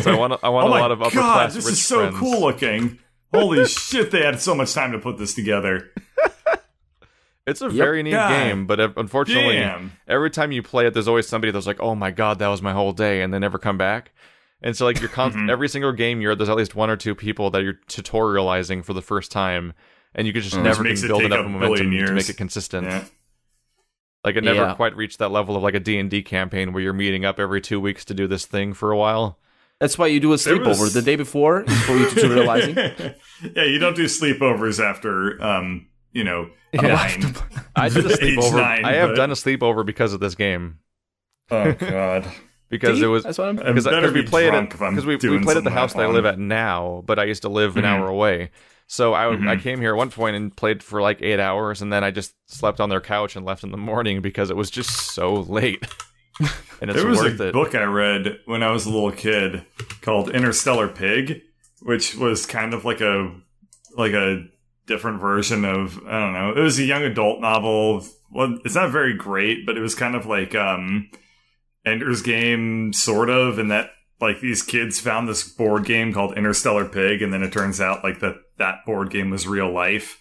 So 0.00 0.10
I 0.10 0.16
want. 0.16 0.42
I 0.42 0.48
want 0.48 0.68
oh 0.68 0.70
a 0.70 0.80
lot 0.80 0.90
of 0.90 1.02
upper 1.02 1.14
god, 1.14 1.34
class 1.34 1.54
this 1.54 1.66
rich 1.66 1.74
is 1.74 1.84
so 1.84 1.98
friends. 1.98 2.16
cool 2.16 2.40
looking. 2.40 2.98
Holy 3.34 3.64
shit, 3.66 4.10
they 4.10 4.22
had 4.22 4.40
so 4.40 4.54
much 4.54 4.72
time 4.72 4.92
to 4.92 4.98
put 4.98 5.18
this 5.18 5.34
together. 5.34 5.90
It's 7.46 7.60
a 7.60 7.68
very 7.68 8.02
neat 8.02 8.12
God 8.12 8.30
game, 8.30 8.66
but 8.66 8.80
uh, 8.80 8.88
unfortunately, 8.96 9.56
Damn. 9.56 9.92
every 10.08 10.30
time 10.30 10.50
you 10.50 10.62
play 10.62 10.86
it, 10.86 10.94
there's 10.94 11.06
always 11.08 11.28
somebody 11.28 11.50
that's 11.52 11.66
like, 11.66 11.78
"Oh 11.78 11.94
my 11.94 12.10
god, 12.10 12.38
that 12.38 12.48
was 12.48 12.62
my 12.62 12.72
whole 12.72 12.92
day," 12.92 13.20
and 13.20 13.34
they 13.34 13.38
never 13.38 13.58
come 13.58 13.76
back. 13.76 14.12
And 14.62 14.74
so, 14.74 14.86
like, 14.86 14.98
you're 14.98 15.10
const- 15.10 15.36
Mm-hmm. 15.36 15.50
every 15.50 15.68
single 15.68 15.92
game, 15.92 16.22
you're 16.22 16.34
there's 16.34 16.48
at 16.48 16.56
least 16.56 16.74
one 16.74 16.88
or 16.88 16.96
two 16.96 17.14
people 17.14 17.50
that 17.50 17.62
you're 17.62 17.78
tutorializing 17.86 18.82
for 18.82 18.94
the 18.94 19.02
first 19.02 19.30
time, 19.30 19.74
and 20.14 20.26
you 20.26 20.32
could 20.32 20.42
just 20.42 20.56
never 20.56 20.82
makes 20.82 21.02
been 21.02 21.10
it 21.10 21.32
up 21.32 21.44
a 21.44 21.48
momentum 21.50 21.90
billion 21.90 22.06
to 22.06 22.12
make 22.14 22.30
it 22.30 22.38
consistent. 22.38 22.86
Yeah. 22.86 23.04
Like, 24.24 24.36
it 24.36 24.44
never 24.44 24.60
Yeah. 24.62 24.74
quite 24.74 24.96
reached 24.96 25.18
that 25.18 25.30
level 25.30 25.54
of 25.54 25.62
like 25.62 25.74
a 25.74 25.80
D 25.80 25.98
and 25.98 26.08
D 26.08 26.22
campaign 26.22 26.72
where 26.72 26.82
you're 26.82 26.94
meeting 26.94 27.26
up 27.26 27.38
every 27.38 27.60
two 27.60 27.78
weeks 27.78 28.06
to 28.06 28.14
do 28.14 28.26
this 28.26 28.46
thing 28.46 28.72
for 28.72 28.90
a 28.90 28.96
while. 28.96 29.38
That's 29.80 29.98
why 29.98 30.06
you 30.06 30.20
do 30.20 30.32
a 30.32 30.36
sleepover 30.36 30.80
was- 30.80 30.94
the 30.94 31.02
day 31.02 31.16
before 31.16 31.64
for 31.66 31.96
you 31.96 32.06
tutorializing. 32.08 33.14
yeah, 33.56 33.64
you 33.64 33.78
don't 33.78 33.96
do 33.96 34.04
sleepovers 34.04 34.82
after, 34.82 35.42
um, 35.42 35.88
you 36.12 36.24
know, 36.24 36.48
Yeah. 36.72 36.82
nine. 36.82 37.34
I 37.76 37.88
did 37.88 38.06
a 38.06 38.10
sleepover. 38.16 38.56
nine, 38.56 38.84
I 38.84 38.94
have 38.94 39.10
but- 39.10 39.16
done 39.16 39.30
a 39.30 39.34
sleepover 39.34 39.84
because 39.84 40.12
of 40.12 40.20
this 40.20 40.34
game 40.34 40.78
Oh 41.50 41.72
god. 41.72 42.24
because 42.70 43.02
it 43.02 43.06
was 43.06 43.24
That's 43.24 43.36
what 43.36 43.48
I'm. 43.48 43.58
I 43.58 43.64
because 43.64 43.84
better 43.84 44.10
we 44.12 44.22
played 44.22 44.46
it 44.48 44.50
drunk 44.52 44.74
if 44.74 44.80
I'm 44.80 44.94
because 44.94 45.04
we, 45.06 45.16
we 45.16 45.38
played 45.42 45.56
at 45.58 45.64
the 45.64 45.70
house 45.70 45.92
that 45.92 46.02
I 46.02 46.06
live 46.06 46.24
at 46.24 46.38
now, 46.38 47.02
but 47.04 47.18
I 47.18 47.24
used 47.24 47.42
to 47.42 47.48
live 47.48 47.76
an 47.76 47.82
Mhm. 47.82 47.86
hour 47.86 48.08
away. 48.08 48.50
So 48.86 49.12
I, 49.12 49.30
I 49.32 49.36
Mhm. 49.36 49.60
came 49.62 49.80
here 49.80 49.90
at 49.94 49.96
one 49.96 50.10
point 50.10 50.36
and 50.36 50.54
played 50.56 50.82
for 50.82 51.02
like 51.02 51.20
eight 51.20 51.40
hours, 51.40 51.82
and 51.82 51.92
then 51.92 52.02
I 52.04 52.10
just 52.10 52.34
slept 52.46 52.80
on 52.80 52.88
their 52.90 53.00
couch 53.00 53.34
and 53.36 53.44
left 53.44 53.64
in 53.64 53.70
the 53.72 53.76
morning 53.76 54.20
because 54.22 54.50
it 54.50 54.56
was 54.56 54.70
just 54.70 54.90
so 55.14 55.34
late. 55.34 55.84
And 56.40 56.90
it's 56.90 56.94
There 56.94 57.06
was 57.06 57.18
worth 57.20 57.40
a 57.40 57.48
it. 57.48 57.52
book 57.52 57.74
I 57.74 57.84
read 57.84 58.38
when 58.46 58.62
I 58.62 58.70
was 58.70 58.86
a 58.86 58.90
little 58.90 59.12
kid 59.12 59.64
called 60.02 60.30
Interstellar 60.30 60.88
Pig, 60.88 61.42
which 61.82 62.14
was 62.16 62.46
kind 62.46 62.74
of 62.74 62.84
like 62.84 63.00
a 63.00 63.34
like 63.96 64.12
a 64.12 64.44
different 64.86 65.20
version 65.20 65.64
of 65.64 65.98
I 66.06 66.18
don't 66.20 66.32
know. 66.32 66.50
It 66.56 66.60
was 66.60 66.78
a 66.78 66.84
young 66.84 67.02
adult 67.02 67.40
novel. 67.40 68.04
Well, 68.30 68.58
it's 68.64 68.74
not 68.74 68.90
very 68.90 69.14
great, 69.14 69.64
but 69.66 69.76
it 69.76 69.80
was 69.80 69.94
kind 69.94 70.14
of 70.14 70.26
like 70.26 70.54
um 70.54 71.08
Ender's 71.86 72.22
Game 72.22 72.92
sort 72.92 73.30
of 73.30 73.58
in 73.58 73.68
that 73.68 73.90
like 74.20 74.40
these 74.40 74.62
kids 74.62 74.98
found 75.00 75.28
this 75.28 75.46
board 75.46 75.84
game 75.84 76.12
called 76.12 76.36
Interstellar 76.36 76.84
Pig 76.86 77.20
and 77.22 77.32
then 77.32 77.42
it 77.42 77.52
turns 77.52 77.80
out 77.80 78.02
like 78.02 78.20
that 78.20 78.36
that 78.58 78.84
board 78.86 79.10
game 79.10 79.30
was 79.30 79.46
real 79.46 79.70
life. 79.72 80.18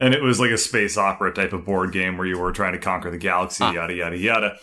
And 0.00 0.12
it 0.12 0.22
was 0.22 0.40
like 0.40 0.50
a 0.50 0.58
space 0.58 0.98
opera 0.98 1.32
type 1.32 1.52
of 1.52 1.64
board 1.64 1.92
game 1.92 2.18
where 2.18 2.26
you 2.26 2.36
were 2.38 2.50
trying 2.50 2.72
to 2.72 2.78
conquer 2.80 3.10
the 3.12 3.16
galaxy, 3.18 3.62
Ah. 3.62 3.72
yada 3.72 3.94
yada 3.94 4.18
yada. 4.18 4.56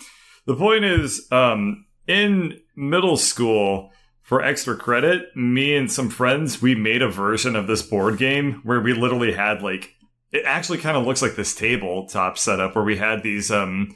The 0.45 0.55
point 0.55 0.83
is, 0.83 1.27
um, 1.31 1.85
in 2.07 2.59
middle 2.75 3.17
school, 3.17 3.91
for 4.21 4.41
extra 4.41 4.75
credit, 4.75 5.35
me 5.35 5.75
and 5.75 5.91
some 5.91 6.09
friends, 6.09 6.61
we 6.61 6.73
made 6.73 7.01
a 7.01 7.09
version 7.09 7.55
of 7.55 7.67
this 7.67 7.81
board 7.81 8.17
game 8.17 8.61
where 8.63 8.79
we 8.79 8.93
literally 8.93 9.33
had 9.33 9.61
like, 9.61 9.95
it 10.31 10.43
actually 10.45 10.77
kind 10.77 10.95
of 10.95 11.05
looks 11.05 11.21
like 11.21 11.35
this 11.35 11.53
tabletop 11.53 12.37
setup 12.37 12.75
where 12.75 12.83
we 12.83 12.97
had 12.97 13.23
these, 13.23 13.51
um, 13.51 13.95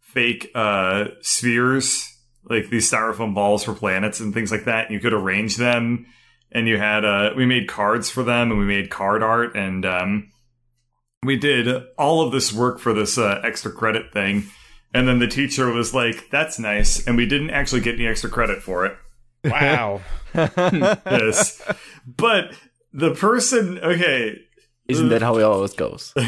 fake, 0.00 0.50
uh, 0.54 1.06
spheres, 1.20 2.10
like 2.44 2.70
these 2.70 2.90
styrofoam 2.90 3.34
balls 3.34 3.64
for 3.64 3.74
planets 3.74 4.20
and 4.20 4.32
things 4.32 4.50
like 4.50 4.64
that. 4.64 4.90
You 4.90 5.00
could 5.00 5.12
arrange 5.12 5.56
them 5.56 6.06
and 6.50 6.66
you 6.66 6.78
had, 6.78 7.04
uh, 7.04 7.32
we 7.36 7.44
made 7.44 7.68
cards 7.68 8.08
for 8.10 8.22
them 8.22 8.50
and 8.50 8.58
we 8.58 8.66
made 8.66 8.90
card 8.90 9.22
art 9.22 9.54
and, 9.54 9.84
um, 9.84 10.30
we 11.22 11.36
did 11.36 11.82
all 11.98 12.22
of 12.22 12.32
this 12.32 12.52
work 12.52 12.80
for 12.80 12.94
this, 12.94 13.18
uh, 13.18 13.40
extra 13.44 13.70
credit 13.70 14.12
thing 14.12 14.44
And 14.94 15.06
then 15.08 15.18
the 15.18 15.26
teacher 15.26 15.70
was 15.70 15.92
like, 15.92 16.30
"That's 16.30 16.58
nice," 16.58 17.04
and 17.06 17.16
we 17.16 17.26
didn't 17.26 17.50
actually 17.50 17.80
get 17.80 17.96
any 17.96 18.06
extra 18.06 18.30
credit 18.30 18.62
for 18.62 18.86
it. 18.86 18.96
Wow. 19.44 20.00
Yes, 20.34 21.62
but 22.06 22.54
the 22.92 23.14
person, 23.14 23.78
okay, 23.78 24.36
Isn't 24.88 25.10
that 25.10 25.22
how 25.22 25.36
it 25.38 25.42
always 25.42 25.74
goes? 25.74 26.12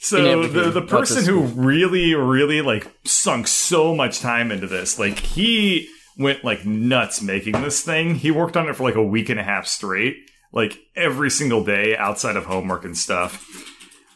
So 0.00 0.46
the 0.46 0.70
the 0.70 0.82
person 0.82 1.24
who 1.24 1.40
really 1.40 2.14
really 2.14 2.62
like 2.62 2.86
sunk 3.04 3.48
so 3.48 3.94
much 3.96 4.20
time 4.20 4.52
into 4.52 4.68
this, 4.68 4.96
like 4.98 5.18
he 5.18 5.88
went 6.16 6.44
like 6.44 6.64
nuts 6.64 7.20
making 7.20 7.52
this 7.62 7.82
thing. 7.82 8.14
He 8.14 8.30
worked 8.30 8.56
on 8.56 8.68
it 8.68 8.76
for 8.76 8.84
like 8.84 8.94
a 8.94 9.02
week 9.02 9.28
and 9.28 9.40
a 9.40 9.42
half 9.42 9.66
straight, 9.66 10.16
like 10.52 10.78
every 10.94 11.30
single 11.30 11.64
day 11.64 11.96
outside 11.96 12.36
of 12.36 12.44
homework 12.46 12.84
and 12.84 12.96
stuff. 12.96 13.44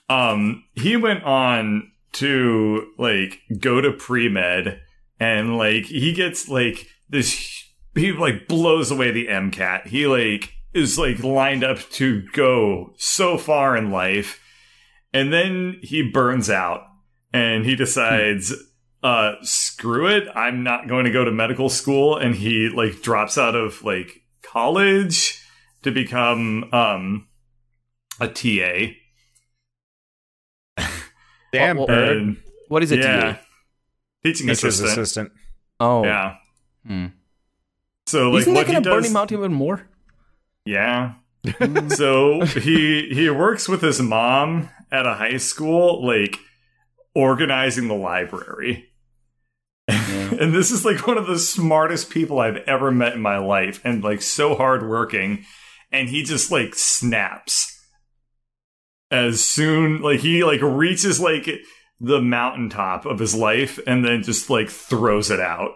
Um 0.09 0.63
he 0.75 0.97
went 0.97 1.25
on 1.25 1.91
to 2.13 2.93
like 2.99 3.41
go 3.59 3.81
to 3.81 3.93
pre-med 3.93 4.81
and 5.19 5.57
like 5.57 5.87
he 5.87 6.13
gets 6.13 6.49
like 6.49 6.89
this 7.09 7.65
he 7.95 8.13
like 8.13 8.49
blows 8.49 8.91
away 8.91 9.11
the 9.11 9.29
MCAT. 9.29 9.87
He 9.87 10.07
like 10.07 10.53
is 10.75 10.99
like 10.99 11.23
lined 11.23 11.63
up 11.63 11.79
to 11.91 12.23
go 12.33 12.95
so 12.97 13.39
far 13.39 13.77
in 13.77 13.91
life. 13.91 14.41
And 15.13 15.33
then 15.33 15.79
he 15.83 16.11
burns 16.11 16.49
out 16.49 16.83
and 17.33 17.65
he 17.65 17.77
decides 17.77 18.53
uh 19.03 19.35
screw 19.43 20.09
it. 20.09 20.29
I'm 20.35 20.63
not 20.63 20.89
going 20.89 21.05
to 21.05 21.13
go 21.13 21.25
to 21.25 21.31
medical 21.31 21.69
school. 21.69 22.17
And 22.17 22.35
he 22.35 22.69
like 22.69 23.03
drops 23.03 23.37
out 23.37 23.55
of 23.55 23.85
like 23.85 24.23
college 24.43 25.41
to 25.83 25.91
become 25.91 26.65
um 26.73 27.29
a 28.21 28.29
ta 28.29 28.93
Damn, 31.53 31.77
Well, 31.77 31.87
bird. 31.87 32.37
What 32.69 32.83
is 32.83 32.91
it 32.93 33.01
yeah 33.01 33.21
to 33.21 33.29
you? 33.29 33.37
teaching 34.33 34.47
Teacher's 34.47 34.81
assistant 34.81 34.91
assistant. 34.99 35.33
Oh, 35.81 36.05
yeah 36.05 36.37
Hmm. 36.87 37.07
so 38.07 38.31
like 38.31 38.41
Isn't 38.43 38.55
that 38.55 38.61
what 38.61 38.67
he 38.67 38.73
gonna 38.75 38.85
burn 38.91 39.05
him 39.05 39.17
out 39.17 39.31
even 39.33 39.53
more? 39.53 39.89
Yeah. 40.65 41.15
so 41.89 42.43
he 42.45 43.09
he 43.13 43.29
works 43.31 43.69
with 43.69 43.83
his 43.83 44.01
mom 44.01 44.71
at 44.91 45.07
a 45.07 45.15
high 45.15 45.37
school, 45.39 46.05
like 46.07 46.39
organizing 47.15 47.89
the 47.89 47.95
library. 47.95 48.89
and 49.89 50.55
this 50.55 50.71
is 50.71 50.85
like 50.85 51.07
one 51.07 51.19
of 51.19 51.27
the 51.27 51.39
smartest 51.39 52.11
people 52.11 52.39
I've 52.39 52.59
ever 52.69 52.91
met 52.93 53.15
in 53.15 53.21
my 53.21 53.39
life, 53.39 53.81
and 53.85 54.03
like 54.05 54.23
so 54.23 54.55
hardworking. 54.55 55.45
And 55.91 56.09
he 56.09 56.23
just 56.23 56.51
like 56.53 56.75
snaps 56.75 57.72
as 59.13 59.45
soon 59.45 60.01
like 60.01 60.21
he 60.21 60.43
like 60.43 60.61
reaches 60.63 61.21
like 61.21 61.49
the 62.01 62.21
mountaintop 62.21 63.07
of 63.07 63.19
his 63.21 63.35
life 63.35 63.79
and 63.87 64.05
then 64.05 64.23
just 64.25 64.51
like 64.51 64.69
throws 64.69 65.31
it 65.31 65.39
out. 65.41 65.71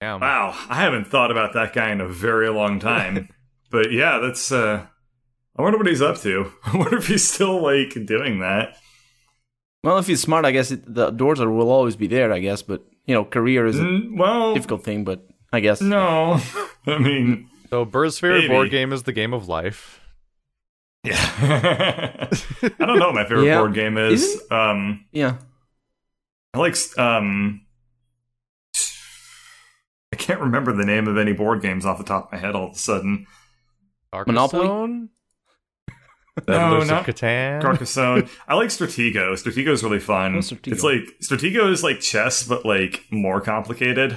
Damn. 0.00 0.20
Wow, 0.20 0.50
I 0.68 0.76
haven't 0.82 1.06
thought 1.06 1.30
about 1.30 1.52
that 1.52 1.72
guy 1.74 1.90
in 1.92 2.00
a 2.00 2.08
very 2.08 2.48
long 2.48 2.80
time. 2.80 3.28
but 3.70 3.92
yeah, 3.92 4.18
that's 4.18 4.50
uh 4.50 4.86
I 5.56 5.62
wonder 5.62 5.78
what 5.78 5.86
he's 5.86 6.02
up 6.02 6.16
to. 6.22 6.50
I 6.64 6.76
wonder 6.76 6.96
if 6.96 7.06
he's 7.06 7.28
still 7.30 7.62
like 7.62 7.92
doing 8.06 8.40
that. 8.40 8.76
Well, 9.84 9.98
if 9.98 10.06
he's 10.06 10.22
smart, 10.22 10.44
I 10.44 10.52
guess 10.52 10.70
it, 10.70 10.82
the 10.92 11.10
doors 11.10 11.40
are, 11.40 11.50
will 11.50 11.70
always 11.70 11.96
be 11.96 12.06
there. 12.06 12.32
I 12.32 12.38
guess, 12.38 12.62
but 12.62 12.82
you 13.04 13.14
know, 13.14 13.24
career 13.24 13.66
is 13.66 13.78
a 13.78 13.82
Mm, 13.82 14.16
well, 14.18 14.54
difficult 14.54 14.82
thing. 14.84 15.04
But 15.04 15.26
I 15.52 15.60
guess 15.60 15.80
no. 15.80 16.40
I 16.86 16.98
mean, 16.98 17.48
So 17.70 17.84
Bird's 17.84 18.18
favorite 18.18 18.42
Maybe. 18.42 18.48
board 18.54 18.70
game 18.70 18.92
is 18.92 19.02
the 19.04 19.12
game 19.12 19.32
of 19.34 19.48
life. 19.48 20.00
Yeah. 21.04 21.16
I 22.62 22.68
don't 22.78 22.98
know 22.98 23.06
what 23.06 23.14
my 23.14 23.24
favorite 23.24 23.46
Yeah. 23.46 23.58
board 23.58 23.74
game 23.74 23.96
is. 23.98 24.22
Isn't- 24.22 24.52
Um 24.52 25.04
yeah. 25.12 25.36
I 26.54 26.58
like 26.58 26.76
um 26.98 27.62
I 30.12 30.16
can't 30.16 30.40
remember 30.40 30.72
the 30.72 30.84
name 30.84 31.08
of 31.08 31.16
any 31.16 31.32
board 31.32 31.62
games 31.62 31.86
off 31.86 31.98
the 31.98 32.04
top 32.04 32.26
of 32.26 32.32
my 32.32 32.38
head 32.38 32.54
all 32.54 32.68
of 32.68 32.74
a 32.74 32.78
sudden. 32.78 33.26
Monopoly? 34.26 35.08
No, 36.48 36.78
not 36.84 37.04
Catan. 37.04 37.60
Carcassonne. 37.60 38.26
I 38.48 38.54
like 38.54 38.68
Stratego. 38.70 39.32
Stratego 39.34 39.68
is 39.68 39.84
really 39.84 39.98
fun. 39.98 40.34
Oh, 40.36 40.38
Stratego. 40.38 40.72
It's 40.72 40.82
like 40.82 41.02
Stratego 41.22 41.70
is 41.70 41.82
like 41.84 42.00
chess, 42.00 42.42
but 42.42 42.64
like 42.64 43.04
more 43.10 43.42
complicated. 43.42 44.16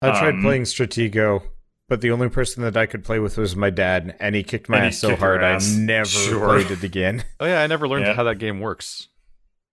I 0.00 0.18
tried 0.18 0.36
Um, 0.36 0.40
playing 0.42 0.62
Stratego, 0.62 1.42
but 1.90 2.00
the 2.00 2.10
only 2.12 2.30
person 2.30 2.62
that 2.62 2.74
I 2.76 2.86
could 2.86 3.04
play 3.04 3.18
with 3.18 3.36
was 3.36 3.54
my 3.54 3.68
dad, 3.68 4.16
and 4.20 4.34
he 4.34 4.42
kicked 4.42 4.70
my 4.70 4.76
And 4.78 4.84
he 4.84 4.88
ass 4.88 4.98
so 4.98 5.08
kicked 5.08 5.20
your 5.20 5.28
hard 5.28 5.44
ass. 5.44 5.74
I 5.76 5.78
never 5.80 6.08
Sure. 6.08 6.48
played 6.48 6.70
it 6.70 6.82
again. 6.82 7.24
Oh 7.40 7.44
yeah, 7.46 7.60
I 7.60 7.66
never 7.66 7.86
learned 7.86 8.06
Yeah. 8.06 8.14
how 8.14 8.22
that 8.24 8.38
game 8.38 8.60
works. 8.60 9.08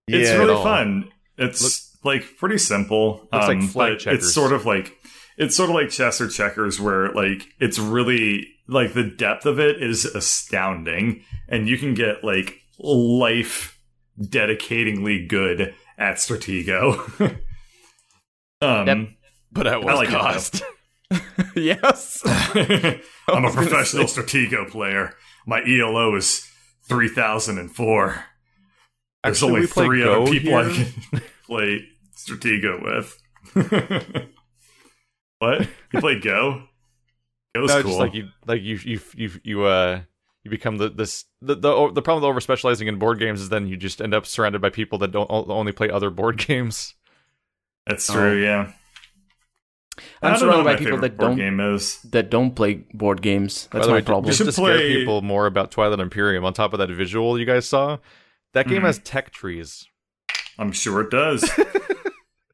It's 0.10 0.32
really 0.32 0.62
fun. 0.64 1.10
It's 1.38 1.96
like 2.04 2.38
pretty 2.38 2.58
simple. 2.58 3.28
Looks 3.32 3.48
like 3.48 3.58
um, 3.58 3.68
flag 3.68 3.92
but 3.94 4.00
checkers. 4.00 4.24
It's 4.26 4.34
sort 4.34 4.52
of 4.52 4.66
like 4.66 4.94
it's 5.38 5.56
sort 5.56 5.70
of 5.70 5.76
like 5.76 5.90
chess 5.90 6.20
or 6.20 6.28
checkers, 6.28 6.80
where 6.82 7.12
like 7.14 7.44
it's 7.60 7.78
really 7.78 8.48
like 8.68 8.94
the 8.94 9.04
depth 9.04 9.46
of 9.46 9.60
it 9.60 9.82
is 9.84 10.04
astounding, 10.06 11.24
and 11.48 11.70
you 11.70 11.78
can 11.78 11.94
get 11.94 12.24
like 12.24 12.56
life 12.80 13.80
dedicatingly 14.20 15.28
good 15.28 15.74
at 15.98 16.16
Stratego. 16.16 16.98
um, 18.62 18.88
Yep. 18.88 18.98
But 19.52 19.68
at 19.68 19.74
I 19.74 19.78
what 19.78 19.96
like 19.96 20.10
cost? 20.10 20.64
yes. 21.56 22.22
I'm 22.26 23.46
a 23.46 23.52
professional 23.52 24.06
Stratego 24.06 24.70
player. 24.70 25.14
My 25.46 25.62
ELO 25.66 26.16
is 26.16 26.46
3004. 26.90 28.08
There's 29.24 29.44
Actually, 29.44 29.54
only 29.56 29.68
three 29.68 30.04
Go 30.04 30.24
other 30.24 30.32
people 30.32 30.56
I 30.56 30.64
can 30.74 31.22
play 31.46 31.86
Stratego 32.16 32.84
with. 32.84 33.18
what? 35.40 35.68
You 35.94 36.00
play 36.00 36.20
Go? 36.20 36.64
Go's 37.56 37.70
No, 37.70 37.82
cool. 37.82 37.92
just 37.92 38.00
like 38.00 38.14
you, 38.14 38.28
like 38.46 38.62
you, 38.62 38.80
you, 38.84 39.00
you, 39.16 39.32
you, 39.44 39.64
uh, 39.64 40.02
you 40.44 40.52
become 40.52 40.78
the 40.78 40.90
this 40.90 41.26
the 41.42 41.56
the, 41.56 41.92
the 41.92 42.02
problem 42.02 42.22
with 42.24 42.30
over 42.30 42.40
specializing 42.40 42.88
in 42.88 42.98
board 43.00 43.20
games 43.20 43.42
is 43.42 43.50
then 43.50 43.68
you 43.68 43.76
just 43.78 44.02
end 44.02 44.14
up 44.14 44.26
surrounded 44.26 44.62
by 44.62 44.70
people 44.70 44.98
that 45.00 45.12
don't 45.12 45.30
only 45.30 45.72
play 45.72 45.90
other 45.90 46.10
board 46.10 46.38
games. 46.38 46.94
That's 47.86 48.08
true, 48.08 48.42
yeah. 48.42 48.72
I 50.22 50.28
I'm 50.28 50.34
don't 50.34 50.34
know 50.34 50.38
surrounded 50.40 50.66
what 50.66 50.78
by 50.78 50.84
people 50.84 50.98
that 51.00 51.18
don't 51.18 51.36
game 51.38 51.60
is. 51.60 52.02
that 52.12 52.30
don't 52.30 52.52
play 52.56 52.84
board 52.94 53.22
games. 53.22 53.68
By 53.72 53.80
That's 53.80 53.88
the 53.88 53.92
my 53.94 53.98
way, 54.00 54.04
problem. 54.04 54.26
Just 54.32 54.40
to 54.40 54.46
should 54.46 54.54
scare 54.54 54.78
people 54.80 55.22
more 55.22 55.46
about 55.46 55.72
Twilight 55.72 56.00
Imperium. 56.00 56.46
On 56.46 56.54
top 56.54 56.74
of 56.74 56.80
that 56.80 56.90
visual 56.90 57.40
you 57.40 57.46
guys 57.46 57.68
saw, 57.68 57.98
that 58.54 58.68
game 58.68 58.82
Mhm. 58.82 58.86
has 58.86 59.00
tech 59.00 59.32
trees. 59.32 59.86
I'm 60.60 60.72
sure 60.72 61.02
it 61.02 61.12
does. 61.12 61.50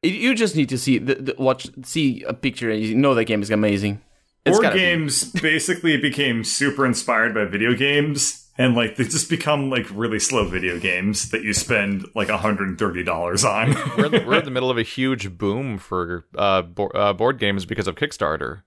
You- 0.02 0.10
You 0.10 0.34
just 0.34 0.54
need 0.54 0.68
to 0.68 0.76
see 0.76 0.98
the, 0.98 1.14
the 1.14 1.34
watch 1.38 1.66
see 1.82 2.22
a 2.24 2.34
picture 2.34 2.70
and 2.70 2.82
you 2.82 2.94
know 2.94 3.14
that 3.14 3.24
game 3.24 3.40
is 3.40 3.50
amazing. 3.50 4.02
It's 4.44 4.58
board 4.58 4.62
gotta 4.64 4.74
be. 4.74 4.80
games 4.80 5.24
basically 5.32 5.96
became 5.96 6.44
super 6.44 6.84
inspired 6.84 7.34
by 7.34 7.46
video 7.46 7.72
games 7.74 8.43
and 8.56 8.74
like 8.74 8.96
they 8.96 9.04
just 9.04 9.28
become 9.28 9.70
like 9.70 9.86
really 9.90 10.18
slow 10.18 10.46
video 10.48 10.78
games 10.78 11.30
that 11.30 11.42
you 11.42 11.52
spend 11.52 12.06
like 12.14 12.28
$130 12.28 13.44
on 13.44 13.68
We're 13.96 14.06
in, 14.06 14.12
the, 14.12 14.24
we're 14.26 14.38
in 14.38 14.44
the 14.44 14.50
middle 14.50 14.70
of 14.70 14.78
a 14.78 14.82
huge 14.82 15.36
boom 15.36 15.78
for 15.78 16.24
uh, 16.36 16.62
bo- 16.62 16.88
uh, 16.88 17.12
board 17.12 17.38
games 17.38 17.64
because 17.64 17.86
of 17.86 17.94
Kickstarter. 17.96 18.62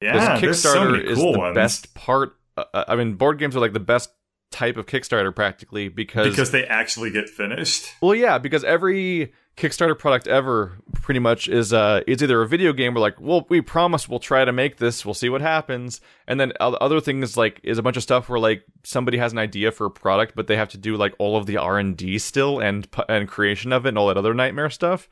yeah 0.00 0.38
there's 0.38 0.62
so 0.62 0.74
Kickstarter 0.74 0.92
many 0.92 1.04
is 1.04 1.18
cool 1.18 1.32
the 1.32 1.38
ones 1.38 1.54
best 1.54 1.94
part. 1.94 2.36
Uh, 2.56 2.84
I 2.88 2.96
mean, 2.96 3.14
board 3.14 3.38
games 3.38 3.54
are 3.56 3.60
like 3.60 3.72
the 3.72 3.80
best 3.80 4.10
type 4.50 4.76
of 4.76 4.86
Kickstarter 4.86 5.34
practically 5.34 5.88
because, 5.88 6.28
because 6.28 6.50
they 6.50 6.64
actually 6.66 7.10
get 7.10 7.28
finished 7.28 7.86
well, 8.00 8.14
yeah, 8.14 8.38
because 8.38 8.64
every 8.64 9.32
Kickstarter 9.58 9.98
product 9.98 10.28
ever 10.28 10.78
pretty 11.02 11.18
much 11.20 11.48
is 11.48 11.72
uh 11.72 12.00
it's 12.06 12.22
either 12.22 12.40
a 12.42 12.46
video 12.46 12.72
game 12.72 12.94
where 12.94 13.00
like, 13.00 13.20
well, 13.20 13.44
we 13.48 13.60
promise 13.60 14.08
we'll 14.08 14.20
try 14.20 14.44
to 14.44 14.52
make 14.52 14.76
this, 14.76 15.04
we'll 15.04 15.14
see 15.14 15.28
what 15.28 15.40
happens, 15.40 16.00
and 16.28 16.38
then 16.38 16.52
other 16.60 17.00
things 17.00 17.36
like 17.36 17.60
is 17.64 17.76
a 17.76 17.82
bunch 17.82 17.96
of 17.96 18.02
stuff 18.02 18.28
where 18.28 18.38
like 18.38 18.62
somebody 18.84 19.18
has 19.18 19.32
an 19.32 19.38
idea 19.38 19.72
for 19.72 19.86
a 19.86 19.90
product, 19.90 20.34
but 20.36 20.46
they 20.46 20.56
have 20.56 20.68
to 20.68 20.78
do 20.78 20.96
like 20.96 21.12
all 21.18 21.36
of 21.36 21.46
the 21.46 21.56
R 21.56 21.78
and 21.78 21.96
D 21.96 22.18
still 22.18 22.60
and 22.60 22.86
and 23.08 23.26
creation 23.28 23.72
of 23.72 23.84
it 23.84 23.90
and 23.90 23.98
all 23.98 24.06
that 24.08 24.16
other 24.16 24.32
nightmare 24.34 24.70
stuff. 24.70 25.08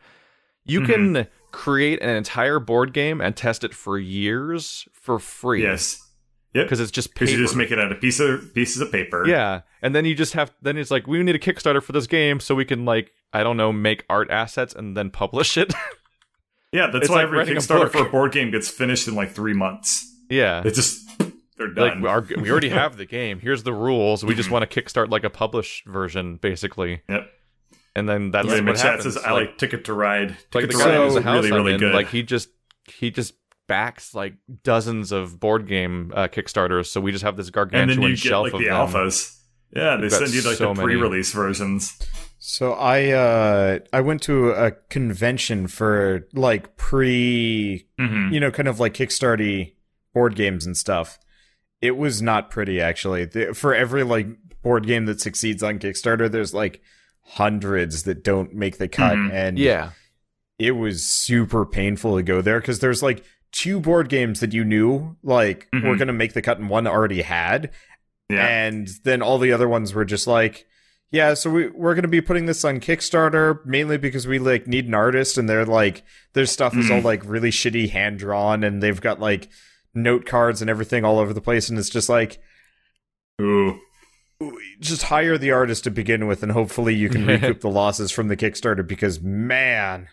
You 0.64 0.80
Mm-hmm. 0.80 1.14
can 1.14 1.26
create 1.50 2.00
an 2.02 2.10
entire 2.10 2.58
board 2.60 2.92
game 2.92 3.20
and 3.20 3.36
test 3.36 3.64
it 3.64 3.74
for 3.74 3.98
years 3.98 4.86
for 4.92 5.18
free. 5.18 5.62
yes 5.62 6.02
yep 6.54 6.66
because 6.66 6.80
it's 6.80 6.90
just 6.90 7.14
paper. 7.14 7.30
you 7.30 7.36
just 7.38 7.56
make 7.56 7.70
it 7.70 7.78
out 7.78 7.90
of 7.92 8.00
piece 8.00 8.20
of 8.20 8.52
pieces 8.54 8.80
of 8.80 8.90
paper 8.92 9.26
yeah, 9.26 9.62
and 9.82 9.94
then 9.94 10.04
you 10.04 10.14
just 10.14 10.34
have 10.34 10.52
then 10.62 10.76
it's 10.76 10.90
like 10.90 11.06
we 11.06 11.22
need 11.22 11.34
a 11.34 11.38
Kickstarter 11.38 11.82
for 11.82 11.92
this 11.92 12.06
game 12.06 12.38
so 12.40 12.54
we 12.54 12.64
can 12.64 12.84
like 12.84 13.12
I 13.32 13.42
don't 13.42 13.56
know 13.56 13.72
make 13.72 14.04
art 14.08 14.30
assets 14.30 14.74
and 14.74 14.96
then 14.96 15.10
publish 15.10 15.56
it. 15.56 15.72
yeah 16.72 16.88
that's 16.88 17.04
It's 17.04 17.08
why 17.10 17.24
like 17.24 17.24
every 17.24 17.44
kickstarter 17.44 17.90
for 17.90 18.06
a 18.06 18.10
board 18.10 18.32
game 18.32 18.50
gets 18.50 18.68
finished 18.68 19.08
in 19.08 19.14
like 19.14 19.32
three 19.32 19.54
months 19.54 20.12
yeah, 20.28 20.62
it 20.64 20.74
just 20.74 21.06
they're 21.56 21.68
like 21.68 21.94
done 21.94 22.06
our, 22.06 22.20
we 22.20 22.50
already 22.50 22.68
have 22.70 22.96
the 22.96 23.06
game. 23.06 23.38
Here's 23.38 23.62
the 23.62 23.72
rules. 23.72 24.24
We 24.24 24.34
just 24.34 24.50
want 24.50 24.68
to 24.68 24.82
kickstart 24.82 25.08
like 25.08 25.22
a 25.22 25.30
published 25.30 25.86
version, 25.86 26.36
basically, 26.36 27.02
yep 27.08 27.30
and 27.96 28.08
then 28.08 28.30
that's 28.30 28.46
my 28.46 28.60
what 28.60 28.78
happens. 28.78 29.14
says 29.14 29.16
i 29.24 29.32
like 29.32 29.56
ticket 29.56 29.86
to 29.86 29.94
ride 29.94 30.30
like 30.30 30.38
ticket 30.50 30.70
the 30.70 30.76
to 30.76 30.84
ride 30.84 31.06
is 31.06 31.14
owns 31.14 31.16
a 31.16 31.22
house 31.22 31.44
really 31.44 31.52
really 31.52 31.74
in, 31.74 31.80
good 31.80 31.94
like 31.94 32.08
he 32.08 32.22
just 32.22 32.50
he 32.84 33.10
just 33.10 33.32
backs 33.66 34.14
like 34.14 34.34
dozens 34.62 35.10
of 35.12 35.40
board 35.40 35.66
game 35.66 36.12
uh, 36.14 36.28
kickstarters 36.28 36.86
so 36.86 37.00
we 37.00 37.10
just 37.10 37.24
have 37.24 37.36
this 37.36 37.46
and 37.46 37.54
gargantuan 37.54 38.00
then 38.00 38.10
you 38.10 38.16
get 38.16 38.18
shelf 38.18 38.44
like 38.44 38.52
of 38.52 38.60
the 38.60 38.66
them. 38.66 38.74
alphas 38.74 39.32
Yeah, 39.74 39.96
they 39.96 40.02
We've 40.02 40.12
send 40.12 40.32
you 40.32 40.42
like 40.42 40.56
so 40.56 40.72
the 40.72 40.82
pre-release 40.82 41.32
versions. 41.32 41.98
So 42.38 42.72
I 42.74 43.10
uh 43.12 43.78
I 43.92 44.00
went 44.00 44.22
to 44.22 44.50
a 44.50 44.72
convention 44.90 45.66
for 45.66 46.26
like 46.34 46.76
pre 46.76 47.86
Mhm. 47.98 48.32
you 48.32 48.40
know 48.40 48.50
kind 48.50 48.68
of 48.68 48.78
like 48.80 48.94
Kickstarty 48.94 49.74
board 50.14 50.34
games 50.36 50.66
and 50.66 50.76
stuff. 50.76 51.18
It 51.80 51.96
was 51.96 52.22
not 52.22 52.50
pretty 52.50 52.80
actually. 52.80 53.24
The, 53.26 53.54
for 53.54 53.74
every 53.74 54.02
like 54.02 54.28
board 54.62 54.86
game 54.86 55.06
that 55.06 55.20
succeeds 55.20 55.62
on 55.62 55.78
Kickstarter, 55.78 56.30
there's 56.30 56.54
like 56.54 56.82
hundreds 57.22 58.04
that 58.04 58.22
don't 58.22 58.54
make 58.54 58.78
the 58.78 58.88
cut 58.88 59.16
Mhm. 59.16 59.32
and 59.32 59.58
Yeah. 59.58 59.90
it 60.58 60.72
was 60.72 61.04
super 61.04 61.66
painful 61.66 62.16
to 62.16 62.22
go 62.22 62.40
there 62.40 62.60
because 62.60 62.78
there's 62.78 63.02
like 63.02 63.24
two 63.52 63.80
board 63.80 64.08
games 64.08 64.40
that 64.40 64.52
you 64.52 64.64
knew 64.64 65.16
like 65.22 65.66
were 65.72 65.80
Mhm. 65.80 65.98
going 65.98 66.06
to 66.08 66.12
make 66.12 66.34
the 66.34 66.42
cut 66.42 66.58
and 66.58 66.68
one 66.68 66.86
already 66.86 67.22
had 67.22 67.70
Yeah. 68.30 68.46
and 68.46 68.88
then 69.04 69.22
all 69.22 69.38
the 69.38 69.52
other 69.52 69.68
ones 69.68 69.92
were 69.94 70.04
just 70.04 70.26
like 70.26 70.66
yeah 71.10 71.34
so 71.34 71.50
we, 71.50 71.68
we're 71.68 71.94
going 71.94 72.02
to 72.02 72.08
be 72.08 72.20
putting 72.20 72.46
this 72.46 72.64
on 72.64 72.80
kickstarter 72.80 73.64
mainly 73.64 73.96
because 73.96 74.26
we 74.26 74.38
like 74.38 74.66
need 74.66 74.86
an 74.86 74.94
artist 74.94 75.38
and 75.38 75.48
they're 75.48 75.64
like 75.64 76.02
their 76.32 76.46
stuff 76.46 76.76
is 76.76 76.90
all 76.90 77.00
like 77.00 77.22
really 77.24 77.50
shitty 77.50 77.90
hand 77.90 78.18
drawn 78.18 78.64
and 78.64 78.82
they've 78.82 79.00
got 79.00 79.20
like 79.20 79.48
note 79.94 80.26
cards 80.26 80.60
and 80.60 80.70
everything 80.70 81.04
all 81.04 81.18
over 81.18 81.32
the 81.32 81.40
place 81.40 81.68
and 81.68 81.78
it's 81.78 81.90
just 81.90 82.08
like 82.08 82.40
Ooh. 83.40 83.78
just 84.80 85.04
hire 85.04 85.38
the 85.38 85.52
artist 85.52 85.84
to 85.84 85.90
begin 85.90 86.26
with 86.26 86.42
and 86.42 86.52
hopefully 86.52 86.94
you 86.94 87.08
can 87.08 87.26
recoup 87.26 87.60
the 87.60 87.70
losses 87.70 88.10
from 88.10 88.28
the 88.28 88.36
kickstarter 88.36 88.86
because 88.86 89.20
man 89.20 90.08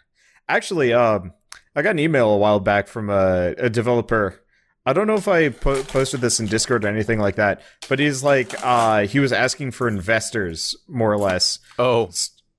actually 0.48 0.94
um 0.94 1.34
i 1.76 1.82
got 1.82 1.91
an 1.91 1.99
email 1.99 2.30
a 2.30 2.38
while 2.38 2.60
back 2.60 2.88
from 2.88 3.10
a, 3.10 3.53
a 3.57 3.70
developer 3.70 4.43
i 4.85 4.93
don't 4.93 5.07
know 5.07 5.15
if 5.15 5.27
i 5.27 5.49
po- 5.49 5.84
posted 5.84 6.22
this 6.22 6.39
in 6.39 6.45
discord 6.47 6.84
or 6.85 6.88
anything 6.88 7.19
like 7.19 7.35
that 7.35 7.61
but 7.89 7.99
he's 7.99 8.23
like 8.23 8.53
uh 8.64 9.01
he 9.07 9.19
was 9.19 9.31
asking 9.31 9.72
for 9.72 9.88
investors 9.88 10.76
more 10.88 11.11
or 11.11 11.18
less 11.18 11.60
Oh, 11.80 12.10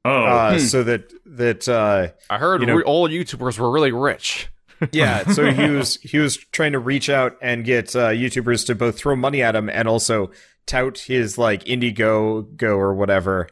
Oh. 0.06 0.10
uh 0.24 0.58
so 0.58 0.82
that 0.82 1.12
that 1.24 1.66
uh 1.68 2.08
I 2.28 2.38
heard 2.38 2.60
You 2.60 2.66
know- 2.66 2.76
we- 2.76 2.82
all 2.82 3.08
YouTubers 3.08 3.58
were 3.58 3.70
really 3.70 3.92
rich. 3.92 4.48
yeah 4.92 5.24
so 5.30 5.50
he 5.50 5.70
was 5.70 5.96
he 6.02 6.18
was 6.18 6.36
trying 6.36 6.72
to 6.72 6.78
reach 6.78 7.08
out 7.08 7.36
and 7.40 7.64
get 7.64 7.94
uh, 7.96 8.08
youtubers 8.08 8.66
to 8.66 8.74
both 8.74 8.98
throw 8.98 9.14
money 9.16 9.40
at 9.40 9.54
him 9.56 9.70
and 9.70 9.86
also 9.88 10.30
tout 10.66 10.98
his 10.98 11.38
like 11.38 11.64
Indiegogo 11.64 12.76
or 12.76 12.92
whatever 12.94 13.48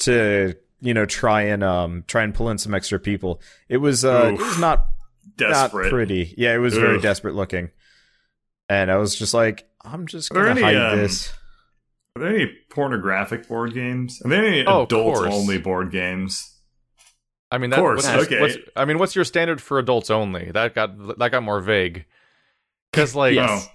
to 0.00 0.54
you 0.80 0.92
know 0.94 1.06
try 1.06 1.42
and 1.42 1.64
um 1.64 2.04
try 2.06 2.22
and 2.22 2.34
pull 2.34 2.50
in 2.50 2.58
some 2.58 2.74
extra 2.74 3.00
people 3.00 3.40
it 3.68 3.78
was 3.78 4.04
uh 4.04 4.30
it 4.32 4.34
Oof. 4.34 4.40
was 4.40 4.58
not 4.58 4.86
Desperate. 5.36 5.84
not 5.84 5.90
pretty 5.90 6.34
yeah 6.36 6.54
it 6.54 6.58
was 6.58 6.74
very 6.76 7.00
desperate 7.00 7.34
looking 7.34 7.70
and 8.68 8.90
i 8.90 8.96
was 8.96 9.14
just 9.14 9.32
like 9.34 9.68
i'm 9.84 10.06
just 10.06 10.30
Are 10.32 10.34
there 10.34 10.54
gonna 10.54 10.66
any, 10.66 10.76
hide 10.76 10.92
um, 10.92 10.98
this 10.98 11.32
Are 12.16 12.20
there 12.22 12.34
any 12.34 12.50
pornographic 12.70 13.46
board 13.46 13.74
games? 13.74 14.20
Are 14.24 14.28
there 14.30 14.44
any 14.44 14.64
oh, 14.66 14.82
adults 14.84 15.18
course. 15.20 15.34
only 15.34 15.58
board 15.58 15.90
games? 15.90 16.52
I 17.50 17.58
mean, 17.58 17.70
that, 17.70 17.78
course, 17.78 18.04
what's, 18.04 18.26
okay. 18.26 18.40
what's- 18.40 18.56
I 18.74 18.84
mean, 18.86 18.98
what's 18.98 19.14
your 19.14 19.24
standard 19.24 19.60
for 19.62 19.78
adults 19.78 20.10
only? 20.10 20.50
That 20.50 20.74
got 20.74 21.18
that 21.18 21.30
got 21.30 21.42
more 21.42 21.60
vague. 21.60 22.06
Because 22.90 23.14
like, 23.14 23.34
Yes. 23.34 23.68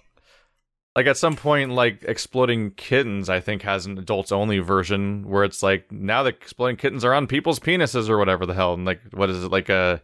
like 0.95 1.05
at 1.05 1.17
some 1.17 1.35
point, 1.35 1.71
like 1.71 2.03
exploding 2.03 2.71
kittens, 2.71 3.29
I 3.29 3.39
think 3.39 3.61
has 3.61 3.85
an 3.85 3.97
adults 3.97 4.31
only 4.31 4.57
version 4.59 5.29
where 5.29 5.43
it's 5.43 5.61
like 5.63 5.91
now 5.91 6.23
the 6.23 6.29
exploding 6.29 6.75
kittens 6.77 7.05
are 7.05 7.13
on 7.13 7.27
people's 7.27 7.59
penises 7.59 8.09
or 8.09 8.17
whatever 8.17 8.45
the 8.45 8.53
hell, 8.55 8.73
and 8.73 8.85
like 8.85 9.01
what 9.13 9.29
is 9.29 9.43
it 9.43 9.51
like 9.51 9.69
a 9.69 10.01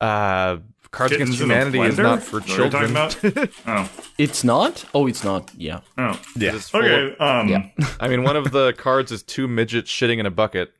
uh 0.00 0.58
Cards 0.92 1.12
Kittens 1.12 1.28
Against 1.40 1.40
Humanity 1.40 1.80
is 1.82 1.98
not 1.98 2.20
for 2.22 2.38
Is 2.40 2.46
that 2.46 2.72
what 2.72 2.72
you're 2.72 2.88
talking 2.88 3.20
children. 3.32 3.48
Oh. 3.66 3.90
It's 4.18 4.42
not? 4.42 4.84
Oh, 4.92 5.06
it's 5.06 5.22
not. 5.22 5.52
Yeah. 5.56 5.80
Oh. 5.96 6.20
yeah 6.36 6.54
It's 6.56 6.68
full 6.68 6.80
of- 6.80 6.86
Okay. 6.90 7.16
Um. 7.18 7.48
Yeah. 7.48 7.68
I 8.00 8.08
mean, 8.08 8.24
one 8.24 8.36
of 8.36 8.50
the 8.50 8.72
cards 8.72 9.12
is 9.12 9.22
two 9.22 9.46
midgets 9.46 9.88
shitting 9.90 10.18
in 10.18 10.26
a 10.26 10.30
bucket. 10.32 10.72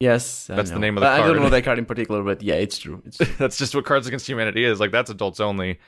Yes. 0.00 0.50
I 0.50 0.56
That's 0.56 0.70
the 0.72 0.80
name 0.80 0.96
of 0.96 1.02
the 1.02 1.06
I 1.08 1.22
I 1.22 1.26
don't 1.28 1.36
know 1.40 1.48
that 1.48 1.62
card 1.64 1.78
in 1.78 1.86
particular, 1.86 2.24
but 2.24 2.42
yeah, 2.42 2.54
it's 2.54 2.76
true. 2.78 3.02
It's 3.06 3.18
true. 3.18 3.26
That's 3.38 3.56
just 3.56 3.72
what 3.74 3.84
Cards 3.84 4.08
Against 4.08 4.26
Humanity 4.28 4.64
is. 4.64 4.80
Like 4.80 4.90
that's 4.90 5.10
adults 5.10 5.38
only. 5.38 5.78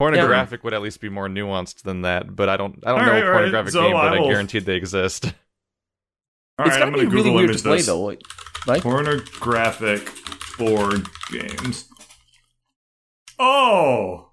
Pornographic 0.00 0.64
would 0.64 0.72
at 0.74 0.80
least 0.82 1.00
be 1.00 1.10
more 1.10 1.28
nuanced 1.28 1.82
than 1.82 2.02
that, 2.02 2.34
but 2.34 2.48
I 2.48 2.56
don't. 2.56 2.82
I 2.84 2.90
don't 2.90 3.00
All 3.00 3.06
know 3.06 3.12
right, 3.12 3.22
a 3.22 3.26
all 3.26 3.30
right. 3.30 3.36
pornographic 3.36 3.72
So 3.72 3.82
game, 3.82 3.94
I 3.96 4.08
but 4.08 4.16
I 4.16 4.20
will- 4.20 4.28
guaranteed 4.28 4.64
they 4.64 4.76
exist. 4.76 5.26
All 6.58 6.66
it's 6.66 6.74
right, 6.74 6.82
I'm 6.82 6.90
gonna 6.90 7.02
be 7.04 7.06
really 7.08 7.22
Google 7.30 7.34
weird 7.34 7.50
image 7.50 7.62
to 7.62 7.68
play, 7.68 7.76
this. 7.76 7.86
though. 7.86 8.16
Right? 8.66 8.82
Pornographic 8.82 10.10
board 10.60 11.06
games. 11.32 11.88
Oh. 13.38 14.26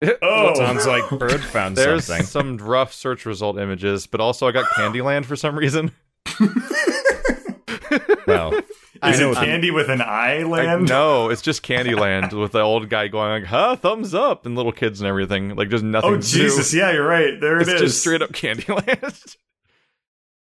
Oh. 0.22 0.54
sounds 0.54 0.86
like 0.86 1.10
bird 1.18 1.42
found 1.42 1.74
There's 1.76 2.04
something 2.04 2.24
some 2.24 2.56
rough 2.58 2.92
search 2.92 3.26
result 3.26 3.58
images, 3.58 4.06
but 4.06 4.20
also 4.20 4.46
I 4.46 4.52
got 4.52 4.66
Candyland 4.70 5.24
for 5.24 5.34
some 5.34 5.58
reason. 5.58 5.90
well 8.28 8.52
I 9.02 9.12
Is 9.12 9.18
know 9.20 9.30
it 9.32 9.34
what- 9.36 9.44
candy 9.44 9.70
with 9.72 9.88
an 9.90 10.00
eye 10.00 10.42
Like, 10.44 10.66
land? 10.66 10.88
no, 10.88 11.30
it's 11.30 11.42
just 11.42 11.64
Candyland 11.64 12.32
with 12.38 12.52
the 12.52 12.60
old 12.60 12.88
guy 12.88 13.08
going 13.08 13.30
like, 13.42 13.44
"Huh, 13.48 13.74
thumbs 13.76 14.14
up," 14.14 14.44
and 14.46 14.54
little 14.56 14.70
kids 14.72 15.00
and 15.00 15.08
everything. 15.08 15.54
Like, 15.56 15.68
there's 15.68 15.82
nothing. 15.84 16.10
Oh 16.10 16.14
new. 16.16 16.20
Jesus! 16.20 16.72
Yeah, 16.74 16.92
you're 16.92 17.06
right. 17.06 17.40
There 17.40 17.58
It's 17.60 17.68
it 17.68 17.76
is. 17.76 17.80
just 17.80 18.00
straight 18.00 18.22
up 18.22 18.30
Candyland. 18.30 19.36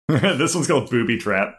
this 0.08 0.54
one's 0.56 0.68
called 0.68 0.90
Booby 0.92 1.18
Trap. 1.18 1.56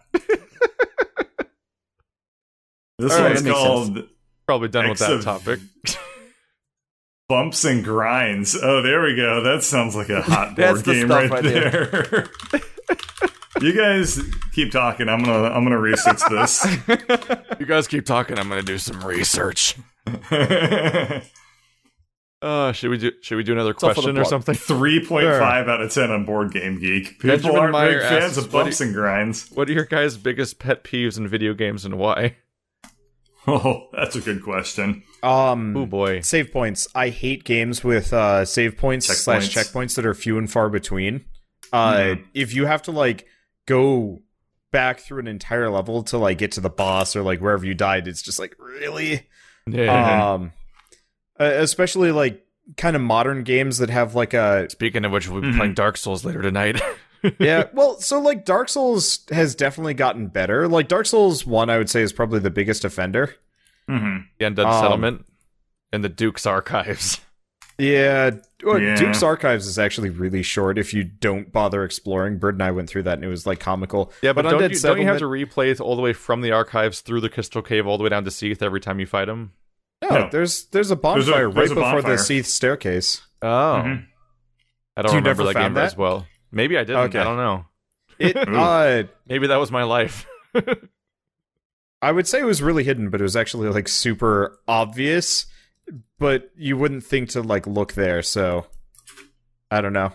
This 3.00 3.12
All 3.12 3.18
right, 3.20 3.28
one's 3.28 3.42
that 3.42 3.48
makes 3.48 3.58
called 3.58 4.08
Probably 4.46 4.68
done 4.68 4.88
with 4.88 4.98
that 4.98 5.22
topic. 5.22 5.60
Bumps 7.28 7.64
and 7.64 7.84
Grinds. 7.84 8.56
Oh, 8.60 8.82
there 8.82 9.00
we 9.02 9.14
go. 9.14 9.44
That 9.44 9.62
sounds 9.62 9.94
like 9.94 10.08
a 10.08 10.20
hot 10.22 10.56
board 10.56 10.82
game 10.82 11.06
stuff 11.06 11.30
right, 11.30 11.30
right 11.30 11.44
there. 11.44 12.28
you 13.60 13.72
guys 13.72 14.20
keep 14.52 14.72
talking. 14.72 15.08
I'm 15.08 15.22
gonna 15.22 15.44
I'm 15.50 15.62
gonna 15.62 15.78
research 15.78 16.20
this. 16.28 16.66
You 17.60 17.66
guys 17.66 17.86
keep 17.86 18.04
talking. 18.04 18.40
I'm 18.40 18.48
gonna 18.48 18.62
do 18.62 18.78
some 18.78 19.04
research. 19.04 19.76
Uh, 22.42 22.72
should 22.72 22.90
we 22.90 22.98
do? 22.98 23.12
Should 23.20 23.36
we 23.36 23.44
do 23.44 23.52
another 23.52 23.74
all 23.74 23.78
for 23.80 23.86
the 23.88 23.94
question 23.94 24.18
or 24.18 24.24
something? 24.24 24.54
Three 24.54 25.04
point 25.04 25.26
five 25.26 25.68
out 25.68 25.82
of 25.82 25.92
ten 25.92 26.10
on 26.10 26.24
Board 26.24 26.52
Game 26.52 26.80
Geek. 26.80 27.20
People 27.20 27.30
Benjamin 27.30 27.56
aren't 27.56 27.72
Meyer 27.72 28.00
big 28.00 28.08
fans 28.08 28.24
asks, 28.24 28.36
of 28.38 28.52
what 28.52 28.60
do 28.60 28.64
bumps 28.64 28.80
and 28.80 28.94
grinds. 28.94 29.48
What 29.52 29.68
are 29.68 29.72
your 29.72 29.84
guys' 29.84 30.16
biggest 30.16 30.58
pet 30.58 30.82
peeves 30.82 31.18
in 31.18 31.28
video 31.28 31.54
games 31.54 31.84
and 31.84 31.98
why? 31.98 32.36
Oh, 33.46 33.88
that's 33.92 34.16
a 34.16 34.20
good 34.20 34.42
question. 34.42 35.02
um 35.22 35.76
Oh 35.76 35.86
boy. 35.86 36.20
save 36.20 36.52
points. 36.52 36.86
I 36.94 37.08
hate 37.08 37.44
games 37.44 37.82
with 37.82 38.12
uh, 38.12 38.44
save 38.44 38.76
points 38.76 39.06
slash 39.06 39.48
Checkpoints. 39.48 39.72
checkpoints 39.72 39.94
that 39.96 40.06
are 40.06 40.14
few 40.14 40.36
and 40.38 40.50
far 40.50 40.68
between. 40.68 41.24
Uh, 41.72 41.94
Mhm. 41.94 42.24
If 42.34 42.54
you 42.54 42.66
have 42.66 42.82
to 42.82 42.90
like 42.92 43.26
go 43.66 44.22
back 44.72 45.00
through 45.00 45.20
an 45.20 45.26
entire 45.26 45.68
level 45.70 46.02
to 46.04 46.18
like 46.18 46.38
get 46.38 46.52
to 46.52 46.60
the 46.60 46.70
boss 46.70 47.16
or 47.16 47.22
like 47.22 47.40
wherever 47.40 47.64
you 47.64 47.74
died, 47.74 48.06
it's 48.08 48.22
just 48.22 48.38
like 48.38 48.54
really. 48.58 49.26
Yeah. 49.66 50.32
Um, 50.34 50.52
uh, 51.38 51.44
especially 51.44 52.12
like 52.12 52.44
kind 52.76 52.94
of 52.94 53.02
modern 53.02 53.42
games 53.42 53.78
that 53.78 53.90
have 53.90 54.14
like 54.14 54.34
a 54.34 54.68
Speaking 54.70 55.04
of 55.04 55.12
which, 55.12 55.28
we'll 55.28 55.40
be 55.42 55.48
Mhm. 55.48 55.56
playing 55.56 55.74
Dark 55.74 55.96
Souls 55.96 56.24
later 56.24 56.42
tonight. 56.42 56.80
yeah. 57.38 57.64
Well, 57.72 58.00
so 58.00 58.20
like 58.20 58.44
Dark 58.44 58.68
Souls 58.68 59.20
has 59.30 59.54
definitely 59.54 59.94
gotten 59.94 60.28
better. 60.28 60.68
Like 60.68 60.88
Dark 60.88 61.06
Souls 61.06 61.46
one, 61.46 61.70
I 61.70 61.78
would 61.78 61.90
say 61.90 62.02
is 62.02 62.12
probably 62.12 62.40
the 62.40 62.50
biggest 62.50 62.84
offender. 62.84 63.34
Mm-hmm. 63.88 64.18
the 64.38 64.44
Undead 64.44 64.66
Um, 64.66 64.82
Settlement 64.82 65.26
and 65.92 66.04
the 66.04 66.08
Duke's 66.08 66.46
Archives. 66.46 67.20
Yeah, 67.78 68.32
Yeah. 68.62 68.94
Duke's 68.94 69.22
Archives 69.22 69.66
is 69.66 69.78
actually 69.78 70.10
really 70.10 70.42
short 70.42 70.76
if 70.76 70.92
you 70.92 71.02
don't 71.02 71.50
bother 71.50 71.82
exploring. 71.82 72.36
Bird 72.36 72.56
and 72.56 72.62
I 72.62 72.72
went 72.72 72.90
through 72.90 73.04
that 73.04 73.14
and 73.14 73.24
it 73.24 73.28
was 73.28 73.46
like 73.46 73.58
comical. 73.58 74.12
Yeah, 74.20 74.34
but, 74.34 74.42
don't, 74.42 74.60
Undead 74.60 74.74
you, 74.74 74.80
don't 74.80 74.98
you 75.00 75.06
have 75.06 75.16
to 75.20 75.24
replay 75.24 75.80
all 75.80 75.96
the 75.96 76.02
way 76.02 76.12
from 76.12 76.42
the 76.42 76.52
archives 76.52 77.00
through 77.00 77.22
the 77.22 77.30
Crystal 77.30 77.62
Cave 77.62 77.86
all 77.86 77.96
the 77.96 78.04
way 78.04 78.10
down 78.10 78.24
to 78.26 78.30
Seath 78.30 78.60
every 78.60 78.80
time 78.80 79.00
you 79.00 79.06
fight 79.06 79.30
him? 79.30 79.52
No, 80.02 80.08
No. 80.10 80.28
there's 80.30 80.66
there's 80.66 80.90
a 80.90 80.94
There's 80.94 81.26
a- 81.28 81.30
bonfire 81.30 81.50
there's 81.50 81.54
right 81.54 81.66
a 81.70 81.74
before 81.74 81.92
bonfire. 82.02 82.12
the 82.12 82.18
Seath 82.18 82.46
staircase. 82.48 83.22
Oh, 83.40 83.46
Mhm. 83.48 84.04
I 84.94 85.02
don't 85.02 85.12
You 85.12 85.18
remember 85.20 85.28
never 85.28 85.44
that 85.44 85.54
game 85.54 85.62
found 85.74 85.78
as 85.78 85.96
well. 85.96 86.26
Maybe 86.52 86.76
I 86.78 86.84
didn't. 86.84 87.02
Okay. 87.08 87.18
I 87.18 87.24
don't 87.24 87.36
know. 87.36 87.64
It 88.18 88.36
uh 88.48 89.04
Maybe 89.28 89.46
that 89.46 89.56
was 89.56 89.70
my 89.70 89.82
life. 89.84 90.26
I 92.02 92.12
would 92.12 92.26
say 92.26 92.40
it 92.40 92.44
was 92.44 92.62
really 92.62 92.84
hidden, 92.84 93.10
but 93.10 93.20
it 93.20 93.24
was 93.24 93.36
actually 93.36 93.68
like 93.68 93.88
super 93.88 94.58
obvious. 94.66 95.46
But 96.18 96.50
you 96.56 96.76
wouldn't 96.76 97.04
think 97.04 97.30
to 97.30 97.42
like 97.42 97.66
look 97.66 97.92
there, 97.94 98.22
so 98.22 98.66
I 99.70 99.80
don't 99.80 99.92
know. 99.92 100.12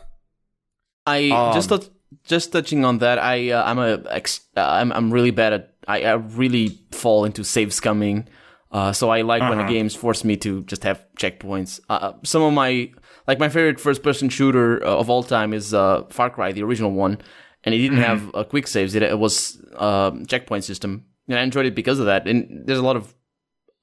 I 1.05 1.29
Um, 1.29 1.53
just 1.53 1.69
tou- 1.69 1.91
just 2.23 2.51
touching 2.51 2.85
on 2.85 2.99
that. 2.99 3.19
I 3.19 3.51
uh, 3.51 3.63
I'm 3.63 3.77
a 3.79 4.01
ex- 4.09 4.41
uh, 4.57 4.61
I'm 4.61 4.91
I'm 4.91 5.11
really 5.11 5.31
bad 5.31 5.53
at. 5.53 5.73
I, 5.87 6.01
I 6.03 6.13
really 6.13 6.79
fall 6.91 7.25
into 7.25 7.43
save 7.43 7.69
scumming. 7.69 8.25
Uh, 8.71 8.91
so 8.91 9.09
I 9.09 9.21
like 9.21 9.41
when 9.41 9.57
the 9.57 9.63
Uh-huh. 9.63 9.71
games 9.73 9.95
force 9.95 10.23
me 10.23 10.35
to 10.37 10.63
just 10.63 10.83
have 10.83 11.05
checkpoints. 11.17 11.79
Uh, 11.87 12.13
some 12.23 12.41
of 12.41 12.53
my 12.53 12.91
like 13.27 13.39
my 13.39 13.49
favorite 13.49 13.79
first 13.79 14.03
person 14.03 14.29
shooter 14.29 14.83
uh, 14.85 14.97
of 15.01 15.09
all 15.09 15.23
time 15.23 15.53
is 15.53 15.73
uh, 15.73 16.03
Far 16.09 16.29
Cry, 16.29 16.51
the 16.51 16.63
original 16.63 16.91
one, 16.91 17.19
and 17.63 17.73
it 17.75 17.79
didn't 17.79 17.97
have 17.97 18.31
uh, 18.35 18.43
quick 18.43 18.67
saves. 18.67 18.95
It, 18.95 19.03
it 19.03 19.19
was 19.19 19.61
um 19.77 20.25
checkpoint 20.25 20.63
system, 20.63 21.05
and 21.27 21.37
I 21.39 21.41
enjoyed 21.43 21.65
it 21.65 21.75
because 21.75 21.99
of 21.99 22.05
that. 22.05 22.27
And 22.27 22.65
there's 22.67 22.79
a 22.79 22.83
lot 22.83 22.95
of 22.95 23.13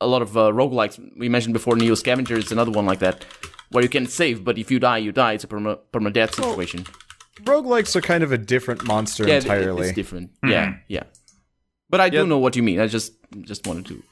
a 0.00 0.06
lot 0.06 0.22
of 0.22 0.36
uh, 0.36 0.50
roguelikes. 0.52 0.98
We 1.18 1.28
mentioned 1.28 1.54
before 1.54 1.76
Neo 1.76 1.94
Scavenger 1.94 2.36
is 2.36 2.52
another 2.52 2.70
one 2.72 2.86
like 2.86 2.98
that, 3.00 3.24
where 3.70 3.82
you 3.82 3.88
can 3.88 4.06
save, 4.06 4.44
but 4.44 4.58
if 4.58 4.70
you 4.70 4.78
die, 4.80 4.98
you 4.98 5.12
die. 5.12 5.32
It's 5.34 5.44
a 5.44 5.48
perma 5.48 5.78
permadeath 5.92 6.34
situation. 6.34 6.84
roguelikes 7.44 7.96
are 7.96 8.00
kind 8.00 8.22
of 8.22 8.30
a 8.32 8.38
different 8.38 8.84
monster 8.84 9.26
yeah, 9.26 9.34
it- 9.36 9.44
entirely. 9.44 9.86
it's 9.88 9.94
different. 9.94 10.30
Yeah, 10.44 10.74
yeah. 10.88 11.04
But 11.90 12.00
I 12.00 12.08
do 12.10 12.18
Yeah. 12.18 12.24
know 12.24 12.38
what 12.38 12.56
you 12.56 12.62
mean. 12.62 12.80
I 12.80 12.86
just 12.86 13.12
just 13.42 13.66
wanted 13.66 13.86
to. 13.86 14.02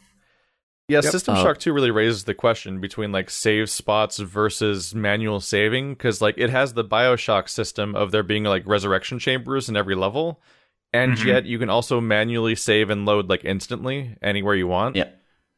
Yeah, 0.91 1.01
Yep. 1.03 1.13
System 1.13 1.35
Uh, 1.37 1.43
Shock 1.43 1.59
2 1.59 1.73
really 1.73 1.91
raises 1.91 2.25
the 2.25 2.35
question 2.35 2.81
between 2.81 3.13
like 3.13 3.31
save 3.31 3.71
spots 3.71 4.19
versus 4.19 4.95
manual 4.95 5.41
saving 5.41 5.95
because 5.95 6.21
like 6.21 6.35
it 6.37 6.51
has 6.51 6.75
the 6.75 6.85
BioShock 6.85 7.49
system 7.49 7.95
of 7.95 8.11
there 8.11 8.23
being 8.23 8.45
like 8.45 8.67
resurrection 8.67 9.19
chambers 9.19 9.69
in 9.69 9.77
every 9.77 9.95
level, 9.95 10.43
and 10.93 11.17
Mhm. 11.17 11.25
yet 11.25 11.47
you 11.47 11.59
can 11.59 11.71
also 11.71 12.01
manually 12.01 12.55
save 12.57 12.91
and 12.91 13.07
load 13.07 13.29
like 13.29 13.45
instantly 13.45 14.17
anywhere 14.23 14.55
you 14.55 14.67
want. 14.67 14.97
Yeah. 14.97 15.09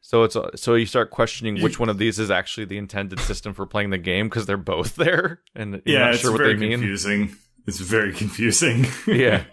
So 0.01 0.23
it's 0.23 0.35
so 0.61 0.75
you 0.75 0.85
start 0.85 1.11
questioning 1.11 1.61
which 1.61 1.79
one 1.79 1.87
of 1.89 1.97
these 1.97 2.19
is 2.19 2.29
actually 2.29 2.65
the 2.65 2.77
intended 2.77 3.19
system 3.21 3.53
for 3.53 3.65
playing 3.65 3.89
the 3.89 3.97
game 3.97 4.27
because 4.27 4.45
they're 4.45 4.57
both 4.57 4.95
there, 5.03 5.39
and 5.55 5.81
you're 5.85 5.95
Yeah, 5.97 5.99
not 6.05 6.13
it's 6.13 6.21
sure 6.21 6.31
what 6.33 6.39
very 6.41 6.53
they 6.55 6.59
mean. 6.59 6.71
confusing. 6.79 7.35
It's 7.65 7.79
very 7.79 8.11
confusing. 8.13 8.85
Yeah. 9.07 9.45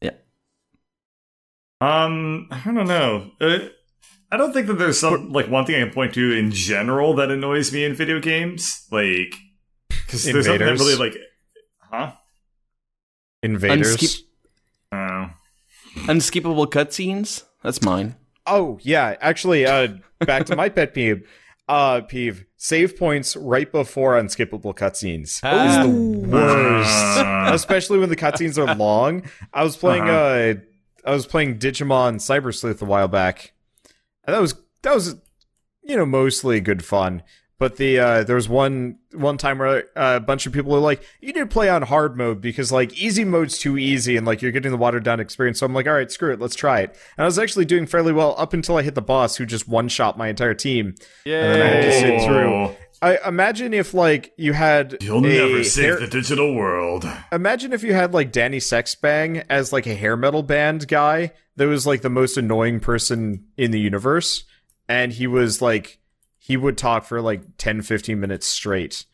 Yeah. 0.00 0.12
Um, 1.80 2.48
I 2.50 2.62
don't 2.72 2.86
know. 2.88 3.30
Uh, 3.40 3.58
I 4.32 4.36
don't 4.36 4.52
think 4.52 4.66
that 4.68 4.74
there's 4.78 4.98
some 5.00 5.30
like 5.32 5.48
one 5.48 5.64
thing 5.66 5.76
I 5.76 5.84
can 5.84 5.92
point 5.92 6.14
to 6.14 6.32
in 6.32 6.50
general 6.52 7.14
that 7.14 7.30
annoys 7.30 7.72
me 7.72 7.84
in 7.84 7.94
video 7.94 8.20
games, 8.20 8.86
like 8.92 9.34
because 9.88 10.24
there's 10.24 10.46
something 10.46 10.64
that 10.66 10.78
really 10.78 10.96
like, 10.96 11.16
huh? 11.90 12.12
Invaders. 13.42 13.96
Unskip- 13.96 14.22
Uh, 14.92 15.28
Unskippable 16.06 16.66
cutscenes. 16.66 17.44
That's 17.62 17.82
mine. 17.82 18.16
Oh 18.46 18.78
yeah, 18.82 19.16
actually, 19.20 19.66
uh, 19.66 19.88
back 20.20 20.46
to 20.46 20.56
my 20.56 20.68
pet 20.68 20.94
peeve. 20.94 21.28
Uh, 21.68 22.00
peeve. 22.02 22.44
Save 22.56 22.98
points 22.98 23.36
right 23.36 23.70
before 23.70 24.14
unskippable 24.20 24.74
cutscenes 24.74 25.40
Ah. 25.42 25.80
is 25.82 25.86
the 25.86 26.28
worst. 26.28 27.54
Especially 27.54 27.98
when 27.98 28.08
the 28.10 28.16
cutscenes 28.16 28.58
are 28.58 28.74
long. 28.74 29.22
I 29.52 29.62
was 29.64 29.76
playing 29.76 30.02
uh 30.02 30.12
Uh-huh. 30.12 30.54
I 31.06 31.12
was 31.14 31.26
playing 31.26 31.58
Digimon 31.58 32.16
Cyber 32.16 32.54
Sleuth 32.54 32.82
a 32.82 32.84
while 32.84 33.08
back. 33.08 33.52
And 34.24 34.34
that 34.34 34.40
was 34.40 34.54
that 34.82 34.94
was 34.94 35.16
you 35.82 35.96
know 35.96 36.06
mostly 36.06 36.60
good 36.60 36.84
fun. 36.84 37.22
But 37.60 37.76
the 37.76 37.98
uh 37.98 38.24
there 38.24 38.36
was 38.36 38.48
one 38.48 38.96
one 39.12 39.36
time 39.36 39.58
where 39.58 39.84
uh, 39.94 40.16
a 40.16 40.20
bunch 40.20 40.46
of 40.46 40.52
people 40.54 40.72
were 40.72 40.78
like, 40.78 41.02
"You 41.20 41.28
need 41.28 41.40
to 41.40 41.46
play 41.46 41.68
on 41.68 41.82
hard 41.82 42.16
mode 42.16 42.40
because 42.40 42.72
like 42.72 42.98
easy 42.98 43.22
mode's 43.22 43.58
too 43.58 43.76
easy 43.76 44.16
and 44.16 44.26
like 44.26 44.40
you're 44.40 44.50
getting 44.50 44.70
the 44.70 44.78
watered 44.78 45.04
down 45.04 45.20
experience." 45.20 45.58
So 45.58 45.66
I'm 45.66 45.74
like, 45.74 45.86
"All 45.86 45.92
right, 45.92 46.10
screw 46.10 46.32
it, 46.32 46.40
let's 46.40 46.56
try 46.56 46.80
it." 46.80 46.96
And 47.18 47.24
I 47.24 47.26
was 47.26 47.38
actually 47.38 47.66
doing 47.66 47.84
fairly 47.84 48.14
well 48.14 48.34
up 48.38 48.54
until 48.54 48.78
I 48.78 48.82
hit 48.82 48.94
the 48.94 49.02
boss, 49.02 49.36
who 49.36 49.44
just 49.44 49.68
one 49.68 49.88
shot 49.88 50.16
my 50.16 50.28
entire 50.28 50.54
team. 50.54 50.94
Yeah. 51.26 51.42
then 51.42 51.60
I 51.60 51.66
had 51.66 51.82
to 51.82 51.92
sit 51.92 52.26
through. 52.26 52.76
I 53.02 53.18
imagine 53.28 53.74
if 53.74 53.92
like 53.92 54.32
you 54.38 54.54
had 54.54 54.96
You'll 55.02 55.20
never 55.20 55.62
save 55.62 55.84
hair- 55.84 56.00
the 56.00 56.06
digital 56.06 56.54
world. 56.54 57.06
Imagine 57.30 57.74
if 57.74 57.82
you 57.82 57.92
had 57.92 58.14
like 58.14 58.32
Danny 58.32 58.58
Sexbang 58.58 59.44
as 59.50 59.70
like 59.70 59.86
a 59.86 59.94
hair 59.94 60.16
metal 60.16 60.42
band 60.42 60.88
guy 60.88 61.32
that 61.56 61.66
was 61.66 61.86
like 61.86 62.00
the 62.00 62.08
most 62.08 62.38
annoying 62.38 62.80
person 62.80 63.44
in 63.58 63.70
the 63.70 63.80
universe 63.80 64.44
and 64.88 65.12
he 65.12 65.26
was 65.26 65.62
like 65.62 65.99
he 66.40 66.56
would 66.56 66.76
talk 66.76 67.04
for 67.04 67.20
like 67.20 67.42
10 67.58 67.82
15 67.82 68.18
minutes 68.18 68.46
straight. 68.46 69.04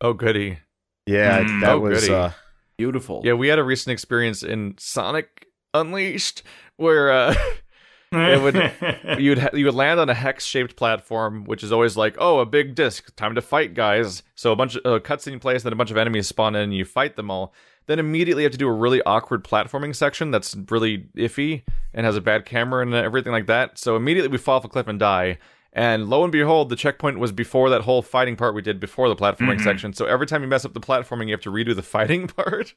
Oh, 0.00 0.12
goody. 0.14 0.58
Yeah, 1.06 1.40
Mm. 1.44 1.60
that 1.60 1.70
Oh, 1.74 1.78
was 1.80 2.00
goody. 2.00 2.12
uh 2.14 2.30
Beautiful. 2.78 3.20
Yeah, 3.24 3.34
we 3.34 3.46
had 3.48 3.58
a 3.60 3.62
recent 3.64 3.92
experience 3.92 4.42
in 4.42 4.74
Sonic 4.78 5.46
Unleashed 5.74 6.42
where 6.76 7.12
uh, 7.12 7.34
It 8.14 8.42
would- 8.42 9.18
you'd 9.22 9.38
ha- 9.38 9.50
you 9.54 9.64
would 9.66 9.74
land 9.74 9.98
on 10.00 10.08
a 10.10 10.14
hex 10.14 10.44
shaped 10.44 10.76
platform, 10.76 11.44
which 11.44 11.62
is 11.64 11.72
always 11.72 11.96
like, 11.96 12.16
oh, 12.18 12.40
a 12.40 12.46
big 12.46 12.74
disc, 12.74 13.14
time 13.16 13.34
to 13.36 13.40
fight, 13.42 13.72
guys. 13.74 14.22
So 14.34 14.52
a 14.52 14.56
bunch 14.56 14.76
of 14.76 14.82
uh, 14.84 14.98
cutscene 14.98 15.40
plays, 15.40 15.62
then 15.62 15.72
a 15.72 15.76
bunch 15.76 15.90
of 15.90 15.96
enemies 15.96 16.28
spawn 16.28 16.54
in, 16.54 16.62
and 16.62 16.74
you 16.74 16.84
fight 16.84 17.16
them 17.16 17.30
all. 17.30 17.54
Then 17.86 17.98
immediately 17.98 18.42
you 18.42 18.46
have 18.46 18.52
to 18.52 18.58
do 18.58 18.68
a 18.68 18.72
really 18.72 19.02
awkward 19.04 19.44
platforming 19.44 19.94
section 19.96 20.30
that's 20.30 20.54
really 20.70 21.06
iffy 21.16 21.62
and 21.94 22.04
has 22.04 22.16
a 22.16 22.20
bad 22.20 22.44
camera 22.44 22.82
and 22.82 22.94
everything 22.94 23.32
like 23.32 23.46
that. 23.46 23.78
So 23.78 23.96
immediately 23.96 24.28
we 24.30 24.38
fall 24.38 24.56
off 24.56 24.64
a 24.64 24.68
cliff 24.68 24.88
and 24.88 24.98
die. 25.00 25.38
And 25.72 26.08
lo 26.10 26.22
and 26.22 26.30
behold, 26.30 26.68
the 26.68 26.76
checkpoint 26.76 27.18
was 27.18 27.32
before 27.32 27.70
that 27.70 27.82
whole 27.82 28.02
fighting 28.02 28.36
part 28.36 28.54
we 28.54 28.60
did 28.62 28.78
before 28.78 29.08
the 29.08 29.16
platforming 29.16 29.56
Mhm. 29.58 29.64
section. 29.64 29.92
So 29.94 30.04
every 30.04 30.26
time 30.26 30.42
you 30.42 30.48
mess 30.48 30.64
up 30.66 30.74
the 30.74 30.80
platforming, 30.80 31.26
you 31.28 31.32
have 31.32 31.40
to 31.42 31.50
redo 31.50 31.74
the 31.74 31.82
fighting 31.82 32.26
part. 32.26 32.74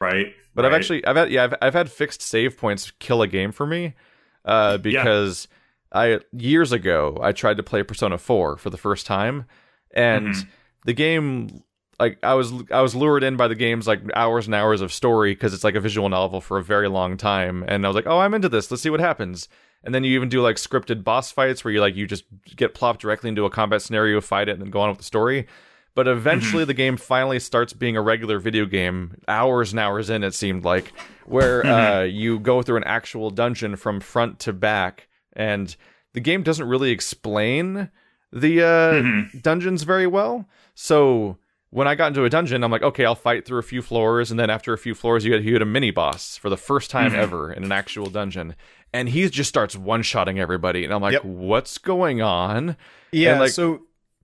right. 0.00 0.34
But 0.54 0.64
I've 0.64 0.72
actually, 0.72 1.04
I've 1.04 1.16
had, 1.16 1.30
yeah, 1.30 1.44
I've, 1.44 1.54
I've 1.62 1.74
had 1.74 1.90
fixed 1.92 2.22
save 2.22 2.56
points 2.56 2.90
kill 2.98 3.20
a 3.22 3.28
game 3.28 3.52
for 3.52 3.66
me, 3.66 3.94
uh, 4.44 4.78
because 4.78 5.48
I 5.92 6.20
years 6.32 6.72
ago 6.72 7.18
I 7.22 7.32
tried 7.32 7.58
to 7.58 7.62
play 7.62 7.82
Persona 7.82 8.16
Four 8.18 8.56
for 8.56 8.70
the 8.70 8.78
first 8.78 9.04
time, 9.06 9.44
and 9.94 10.30
Mhm. 10.30 10.46
the 10.86 10.92
game, 10.94 11.62
like 12.00 12.18
I 12.24 12.34
was, 12.34 12.52
I 12.72 12.80
was 12.80 12.94
lured 12.96 13.22
in 13.22 13.36
by 13.36 13.46
the 13.46 13.54
game's 13.54 13.86
like 13.86 14.00
hours 14.16 14.46
and 14.46 14.54
hours 14.54 14.80
of 14.80 14.92
story 14.92 15.32
because 15.34 15.54
it's 15.54 15.62
like 15.64 15.76
a 15.76 15.80
visual 15.80 16.08
novel 16.08 16.40
for 16.40 16.58
a 16.58 16.64
very 16.64 16.88
long 16.88 17.16
time, 17.16 17.64
and 17.68 17.84
I 17.84 17.88
was 17.88 17.94
like, 17.94 18.06
oh, 18.08 18.18
I'm 18.18 18.34
into 18.34 18.48
this. 18.48 18.70
Let's 18.70 18.82
see 18.82 18.90
what 18.90 19.00
happens. 19.00 19.48
And 19.84 19.94
then 19.94 20.02
you 20.04 20.14
even 20.14 20.28
do 20.28 20.42
like 20.42 20.56
scripted 20.56 21.04
boss 21.04 21.30
fights 21.30 21.64
where 21.64 21.72
you 21.72 21.80
like 21.80 21.94
you 21.96 22.06
just 22.06 22.24
get 22.56 22.74
plopped 22.74 23.00
directly 23.02 23.28
into 23.28 23.44
a 23.44 23.50
combat 23.50 23.80
scenario, 23.82 24.20
fight 24.20 24.48
it, 24.48 24.52
and 24.52 24.60
then 24.62 24.70
go 24.70 24.80
on 24.80 24.88
with 24.90 24.98
the 24.98 25.04
story. 25.04 25.46
But 25.94 26.06
eventually, 26.06 26.64
the 26.64 26.74
game 26.74 26.96
finally 26.96 27.40
starts 27.40 27.72
being 27.72 27.96
a 27.96 28.02
regular 28.02 28.38
video 28.38 28.64
game. 28.64 29.16
Hours 29.26 29.72
and 29.72 29.80
hours 29.80 30.08
in, 30.08 30.22
it 30.22 30.34
seemed 30.34 30.64
like, 30.64 30.92
where 31.26 31.66
uh, 31.66 32.02
you 32.04 32.38
go 32.38 32.62
through 32.62 32.76
an 32.76 32.84
actual 32.84 33.30
dungeon 33.30 33.74
from 33.76 34.00
front 34.00 34.38
to 34.40 34.52
back, 34.52 35.08
and 35.32 35.74
the 36.12 36.20
game 36.20 36.42
doesn't 36.42 36.68
really 36.68 36.90
explain 36.92 37.90
the 38.32 38.62
uh, 38.62 38.92
Mhm. 39.02 39.42
dungeons 39.42 39.82
very 39.82 40.06
well. 40.06 40.48
So 40.74 41.38
when 41.70 41.86
I 41.88 41.94
got 41.94 42.08
into 42.08 42.24
a 42.24 42.28
dungeon, 42.30 42.62
I'm 42.64 42.70
like, 42.70 42.82
okay, 42.82 43.04
I'll 43.04 43.14
fight 43.14 43.44
through 43.46 43.58
a 43.58 43.62
few 43.62 43.80
floors, 43.82 44.30
and 44.30 44.38
then 44.38 44.50
after 44.50 44.72
a 44.72 44.78
few 44.78 44.94
floors, 44.94 45.24
you 45.24 45.30
get 45.32 45.42
you 45.44 45.52
get 45.52 45.62
a 45.62 45.66
mini 45.66 45.90
boss 45.90 46.36
for 46.36 46.48
the 46.50 46.56
first 46.56 46.90
time 46.90 47.12
Mhm. 47.12 47.16
ever 47.18 47.52
in 47.52 47.64
an 47.64 47.72
actual 47.72 48.10
dungeon, 48.10 48.54
and 48.92 49.08
he 49.08 49.28
just 49.28 49.48
starts 49.48 49.76
one 49.76 50.02
shotting 50.02 50.38
everybody, 50.40 50.84
and 50.84 50.92
I'm 50.92 51.00
like, 51.00 51.12
Yep. 51.14 51.24
what's 51.24 51.78
going 51.78 52.20
on? 52.22 52.76
yeah, 53.12 53.38
like- 53.40 53.50
so 53.52 53.82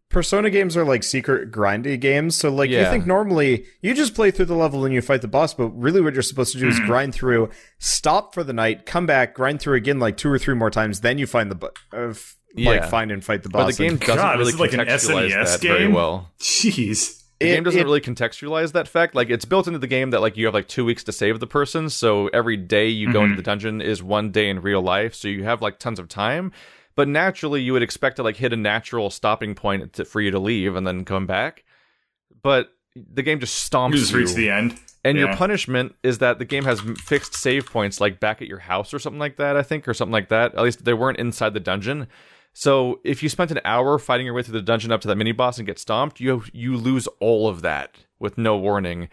Persona 0.09 0.51
games 0.51 0.77
are 0.77 0.85
like 0.85 1.02
secret 1.02 1.51
grindy 1.51 1.98
games. 1.98 2.36
So 2.36 2.48
like 2.48 2.70
you 2.70 2.85
think 2.85 3.09
normally 3.09 3.64
you 3.82 3.93
just 3.93 4.14
play 4.14 4.31
through 4.31 4.44
the 4.47 4.55
level 4.55 4.85
and 4.85 4.94
you 4.94 5.02
fight 5.02 5.20
the 5.20 5.27
boss, 5.28 5.52
but 5.52 5.66
really 5.70 6.01
what 6.01 6.14
you're 6.14 6.23
supposed 6.23 6.52
to 6.52 6.60
do 6.60 6.68
is 6.68 6.78
grind 6.78 7.12
through, 7.12 7.51
stop 7.81 8.32
for 8.32 8.44
the 8.44 8.52
night, 8.52 8.86
come 8.86 9.05
back, 9.05 9.35
grind 9.35 9.59
through 9.60 9.74
again 9.74 9.98
like 9.98 10.16
two 10.16 10.31
or 10.31 10.39
three 10.39 10.55
more 10.55 10.70
times, 10.70 11.01
then 11.01 11.18
you 11.18 11.27
find 11.27 11.51
the 11.51 11.56
bu- 11.56 11.66
uh, 11.93 12.10
f- 12.10 12.36
like 12.56 12.82
Yeah. 12.82 12.86
find 12.89 13.10
and 13.10 13.24
fight 13.24 13.43
the 13.43 13.48
But 13.48 13.64
boss. 13.64 13.77
the 13.77 13.82
game 13.82 13.93
And 13.94 14.01
doesn't 14.01 14.16
God, 14.16 14.39
really 14.39 14.44
this 14.44 14.55
is 14.55 14.60
like 14.60 14.73
an 14.74 14.81
contextualize 14.81 15.31
SNES 15.32 15.52
that 15.60 15.60
very 15.60 15.89
well. 15.89 16.31
Jeez. 16.39 17.24
The 17.41 17.47
It- 17.51 17.55
game 17.55 17.65
doesn't 17.65 17.81
it- 17.81 17.85
really 17.85 18.01
contextualize 18.01 18.73
that 18.73 18.89
fact. 18.89 19.15
Like 19.15 19.29
it's 19.31 19.45
built 19.45 19.67
into 19.67 19.79
the 19.79 19.87
game 19.87 20.11
that 20.11 20.21
like 20.21 20.37
you 20.37 20.47
have 20.47 20.55
like 20.55 20.69
two 20.69 20.85
weeks 20.85 21.05
to 21.05 21.13
save 21.13 21.39
the 21.41 21.47
person, 21.47 21.91
so 21.91 22.29
every 22.29 22.57
day 22.57 22.89
you 22.89 23.13
go 23.13 23.21
Mhm. 23.21 23.25
into 23.25 23.37
the 23.37 23.43
dungeon 23.43 23.81
is 23.81 24.03
one 24.03 24.31
day 24.31 24.49
in 24.49 24.63
real 24.63 24.81
life, 24.83 25.15
so 25.15 25.29
you 25.29 25.45
have 25.45 25.61
like 25.61 25.79
tons 25.79 25.99
of 25.99 26.09
time. 26.09 26.53
But 26.95 27.09
naturally, 27.09 27.61
you 27.61 27.75
would 27.75 27.83
expect 27.83 28.17
to 28.17 28.23
like 28.23 28.37
hit 28.37 28.55
a 28.55 28.57
natural 28.57 29.11
stopping 29.11 29.55
point 29.55 29.93
to, 29.95 30.05
for 30.07 30.21
you 30.23 30.31
to 30.31 30.39
leave 30.39 30.75
and 30.77 30.87
then 30.87 31.05
come 31.05 31.27
back. 31.27 31.65
But 32.43 32.71
the 32.95 33.23
game 33.23 33.39
just 33.41 33.71
stomps 33.71 33.93
You 33.93 33.99
just 33.99 34.13
you. 34.13 34.19
reach 34.19 34.33
the 34.35 34.49
end. 34.51 34.79
And 35.05 35.19
your 35.19 35.37
punishment 35.37 35.95
is 36.03 36.19
that 36.19 36.39
the 36.41 36.45
game 36.45 36.65
has 36.65 36.81
fixed 37.05 37.35
save 37.35 37.67
points, 37.71 38.01
like 38.01 38.19
back 38.19 38.41
at 38.43 38.49
your 38.49 38.59
house 38.61 38.93
or 38.95 38.99
something 38.99 39.21
like 39.21 39.37
that, 39.37 39.57
I 39.57 39.63
think, 39.63 39.87
or 39.87 39.95
something 39.95 40.13
like 40.13 40.31
that. 40.31 40.55
At 40.55 40.63
least 40.65 40.85
they 40.85 40.95
weren't 40.95 41.19
inside 41.19 41.53
the 41.55 41.61
dungeon. 41.61 42.09
So 42.59 43.01
if 43.05 43.23
you 43.23 43.28
spent 43.28 43.51
an 43.51 43.61
hour 43.66 43.99
fighting 43.99 44.24
your 44.24 44.35
way 44.35 44.43
through 44.43 44.55
the 44.59 44.62
dungeon 44.62 44.91
up 44.91 45.03
to 45.03 45.09
that 45.09 45.16
mini 45.16 45.33
boss 45.33 45.59
and 45.59 45.66
get 45.66 45.78
stomped, 45.78 46.20
you 46.20 46.43
you 46.55 46.74
lose 46.78 47.07
all 47.20 47.49
of 47.49 47.61
that 47.61 47.99
with 48.19 48.39
no 48.39 48.57
warning. 48.57 49.11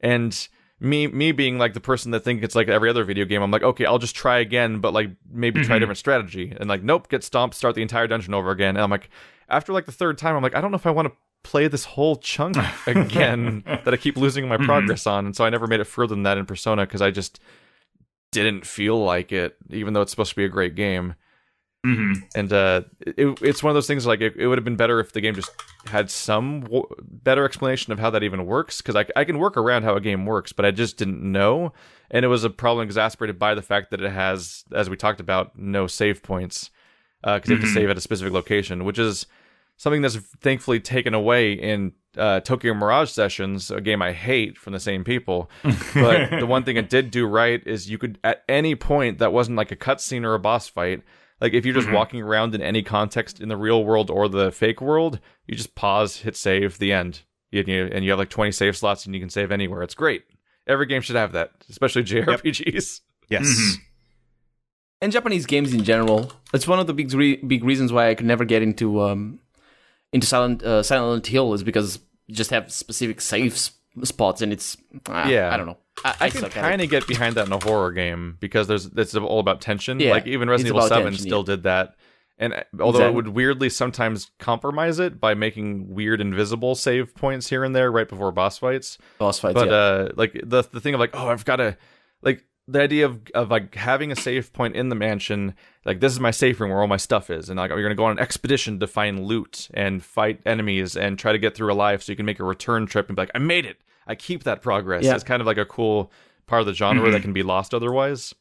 And 0.00 0.48
me 0.80 1.06
me 1.06 1.30
being 1.32 1.58
like 1.58 1.74
the 1.74 1.80
person 1.80 2.10
that 2.12 2.20
thinks 2.20 2.42
it's 2.42 2.54
like 2.54 2.68
every 2.68 2.88
other 2.88 3.04
video 3.04 3.26
game, 3.26 3.42
I'm 3.42 3.50
like, 3.50 3.62
okay, 3.62 3.84
I'll 3.84 3.98
just 3.98 4.16
try 4.16 4.38
again, 4.38 4.80
but 4.80 4.94
like 4.94 5.10
maybe 5.30 5.62
try 5.62 5.76
a 5.76 5.78
Mhm. 5.78 5.80
different 5.82 5.98
strategy. 5.98 6.54
And 6.58 6.70
like, 6.70 6.82
nope, 6.82 7.10
get 7.10 7.22
stomped, 7.22 7.54
start 7.54 7.74
the 7.74 7.82
entire 7.82 8.06
dungeon 8.06 8.32
over 8.32 8.50
again. 8.50 8.76
And 8.76 8.82
I'm 8.82 8.90
like, 8.90 9.10
after 9.50 9.74
like 9.74 9.84
the 9.84 9.92
third 9.92 10.16
time, 10.16 10.34
I'm 10.34 10.42
like, 10.42 10.54
I 10.56 10.62
don't 10.62 10.70
know 10.70 10.76
if 10.76 10.86
I 10.86 10.90
want 10.90 11.08
to 11.08 11.14
play 11.42 11.68
this 11.68 11.84
whole 11.84 12.16
chunk 12.16 12.56
again 12.86 13.62
that 13.84 13.92
I 13.92 13.98
keep 13.98 14.16
losing 14.16 14.48
my 14.48 14.56
Mhm. 14.56 14.64
progress 14.64 15.06
on. 15.06 15.26
And 15.26 15.36
so 15.36 15.44
I 15.44 15.50
never 15.50 15.66
made 15.66 15.80
it 15.80 15.84
further 15.86 16.14
than 16.14 16.22
that 16.22 16.38
in 16.38 16.46
Persona 16.46 16.86
because 16.86 17.02
I 17.02 17.10
just 17.10 17.40
didn't 18.32 18.64
feel 18.66 18.98
like 19.04 19.32
it, 19.32 19.56
even 19.68 19.92
though 19.92 20.00
it's 20.00 20.10
supposed 20.12 20.30
to 20.30 20.36
be 20.36 20.46
a 20.46 20.48
great 20.48 20.74
game. 20.74 21.14
Hmm 21.84 22.12
And 22.34 22.52
uh, 22.52 22.82
it, 23.00 23.38
it's 23.42 23.62
one 23.62 23.70
of 23.70 23.74
those 23.74 23.86
things 23.86 24.06
like 24.06 24.20
it, 24.20 24.34
it 24.36 24.46
would 24.46 24.58
have 24.58 24.64
been 24.64 24.76
better 24.76 24.98
if 25.00 25.12
the 25.12 25.20
game 25.20 25.34
just 25.34 25.50
had 25.86 26.10
some 26.10 26.62
w- 26.62 26.86
better 27.00 27.44
explanation 27.44 27.92
of 27.92 27.98
how 27.98 28.10
that 28.10 28.22
even 28.22 28.44
works 28.46 28.80
because 28.80 28.96
I, 28.96 29.06
I 29.14 29.24
can 29.24 29.38
work 29.38 29.56
around 29.56 29.84
how 29.84 29.94
a 29.96 30.00
game 30.00 30.26
works, 30.26 30.52
but 30.52 30.64
I 30.64 30.70
just 30.72 30.96
didn't 30.96 31.22
know. 31.22 31.72
And 32.10 32.24
it 32.24 32.28
was 32.28 32.44
a 32.44 32.50
problem 32.50 32.84
exasperated 32.84 33.38
by 33.38 33.54
the 33.54 33.62
fact 33.62 33.90
that 33.90 34.00
it 34.00 34.10
has, 34.10 34.64
as 34.72 34.90
we 34.90 34.96
talked 34.96 35.20
about, 35.20 35.56
no 35.58 35.86
save 35.86 36.22
points 36.22 36.70
because 37.22 37.48
you 37.48 37.54
have 37.56 37.60
to 37.64 37.66
Mhm. 37.66 37.72
save 37.74 37.90
at 37.90 37.98
a 37.98 38.00
specific 38.00 38.32
location, 38.32 38.84
which 38.84 38.98
is 38.98 39.26
something 39.76 40.02
that's 40.02 40.16
thankfully 40.40 40.80
taken 40.80 41.14
away 41.14 41.52
in 41.52 41.92
uh, 42.16 42.40
Tokyo 42.40 42.72
Mirage 42.72 43.10
Sessions, 43.10 43.70
a 43.70 43.80
game 43.80 44.00
I 44.00 44.12
hate 44.12 44.56
from 44.56 44.72
the 44.72 44.80
same 44.80 45.04
people. 45.04 45.50
But 45.94 46.30
the 46.30 46.46
one 46.46 46.64
thing 46.64 46.76
it 46.76 46.88
did 46.88 47.10
do 47.10 47.26
right 47.26 47.62
is 47.66 47.90
you 47.90 47.98
could, 47.98 48.18
at 48.24 48.42
any 48.48 48.74
point 48.74 49.18
that 49.18 49.32
wasn't 49.32 49.56
like 49.56 49.70
a 49.72 49.76
cutscene 49.76 50.24
or 50.24 50.34
a 50.34 50.38
boss 50.38 50.68
fight, 50.68 51.02
like 51.40 51.52
if 51.54 51.64
you're 51.64 51.74
just 51.74 51.88
Mhm. 51.88 51.94
walking 51.94 52.22
around 52.22 52.54
in 52.54 52.62
any 52.62 52.82
context 52.82 53.40
in 53.40 53.48
the 53.48 53.56
real 53.56 53.84
world 53.84 54.10
or 54.10 54.28
the 54.28 54.50
fake 54.52 54.80
world, 54.80 55.20
you 55.46 55.54
just 55.56 55.74
pause, 55.74 56.18
hit 56.22 56.36
save, 56.36 56.78
the 56.78 56.92
end, 56.92 57.22
and 57.52 57.68
you, 57.68 57.88
and 57.92 58.04
you 58.04 58.10
have 58.10 58.18
like 58.18 58.30
20 58.30 58.52
save 58.52 58.76
slots 58.76 59.06
and 59.06 59.14
you 59.14 59.20
can 59.20 59.30
save 59.30 59.50
anywhere. 59.52 59.82
It's 59.82 59.94
great. 59.94 60.24
every 60.68 60.86
game 60.86 61.00
should 61.00 61.14
have 61.16 61.30
that, 61.32 61.52
especially 61.70 62.02
JRPGs. 62.12 63.00
Yes. 63.28 63.44
Mhm. 63.46 63.74
and 65.02 65.12
Japanese 65.12 65.46
games 65.46 65.72
in 65.74 65.84
general. 65.84 66.32
That's 66.52 66.66
one 66.66 66.78
of 66.80 66.86
the 66.86 66.94
big 66.94 67.12
re- 67.12 67.36
big 67.36 67.62
reasons 67.64 67.92
why 67.92 68.08
I 68.10 68.14
could 68.14 68.26
never 68.26 68.44
get 68.44 68.62
into 68.62 69.00
um 69.02 69.40
into 70.12 70.26
Silent 70.26 70.62
uh, 70.62 70.82
Silent 70.82 71.26
Hill 71.26 71.52
is 71.54 71.62
because 71.62 71.98
you 72.26 72.34
just 72.34 72.50
have 72.50 72.72
specific 72.72 73.20
safe 73.20 73.52
s- 73.54 73.70
spots 74.04 74.42
and 74.42 74.52
it's 74.52 74.76
ah, 75.08 75.28
Yeah. 75.28 75.52
I 75.52 75.56
don't 75.56 75.66
know. 75.66 75.78
I, 76.04 76.08
I, 76.08 76.16
I 76.20 76.30
can 76.30 76.40
suck 76.40 76.56
at 76.56 76.64
it. 76.64 76.68
kind 76.68 76.82
of 76.82 76.90
get 76.90 77.06
behind 77.06 77.36
that 77.36 77.46
in 77.46 77.52
a 77.52 77.62
horror 77.62 77.92
game 77.92 78.36
because 78.40 78.68
there's 78.68 78.86
it's 78.86 79.14
all 79.14 79.40
about 79.40 79.60
tension. 79.60 80.00
Yeah, 80.00 80.10
like 80.10 80.26
even 80.26 80.48
Resident 80.48 80.76
Evil 80.76 80.88
Seven 80.88 81.04
tension, 81.12 81.26
still 81.26 81.40
yeah. 81.40 81.54
did 81.54 81.62
that, 81.64 81.96
and 82.38 82.52
uh, 82.54 82.62
although 82.80 83.06
it 83.06 83.14
would 83.14 83.28
weirdly 83.28 83.70
sometimes 83.70 84.30
compromise 84.38 84.98
it 84.98 85.20
by 85.20 85.34
making 85.34 85.94
weird 85.94 86.20
invisible 86.20 86.74
save 86.74 87.14
points 87.14 87.48
here 87.48 87.64
and 87.64 87.74
there 87.74 87.90
right 87.90 88.08
before 88.08 88.30
boss 88.32 88.58
fights. 88.58 88.98
boss 89.18 89.38
fights. 89.38 89.54
But 89.54 89.68
yeah. 89.68 89.74
uh, 89.74 90.08
like 90.16 90.40
the 90.44 90.62
the 90.70 90.80
thing 90.80 90.94
of 90.94 91.00
like 91.00 91.10
oh 91.14 91.28
I've 91.28 91.44
got 91.44 91.56
to 91.56 91.76
like 92.22 92.44
the 92.68 92.80
idea 92.80 93.06
of 93.06 93.20
of 93.34 93.50
like 93.50 93.74
having 93.74 94.10
a 94.10 94.16
save 94.16 94.52
point 94.52 94.74
in 94.76 94.88
the 94.88 94.94
mansion 94.94 95.54
like 95.84 96.00
this 96.00 96.12
is 96.12 96.20
my 96.20 96.30
safe 96.30 96.60
room 96.60 96.70
where 96.70 96.80
all 96.80 96.88
my 96.88 96.96
stuff 96.96 97.30
is 97.30 97.48
and 97.48 97.58
like 97.58 97.70
you're 97.70 97.82
gonna 97.82 97.94
go 97.94 98.04
on 98.04 98.12
an 98.12 98.18
expedition 98.18 98.80
to 98.80 98.86
find 98.86 99.24
loot 99.24 99.68
and 99.72 100.02
fight 100.02 100.40
enemies 100.44 100.96
and 100.96 101.18
try 101.18 101.32
to 101.32 101.38
get 101.38 101.54
through 101.54 101.72
alive 101.72 102.02
so 102.02 102.10
you 102.10 102.16
can 102.16 102.26
make 102.26 102.40
a 102.40 102.44
return 102.44 102.86
trip 102.86 103.08
and 103.08 103.16
be 103.16 103.22
like 103.22 103.30
I 103.34 103.38
made 103.38 103.64
it 103.64 103.78
I 104.06 104.14
keep 104.14 104.44
that 104.44 104.62
progress 104.62 105.04
Yeah. 105.04 105.14
it's 105.14 105.24
kind 105.24 105.40
of 105.40 105.46
like 105.46 105.58
a 105.58 105.64
cool 105.66 106.12
part 106.46 106.60
of 106.60 106.66
the 106.66 106.74
genre 106.74 107.10
that 107.10 107.22
can 107.22 107.32
be 107.32 107.42
lost 107.42 107.74
otherwise 107.74 108.34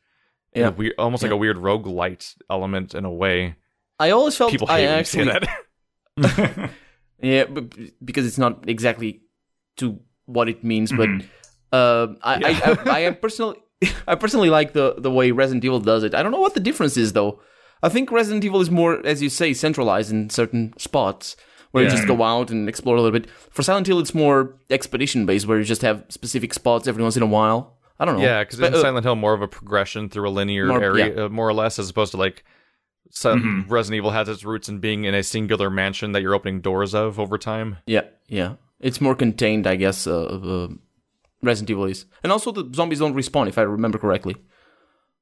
Yeah. 0.53 0.61
yeah 0.63 0.69
we 0.69 0.93
almost 0.95 1.23
like 1.23 1.31
a 1.31 1.37
weird 1.37 1.57
roguelite 1.57 2.35
element 2.49 2.93
in 2.95 3.05
a 3.05 3.11
way 3.11 3.55
I 3.99 4.11
always 4.11 4.35
felt 4.37 4.51
people 4.51 4.67
I 4.69 4.81
hate 4.81 4.85
when 4.87 4.93
you 4.93 4.99
actually 4.99 5.25
say 5.25 5.39
that 6.19 6.71
Yeah, 7.21 7.45
but 7.45 7.73
because 8.03 8.25
it's 8.27 8.37
not 8.37 8.67
exactly 8.69 9.21
to 9.77 9.99
what 10.25 10.49
it 10.49 10.63
means, 10.63 10.91
Mm-hmm. 10.91 11.17
but 11.71 11.77
uh, 11.77 12.13
I, 12.21 12.33
I, 12.35 12.51
I, 12.71 12.95
I 12.97 12.99
am 12.99 13.15
personally, 13.15 13.57
I 14.07 14.15
personally 14.15 14.49
like 14.49 14.73
the 14.73 14.95
the 14.97 15.09
way 15.11 15.31
Resident 15.31 15.63
Evil 15.65 15.79
does 15.79 16.03
it. 16.03 16.13
I 16.13 16.21
don't 16.23 16.31
know 16.31 16.41
what 16.41 16.53
the 16.53 16.59
difference 16.59 16.97
is 16.97 17.13
though. 17.13 17.39
I 17.81 17.89
think 17.89 18.11
Resident 18.11 18.43
Evil 18.43 18.61
is 18.61 18.69
more, 18.69 19.05
as 19.05 19.21
you 19.21 19.29
say, 19.29 19.53
centralized 19.53 20.11
in 20.11 20.29
certain 20.29 20.73
spots 20.77 21.35
where 21.75 21.83
you 21.83 21.89
just 21.89 22.07
go 22.07 22.23
out 22.23 22.49
and 22.51 22.67
explore 22.69 22.95
a 22.95 23.01
little 23.01 23.19
bit. 23.19 23.29
For 23.51 23.61
Silent 23.63 23.87
Hill, 23.87 23.99
it's 23.99 24.13
more 24.15 24.55
expedition 24.69 25.25
based, 25.25 25.45
where 25.47 25.57
you 25.59 25.65
just 25.65 25.81
have 25.83 26.03
specific 26.09 26.53
spots 26.53 26.87
every 26.87 27.03
once 27.03 27.17
in 27.17 27.23
a 27.23 27.27
while. 27.27 27.77
I 27.99 28.05
don't 28.05 28.17
know. 28.17 28.23
Yeah, 28.23 28.43
because 28.43 28.59
in 28.59 28.73
uh, 28.73 28.81
Silent 28.81 29.05
Hill, 29.05 29.15
more 29.15 29.33
of 29.33 29.41
a 29.41 29.47
progression 29.47 30.09
through 30.09 30.27
a 30.27 30.31
linear 30.31 30.67
More- 30.67 30.83
area, 30.83 31.25
uh, 31.25 31.29
more 31.29 31.47
or 31.47 31.53
less, 31.53 31.79
as 31.79 31.89
opposed 31.89 32.11
to 32.11 32.17
like 32.17 32.43
Sil- 33.13 33.37
Mhm. 33.37 33.69
Resident 33.69 33.97
Evil 33.99 34.11
has 34.11 34.27
its 34.27 34.43
roots 34.43 34.67
in 34.67 34.79
being 34.79 35.05
in 35.05 35.13
a 35.13 35.23
singular 35.23 35.69
mansion 35.69 36.11
that 36.11 36.21
you're 36.21 36.33
opening 36.35 36.59
doors 36.59 36.93
of 36.95 37.19
over 37.19 37.37
time. 37.37 37.77
Yeah, 37.85 38.01
yeah. 38.27 38.55
It's 38.81 38.99
more 38.99 39.15
contained, 39.15 39.65
I 39.67 39.75
guess. 39.77 40.07
Uh, 40.07 40.25
uh, 40.25 40.67
Resident 41.41 41.69
Evil 41.69 41.85
is, 41.85 42.05
and 42.23 42.31
also 42.31 42.51
the 42.51 42.69
zombies 42.75 42.99
don't 42.99 43.13
respawn, 43.15 43.47
if 43.47 43.57
I 43.57 43.61
remember 43.61 43.97
correctly. 43.97 44.35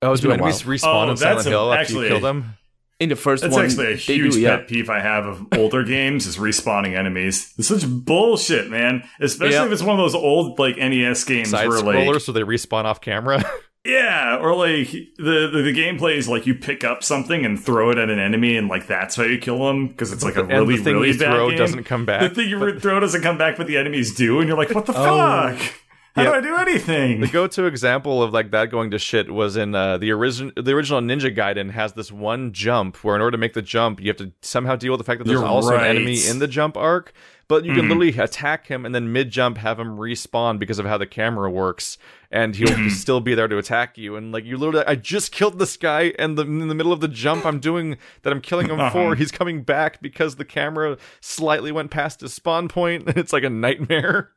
Oh, 0.01 0.15
do 0.15 0.21
do 0.23 0.31
enemies 0.31 0.61
enemies 0.61 0.81
respawn 0.83 1.07
Oh, 1.07 1.11
in 1.11 1.17
Silent 1.17 1.45
a- 1.45 1.49
Hill 1.49 1.71
after 1.73 1.81
actually- 1.81 2.03
you 2.07 2.11
kill 2.13 2.19
them? 2.21 2.55
In 3.03 3.09
the 3.09 3.15
first 3.15 3.43
That's 3.43 3.53
one, 3.55 3.65
actually 3.65 3.93
a 3.93 3.95
huge 3.95 4.33
do, 4.33 4.39
yeah. 4.39 4.57
pet 4.57 4.67
peeve 4.67 4.89
I 4.89 4.99
have 5.01 5.25
of 5.25 5.45
older 5.57 5.83
games 5.95 6.25
is 6.25 6.37
respawning 6.37 6.97
enemies. 6.97 7.53
It's 7.57 7.67
such 7.67 7.83
bullshit, 7.87 8.69
man. 8.69 9.03
Especially 9.19 9.53
Yeah. 9.55 9.65
if 9.65 9.71
it's 9.71 9.83
one 9.83 9.99
of 9.99 10.03
those 10.03 10.15
old 10.15 10.57
like 10.59 10.77
NES 10.77 11.23
games 11.25 11.49
Side 11.49 11.67
where 11.67 11.79
scrollers, 11.81 12.13
like 12.13 12.21
so 12.21 12.31
they 12.31 12.41
respawn 12.41 12.85
off 12.85 13.01
camera. 13.01 13.43
yeah, 13.85 14.37
or 14.39 14.55
like 14.55 14.89
the, 15.17 15.49
the 15.51 15.61
the 15.63 15.73
gameplay 15.73 16.15
is 16.15 16.29
like 16.29 16.47
you 16.47 16.55
pick 16.55 16.83
up 16.85 17.03
something 17.03 17.45
and 17.45 17.61
throw 17.61 17.89
it 17.91 17.97
at 17.97 18.09
an 18.09 18.19
enemy 18.19 18.55
and 18.55 18.69
like 18.69 18.87
that's 18.87 19.15
how 19.17 19.23
you 19.23 19.37
kill 19.37 19.59
them 19.65 19.87
because 19.89 20.13
it's 20.13 20.23
like 20.23 20.37
a 20.37 20.39
and 20.43 20.49
really 20.49 20.77
the 20.77 20.83
thing 20.83 20.93
really 20.95 21.09
you 21.11 21.19
bad 21.19 21.33
throw 21.35 21.49
game. 21.49 21.57
doesn't 21.57 21.83
come 21.83 22.05
back. 22.05 22.21
The 22.21 22.29
thing 22.35 22.49
you 22.49 22.57
re- 22.57 22.79
throw 22.79 22.99
doesn't 23.01 23.21
come 23.21 23.37
back, 23.37 23.57
but 23.57 23.67
the 23.67 23.75
enemies 23.77 24.15
do, 24.15 24.39
and 24.39 24.47
you're 24.47 24.57
like, 24.57 24.71
what 24.73 24.85
the 24.85 24.93
Oh. 24.95 25.55
fuck? 25.57 25.73
How 26.15 26.21
Yeah. 26.23 26.29
do 26.29 26.35
I 26.35 26.41
do 26.41 26.55
anything? 26.71 27.21
The 27.21 27.27
go-to 27.27 27.65
example 27.65 28.21
of 28.21 28.31
like 28.33 28.51
that 28.51 28.69
going 28.69 28.91
to 28.91 28.99
shit 28.99 29.31
was 29.31 29.57
in 29.57 29.73
uh, 29.73 29.97
the 29.97 30.11
original 30.11 30.51
the 30.55 30.71
original 30.73 31.01
Ninja 31.01 31.35
Gaiden 31.35 31.71
has 31.71 31.93
this 31.93 32.11
one 32.11 32.51
jump 32.53 33.03
where 33.03 33.15
in 33.15 33.21
order 33.21 33.31
to 33.31 33.37
make 33.39 33.53
the 33.53 33.61
jump 33.63 33.99
you 33.99 34.07
have 34.09 34.17
to 34.17 34.31
somehow 34.41 34.75
deal 34.75 34.91
with 34.91 34.99
the 34.99 35.03
fact 35.03 35.19
that 35.19 35.25
there's 35.25 35.39
You're 35.39 35.47
also 35.47 35.71
right. 35.71 35.81
an 35.89 35.95
enemy 35.97 36.19
in 36.27 36.37
the 36.37 36.47
jump 36.47 36.77
arc, 36.77 37.13
but 37.47 37.65
you 37.65 37.73
can 37.73 37.85
Mhm. 37.85 37.89
literally 37.89 38.17
attack 38.19 38.67
him 38.67 38.85
and 38.85 38.93
then 38.93 39.11
mid 39.11 39.31
jump 39.31 39.57
have 39.57 39.79
him 39.79 39.97
respawn 39.97 40.59
because 40.59 40.77
of 40.77 40.85
how 40.85 40.99
the 40.99 41.07
camera 41.07 41.49
works, 41.49 41.97
and 42.31 42.55
he'll 42.57 42.67
Mm-hmm. 42.67 42.89
still 42.89 43.19
be 43.19 43.33
there 43.33 43.47
to 43.47 43.57
attack 43.57 43.97
you. 43.97 44.15
And 44.15 44.31
like 44.31 44.45
you 44.45 44.55
literally, 44.57 44.85
I 44.85 44.93
just 44.93 45.31
killed 45.31 45.57
this 45.57 45.77
guy, 45.77 46.13
and 46.19 46.37
the, 46.37 46.43
in 46.43 46.67
the 46.67 46.75
middle 46.75 46.93
of 46.93 46.99
the 46.99 47.07
jump 47.07 47.43
I'm 47.43 47.59
doing 47.59 47.97
that 48.21 48.31
I'm 48.31 48.41
killing 48.41 48.67
him 48.69 48.79
Uh-huh. 48.79 48.91
for, 48.91 49.15
he's 49.15 49.31
coming 49.31 49.63
back 49.63 49.99
because 49.99 50.35
the 50.35 50.45
camera 50.45 50.97
slightly 51.21 51.71
went 51.71 51.89
past 51.89 52.21
his 52.21 52.33
spawn 52.35 52.67
point. 52.67 53.05
It's 53.17 53.33
like 53.33 53.43
a 53.43 53.49
nightmare. 53.49 54.29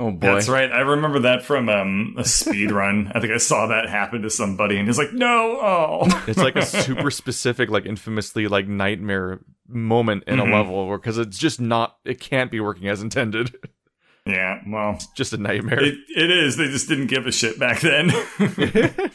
Oh 0.00 0.12
boy. 0.12 0.34
That's 0.34 0.48
right. 0.48 0.70
I 0.70 0.80
remember 0.80 1.18
that 1.20 1.42
from 1.44 1.68
um, 1.68 2.14
a 2.16 2.24
speed 2.24 2.70
run. 2.70 3.10
I 3.14 3.20
think 3.20 3.32
I 3.32 3.38
saw 3.38 3.66
that 3.66 3.88
happen 3.88 4.22
to 4.22 4.30
somebody, 4.30 4.78
and 4.78 4.86
he's 4.86 4.96
like, 4.98 5.12
"No, 5.12 5.58
oh." 5.60 6.22
It's 6.28 6.38
like 6.38 6.54
a 6.56 6.64
super 6.64 7.10
specific, 7.10 7.68
like 7.68 7.84
infamously 7.84 8.46
like 8.46 8.68
nightmare 8.68 9.40
moment 9.66 10.24
in 10.28 10.36
Mhm. 10.38 10.48
a 10.48 10.52
level 10.56 10.96
because 10.96 11.18
it's 11.18 11.36
just 11.36 11.60
not, 11.60 11.96
it 12.04 12.20
can't 12.20 12.50
be 12.50 12.60
working 12.60 12.86
as 12.88 13.02
intended. 13.02 13.54
yeah, 14.26 14.60
well, 14.68 14.92
it's 14.92 15.08
just 15.08 15.32
a 15.32 15.36
nightmare. 15.36 15.82
it, 15.82 15.94
it 16.14 16.30
is. 16.30 16.56
They 16.56 16.66
just 16.68 16.88
didn't 16.88 17.08
give 17.08 17.26
a 17.26 17.32
shit 17.32 17.58
back 17.58 17.80
then. 17.80 18.10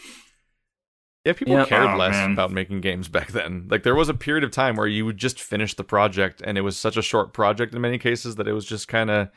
yeah, 1.26 1.31
people 1.34 1.53
Yeah. 1.53 1.65
cared 1.65 1.91
Oh, 1.91 1.95
less 1.97 2.11
man. 2.14 2.34
about 2.34 2.51
making 2.51 2.81
games 2.81 3.07
back 3.07 3.31
then. 3.31 3.68
Like 3.69 3.84
there 3.84 3.95
was 3.95 4.10
a 4.10 4.14
period 4.14 4.43
of 4.43 4.51
time 4.51 4.76
where 4.76 4.88
you 4.88 5.05
would 5.05 5.18
just 5.18 5.39
finish 5.41 5.73
the 5.76 5.84
project, 5.85 6.41
and 6.43 6.57
it 6.57 6.61
was 6.61 6.76
such 6.77 6.97
a 6.97 7.01
short 7.01 7.31
project 7.34 7.73
in 7.73 7.81
many 7.81 7.97
cases 7.97 8.35
that 8.35 8.47
it 8.47 8.53
was 8.53 8.65
just 8.65 8.88
kind 8.89 9.10
of 9.10 9.30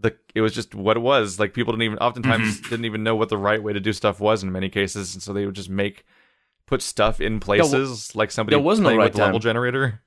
the. 0.00 0.16
It 0.34 0.40
was 0.42 0.52
just 0.52 0.74
what 0.74 0.96
it 0.96 1.00
was. 1.00 1.38
Like 1.40 1.54
people 1.54 1.72
didn't 1.72 1.84
even 1.84 1.98
oftentimes 1.98 2.60
Mm-hmm. 2.60 2.68
didn't 2.70 2.84
even 2.84 3.02
know 3.02 3.16
what 3.16 3.28
the 3.28 3.38
right 3.38 3.62
way 3.62 3.72
to 3.72 3.80
do 3.80 3.92
stuff 3.92 4.20
was 4.20 4.42
in 4.42 4.52
many 4.52 4.68
cases, 4.68 5.14
and 5.14 5.22
so 5.22 5.32
they 5.32 5.46
would 5.46 5.54
just 5.54 5.70
make 5.70 6.04
put 6.66 6.82
stuff 6.82 7.20
in 7.20 7.38
places 7.40 8.14
like 8.16 8.30
somebody 8.30 8.56
there 8.56 8.62
was 8.64 8.80
no 8.80 8.86
playing 8.86 8.98
right 8.98 9.12
with 9.12 9.20
level 9.20 9.38
generator. 9.38 10.02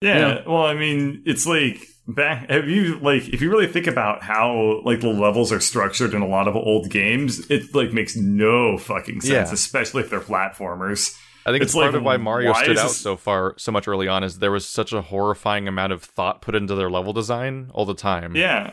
Yeah, 0.00 0.18
Yeah. 0.18 0.42
well, 0.46 0.64
I 0.66 0.74
mean, 0.74 1.22
it's 1.26 1.46
like 1.46 1.86
back. 2.06 2.50
Have 2.50 2.68
you 2.68 2.98
like 3.00 3.28
if 3.28 3.40
you 3.40 3.50
really 3.50 3.66
think 3.66 3.86
about 3.86 4.22
how 4.22 4.80
like 4.84 5.00
the 5.00 5.08
levels 5.08 5.50
are 5.52 5.60
structured 5.60 6.12
in 6.14 6.22
a 6.22 6.28
lot 6.28 6.46
of 6.48 6.54
old 6.56 6.90
games, 6.90 7.50
it 7.50 7.74
like 7.74 7.92
makes 7.92 8.16
no 8.16 8.76
fucking 8.78 9.20
sense, 9.22 9.48
Yeah. 9.48 9.52
especially 9.54 10.02
if 10.02 10.10
they're 10.10 10.20
platformers. 10.20 11.16
I 11.46 11.50
think 11.50 11.62
It's 11.62 11.72
it's, 11.72 11.74
part 11.74 11.86
like, 11.92 11.94
of 11.96 12.02
why 12.02 12.16
Mario 12.16 12.52
why 12.52 12.62
stood 12.64 12.78
out 12.78 12.84
this- 12.88 12.96
so 12.96 13.16
far, 13.16 13.54
so 13.58 13.70
much 13.70 13.86
early 13.86 14.08
on, 14.08 14.24
is 14.24 14.38
there 14.38 14.50
was 14.52 14.66
such 14.66 14.92
a 14.94 15.02
horrifying 15.02 15.68
amount 15.68 15.92
of 15.92 16.02
thought 16.02 16.40
put 16.40 16.54
into 16.54 16.74
their 16.74 16.90
level 16.90 17.12
design 17.12 17.70
all 17.74 17.84
the 17.84 17.94
time. 17.94 18.34
Yeah. 18.34 18.72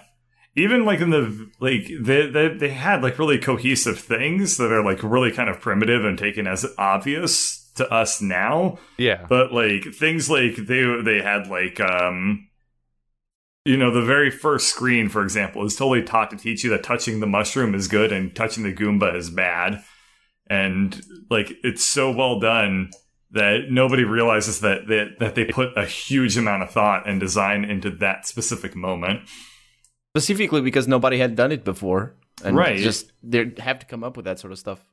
Even 0.56 0.84
like 0.84 1.00
in 1.00 1.12
the 1.12 1.50
like 1.60 1.88
they, 2.00 2.28
they 2.28 2.50
they 2.50 2.70
had 2.70 3.02
like 3.02 3.18
really 3.18 3.38
cohesive 3.38 4.00
things 4.00 4.58
that 4.58 4.72
are 4.72 4.84
like 4.84 5.02
really 5.02 5.32
kind 5.32 5.50
of 5.50 5.62
primitive 5.62 6.04
and 6.04 6.18
taken 6.18 6.46
as 6.46 6.66
obvious 6.78 7.72
to 7.76 7.90
us 7.90 8.22
now. 8.22 8.78
yeah, 8.98 9.26
But 9.30 9.54
like 9.54 9.94
things 9.94 10.30
like 10.30 10.56
they 10.58 11.02
they 11.04 11.22
had 11.22 11.48
like 11.48 11.80
um 11.80 12.48
you 13.64 13.78
know 13.78 13.92
the 13.92 14.02
very 14.02 14.30
first 14.30 14.68
screen 14.68 15.08
for 15.08 15.24
example 15.24 15.64
is 15.66 15.76
totally 15.76 16.04
taught 16.04 16.32
to 16.32 16.36
teach 16.38 16.64
you 16.64 16.70
that 16.72 16.84
touching 16.84 17.22
the 17.22 17.28
mushroom 17.28 17.74
is 17.74 17.88
good 17.88 18.12
and 18.12 18.36
touching 18.36 18.64
the 18.64 18.74
goomba 18.74 19.16
is 19.16 19.30
bad. 19.30 19.82
And 20.50 21.02
like 21.30 21.54
it's 21.64 21.86
so 21.86 22.12
well 22.12 22.40
done 22.42 22.90
that 23.32 23.68
nobody 23.70 24.04
realizes 24.04 24.60
that 24.60 24.88
that, 24.88 25.20
that 25.20 25.36
they 25.36 25.46
put 25.46 25.78
a 25.78 25.86
huge 25.86 26.36
amount 26.36 26.64
of 26.64 26.72
thought 26.72 27.08
and 27.08 27.22
design 27.22 27.64
into 27.64 27.90
that 27.90 28.28
specific 28.28 28.76
moment. 28.76 29.22
Specifically 30.16 30.62
because 30.62 30.88
nobody 30.88 31.18
had 31.18 31.36
done 31.36 31.52
it 31.52 31.64
before. 31.64 32.14
And 32.44 32.56
Right. 32.58 32.78
just 32.78 33.12
they 33.24 33.52
have 33.60 33.80
to 33.80 33.86
come 33.86 34.04
up 34.04 34.16
with 34.18 34.26
that 34.26 34.40
sort 34.40 34.52
of 34.52 34.60
stuff. 34.60 34.84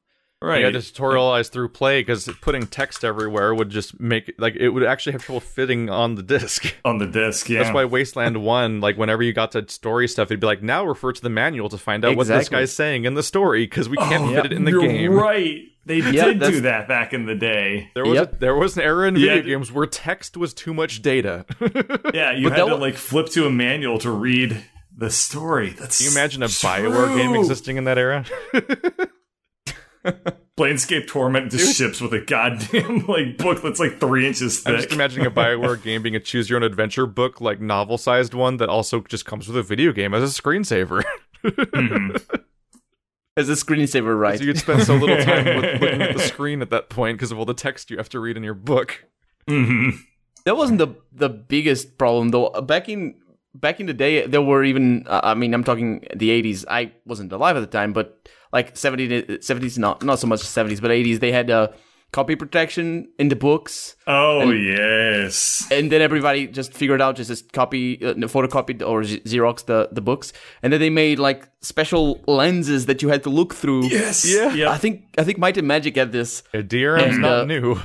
Right. 0.40 0.60
you 0.60 0.66
had 0.66 0.74
to 0.74 0.78
tutorialize 0.78 1.50
through 1.50 1.70
play 1.70 2.00
because 2.00 2.28
putting 2.42 2.68
text 2.68 3.04
everywhere 3.04 3.52
would 3.52 3.70
just 3.70 3.98
make 3.98 4.32
like 4.38 4.54
it 4.54 4.68
would 4.68 4.84
actually 4.84 5.14
have 5.14 5.24
trouble 5.24 5.40
fitting 5.40 5.90
on 5.90 6.14
the 6.14 6.22
disc. 6.22 6.76
on 6.84 6.98
the 6.98 7.08
disc, 7.08 7.48
yeah. 7.48 7.60
That's 7.64 7.74
why 7.74 7.84
Wasteland 7.86 8.40
One, 8.44 8.80
like 8.80 8.96
whenever 8.96 9.24
you 9.24 9.32
got 9.32 9.50
to 9.52 9.68
story 9.68 10.06
stuff, 10.06 10.28
it'd 10.28 10.38
be 10.38 10.46
like 10.46 10.62
now 10.62 10.84
refer 10.86 11.10
to 11.12 11.20
the 11.20 11.28
manual 11.30 11.68
to 11.70 11.78
find 11.78 12.04
out 12.04 12.16
what 12.16 12.28
this 12.28 12.48
guy's 12.48 12.72
saying 12.72 13.04
in 13.04 13.14
the 13.14 13.22
story 13.24 13.64
because 13.64 13.88
we 13.88 13.96
can't 13.96 14.22
Oh, 14.26 14.34
fit 14.34 14.46
it 14.46 14.52
in 14.52 14.62
the 14.64 14.70
you're 14.70 14.82
game. 14.82 15.12
Right. 15.12 15.62
They 15.86 15.96
Yeah, 15.96 16.26
did 16.26 16.38
that's- 16.38 16.50
do 16.52 16.60
that 16.60 16.86
back 16.86 17.12
in 17.12 17.26
the 17.26 17.34
day. 17.34 17.90
There 17.94 18.04
was 18.04 18.14
Yep. 18.14 18.32
a, 18.34 18.36
there 18.38 18.54
was 18.54 18.76
an 18.76 18.84
era 18.84 19.08
in 19.08 19.14
video 19.14 19.34
Yeah. 19.36 19.40
games 19.40 19.72
where 19.72 19.86
text 19.86 20.36
was 20.36 20.54
too 20.54 20.72
much 20.72 21.02
data. 21.02 21.46
Yeah, 22.14 22.32
you 22.32 22.44
But 22.48 22.58
had 22.58 22.64
to 22.66 22.66
wa- 22.66 22.74
like 22.76 22.94
flip 22.94 23.26
to 23.30 23.44
a 23.46 23.50
manual 23.50 23.98
to 23.98 24.10
read 24.12 24.62
the 24.98 25.10
story. 25.10 25.70
That's 25.70 25.96
Can 25.98 26.06
you 26.06 26.12
imagine 26.12 26.42
a 26.42 26.48
true. 26.48 26.68
Bioware 26.68 27.16
game 27.16 27.34
existing 27.34 27.78
in 27.78 27.84
that 27.84 27.96
era? 27.96 28.26
Planescape 30.58 31.06
Torment 31.06 31.50
just 31.52 31.76
ships 31.76 32.00
with 32.00 32.12
a 32.14 32.20
goddamn 32.20 33.06
like 33.06 33.36
book 33.38 33.62
that's 33.62 33.78
like 33.78 34.00
three 34.00 34.26
inches 34.26 34.60
thick. 34.60 34.66
I'm 34.66 34.74
thick. 34.80 34.82
just 34.88 34.94
imagining 34.94 35.26
a 35.26 35.30
Bioware 35.34 35.80
game 35.80 36.02
being 36.02 36.16
a 36.16 36.20
choose 36.20 36.50
your 36.50 36.56
own 36.56 36.62
adventure 36.64 37.06
book, 37.06 37.40
like 37.40 37.60
novel 37.60 37.96
sized 37.98 38.34
one 38.34 38.56
that 38.56 38.68
also 38.68 39.00
just 39.02 39.24
comes 39.24 39.46
with 39.46 39.56
a 39.56 39.62
video 39.62 39.92
game 39.92 40.14
as 40.14 40.22
a 40.22 40.42
screensaver. 40.42 41.02
Mhm. 41.44 42.20
As 43.36 43.48
a 43.48 43.52
screensaver, 43.52 44.18
right? 44.18 44.36
So 44.38 44.44
you'd 44.44 44.58
spend 44.58 44.82
so 44.82 44.96
little 44.96 45.22
time 45.22 45.44
look- 45.44 45.74
looking 45.80 46.02
at 46.02 46.16
the 46.16 46.22
screen 46.22 46.60
at 46.60 46.70
that 46.70 46.88
point 46.88 47.18
because 47.18 47.30
of 47.30 47.38
all 47.38 47.44
the 47.44 47.54
text 47.54 47.88
you 47.90 47.96
have 47.96 48.08
to 48.08 48.18
read 48.18 48.36
in 48.36 48.42
your 48.42 48.54
book. 48.54 49.04
Mhm. 49.48 49.92
That 50.44 50.56
wasn't 50.56 50.78
the 50.78 50.88
the 51.12 51.28
biggest 51.28 51.98
problem 51.98 52.30
though. 52.30 52.50
Back 52.62 52.88
in 52.88 53.14
back 53.54 53.80
in 53.80 53.86
the 53.86 53.94
day, 53.94 54.26
there 54.26 54.42
were 54.42 54.64
even. 54.64 55.04
Uh, 55.06 55.20
I 55.22 55.34
mean, 55.34 55.54
I'm 55.54 55.64
talking 55.64 56.04
the 56.16 56.30
80s. 56.30 56.64
I 56.68 56.92
wasn't 57.04 57.32
alive 57.32 57.56
at 57.56 57.60
the 57.60 57.66
time, 57.78 57.92
but 57.92 58.28
like 58.52 58.74
70s, 58.74 59.38
70s, 59.40 59.78
not 59.78 60.02
not 60.02 60.18
so 60.18 60.26
much 60.26 60.40
70s, 60.40 60.80
but 60.80 60.90
80s. 60.90 61.20
They 61.20 61.32
had 61.32 61.50
uh, 61.50 61.68
copy 62.12 62.34
protection 62.36 63.06
in 63.18 63.28
the 63.28 63.36
books, 63.36 63.94
Oh 64.06 64.50
yes. 64.50 65.66
and 65.70 65.92
then 65.92 66.00
everybody 66.00 66.46
just 66.46 66.72
figured 66.72 67.02
out 67.02 67.16
just 67.16 67.28
just 67.28 67.52
copy, 67.52 68.02
uh, 68.02 68.14
photocopied 68.14 68.80
or 68.86 69.04
Z- 69.04 69.20
Xerox 69.26 69.66
the 69.66 69.88
the 69.92 70.00
books, 70.00 70.32
and 70.62 70.72
then 70.72 70.80
they 70.80 70.88
made 70.90 71.18
like 71.18 71.48
special 71.60 72.22
lenses 72.26 72.86
that 72.86 73.02
you 73.02 73.08
had 73.10 73.22
to 73.24 73.30
look 73.30 73.54
through. 73.54 73.86
Yes. 73.88 74.24
Yeah. 74.26 74.54
Yeah. 74.54 74.70
I 74.70 74.78
think 74.78 75.02
I 75.18 75.24
think 75.24 75.38
Might 75.38 75.56
and 75.58 75.68
Magic 75.68 75.96
had 75.96 76.12
this. 76.12 76.42
A 76.54 76.62
DRM's 76.62 77.14
And, 77.14 77.20
not 77.22 77.32
uh, 77.40 77.44
new. 77.44 77.76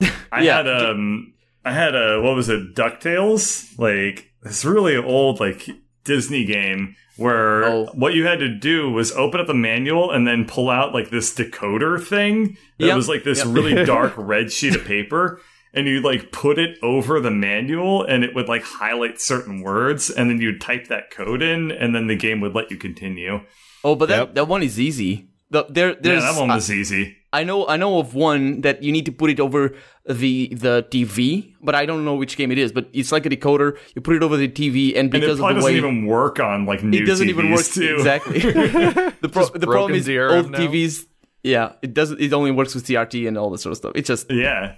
I 0.32 0.42
Yeah. 0.42 0.56
had 0.56 0.68
um 0.68 1.32
I 1.64 1.72
had 1.72 1.94
a 1.94 2.20
what 2.20 2.34
was 2.34 2.48
it, 2.48 2.74
DuckTales? 2.74 3.78
Like 3.78 4.30
this 4.42 4.64
really 4.64 4.96
old 4.96 5.40
like 5.40 5.68
Disney 6.04 6.44
game 6.44 6.96
where 7.16 7.64
Oh. 7.64 7.84
what 7.94 8.14
you 8.14 8.24
had 8.26 8.38
to 8.40 8.48
do 8.48 8.90
was 8.90 9.12
open 9.12 9.40
up 9.40 9.46
the 9.46 9.54
manual 9.54 10.10
and 10.10 10.26
then 10.26 10.46
pull 10.46 10.70
out 10.70 10.94
like 10.94 11.10
this 11.10 11.32
decoder 11.34 12.02
thing 12.02 12.56
that 12.78 12.86
Yep. 12.86 12.96
was 12.96 13.08
like 13.08 13.22
this 13.24 13.44
Yep. 13.44 13.54
really 13.54 13.84
dark 13.84 14.14
red 14.16 14.50
sheet 14.50 14.74
of 14.74 14.84
paper 14.84 15.40
and 15.74 15.86
you 15.86 16.00
like 16.00 16.32
put 16.32 16.58
it 16.58 16.78
over 16.82 17.20
the 17.20 17.30
manual 17.30 18.02
and 18.02 18.24
it 18.24 18.34
would 18.34 18.48
like 18.48 18.62
highlight 18.64 19.20
certain 19.20 19.60
words 19.62 20.10
and 20.10 20.28
then 20.30 20.40
you'd 20.40 20.60
type 20.60 20.88
that 20.88 21.10
code 21.10 21.42
in 21.42 21.70
and 21.70 21.94
then 21.94 22.06
the 22.08 22.16
game 22.16 22.40
would 22.40 22.54
let 22.54 22.70
you 22.70 22.76
continue. 22.76 23.40
Oh, 23.84 23.94
but 23.94 24.08
that, 24.08 24.18
Yep. 24.18 24.34
that 24.34 24.48
one 24.48 24.62
is 24.62 24.80
easy. 24.80 25.28
The, 25.50 25.64
there, 25.68 25.90
Yeah, 26.02 26.20
that 26.20 26.38
one 26.38 26.48
was 26.48 26.70
easy. 26.70 27.16
I 27.32 27.44
know 27.44 27.66
I 27.66 27.76
know 27.76 27.98
of 27.98 28.14
one 28.14 28.60
that 28.60 28.82
you 28.82 28.92
need 28.92 29.06
to 29.06 29.12
put 29.12 29.30
it 29.30 29.40
over 29.40 29.74
the 30.04 30.52
the 30.54 30.86
TV, 30.90 31.54
but 31.62 31.74
I 31.74 31.86
don't 31.86 32.04
know 32.04 32.14
which 32.14 32.36
game 32.36 32.52
it 32.52 32.58
is. 32.58 32.72
But 32.72 32.88
it's 32.92 33.10
like 33.12 33.24
a 33.24 33.30
decoder. 33.30 33.78
You 33.94 34.02
put 34.02 34.16
it 34.16 34.22
over 34.22 34.36
the 34.36 34.48
TV, 34.48 34.90
and 34.98 35.12
And 35.14 35.22
it 35.24 35.30
of 35.30 35.38
the 35.38 35.48
doesn't 35.52 35.74
even 35.74 36.06
work 36.06 36.40
on 36.40 36.66
like 36.66 36.82
new 36.82 36.98
it 37.02 37.06
doesn't 37.06 37.28
even 37.28 37.50
work 37.50 37.60
TVs, 37.60 37.74
too. 37.74 37.94
exactly. 37.94 38.38
the 39.22 39.28
pro- 39.32 39.46
the 39.48 39.66
problem 39.66 39.94
is 39.94 40.06
DRM 40.06 40.36
old 40.36 40.50
now? 40.50 40.58
TVs. 40.58 41.06
Yeah, 41.42 41.72
it 41.82 41.94
doesn't. 41.94 42.20
It 42.20 42.32
only 42.32 42.50
works 42.50 42.74
with 42.74 42.86
CRT 42.86 43.26
and 43.26 43.38
all 43.38 43.50
this 43.50 43.62
sort 43.62 43.72
of 43.72 43.76
stuff. 43.78 43.92
It's 43.94 44.08
just 44.08 44.30
Yeah. 44.30 44.74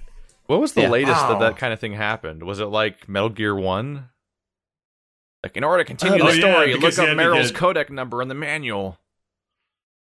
What 0.47 0.61
was 0.61 0.75
the 0.75 0.83
Yeah. 0.83 0.91
latest 0.91 1.21
Wow. 1.23 1.39
that 1.39 1.41
that 1.41 1.57
kind 1.59 1.73
of 1.73 1.81
thing 1.81 1.95
happened? 1.95 2.43
Was 2.45 2.61
it 2.61 2.67
like 2.67 3.09
Metal 3.09 3.31
Gear 3.31 3.55
One? 3.57 4.11
Like 5.43 5.57
in 5.57 5.65
order 5.65 5.83
to 5.83 5.87
continue 5.87 6.23
Oh, 6.23 6.29
the 6.31 6.37
yeah, 6.39 6.53
story, 6.53 6.75
because 6.75 6.99
look 6.99 7.09
up 7.09 7.17
Meryl's 7.17 7.51
get- 7.51 7.61
codec 7.61 7.91
number 7.91 8.23
in 8.23 8.29
the 8.29 8.35
manual. 8.35 8.99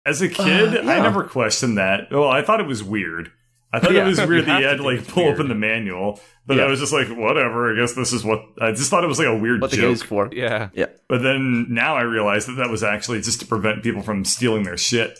As 0.05 0.21
a 0.21 0.27
kid, 0.29 0.75
Uh, 0.75 0.81
I 0.91 0.99
never 0.99 1.23
questioned 1.23 1.77
that. 1.77 2.11
Well, 2.11 2.27
I 2.29 2.41
thought 2.41 2.59
it 2.59 2.67
was 2.67 2.83
weird. 2.83 3.31
I 3.71 3.79
thought 3.79 3.91
Yeah, 3.93 4.03
it 4.03 4.07
was 4.07 4.19
weird 4.25 4.45
that 4.45 4.51
have 4.51 4.61
you 4.61 4.67
had 4.67 4.77
to 4.77 4.83
like 4.83 5.07
pull 5.07 5.23
weird. 5.23 5.35
open 5.35 5.47
the 5.47 5.55
manual, 5.55 6.19
but 6.45 6.57
Yeah. 6.57 6.63
I 6.63 6.67
was 6.67 6.79
just 6.79 6.93
like, 6.93 7.07
whatever. 7.07 7.73
I 7.73 7.79
guess 7.79 7.93
this 7.93 8.11
is 8.13 8.23
what 8.23 8.43
I 8.61 8.71
just 8.71 8.89
thought 8.89 9.03
it 9.03 9.07
was 9.07 9.17
like 9.19 9.27
a 9.27 9.35
weird 9.37 9.61
what 9.61 9.71
the 9.71 9.77
game 9.77 9.95
joke. 9.95 10.05
for. 10.07 10.29
Yeah, 10.33 10.69
Yeah. 10.73 10.87
But 11.07 11.21
then 11.23 11.67
now 11.69 11.95
I 11.95 12.01
realized 12.01 12.47
that 12.49 12.53
that 12.57 12.69
was 12.69 12.83
actually 12.83 13.21
just 13.21 13.39
to 13.39 13.45
prevent 13.45 13.81
people 13.81 14.01
from 14.01 14.25
stealing 14.25 14.63
their 14.63 14.77
shit. 14.77 15.17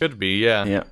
could 0.00 0.18
be. 0.18 0.38
Yeah. 0.38 0.64
Yeah. 0.64 0.82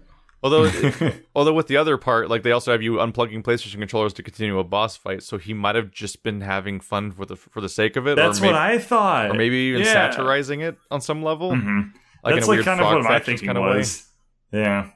Although, 0.45 0.71
although 1.37 1.53
with 1.53 1.69
the 1.69 1.77
other 1.77 1.97
part, 1.97 2.29
like 2.29 2.43
they 2.43 2.51
also 2.51 2.73
have 2.73 2.83
you 2.83 2.95
unplugging 2.95 3.43
PlayStation 3.45 3.79
controllers 3.79 4.13
to 4.15 4.23
continue 4.25 4.59
a 4.59 4.65
boss 4.65 4.97
fight, 4.97 5.23
so 5.23 5.39
he 5.39 5.53
might 5.55 5.77
have 5.77 5.93
just 5.93 6.23
been 6.25 6.41
having 6.41 6.81
fun 6.81 7.13
for 7.13 7.25
the 7.27 7.37
for 7.37 7.61
the 7.61 7.69
sake 7.69 7.95
of 7.97 8.07
it. 8.09 8.17
That's 8.17 8.39
or 8.41 8.43
maybe, 8.43 8.53
what 8.55 8.61
I 8.63 8.79
thought. 8.79 9.31
or 9.31 9.35
maybe 9.35 9.57
even 9.57 9.83
Yeah. 9.83 9.93
satirizing 10.11 10.61
it 10.61 10.77
on 10.91 11.01
some 11.01 11.23
level, 11.23 11.53
Mhm. 11.53 11.93
Like 12.23 12.35
That's 12.35 12.47
in 12.47 12.49
a 12.49 12.57
like 12.57 12.57
weird 12.57 12.65
kind 12.65 12.81
of 12.81 12.87
what 12.87 12.95
my 13.03 13.07
Fractions 13.09 13.27
thinking 13.27 13.47
kind 13.47 13.59
of 13.59 13.65
way. 13.65 13.77
was. 13.79 14.07
Yeah. 14.53 14.91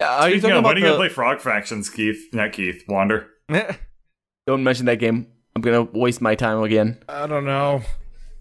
Are 0.00 0.28
you 0.28 0.34
Speaking 0.34 0.40
talking 0.40 0.52
of, 0.52 0.58
about 0.58 0.68
when 0.68 0.76
are 0.76 0.80
you 0.80 0.84
gonna 0.86 0.96
play 0.96 1.08
Frog 1.08 1.40
Fractions, 1.40 1.88
Keith? 1.90 2.28
Not 2.32 2.52
Keith. 2.52 2.84
Wander. 2.88 3.28
Don't 4.46 4.62
mention 4.64 4.86
that 4.86 4.96
game. 4.98 5.26
I'm 5.56 5.62
gonna 5.62 5.82
waste 5.84 6.20
my 6.20 6.34
time 6.34 6.62
again. 6.62 6.98
I 7.08 7.26
don't 7.26 7.44
know. 7.44 7.82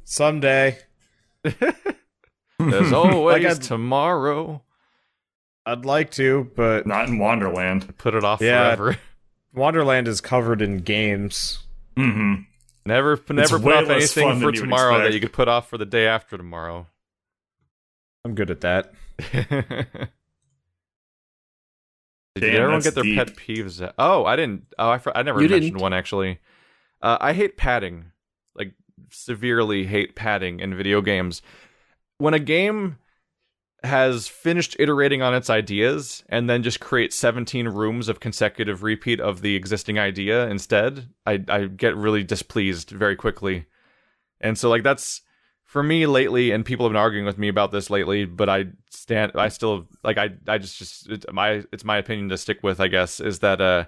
Someday. 0.04 0.80
There's 1.44 2.92
always 2.94 3.46
I'd- 3.46 3.60
tomorrow. 3.66 4.64
I'd 5.66 5.86
like 5.86 6.12
to, 6.12 6.52
but 6.58 6.86
Not 6.86 7.08
in 7.08 7.20
Wanderland. 7.20 7.98
Put 7.98 8.16
it 8.16 8.24
off 8.26 8.42
Yeah. 8.42 8.66
forever. 8.76 8.98
Wonderland 9.54 10.08
is 10.10 10.20
covered 10.20 10.62
in 10.62 10.80
games. 10.80 11.60
hmm 11.96 12.34
Never, 12.86 13.18
never 13.30 13.60
put 13.60 13.74
off 13.74 13.90
anything 13.90 14.42
for 14.42 14.52
tomorrow 14.52 14.98
that 15.04 15.14
you 15.14 15.22
could 15.22 15.32
put 15.32 15.48
off 15.48 15.70
for 15.70 15.78
the 15.78 15.86
day 15.86 16.06
after 16.06 16.36
tomorrow. 16.36 16.88
I'm 18.26 18.36
good 18.36 18.50
at 18.52 18.62
that. 18.62 18.94
Did 22.36 22.52
Damn, 22.52 22.62
everyone 22.64 22.82
get 22.82 22.96
their 22.96 23.04
deep. 23.04 23.18
pet 23.18 23.36
peeves? 23.36 23.82
out? 23.82 23.94
Oh, 24.00 24.26
I 24.26 24.36
didn't. 24.36 24.66
Oh, 24.80 24.90
I, 24.90 24.98
fr- 24.98 25.12
I 25.14 25.22
never 25.22 25.42
You 25.42 25.50
mentioned 25.50 25.74
didn't. 25.74 25.82
one 25.82 25.94
actually. 25.94 26.40
Uh, 27.02 27.18
I 27.22 27.34
hate 27.34 27.58
padding, 27.58 28.06
like 28.56 28.74
severely 29.12 29.86
hate 29.86 30.16
padding 30.16 30.60
in 30.60 30.76
video 30.76 31.02
games. 31.02 31.42
When 32.18 32.34
a 32.34 32.40
game 32.40 32.98
has 33.84 34.28
finished 34.30 34.76
iterating 34.80 35.22
on 35.22 35.36
its 35.36 35.50
ideas 35.50 36.24
and 36.30 36.50
then 36.50 36.64
just 36.64 36.80
creates 36.80 37.18
17 37.18 37.68
rooms 37.68 38.08
of 38.08 38.22
consecutive 38.22 38.82
repeat 38.82 39.20
of 39.20 39.42
the 39.42 39.56
existing 39.56 40.00
idea 40.00 40.48
instead, 40.48 41.10
I 41.28 41.44
I 41.48 41.66
get 41.66 41.96
really 41.96 42.24
displeased 42.24 42.90
very 42.90 43.16
quickly. 43.16 43.66
And 44.42 44.58
so 44.58 44.70
like 44.72 44.82
that's 44.84 45.22
for 45.74 45.82
me 45.82 46.06
lately 46.06 46.52
and 46.52 46.64
people 46.64 46.86
have 46.86 46.92
been 46.92 47.02
arguing 47.02 47.26
with 47.26 47.40
me 47.40 47.48
about 47.48 47.72
this 47.72 47.90
lately, 47.90 48.26
but 48.26 48.48
I 48.48 48.66
stand 48.92 49.32
I 49.34 49.48
still 49.48 49.88
like 50.04 50.20
I 50.20 50.30
I 50.48 50.60
just 50.60 50.78
just 50.78 51.10
it's 51.10 51.26
my 51.34 51.64
it's 51.72 51.84
my 51.84 51.98
opinion 51.98 52.30
to 52.30 52.38
stick 52.38 52.60
with, 52.62 52.80
I 52.80 52.88
guess, 52.88 53.20
is 53.20 53.40
that 53.40 53.60
uh 53.60 53.86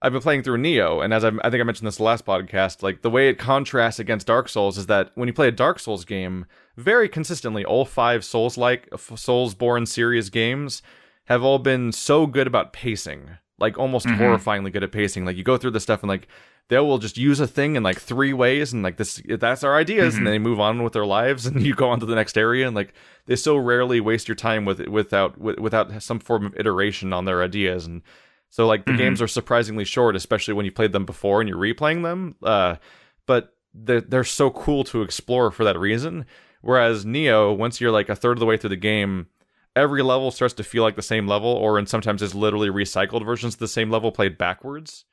I've 0.00 0.12
been 0.12 0.22
playing 0.22 0.42
through 0.42 0.56
Nioh, 0.56 1.04
and 1.04 1.12
as 1.12 1.22
I, 1.22 1.28
I 1.44 1.50
think 1.50 1.60
I 1.60 1.64
mentioned 1.64 1.86
this 1.86 2.00
last 2.00 2.24
podcast, 2.24 2.82
like 2.82 3.02
the 3.02 3.10
way 3.10 3.28
it 3.28 3.38
contrasts 3.38 3.98
against 3.98 4.26
Dark 4.26 4.48
Souls 4.48 4.78
is 4.78 4.86
that 4.86 5.10
when 5.14 5.26
you 5.28 5.34
play 5.34 5.48
a 5.48 5.52
Dark 5.52 5.78
Souls 5.78 6.06
game, 6.06 6.46
very 6.78 7.10
consistently, 7.10 7.62
all 7.62 7.84
five 7.84 8.24
Souls 8.24 8.56
like 8.56 8.88
Soulsborne 8.90 9.86
series 9.86 10.30
games 10.30 10.80
have 11.26 11.42
all 11.42 11.58
been 11.58 11.92
so 11.92 12.26
good 12.26 12.46
about 12.46 12.72
pacing, 12.72 13.36
like 13.58 13.78
almost 13.78 14.06
horrifyingly 14.06 14.72
good 14.72 14.82
at 14.82 14.92
pacing. 14.92 15.26
Like 15.26 15.36
you 15.36 15.44
go 15.44 15.58
through 15.58 15.72
the 15.72 15.78
stuff 15.78 16.02
and 16.02 16.08
like 16.08 16.26
they 16.72 16.78
will 16.78 16.96
just 16.96 17.18
use 17.18 17.38
a 17.38 17.46
thing 17.46 17.76
in 17.76 17.82
like 17.82 18.00
three 18.00 18.32
ways, 18.32 18.72
and 18.72 18.82
like 18.82 18.96
this 18.96 19.20
that's 19.28 19.62
our 19.62 19.76
ideas, 19.76 20.16
and 20.16 20.26
they 20.26 20.38
move 20.38 20.58
on 20.58 20.82
with 20.82 20.94
their 20.94 21.04
lives, 21.04 21.44
and 21.44 21.60
you 21.66 21.74
go 21.74 21.90
on 21.90 22.00
to 22.00 22.06
the 22.06 22.14
next 22.14 22.38
area, 22.38 22.66
and 22.66 22.74
like 22.74 22.94
they 23.26 23.36
so 23.36 23.58
rarely 23.58 24.00
waste 24.00 24.26
your 24.26 24.34
time 24.34 24.64
with 24.64 24.80
without 24.88 25.38
with, 25.38 25.58
without 25.58 26.02
some 26.02 26.18
form 26.18 26.46
of 26.46 26.56
iteration 26.56 27.12
on 27.12 27.24
their 27.26 27.42
ideas 27.42 27.86
and. 27.86 28.02
So 28.50 28.66
like 28.66 28.84
the 28.84 28.92
games 28.92 29.22
are 29.22 29.28
surprisingly 29.28 29.86
short, 29.86 30.14
especially 30.14 30.52
when 30.52 30.66
you 30.66 30.72
played 30.72 30.92
them 30.92 31.06
before 31.06 31.40
and 31.40 31.48
you're 31.48 31.56
replaying 31.56 32.02
them. 32.02 32.34
Uh, 32.42 32.76
but 33.24 33.56
they're, 33.72 34.02
they're 34.02 34.24
so 34.24 34.50
cool 34.50 34.84
to 34.84 35.00
explore 35.00 35.50
for 35.50 35.64
that 35.64 35.78
reason. 35.78 36.26
Whereas 36.60 37.06
Nioh, 37.06 37.56
once 37.56 37.80
you're 37.80 37.90
like 37.90 38.10
a 38.10 38.14
third 38.14 38.32
of 38.32 38.40
the 38.40 38.44
way 38.44 38.58
through 38.58 38.68
the 38.68 38.76
game, 38.76 39.28
every 39.74 40.02
level 40.02 40.30
starts 40.30 40.52
to 40.54 40.64
feel 40.64 40.82
like 40.82 40.96
the 40.96 41.02
same 41.02 41.26
level, 41.26 41.48
or 41.48 41.78
and 41.78 41.88
sometimes 41.88 42.20
is 42.20 42.34
literally 42.34 42.68
recycled 42.68 43.24
versions 43.24 43.54
of 43.54 43.60
the 43.60 43.68
same 43.68 43.90
level 43.90 44.12
played 44.12 44.36
backwards. 44.36 45.06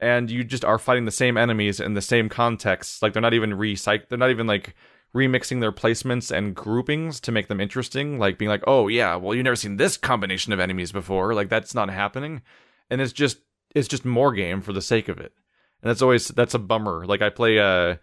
And 0.00 0.30
you 0.30 0.44
just 0.44 0.64
are 0.64 0.78
fighting 0.78 1.06
the 1.06 1.10
same 1.10 1.36
enemies 1.36 1.80
in 1.80 1.94
the 1.94 2.02
same 2.02 2.28
context. 2.28 3.02
Like 3.02 3.12
they're 3.12 3.22
not 3.22 3.34
even 3.34 3.52
recyc 3.52 4.08
they're 4.08 4.18
not 4.18 4.30
even 4.30 4.46
like 4.46 4.74
remixing 5.14 5.60
their 5.60 5.72
placements 5.72 6.30
and 6.30 6.54
groupings 6.54 7.20
to 7.20 7.32
make 7.32 7.48
them 7.48 7.60
interesting. 7.60 8.18
Like 8.18 8.38
being 8.38 8.50
like, 8.50 8.64
oh 8.66 8.88
yeah, 8.88 9.16
well 9.16 9.34
you've 9.34 9.44
never 9.44 9.56
seen 9.56 9.76
this 9.76 9.96
combination 9.96 10.52
of 10.52 10.60
enemies 10.60 10.92
before. 10.92 11.34
Like 11.34 11.48
that's 11.48 11.74
not 11.74 11.88
happening 11.90 12.42
and 12.90 13.00
it's 13.00 13.12
just 13.12 13.38
it's 13.74 13.88
just 13.88 14.04
more 14.04 14.32
game 14.32 14.60
for 14.60 14.72
the 14.72 14.82
sake 14.82 15.08
of 15.08 15.18
it 15.18 15.32
and 15.82 15.90
that's 15.90 16.02
always 16.02 16.28
that's 16.28 16.54
a 16.54 16.58
bummer 16.58 17.04
like 17.06 17.22
i 17.22 17.30
play 17.30 17.58
uh 17.58 17.96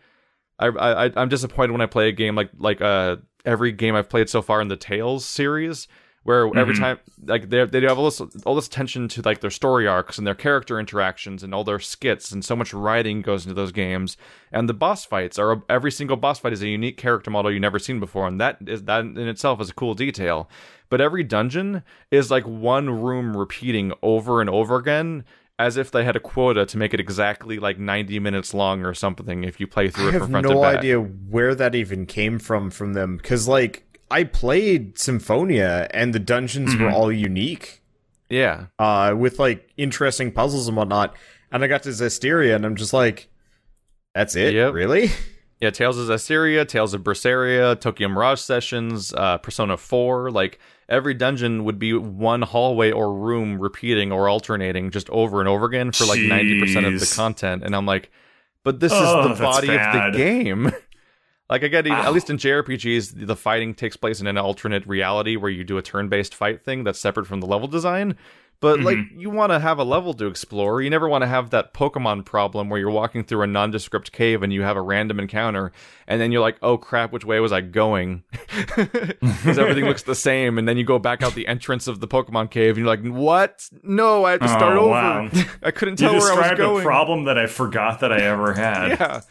I, 0.60 0.68
I 0.68 1.11
i'm 1.15 1.30
disappointed 1.30 1.72
when 1.72 1.82
i 1.82 1.86
play 1.86 2.10
a 2.10 2.14
game 2.14 2.36
like 2.36 2.52
like 2.57 2.82
uh 2.82 3.18
every 3.45 3.72
game 3.72 3.95
i've 3.95 4.10
played 4.10 4.30
so 4.30 4.41
far 4.41 4.61
in 4.61 4.68
the 4.68 4.78
tales 4.78 5.26
series 5.26 5.88
where 6.23 6.45
every 6.55 6.73
mm-hmm. 6.73 6.83
time 6.83 6.99
like 7.25 7.49
they 7.49 7.63
they 7.65 7.81
have 7.81 7.99
all 7.99 8.05
this 8.05 8.21
all 8.45 8.55
this 8.55 8.67
attention 8.67 9.07
to 9.09 9.21
like 9.21 9.41
their 9.41 9.49
story 9.49 9.87
arcs 9.87 10.17
and 10.17 10.25
their 10.25 10.35
character 10.35 10.79
interactions 10.79 11.43
and 11.43 11.53
all 11.53 11.63
their 11.63 11.79
skits 11.79 12.31
and 12.31 12.43
so 12.43 12.55
much 12.55 12.73
writing 12.73 13.21
goes 13.21 13.45
into 13.45 13.53
those 13.53 13.71
games. 13.71 14.17
And 14.51 14.69
the 14.69 14.73
boss 14.73 15.05
fights 15.05 15.37
are 15.37 15.63
every 15.69 15.91
single 15.91 16.17
boss 16.17 16.39
fight 16.39 16.53
is 16.53 16.61
a 16.61 16.67
unique 16.67 16.97
character 16.97 17.29
model 17.29 17.51
you've 17.51 17.61
never 17.61 17.79
seen 17.79 17.99
before 17.99 18.27
and 18.27 18.39
that 18.39 18.57
is 18.65 18.83
that 18.83 19.01
in 19.01 19.27
itself 19.27 19.61
is 19.61 19.69
a 19.69 19.73
cool 19.73 19.93
detail. 19.93 20.49
But 20.89 21.01
every 21.01 21.23
dungeon 21.23 21.83
is 22.11 22.31
like 22.31 22.45
one 22.45 23.01
room 23.01 23.35
repeating 23.35 23.93
over 24.01 24.41
and 24.41 24.49
over 24.49 24.75
again 24.75 25.25
as 25.59 25.77
if 25.77 25.91
they 25.91 26.03
had 26.03 26.15
a 26.15 26.19
quota 26.19 26.65
to 26.65 26.77
make 26.77 26.93
it 26.93 26.99
exactly 26.99 27.59
like 27.59 27.77
90 27.77 28.19
minutes 28.19 28.53
long 28.53 28.83
or 28.83 28.93
something 28.93 29.43
if 29.43 29.59
you 29.59 29.67
play 29.67 29.89
through 29.89 30.05
I 30.05 30.09
it 30.09 30.13
have 30.13 30.21
from 30.23 30.31
front 30.31 30.47
no 30.47 30.53
to 30.55 30.61
back. 30.61 30.77
idea 30.77 30.99
where 30.99 31.53
that 31.55 31.75
even 31.75 32.05
came 32.05 32.39
from 32.39 32.69
from 32.69 32.93
them 32.93 33.17
because 33.17 33.47
like 33.47 33.93
I 34.11 34.23
played 34.25 34.97
Symphonia 34.99 35.88
and 35.93 36.13
the 36.13 36.19
dungeons 36.19 36.75
were 36.75 36.89
all 36.89 37.11
unique, 37.11 37.81
Yeah. 38.30 38.65
uh, 38.80 39.15
with 39.17 39.39
like 39.39 39.69
interesting 39.77 40.31
puzzles 40.31 40.67
and 40.67 40.77
whatnot. 40.77 41.15
And 41.51 41.63
I 41.63 41.67
got 41.67 41.84
to 41.84 41.89
Zestiria 41.89 42.55
and 42.55 42.65
I'm 42.65 42.75
just 42.75 42.93
like, 42.93 43.30
that's 44.13 44.35
it, 44.35 44.53
Yep. 44.53 44.73
really? 44.73 45.09
Yeah, 45.61 45.69
Tales 45.69 45.97
of 45.97 46.09
Assyria, 46.09 46.65
Tales 46.65 46.93
of 46.93 47.03
Berseria, 47.03 47.80
Tokyo 47.80 48.09
Mirage 48.09 48.41
Sessions, 48.41 49.13
uh, 49.13 49.38
Persona 49.38 49.77
4, 49.77 50.30
like 50.30 50.59
every 50.89 51.13
dungeon 51.13 51.63
would 51.63 51.80
be 51.80 51.93
one 51.93 52.41
hallway 52.41 52.91
or 52.91 53.13
room 53.13 53.57
repeating 53.61 54.11
or 54.11 54.27
alternating 54.27 54.91
just 54.91 55.09
over 55.09 55.39
and 55.39 55.47
over 55.47 55.65
again 55.65 55.93
for 55.93 56.03
like 56.03 56.19
90% 56.19 56.85
of 56.93 56.99
the 56.99 57.13
content. 57.15 57.63
And 57.63 57.77
I'm 57.77 57.85
like, 57.85 58.11
but 58.65 58.81
this 58.81 58.91
Oh, 58.93 59.31
is 59.31 59.38
the 59.38 59.41
body 59.41 59.67
bad. 59.67 60.07
of 60.07 60.11
the 60.13 60.17
game. 60.17 60.69
like 61.49 61.64
I 61.64 61.68
get, 61.68 61.86
Ow. 61.88 61.94
at 62.03 62.14
least 62.14 62.30
in 62.30 62.38
JRPGs, 62.38 63.28
the 63.28 63.36
fighting 63.36 63.74
takes 63.74 63.95
place 63.98 64.22
in 64.22 64.28
an 64.28 64.38
alternate 64.38 64.86
reality 64.88 65.36
where 65.36 65.52
you 65.52 65.64
do 65.64 65.78
a 65.78 65.82
turn-based 65.82 66.34
fight 66.34 66.64
thing 66.64 66.84
that's 66.84 66.99
separate 66.99 67.28
from 67.28 67.40
the 67.41 67.48
level 67.48 67.68
design. 67.68 68.15
But 68.60 68.80
like, 68.80 68.95
Mm-hmm. 68.95 69.20
you 69.20 69.30
want 69.30 69.52
to 69.52 69.60
have 69.60 69.78
a 69.78 69.84
level 69.84 70.14
to 70.14 70.26
explore. 70.26 70.82
You 70.82 70.90
never 70.90 71.10
want 71.10 71.24
to 71.24 71.28
have 71.28 71.49
that 71.49 71.74
Pokemon 71.74 72.24
problem 72.24 72.70
where 72.70 72.80
you're 72.80 72.90
walking 72.91 73.26
through 73.26 73.41
a 73.41 73.48
nondescript 73.48 74.14
cave 74.14 74.41
and 74.41 74.53
you 74.53 74.61
have 74.61 74.78
a 74.78 74.82
random 74.82 75.20
encounter, 75.20 75.74
and 76.07 76.22
then 76.22 76.32
you're 76.32 76.40
like, 76.41 76.56
"Oh 76.61 76.78
crap, 76.78 77.11
which 77.11 77.26
way 77.26 77.41
was 77.41 77.52
I 77.52 77.60
going?" 77.60 78.24
Because 78.76 79.57
everything 79.60 79.84
looks 79.86 80.03
the 80.03 80.15
same, 80.15 80.57
and 80.57 80.65
then 80.68 80.78
you 80.78 80.86
go 80.86 80.98
back 80.98 81.22
out 81.22 81.36
the 81.36 81.48
entrance 81.48 81.88
of 81.88 81.99
the 81.99 82.07
Pokemon 82.07 82.52
cave, 82.52 82.78
and 82.78 82.86
you're 82.86 82.88
like, 82.88 83.03
"What? 83.06 83.68
No, 83.84 84.24
I 84.24 84.32
have 84.32 84.40
to 84.41 84.48
start 84.48 84.78
Oh, 84.78 84.82
over. 84.82 84.90
wow. 84.91 85.30
I 85.64 85.72
couldn't 85.72 85.99
You 85.99 86.07
tell 86.07 86.14
where 86.20 86.32
I 86.32 86.36
was 86.36 86.48
described 86.49 86.61
a 86.61 86.82
problem 86.84 87.26
that 87.26 87.38
I 87.38 87.48
forgot 87.48 87.99
that 87.99 88.14
I 88.14 88.22
ever 88.22 88.53
had. 88.53 88.88
yeah. 88.99 89.22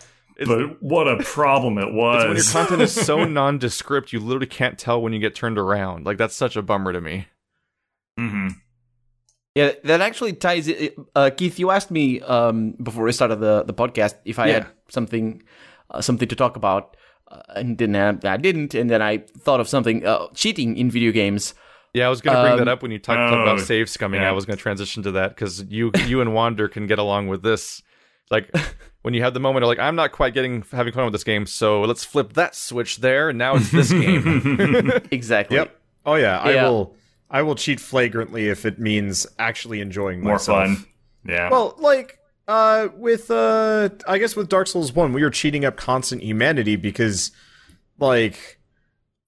It's, 0.43 0.48
But 0.48 0.82
what 0.82 1.09
a 1.09 1.16
problem 1.23 1.78
it 1.78 1.89
it's 1.89 1.94
when 1.94 2.36
your 2.36 2.44
content 2.44 2.82
is 2.82 2.93
so 2.94 3.24
nondescript, 3.39 4.12
you 4.12 4.20
literally 4.20 4.47
can't 4.47 4.78
tell 4.78 5.01
when 5.01 5.12
you 5.12 5.19
get 5.19 5.35
turned 5.35 5.59
around. 5.59 6.05
Like 6.06 6.19
that's 6.19 6.35
such 6.36 6.56
a 6.56 6.62
bummer 6.62 6.93
to 6.93 7.01
me. 7.01 7.27
hmm 8.19 8.48
Yeah, 9.55 9.73
that 9.85 10.01
actually 10.01 10.32
ties 10.35 10.69
it. 10.69 10.97
Uh, 11.14 11.31
Keith, 11.36 11.59
you 11.59 11.70
asked 11.70 11.90
me 11.90 12.20
um, 12.23 12.73
before 12.82 13.05
we 13.05 13.12
started 13.12 13.36
the, 13.40 13.64
the 13.64 13.74
podcast 13.74 14.14
if 14.24 14.39
I 14.39 14.48
Yeah. 14.48 14.55
had 14.55 14.66
something 14.89 15.43
uh, 15.90 16.01
something 16.01 16.28
to 16.28 16.36
talk 16.36 16.56
about, 16.56 16.97
uh, 17.31 17.43
and 17.55 17.77
didn't 17.77 18.24
I 18.24 18.36
didn't, 18.39 18.74
and 18.74 18.89
then 18.89 19.02
I 19.02 19.19
thought 19.44 19.60
of 19.60 19.69
something 19.69 20.06
uh, 20.06 20.28
cheating 20.35 20.77
in 20.77 20.90
video 20.90 21.12
games. 21.12 21.55
Yeah, 21.94 22.06
I 22.06 22.09
was 22.09 22.23
going 22.23 22.35
to 22.35 22.40
bring 22.43 22.52
Um, 22.55 22.59
that 22.64 22.69
up 22.69 22.81
when 22.82 22.90
you 22.90 22.98
talked 22.98 23.20
oh, 23.20 23.43
about 23.43 23.60
save 23.60 23.86
scumming. 23.89 24.20
yeah. 24.23 24.31
I 24.31 24.32
was 24.32 24.47
going 24.47 24.56
to 24.56 24.62
transition 24.62 25.02
to 25.02 25.10
that 25.12 25.31
because 25.36 25.62
you 25.69 25.93
you 26.06 26.23
and 26.23 26.32
Wander 26.32 26.66
can 26.69 26.86
get 26.86 26.98
along 26.98 27.28
with 27.28 27.43
this. 27.43 27.82
Like 28.31 28.51
when 29.03 29.15
you 29.15 29.23
have 29.23 29.35
the 29.35 29.41
moment 29.41 29.65
of 29.65 29.69
like, 29.69 29.79
I'm 29.79 29.97
not 29.97 30.12
quite 30.12 30.33
getting 30.35 30.65
having 30.73 30.93
fun 30.93 31.05
with 31.05 31.12
this 31.12 31.24
game, 31.24 31.47
so 31.47 31.83
let's 31.83 32.05
flip 32.05 32.33
that 32.35 32.55
switch 32.55 32.99
there, 32.99 33.29
and 33.29 33.39
now 33.39 33.57
it's 33.57 33.70
this 33.70 33.91
game. 34.05 34.93
Exactly. 35.11 35.57
Yep. 35.57 35.79
Oh 36.07 36.15
yeah, 36.15 36.39
I 36.39 36.55
will. 36.65 36.95
I 37.31 37.43
will 37.43 37.55
cheat 37.55 37.81
flagrantly 37.81 38.49
if 38.49 38.66
it 38.66 38.79
means 38.79 39.27
actually 39.39 39.81
enjoying 39.81 40.20
More 40.23 40.35
myself. 40.35 40.66
fun. 40.66 40.87
Yeah. 41.27 41.51
Well, 41.51 41.74
like 41.79 42.19
uh 42.49 42.89
with 42.97 43.31
uh 43.31 43.89
I 44.09 44.19
guess 44.19 44.35
with 44.37 44.49
Dark 44.49 44.66
Souls 44.66 44.93
1, 44.93 45.12
we 45.12 45.23
were 45.23 45.31
cheating 45.31 45.65
up 45.65 45.77
constant 45.77 46.23
humanity 46.23 46.77
because 46.77 47.31
like 47.99 48.59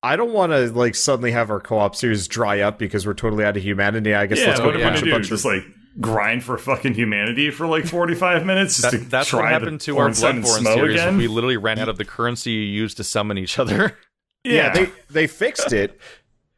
I 0.03 0.17
don't 0.17 0.33
want 0.33 0.53
to 0.53 0.71
like 0.73 0.95
suddenly 0.97 1.31
have 1.31 1.51
our 1.51 1.61
co-op 1.61 1.95
series 1.97 2.29
dry 2.29 2.61
up 2.61 2.79
because 2.79 3.07
we're 3.07 3.15
totally 3.15 3.45
out 3.45 3.57
of 3.57 3.63
humanity. 3.63 4.15
I 4.15 4.27
guess 4.27 4.41
yeah, 4.41 4.49
let's 4.49 4.61
go 4.61 4.67
what 4.67 4.73
to 4.73 4.83
am 4.83 4.91
punch 4.91 5.03
a 5.03 5.05
do? 5.07 5.11
bunch 5.13 5.29
Just 5.29 5.47
of 5.47 5.53
like 5.55 5.63
grind 6.01 6.43
for 6.43 6.59
fucking 6.59 6.95
humanity 6.95 7.51
for 7.51 7.67
like 7.67 7.87
45 7.87 8.45
minutes 8.45 8.81
just 8.81 8.91
to 8.91 8.99
that's 8.99 9.29
try 9.29 9.43
what 9.43 9.53
happened 9.53 9.81
to 9.83 9.97
our 9.99 10.07
Ornstein 10.07 10.43
Bloodborne 10.43 10.63
Smo 10.63 10.75
series. 10.75 11.01
again? 11.01 11.17
We 11.17 11.29
literally 11.29 11.57
ran 11.57 11.79
out 11.79 11.89
of 11.89 11.99
the 11.99 12.05
currency 12.05 12.51
you 12.51 12.61
used 12.63 12.97
to 12.97 13.05
summon 13.05 13.39
each 13.39 13.59
other. 13.59 13.97
yeah, 14.45 14.73
they 14.73 14.91
they 15.11 15.27
fixed 15.27 15.73
it 15.73 16.01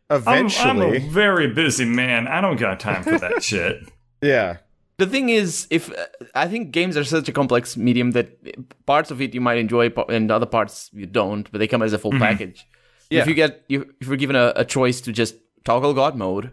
I'm, 0.09 0.19
eventually. 0.19 0.69
I'm 0.69 0.81
a 0.81 0.99
very 0.99 1.49
busy 1.49 1.85
man. 1.85 2.29
I 2.29 2.41
don't 2.41 2.59
got 2.59 2.81
time 2.81 3.03
for 3.03 3.19
that 3.19 3.43
shit. 3.43 3.83
yeah. 4.23 4.59
The 4.99 5.07
thing 5.07 5.29
is, 5.29 5.67
if 5.69 5.93
uh, 5.93 6.07
I 6.35 6.49
think 6.49 6.71
games 6.71 6.97
are 6.97 7.05
such 7.05 7.29
a 7.29 7.33
complex 7.33 7.77
medium 7.77 8.13
that 8.13 8.87
parts 8.87 9.11
of 9.11 9.21
it 9.21 9.35
you 9.35 9.43
might 9.43 9.59
enjoy 9.59 9.93
and 10.09 10.31
other 10.31 10.47
parts 10.47 10.89
you 10.95 11.05
don't, 11.05 11.53
but 11.53 11.59
they 11.59 11.67
come 11.67 11.83
as 11.83 11.93
a 11.93 11.99
full 11.99 12.13
package. 12.13 12.67
Yeah. 13.11 13.21
If 13.21 13.27
you 13.27 13.35
get 13.35 13.63
you, 13.69 13.95
if 14.01 14.07
you're 14.07 14.17
given 14.17 14.37
a, 14.37 14.55
a 14.57 14.65
choice 14.65 15.03
to 15.03 15.13
just 15.13 15.35
toggle 15.65 15.93
God 15.93 16.17
mode, 16.17 16.53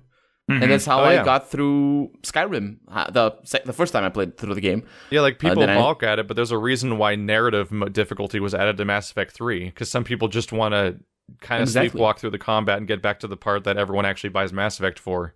and 0.49 0.64
that's 0.72 0.86
how 0.86 0.99
Oh, 0.99 1.03
I 1.06 1.14
yeah. 1.14 1.24
got 1.24 1.49
through 1.49 2.11
Skyrim 2.24 2.78
uh, 2.90 3.10
the 3.11 3.32
the 3.65 3.74
first 3.74 3.94
time 3.94 4.03
I 4.03 4.10
played 4.10 4.38
through 4.38 4.53
the 4.56 4.61
game. 4.61 4.84
Yeah, 5.10 5.22
like 5.22 5.40
people 5.40 5.61
then 5.61 5.70
I- 5.70 5.76
balk 5.76 6.03
at 6.03 6.20
it, 6.20 6.28
but 6.28 6.36
there's 6.36 6.52
a 6.52 6.57
reason 6.57 6.98
why 6.98 7.15
narrative 7.15 7.72
difficulty 7.94 8.40
was 8.40 8.53
added 8.53 8.78
to 8.78 8.86
Mass 8.86 9.10
Effect 9.10 9.32
3 9.32 9.65
because 9.65 9.90
some 9.90 10.03
people 10.03 10.28
just 10.28 10.52
want 10.52 10.74
to 10.74 10.98
kind 11.40 11.61
of 11.64 11.70
Exactly. 11.70 11.99
sleepwalk 11.99 12.18
through 12.20 12.32
the 12.32 12.38
combat 12.40 12.78
and 12.78 12.88
get 12.88 13.02
back 13.02 13.20
to 13.22 13.28
the 13.28 13.38
part 13.38 13.64
that 13.64 13.78
everyone 13.78 14.06
actually 14.06 14.30
buys 14.32 14.52
Mass 14.52 14.78
Effect 14.78 14.99
for. 14.99 15.34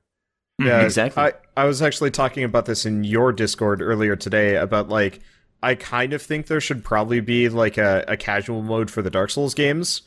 Yeah, 0.59 0.81
Exactly. 0.81 1.23
I, 1.23 1.33
I 1.55 1.65
was 1.65 1.81
actually 1.81 2.11
talking 2.11 2.43
about 2.43 2.65
this 2.65 2.85
in 2.85 3.03
your 3.05 3.31
Discord 3.31 3.81
earlier 3.81 4.15
today 4.15 4.55
about 4.55 4.89
like 4.89 5.21
I 5.63 5.75
kind 5.75 6.13
of 6.13 6.21
think 6.21 6.47
there 6.47 6.59
should 6.61 6.83
probably 6.83 7.19
be 7.21 7.47
like 7.47 7.77
a, 7.77 8.03
a 8.07 8.17
casual 8.17 8.61
mode 8.61 8.91
for 8.91 9.01
the 9.01 9.09
Dark 9.09 9.29
Souls 9.29 9.53
games 9.53 10.01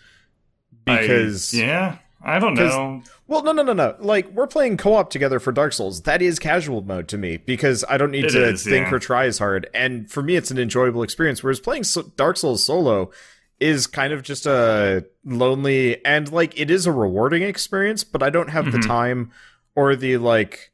because 0.84 1.54
I, 1.54 1.58
yeah, 1.58 1.98
I 2.22 2.38
don't 2.38 2.54
know. 2.54 3.02
well 3.28 3.42
no 3.42 3.52
no 3.52 3.62
no 3.62 3.72
no 3.72 3.96
like 3.98 4.30
we're 4.32 4.46
playing 4.46 4.76
co-op 4.76 5.08
together 5.10 5.40
for 5.40 5.52
Dark 5.52 5.72
Souls 5.72 6.02
that 6.02 6.20
is 6.20 6.38
casual 6.38 6.82
mode 6.82 7.08
to 7.08 7.18
me 7.18 7.38
because 7.38 7.84
I 7.88 7.96
don't 7.96 8.10
need 8.10 8.26
It 8.26 8.30
to 8.32 8.44
is, 8.50 8.62
think 8.64 8.88
yeah. 8.88 8.94
or 8.94 8.98
try 8.98 9.24
as 9.26 9.38
hard 9.38 9.68
and 9.72 10.10
for 10.10 10.22
me 10.22 10.36
it's 10.36 10.50
an 10.50 10.58
enjoyable 10.58 11.02
experience 11.02 11.42
whereas 11.42 11.60
playing 11.60 11.84
so- 11.84 12.12
Dark 12.16 12.36
Souls 12.36 12.62
solo 12.62 13.10
is 13.58 13.86
kind 13.86 14.12
of 14.12 14.22
just 14.22 14.46
a 14.46 15.04
lonely 15.24 16.04
and 16.04 16.30
like 16.30 16.58
it 16.60 16.70
is 16.70 16.86
a 16.86 16.92
rewarding 16.92 17.42
experience 17.42 18.04
but 18.04 18.22
I 18.22 18.28
don't 18.30 18.48
have 18.50 18.70
the 18.72 18.78
Mhm. 18.78 18.86
time 18.86 19.30
or 19.74 19.96
the 19.96 20.16
like 20.18 20.72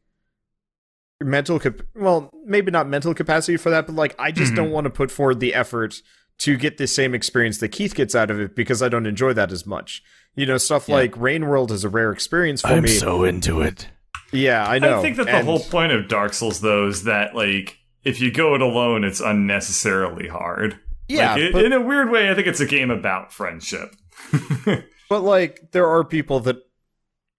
mental 1.23 1.59
cap- 1.59 1.81
well 1.95 2.31
maybe 2.45 2.71
not 2.71 2.89
mental 2.89 3.15
capacity 3.15 3.57
for 3.57 3.71
that 3.71 3.87
but 3.87 3.95
like 3.95 4.15
i 4.19 4.31
just 4.31 4.53
Mhm. 4.53 4.57
don't 4.57 4.71
want 4.71 4.85
to 4.85 4.91
put 4.91 5.11
forward 5.11 5.41
the 5.41 5.55
effort 5.55 6.03
to 6.39 6.57
get 6.57 6.77
the 6.79 6.87
same 6.87 7.15
experience 7.15 7.59
that 7.59 7.69
keith 7.69 7.95
gets 7.95 8.15
out 8.15 8.31
of 8.31 8.39
it 8.41 8.55
because 8.55 8.83
i 8.83 8.89
don't 8.89 9.07
enjoy 9.07 9.33
that 9.33 9.51
as 9.53 9.65
much 9.67 10.03
you 10.35 10.45
know 10.47 10.59
stuff 10.59 10.89
like 10.89 11.17
rain 11.17 11.47
world 11.47 11.71
is 11.73 11.83
a 11.85 11.89
rare 11.89 12.13
experience 12.13 12.61
for 12.61 12.69
I'm 12.69 12.83
me 12.83 12.91
I'm 12.93 12.99
so 12.99 13.25
into 13.25 13.61
it. 13.63 13.89
yeah 14.33 14.67
i 14.69 14.79
know 14.79 14.99
I 14.99 15.03
think 15.03 15.17
that 15.17 15.27
the 15.27 15.37
And- 15.37 15.47
whole 15.47 15.61
point 15.61 15.93
of 15.93 16.09
Dark 16.09 16.35
Souls, 16.35 16.61
though, 16.61 16.87
is 16.89 17.05
that 17.05 17.35
like 17.35 17.79
if 18.05 18.21
you 18.21 18.31
go 18.31 18.55
it 18.55 18.61
alone, 18.63 19.03
it's 19.03 19.21
unnecessarily 19.21 20.29
hard. 20.29 20.79
yeah 21.09 21.33
Like, 21.33 21.43
it- 21.43 21.53
but, 21.53 21.65
in 21.65 21.73
a 21.73 21.81
weird 21.81 22.11
way, 22.11 22.31
I 22.31 22.35
think 22.35 22.47
it's 22.47 22.61
a 22.61 22.67
game 22.67 22.91
about 22.91 23.33
friendship. 23.33 23.95
but 25.09 25.23
like 25.23 25.71
there 25.73 25.89
are 25.89 26.05
people 26.05 26.41
that 26.41 26.57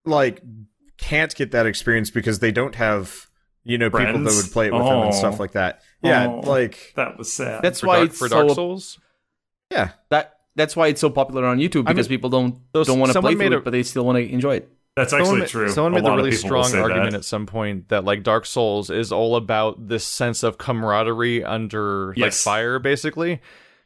like 0.06 0.42
can't 0.98 1.34
get 1.36 1.52
that 1.52 1.66
experience 1.68 2.10
because 2.10 2.40
they 2.40 2.52
don't 2.52 2.76
have 2.76 3.27
you 3.68 3.78
know 3.78 3.90
people 3.90 4.14
that 4.24 4.34
would 4.34 4.52
play 4.52 4.68
it 4.68 4.74
with 4.74 4.82
them 4.84 4.98
and 5.04 5.14
Oh. 5.14 5.18
stuff 5.18 5.40
like 5.40 5.52
that 5.52 5.82
yeah 6.02 6.28
Oh. 6.28 6.40
like 6.50 6.94
that 6.96 7.18
was 7.18 7.32
sad. 7.34 7.62
That's 7.62 7.82
For 7.82 7.88
why 7.88 7.96
Dark, 7.98 8.10
it's 8.10 8.18
for 8.18 8.28
so 8.30 8.44
Dark 8.44 8.56
Souls? 8.56 9.00
yeah 9.72 9.90
that 10.10 10.34
that's 10.56 10.76
why 10.76 10.88
it's 10.88 11.02
so 11.02 11.10
popular 11.10 11.46
on 11.46 11.58
YouTube 11.60 11.76
I 11.76 11.78
mean, 11.78 11.86
because 11.96 12.08
people 12.08 12.30
don't 12.30 12.56
those- 12.74 12.88
don't 12.88 13.00
want 13.00 13.12
to 13.14 13.22
play 13.22 13.34
through 13.34 13.38
made 13.40 13.54
a- 13.54 13.58
it, 13.58 13.64
but 13.64 13.72
they 13.72 13.84
still 13.84 14.06
want 14.06 14.16
to 14.18 14.28
enjoy 14.32 14.56
it. 14.56 14.70
That's 14.96 15.14
actually 15.14 15.28
someone, 15.28 15.48
true. 15.48 15.70
Someone 15.70 15.92
A 15.94 15.96
made 15.98 16.04
a 16.06 16.08
lot 16.08 16.16
really 16.16 16.32
strong 16.32 16.74
argument 16.76 17.12
that. 17.12 17.18
at 17.20 17.26
some 17.26 17.46
point 17.46 17.90
that 17.90 18.04
like 18.04 18.24
Dark 18.24 18.48
Souls 18.48 18.90
is 18.90 19.12
all 19.12 19.36
about 19.36 19.88
this 19.90 20.04
sense 20.04 20.42
of 20.42 20.58
camaraderie 20.58 21.44
under 21.44 22.16
like 22.18 22.34
fire, 22.34 22.80
basically. 22.80 23.40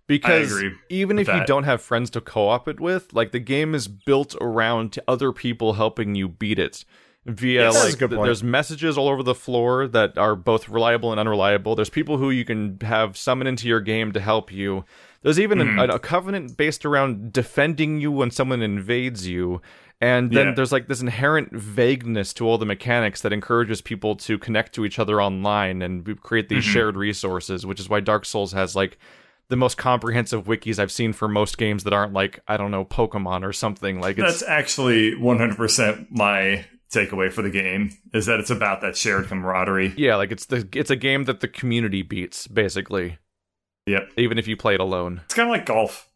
Because 0.07 0.63
even 0.89 1.17
with 1.17 1.27
if 1.29 1.35
you 1.35 1.45
don't 1.45 1.63
have 1.63 1.81
friends 1.81 2.09
to 2.11 2.21
co-op 2.21 2.67
it 2.69 2.79
with, 2.79 3.13
like 3.13 3.31
the 3.31 3.39
game 3.39 3.75
is 3.75 3.87
built 3.89 4.35
around 4.41 4.97
other 5.07 5.31
people 5.33 5.73
helping 5.73 6.15
you 6.15 6.27
beat 6.29 6.59
it. 6.59 6.85
Via 7.25 7.65
Yes. 7.65 7.83
Like 7.85 7.99
good 7.99 8.09
th- 8.09 8.21
there's 8.23 8.43
messages 8.43 8.97
all 8.97 9.07
over 9.07 9.21
the 9.21 9.35
floor 9.35 9.87
that 9.87 10.17
are 10.17 10.35
both 10.35 10.67
reliable 10.69 11.11
and 11.11 11.19
unreliable. 11.19 11.75
There's 11.75 11.89
people 11.89 12.17
who 12.17 12.31
you 12.31 12.43
can 12.43 12.79
have 12.81 13.15
summon 13.15 13.45
into 13.45 13.67
your 13.67 13.79
game 13.79 14.11
to 14.13 14.19
help 14.19 14.51
you. 14.51 14.85
There's 15.21 15.39
even 15.39 15.59
Mm-hmm. 15.59 15.79
a, 15.79 15.83
a 15.95 15.99
covenant 15.99 16.57
based 16.57 16.83
around 16.83 17.31
defending 17.31 18.01
you 18.01 18.11
when 18.11 18.31
someone 18.31 18.63
invades 18.63 19.27
you. 19.27 19.61
And 20.03 20.31
then 20.31 20.47
Yeah. 20.47 20.53
there's 20.55 20.71
like 20.71 20.87
this 20.87 20.99
inherent 20.99 21.51
vagueness 21.53 22.33
to 22.33 22.47
all 22.47 22.57
the 22.57 22.65
mechanics 22.65 23.21
that 23.21 23.31
encourages 23.31 23.81
people 23.81 24.15
to 24.15 24.39
connect 24.39 24.73
to 24.73 24.83
each 24.83 24.97
other 24.97 25.21
online 25.21 25.83
and 25.83 26.19
create 26.23 26.49
these 26.49 26.63
Mm-hmm. 26.63 26.73
shared 26.73 26.97
resources, 26.97 27.67
which 27.67 27.79
is 27.79 27.87
why 27.87 27.99
Dark 27.99 28.25
Souls 28.25 28.51
has 28.53 28.75
like 28.75 28.97
the 29.49 29.55
most 29.57 29.77
comprehensive 29.77 30.45
wikis 30.45 30.79
I've 30.79 30.91
seen 30.91 31.13
for 31.13 31.27
most 31.27 31.59
games 31.59 31.83
that 31.83 31.93
aren't 31.93 32.13
like 32.13 32.39
I 32.47 32.57
don't 32.57 32.71
know 32.71 32.83
Pokemon 32.83 33.43
or 33.43 33.53
something. 33.53 34.01
Like 34.01 34.17
it's 34.17 34.39
That's 34.39 34.43
actually 34.49 35.11
100% 35.13 36.07
my 36.09 36.65
takeaway 36.91 37.31
for 37.31 37.41
the 37.41 37.49
game 37.49 37.91
is 38.13 38.25
that 38.27 38.39
it's 38.39 38.49
about 38.49 38.81
that 38.81 38.95
shared 38.97 39.27
camaraderie. 39.27 39.93
yeah, 39.97 40.15
like 40.15 40.31
it's 40.31 40.45
the 40.45 40.67
it's 40.73 40.89
a 40.89 40.95
game 40.95 41.23
that 41.25 41.39
the 41.39 41.47
community 41.47 42.01
beats 42.01 42.47
basically, 42.47 43.17
Yep. 43.87 44.09
even 44.17 44.37
if 44.37 44.47
you 44.47 44.55
play 44.57 44.73
it 44.75 44.79
alone. 44.79 45.21
It's 45.25 45.33
kind 45.33 45.49
of 45.49 45.51
like 45.51 45.65
golf. 45.65 46.09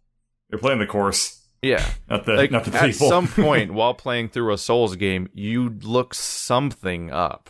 You're 0.52 0.60
playing 0.60 0.80
the 0.80 0.86
course, 0.88 1.42
Yeah, 1.62 1.86
not 2.10 2.26
the 2.26 2.34
like 2.34 2.52
not 2.52 2.66
the 2.66 2.72
people. 2.72 2.88
at 2.88 2.96
some 2.96 3.28
point 3.44 3.74
while 3.74 3.94
playing 3.94 4.30
through 4.30 4.54
a 4.54 4.58
Souls 4.58 4.96
game, 4.96 5.30
you 5.34 5.70
look 5.82 6.14
something 6.14 7.12
up. 7.12 7.50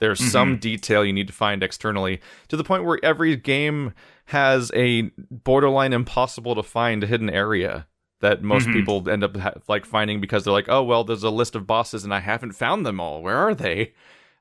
There's 0.00 0.18
Mm-hmm. 0.20 0.30
some 0.30 0.56
detail 0.58 1.04
you 1.04 1.12
need 1.12 1.26
to 1.28 1.32
find 1.32 1.62
externally 1.62 2.20
to 2.48 2.56
the 2.56 2.64
point 2.64 2.84
where 2.84 2.98
every 3.04 3.36
game 3.36 3.92
has 4.26 4.72
a 4.74 5.10
borderline 5.30 5.92
impossible 5.92 6.54
to 6.54 6.62
find 6.62 7.02
hidden 7.02 7.28
area 7.30 7.86
that 8.22 8.42
most 8.42 8.66
Mhm. 8.66 8.72
people 8.72 9.08
end 9.10 9.22
up 9.22 9.36
ha- 9.36 9.52
like 9.68 9.84
finding 9.84 10.20
because 10.20 10.42
they're 10.44 10.52
like, 10.52 10.68
oh 10.68 10.82
well, 10.82 11.04
there's 11.04 11.22
a 11.22 11.30
list 11.30 11.54
of 11.54 11.66
bosses 11.66 12.02
and 12.04 12.14
I 12.14 12.20
haven't 12.20 12.52
found 12.52 12.86
them 12.86 12.98
all. 12.98 13.22
Where 13.22 13.36
are 13.36 13.54
they? 13.54 13.92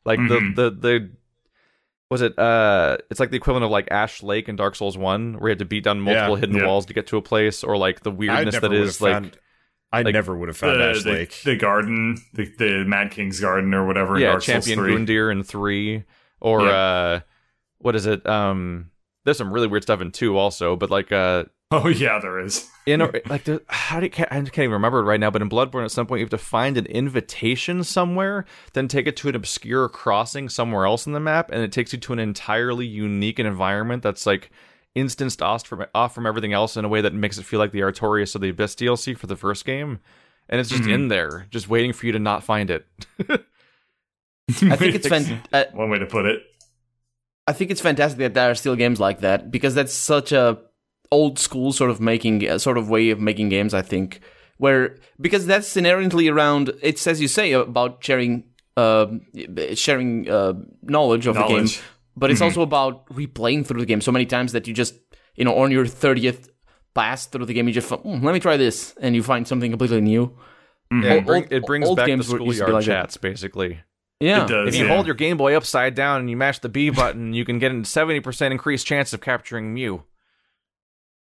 Like 0.06 0.20
Mhm. 0.20 0.56
the 0.56 0.70
the 0.70 0.76
the 0.76 1.10
was 2.10 2.22
it 2.22 2.38
uh 2.40 2.98
it's 3.10 3.20
like 3.20 3.30
the 3.32 3.38
equivalent 3.38 3.66
of 3.66 3.72
like 3.72 3.88
Ash 3.91 4.22
Lake 4.24 4.49
in 4.49 4.56
Dark 4.56 4.76
Souls 4.76 4.98
1 4.98 5.34
where 5.40 5.49
you 5.49 5.52
had 5.52 5.60
to 5.60 5.66
beat 5.66 5.84
down 5.84 5.99
multiple 6.02 6.36
Yeah, 6.36 6.40
hidden 6.40 6.56
yeah. 6.58 6.66
walls 6.66 6.86
to 6.88 6.94
get 6.94 7.08
to 7.08 7.18
a 7.18 7.22
place 7.22 7.64
or 7.64 7.78
like 7.78 8.02
the 8.02 8.12
weirdness 8.12 8.56
that 8.56 8.58
is 8.58 8.62
that 8.62 8.70
would 8.72 8.80
is 8.82 8.99
have 8.99 9.24
like 9.24 9.40
I 9.94 10.02
like, 10.03 10.14
never 10.14 10.38
would 10.38 10.48
have 10.48 10.56
found 10.58 10.80
the, 10.80 10.86
Ash 10.90 11.03
the, 11.03 11.12
Lake. 11.12 11.41
the 11.44 11.56
garden, 11.58 12.18
the, 12.34 12.45
the 12.58 12.86
Mad 12.86 13.12
King's 13.12 13.41
garden 13.41 13.74
or 13.74 13.86
whatever 13.86 14.16
in 14.16 14.22
yeah, 14.22 14.28
Dark 14.32 14.44
Champion 14.44 14.78
Souls 14.78 14.88
3. 14.88 14.95
Gundyr 15.06 15.32
in 15.34 15.44
3 15.44 16.03
or 16.40 16.62
Yeah. 16.62 16.70
uh 16.72 17.20
what 17.80 17.95
is 17.95 18.06
it 18.06 18.26
um 18.28 18.90
there's 19.26 19.38
some 19.38 19.52
really 19.53 19.68
weird 19.68 19.84
stuff 19.84 20.02
in 20.02 20.12
two 20.12 20.38
also, 20.38 20.76
but 20.76 20.90
like 20.90 21.12
uh 21.12 21.45
Oh 21.73 21.88
yeah, 21.88 22.19
there 22.19 22.38
is. 22.39 22.69
in 22.85 22.99
a, 22.99 23.10
like 23.30 23.45
the, 23.45 23.61
how 23.68 24.02
do 24.02 24.07
you, 24.07 24.11
I 24.30 24.41
can't 24.41 24.57
even 24.57 24.72
remember 24.72 24.99
it 24.99 25.03
right 25.03 25.19
now, 25.22 25.31
but 25.31 25.41
in 25.41 25.49
Bloodborne 25.49 25.85
at 25.85 25.91
some 25.91 26.06
point 26.06 26.19
you 26.19 26.26
have 26.26 26.30
to 26.31 26.38
find 26.38 26.76
an 26.77 26.85
invitation 26.88 27.85
somewhere, 27.85 28.43
then 28.73 28.89
take 28.89 29.07
it 29.07 29.15
to 29.18 29.30
an 29.30 29.35
obscure 29.35 29.88
crossing 29.88 30.49
somewhere 30.49 30.85
else 30.85 31.07
in 31.07 31.14
the 31.14 31.22
map, 31.22 31.49
and 31.49 31.61
it 31.64 31.72
takes 31.72 31.93
you 31.93 31.99
to 31.99 32.11
an 32.14 32.19
entirely 32.19 32.85
unique 32.85 33.39
environment 33.39 34.03
that's 34.03 34.26
like 34.26 34.52
instanced 34.95 35.41
off 35.41 35.65
from 35.65 35.85
off 35.95 36.14
from 36.14 36.26
everything 36.26 36.52
else 36.52 36.76
in 36.76 36.84
a 36.84 36.89
way 36.89 36.99
that 36.99 37.14
makes 37.14 37.38
it 37.38 37.43
feel 37.45 37.60
like 37.60 37.72
the 37.72 37.80
Artorias 37.80 38.35
of 38.35 38.41
the 38.41 38.49
Abyss 38.49 38.76
DLC 38.76 39.18
for 39.18 39.27
the 39.27 39.38
first 39.38 39.64
game, 39.64 40.02
and 40.49 40.60
it's 40.60 40.69
just 40.69 40.84
in 40.84 41.07
there, 41.07 41.48
just 41.52 41.69
waiting 41.69 41.93
for 41.93 42.06
you 42.06 42.11
to 42.11 42.19
not 42.19 42.43
find 42.43 42.69
it. 42.69 42.85
I 43.30 44.76
think 44.76 44.95
it's 44.95 45.07
fan- 45.14 45.41
uh, 45.53 45.64
One 45.72 45.89
way 45.89 45.99
to 45.99 46.06
put 46.06 46.26
it. 46.26 46.41
I 47.48 47.53
think 47.53 47.72
it's 47.72 47.80
fantastic 47.81 48.19
that 48.19 48.34
there 48.34 48.52
are 48.52 48.56
still 48.56 48.76
games 48.76 48.99
like 48.99 49.22
that 49.22 49.49
because 49.52 49.73
that's 49.73 49.93
such 49.93 50.34
a 50.34 50.60
old 51.12 51.38
school 51.40 51.74
sort 51.74 51.90
of 51.92 52.00
making 52.00 52.48
uh, 52.48 52.58
sort 52.58 52.78
of 52.78 52.90
way 52.90 53.10
of 53.10 53.20
making 53.20 53.50
games. 53.50 53.74
I 53.74 53.82
think 53.82 54.20
where 54.58 54.98
because 55.20 55.46
that's 55.46 55.76
inherently 55.78 56.28
around. 56.28 56.72
It's 56.82 57.06
as 57.08 57.22
you 57.22 57.28
say 57.28 57.52
about 57.54 58.04
sharing 58.04 58.44
uh, 58.78 59.08
sharing 59.76 60.30
uh, 60.30 60.54
knowledge 60.84 61.28
of 61.28 61.36
the 61.36 61.42
game, 61.44 61.58
Knowledge. 61.58 61.82
but 62.16 62.32
it's 62.32 62.42
also 62.42 62.62
about 62.62 63.06
replaying 63.08 63.66
through 63.66 63.80
the 63.82 63.86
game 63.86 64.02
so 64.02 64.12
many 64.12 64.26
times 64.26 64.52
that 64.54 64.68
you 64.68 64.74
just 64.74 64.96
you 65.36 65.46
know 65.46 65.58
on 65.58 65.72
your 65.72 65.86
thirtieth 65.86 66.50
pass 66.94 67.26
through 67.26 67.46
the 67.46 67.54
game 67.54 67.68
you 67.68 67.74
just 67.74 67.90
"Hmm, 67.90 68.24
let 68.26 68.34
me 68.34 68.40
try 68.40 68.58
this 68.58 68.94
and 69.02 69.16
you 69.16 69.24
find 69.24 69.48
something 69.48 69.72
completely 69.72 70.02
new. 70.02 70.38
Yeah, 70.92 71.14
it, 71.14 71.26
bring- 71.26 71.48
it 71.52 71.66
brings 71.66 71.88
old 71.88 71.98
back 71.98 72.08
games 72.08 72.28
were- 72.28 72.40
used 72.40 72.44
to 72.44 72.50
be 72.50 72.56
schoolyard 72.56 72.74
like 72.74 72.86
that. 72.86 73.04
chats 73.04 73.18
basically. 73.18 73.80
Yeah, 74.20 74.44
It 74.44 74.50
does. 74.50 74.68
If 74.68 74.76
you 74.76 74.86
yeah. 74.86 74.94
hold 74.94 75.08
your 75.08 75.16
Game 75.16 75.36
Boy 75.38 75.56
upside 75.56 75.96
down 75.96 76.20
and 76.20 76.30
you 76.30 76.38
mash 76.38 76.60
the 76.60 76.70
B 76.70 76.92
button, 76.92 77.34
you 77.34 77.44
can 77.44 77.58
get 77.58 77.72
a 77.72 77.76
70% 77.76 78.52
increased 78.52 78.86
chance 78.86 79.14
of 79.14 79.22
capturing 79.22 79.74
Mew. 79.74 80.04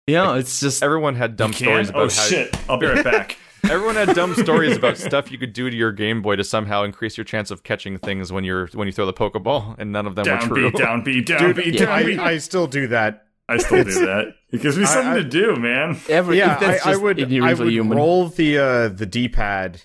Yeah. 0.07 0.35
It's 0.35 0.59
just 0.59 0.83
Everyone 0.83 1.15
had 1.15 1.35
dumb 1.35 1.53
stories 1.53 1.89
about 1.89 1.99
oh 1.99 2.03
how 2.03 2.09
shit! 2.09 2.55
I'll 2.69 2.77
be 2.77 2.85
right 2.87 3.03
back. 3.11 3.37
everyone 3.63 3.95
had 3.95 4.15
dumb 4.15 4.35
stories 4.35 4.77
about 4.77 4.97
stuff 4.97 5.31
you 5.31 5.37
could 5.37 5.53
do 5.53 5.69
to 5.69 5.75
your 5.75 5.91
Game 5.91 6.21
Boy 6.21 6.35
to 6.35 6.43
somehow 6.43 6.83
increase 6.83 7.17
your 7.17 7.23
chance 7.25 7.49
of 7.51 7.63
catching 7.63 7.97
things 7.97 8.31
when 8.31 8.43
you're 8.43 8.67
when 8.73 8.87
you 8.87 8.91
throw 8.91 9.05
the 9.05 9.13
Pokeball, 9.13 9.75
and 9.79 9.91
none 9.91 10.05
of 10.05 10.15
them 10.15 10.25
down 10.25 10.47
were 10.49 10.55
true. 10.55 10.71
B, 10.71 10.77
down 10.77 11.03
B, 11.03 11.21
down 11.21 11.53
B, 11.53 11.71
yeah. 11.71 11.85
down 11.85 12.05
B. 12.05 12.17
I, 12.17 12.31
I 12.31 12.37
still 12.37 12.67
do 12.67 12.87
that. 12.87 13.23
I 13.47 13.57
still 13.57 13.83
do 13.83 14.05
that. 14.05 14.35
It 14.51 14.61
gives 14.61 14.77
me 14.77 14.85
something 14.85 15.11
I- 15.11 15.15
to 15.17 15.23
do, 15.23 15.55
man. 15.55 15.99
every 16.09 16.37
Yeah, 16.39 16.57
I, 16.59 16.93
I 16.93 16.95
would. 16.95 17.19
I 17.33 17.53
would 17.53 17.69
human. 17.71 17.97
roll 17.97 18.27
the 18.29 18.57
uh, 18.57 18.87
the 18.89 19.05
D 19.05 19.27
pad, 19.29 19.81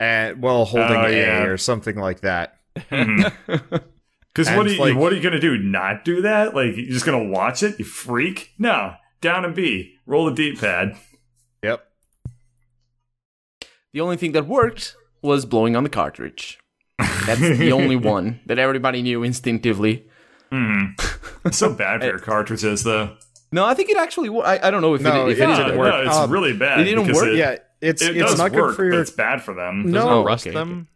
and 0.00 0.42
well, 0.42 0.64
holding 0.64 0.96
Oh, 0.96 1.04
A 1.06 1.10
yeah. 1.16 1.42
or 1.44 1.56
something 1.56 1.96
like 1.96 2.20
that. 2.20 2.58
Because 4.34 4.48
what 4.56 4.66
are 4.66 4.70
you 4.70 4.78
like- 4.80 4.96
what 4.96 5.12
are 5.12 5.16
you 5.16 5.20
gonna 5.22 5.38
do? 5.38 5.58
Not 5.58 6.06
do 6.06 6.22
that? 6.22 6.54
Like 6.54 6.74
you're 6.74 6.86
just 6.86 7.04
gonna 7.04 7.22
watch 7.28 7.62
it? 7.62 7.78
You 7.78 7.84
freak? 7.84 8.52
No. 8.58 8.94
Down 9.22 9.44
and 9.46 9.54
B. 9.54 9.94
Roll 10.04 10.26
the 10.26 10.32
D 10.34 10.54
pad. 10.56 10.96
Yep. 11.62 11.82
The 13.94 14.00
only 14.00 14.16
thing 14.18 14.32
that 14.32 14.46
worked 14.46 14.96
was 15.22 15.46
blowing 15.46 15.76
on 15.76 15.84
the 15.84 15.88
cartridge. 15.90 16.58
That's 16.98 17.40
the 17.40 17.72
only 17.80 17.96
one 17.96 18.40
that 18.46 18.58
everybody 18.58 19.00
knew 19.00 19.22
instinctively. 19.22 20.06
It's 20.50 21.56
so 21.56 21.72
bad 21.74 22.00
for 22.00 22.06
your 22.06 22.18
cartridges, 22.18 22.84
though. 22.84 23.16
No, 23.52 23.64
I 23.64 23.74
think 23.74 23.90
it 23.90 23.96
actually. 23.96 24.28
wo- 24.28 24.40
I, 24.42 24.66
I 24.66 24.70
don't 24.70 24.82
know 24.82 24.94
if 24.94 25.02
No, 25.02 25.28
it, 25.28 25.32
if 25.32 25.38
it 25.38 25.42
it 25.42 25.46
didn't 25.46 25.64
didn't 25.66 25.78
work. 25.78 25.88
no, 25.94 26.02
it's 26.02 26.16
Um, 26.16 26.30
really 26.30 26.56
bad. 26.56 26.80
it 26.80 26.84
didn't 26.84 27.06
work? 27.14 27.28
It, 27.28 27.36
Yeah, 27.36 27.56
it's 27.80 28.02
it 28.02 28.16
it's 28.16 28.30
does 28.30 28.38
not 28.38 28.50
work, 28.52 28.68
good 28.70 28.76
for 28.76 28.84
but 28.88 28.92
your. 28.94 29.02
it's 29.02 29.10
bad 29.10 29.42
for 29.42 29.54
them. 29.54 29.84
Doesn't 29.92 29.92
No, 30.08 30.24
rust 30.24 30.46
okay, 30.46 30.54
them? 30.54 30.88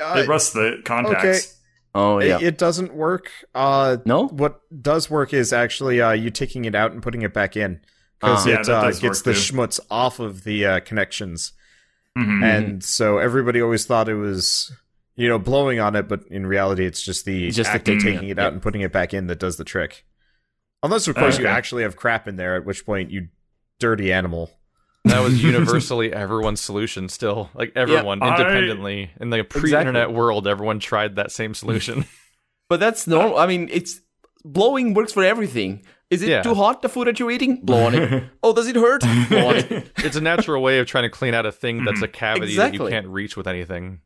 uh, 0.00 0.14
It 0.22 0.28
rusts 0.28 0.52
the 0.52 0.80
contacts. 0.84 1.53
Oh 1.94 2.18
yeah. 2.20 2.36
it, 2.38 2.42
it 2.42 2.58
doesn't 2.58 2.94
work. 2.94 3.30
Uh, 3.54 3.98
no. 4.04 4.26
what 4.28 4.60
does 4.82 5.08
work 5.08 5.32
is 5.32 5.52
actually 5.52 6.00
uh, 6.00 6.10
you 6.12 6.30
taking 6.30 6.64
it 6.64 6.74
out 6.74 6.92
and 6.92 7.02
putting 7.02 7.22
it 7.22 7.32
back 7.32 7.56
in 7.56 7.80
because 8.20 8.46
Ah. 8.46 8.50
Yeah, 8.50 8.60
it 8.60 8.66
that 8.66 8.84
uh, 8.84 8.90
gets 8.92 9.22
the 9.22 9.32
too. 9.32 9.38
schmutz 9.38 9.78
off 9.90 10.18
of 10.18 10.44
the 10.44 10.66
uh, 10.66 10.80
connections, 10.80 11.52
Mhm. 12.18 12.42
and 12.44 12.84
so 12.84 13.18
everybody 13.18 13.60
always 13.60 13.86
thought 13.86 14.08
it 14.08 14.14
was 14.14 14.72
you 15.16 15.28
know 15.28 15.38
blowing 15.38 15.78
on 15.78 15.94
it, 15.94 16.08
but 16.08 16.24
in 16.30 16.46
reality, 16.46 16.84
it's 16.84 17.02
just 17.02 17.24
the 17.24 17.46
It's 17.46 17.56
just 17.56 17.70
the 17.70 17.76
of 17.78 17.84
taking 17.84 18.00
taking 18.00 18.28
it, 18.28 18.32
it 18.32 18.38
out 18.40 18.46
yeah. 18.48 18.52
and 18.54 18.62
putting 18.62 18.80
it 18.80 18.92
back 18.92 19.14
in 19.14 19.26
that 19.28 19.38
does 19.38 19.56
the 19.56 19.64
trick. 19.64 20.04
Unless, 20.82 21.06
of 21.08 21.14
course, 21.14 21.38
you 21.38 21.44
Okay. 21.46 21.52
actually 21.54 21.82
have 21.84 21.96
crap 21.96 22.26
in 22.28 22.36
there, 22.36 22.56
at 22.56 22.64
which 22.66 22.84
point 22.84 23.10
you 23.10 23.28
dirty 23.80 24.12
animal. 24.12 24.50
That 25.04 25.20
was 25.22 25.42
universally 25.42 26.12
everyone's 26.12 26.60
solution. 26.60 27.08
Still, 27.08 27.50
like 27.54 27.72
everyone 27.76 28.22
I- 28.22 28.30
independently 28.36 29.10
in 29.20 29.30
the 29.30 29.42
pre-internet 29.44 30.12
world, 30.12 30.46
everyone 30.46 30.78
tried 30.80 31.16
that 31.16 31.30
same 31.32 31.54
solution. 31.62 32.04
But 32.68 32.80
that's 32.80 33.06
normal. 33.06 33.36
I 33.38 33.46
mean, 33.46 33.68
it's 33.70 34.00
blowing 34.44 34.94
works 34.94 35.12
for 35.12 35.22
everything. 35.22 35.84
Is 36.10 36.22
it 36.22 36.28
Yeah. 36.28 36.42
too 36.42 36.54
hot 36.54 36.80
the 36.82 36.88
food 36.88 37.06
that 37.08 37.18
you're 37.18 37.30
eating? 37.30 37.60
Blow 37.64 37.86
on 37.86 37.94
it. 37.94 38.24
oh, 38.42 38.54
does 38.54 38.66
it 38.68 38.76
hurt? 38.76 39.00
Blow 39.28 39.48
on 39.48 39.56
it. 39.56 39.90
it's 39.98 40.16
a 40.16 40.20
natural 40.20 40.62
way 40.62 40.78
of 40.78 40.86
trying 40.86 41.04
to 41.04 41.10
clean 41.10 41.34
out 41.34 41.44
a 41.46 41.52
thing 41.52 41.84
that's 41.84 42.02
a 42.02 42.08
cavity 42.08 42.56
that 42.56 42.72
you 42.74 42.86
can't 42.88 43.06
reach 43.06 43.36
with 43.36 43.46
anything. 43.48 44.00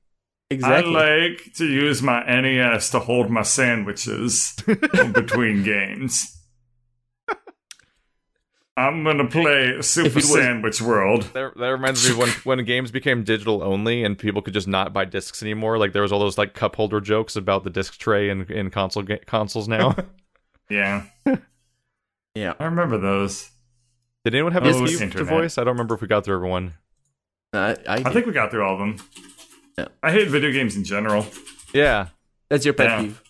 Exactly. 0.50 0.96
I 0.96 1.18
like 1.28 1.52
to 1.56 1.66
use 1.66 2.00
my 2.02 2.24
NES 2.24 2.90
to 2.90 3.00
hold 3.00 3.28
my 3.30 3.42
sandwiches 3.42 4.56
in 4.66 5.12
between 5.12 5.62
games. 5.62 6.37
I'm 8.78 9.02
gonna 9.04 9.26
play 9.26 9.80
Super 9.82 10.14
was- 10.16 10.32
Sandwich 10.32 10.80
World. 10.80 11.22
That, 11.34 11.56
that 11.56 11.66
reminds 11.68 12.04
me 12.04 12.12
of 12.12 12.18
when 12.18 12.28
when 12.58 12.64
games 12.64 12.90
became 12.90 13.24
digital 13.24 13.62
only 13.62 14.04
and 14.04 14.18
people 14.18 14.40
could 14.42 14.54
just 14.54 14.68
not 14.68 14.92
buy 14.92 15.04
discs 15.04 15.42
anymore. 15.42 15.78
Like 15.78 15.92
there 15.92 16.02
was 16.02 16.12
all 16.12 16.20
those 16.20 16.38
like 16.38 16.54
cup 16.54 16.76
holder 16.76 17.00
jokes 17.00 17.34
about 17.36 17.64
the 17.64 17.70
disc 17.70 17.98
tray 17.98 18.30
in, 18.30 18.42
in 18.52 18.70
console 18.70 19.02
ga- 19.02 19.20
consoles 19.26 19.68
now. 19.68 19.94
Yeah, 20.70 21.04
yeah. 22.34 22.52
I 22.60 22.64
remember 22.66 22.98
those. 22.98 23.50
Did 24.22 24.34
anyone 24.34 24.52
have 24.52 24.64
Oh, 24.66 24.84
a 24.84 24.86
to 24.86 25.24
voice? 25.24 25.56
I 25.56 25.64
don't 25.64 25.72
remember 25.72 25.94
if 25.94 26.02
we 26.02 26.06
got 26.08 26.26
through 26.26 26.34
everyone. 26.34 26.74
I, 27.54 27.56
uh, 27.56 27.76
I, 27.88 27.94
I 28.04 28.12
think 28.12 28.26
we 28.26 28.32
got 28.32 28.50
through 28.50 28.62
all 28.64 28.74
of 28.74 28.78
them. 28.78 28.96
Yeah. 29.78 29.86
I 30.02 30.10
hate 30.12 30.28
video 30.28 30.52
games 30.52 30.76
in 30.76 30.84
general. 30.84 31.24
Yeah, 31.72 32.08
that's 32.50 32.66
your 32.66 32.74
pet 32.74 32.86
Yeah. 32.86 33.00
peeve. 33.00 33.22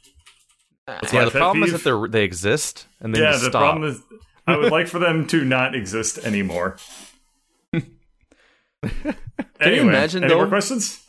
That's 0.88 1.12
yeah. 1.12 1.24
The 1.26 1.30
pet 1.30 1.38
problem 1.38 1.62
is 1.62 1.72
that 1.80 1.84
they 1.84 2.08
they 2.18 2.24
exist 2.24 2.88
and 3.00 3.14
they 3.14 3.20
yeah, 3.20 3.30
need 3.30 3.34
the 3.40 3.50
stop. 3.50 3.52
problem 3.52 3.84
is 3.90 4.00
I 4.48 4.56
would 4.56 4.72
like 4.72 4.88
for 4.88 4.98
them 4.98 5.26
to 5.28 5.44
not 5.44 5.74
exist 5.74 6.18
anymore. 6.18 6.76
Can 9.60 9.74
you 9.74 9.80
imagine, 9.82 10.24
any 10.24 10.34
more 10.34 10.46
questions? 10.46 11.04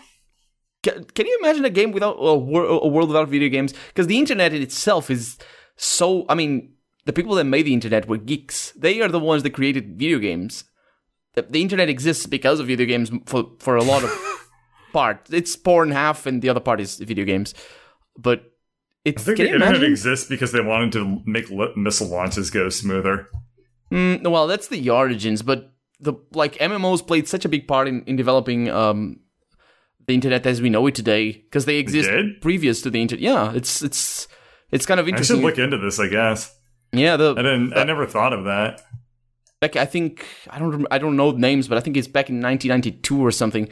Can, 0.84 1.04
can 1.04 1.26
you 1.26 1.38
imagine 1.42 1.66
a 1.66 1.70
game 1.70 1.92
without 1.92 2.18
a, 2.20 2.36
wor- 2.36 2.66
a 2.66 2.88
world 2.88 3.10
without 3.10 3.30
video 3.30 3.50
games? 3.50 3.74
Because 3.88 4.08
the 4.08 4.18
internet 4.18 4.54
in 4.54 4.62
itself 4.62 5.10
is 5.10 5.38
so. 5.76 6.26
I 6.30 6.36
mean, 6.36 6.74
the 7.06 7.14
people 7.14 7.36
that 7.36 7.44
made 7.44 7.64
the 7.64 7.74
internet 7.74 8.08
were 8.08 8.18
geeks. 8.18 8.72
They 8.72 9.02
are 9.02 9.08
the 9.08 9.20
ones 9.20 9.44
that 9.44 9.52
created 9.52 9.98
video 9.98 10.20
games. 10.20 10.64
The, 11.36 11.44
the 11.44 11.62
internet 11.62 11.90
exists 11.90 12.26
because 12.26 12.60
of 12.60 12.68
video 12.68 12.86
games 12.86 13.12
for 13.26 13.52
for 13.60 13.76
a 13.76 13.84
lot 13.84 14.04
of 14.04 14.12
part. 14.94 15.28
It's 15.32 15.56
porn 15.56 15.92
half, 15.92 16.26
and 16.26 16.42
the 16.42 16.50
other 16.50 16.60
part 16.60 16.82
is 16.82 16.98
video 16.98 17.26
games. 17.26 17.54
But 18.18 18.49
it's 19.10 19.24
I 19.24 19.26
think 19.26 19.38
the 19.38 19.44
you 19.44 19.48
internet 19.54 19.70
imagine? 19.76 19.92
exists 19.92 20.28
because 20.30 20.52
they 20.52 20.62
wanted 20.62 20.92
to 20.94 21.22
make 21.26 21.50
missile 21.76 22.08
launches 22.08 22.50
go 22.50 22.70
smoother. 22.70 23.28
Mm, 23.92 24.28
well, 24.30 24.48
that's 24.48 24.68
the 24.68 24.90
origins, 24.90 25.42
but 25.42 25.74
the 26.00 26.14
like 26.34 26.56
MMOs 26.56 27.06
played 27.06 27.28
such 27.28 27.46
a 27.46 27.50
big 27.50 27.68
part 27.68 27.88
in, 27.88 28.04
in 28.06 28.16
developing 28.16 28.70
um, 28.70 29.20
the 30.08 30.14
internet 30.14 30.46
as 30.46 30.62
we 30.62 30.70
know 30.70 30.86
it 30.88 30.96
today 30.96 31.32
because 31.32 31.66
they 31.66 31.78
exist 31.78 32.10
previous 32.42 32.82
to 32.84 32.90
the 32.90 33.02
internet. 33.02 33.22
Yeah, 33.22 33.54
it's 33.54 33.82
it's 33.82 34.28
it's 34.72 34.86
kind 34.86 35.00
of 35.00 35.08
interesting. 35.08 35.38
I 35.38 35.40
should 35.40 35.46
look 35.46 35.58
into 35.58 35.78
this, 35.78 36.00
I 36.00 36.08
guess. 36.08 36.56
yeah, 36.92 37.18
the 37.18 37.32
I 37.32 37.42
didn't. 37.42 37.78
I 37.78 37.84
never 37.84 38.06
thought 38.06 38.34
of 38.34 38.46
that. 38.46 38.82
back 39.60 39.76
I 39.76 39.86
think 39.86 40.26
I 40.50 40.60
don't 40.60 40.86
I 40.92 40.98
don't 41.00 41.16
know 41.18 41.32
names, 41.32 41.68
but 41.68 41.78
I 41.78 41.82
think 41.82 41.98
it's 41.98 42.08
back 42.08 42.30
in 42.30 42.42
1992 42.42 43.26
or 43.26 43.32
something. 43.32 43.70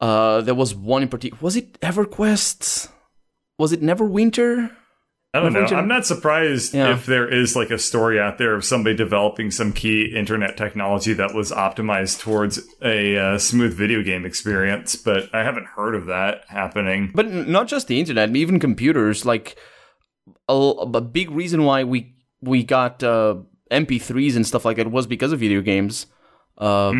Uh, 0.00 0.40
there 0.40 0.54
was 0.54 0.74
one 0.74 1.02
in 1.02 1.08
particular. 1.08 1.38
Was 1.42 1.56
it 1.56 1.78
EverQuest? 1.80 2.88
Was 3.60 3.72
it 3.72 3.82
Neverwinter? 3.82 4.74
I 5.34 5.38
don't 5.40 5.52
know. 5.52 5.64
I'm 5.66 5.86
not 5.86 6.06
surprised 6.06 6.74
Yeah. 6.74 6.92
if 6.94 7.06
there 7.06 7.28
is 7.28 7.54
like 7.54 7.70
a 7.70 7.78
story 7.78 8.18
out 8.18 8.38
there 8.38 8.54
of 8.54 8.64
somebody 8.64 8.96
developing 8.96 9.50
some 9.52 9.72
key 9.72 10.12
internet 10.16 10.56
technology 10.56 11.12
that 11.12 11.34
was 11.34 11.52
optimized 11.52 12.18
towards 12.20 12.58
a 12.82 13.16
uh, 13.16 13.38
smooth 13.38 13.74
video 13.74 14.02
game 14.02 14.24
experience, 14.26 14.96
but 14.96 15.32
I 15.32 15.44
haven't 15.44 15.66
heard 15.76 15.94
of 15.94 16.06
that 16.06 16.44
happening. 16.48 17.12
But 17.14 17.26
not 17.30 17.68
just 17.68 17.86
the 17.86 18.00
internet, 18.00 18.34
even 18.34 18.58
computers. 18.58 19.24
Like 19.24 19.56
a, 20.48 20.54
a 20.54 21.00
big 21.00 21.30
reason 21.30 21.64
why 21.64 21.84
we 21.84 22.16
we 22.40 22.64
got 22.64 23.02
uh, 23.04 23.36
MP3s 23.70 24.34
and 24.36 24.46
stuff 24.46 24.64
like 24.64 24.78
that 24.78 24.90
was 24.90 25.06
because 25.06 25.32
of 25.32 25.38
video 25.38 25.60
games. 25.60 26.06
Uh, 26.58 26.92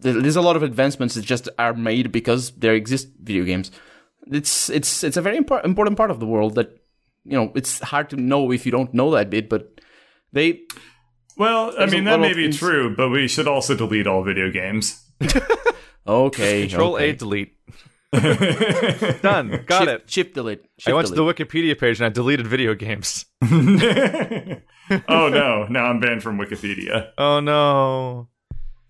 there- 0.00 0.20
There's 0.22 0.36
a 0.36 0.42
lot 0.42 0.56
of 0.56 0.62
advancements 0.64 1.14
that 1.14 1.24
just 1.24 1.48
are 1.58 1.74
made 1.74 2.10
because 2.12 2.50
there 2.56 2.74
exist 2.74 3.08
video 3.22 3.44
games. 3.44 3.70
It's 4.30 4.68
it's 4.70 5.02
it's 5.04 5.16
a 5.16 5.22
very 5.22 5.38
impor- 5.38 5.64
important 5.64 5.96
part 5.96 6.10
of 6.10 6.20
the 6.20 6.26
world 6.26 6.54
that 6.56 6.70
you 7.24 7.32
know 7.36 7.52
it's 7.54 7.80
hard 7.80 8.10
to 8.10 8.16
know 8.16 8.50
if 8.52 8.66
you 8.66 8.72
don't 8.72 8.92
know 8.92 9.10
that 9.12 9.30
bit, 9.30 9.48
but 9.48 9.80
they 10.32 10.60
Well, 11.36 11.72
I 11.78 11.86
mean 11.86 12.04
that 12.04 12.20
may 12.20 12.34
be 12.34 12.44
things- 12.44 12.58
true, 12.58 12.94
but 12.94 13.08
we 13.10 13.28
should 13.28 13.48
also 13.48 13.74
delete 13.74 14.06
all 14.06 14.22
video 14.22 14.50
games. 14.50 15.02
okay 16.06 16.66
Control 16.68 16.94
okay. 16.96 17.10
A 17.10 17.12
delete. 17.14 17.54
Done. 19.22 19.64
Got 19.66 19.84
shift, 19.84 19.90
it. 19.90 20.06
Chip 20.06 20.34
delete. 20.34 20.62
Shift 20.78 20.88
I 20.88 20.94
went 20.94 21.08
to 21.08 21.14
the 21.14 21.22
Wikipedia 21.22 21.78
page 21.78 22.00
and 22.00 22.06
I 22.06 22.08
deleted 22.08 22.46
video 22.46 22.74
games. 22.74 23.26
oh 23.42 25.28
no! 25.28 25.66
Now 25.68 25.84
I'm 25.86 26.00
banned 26.00 26.22
from 26.22 26.38
Wikipedia. 26.38 27.10
Oh 27.18 27.40
no. 27.40 28.28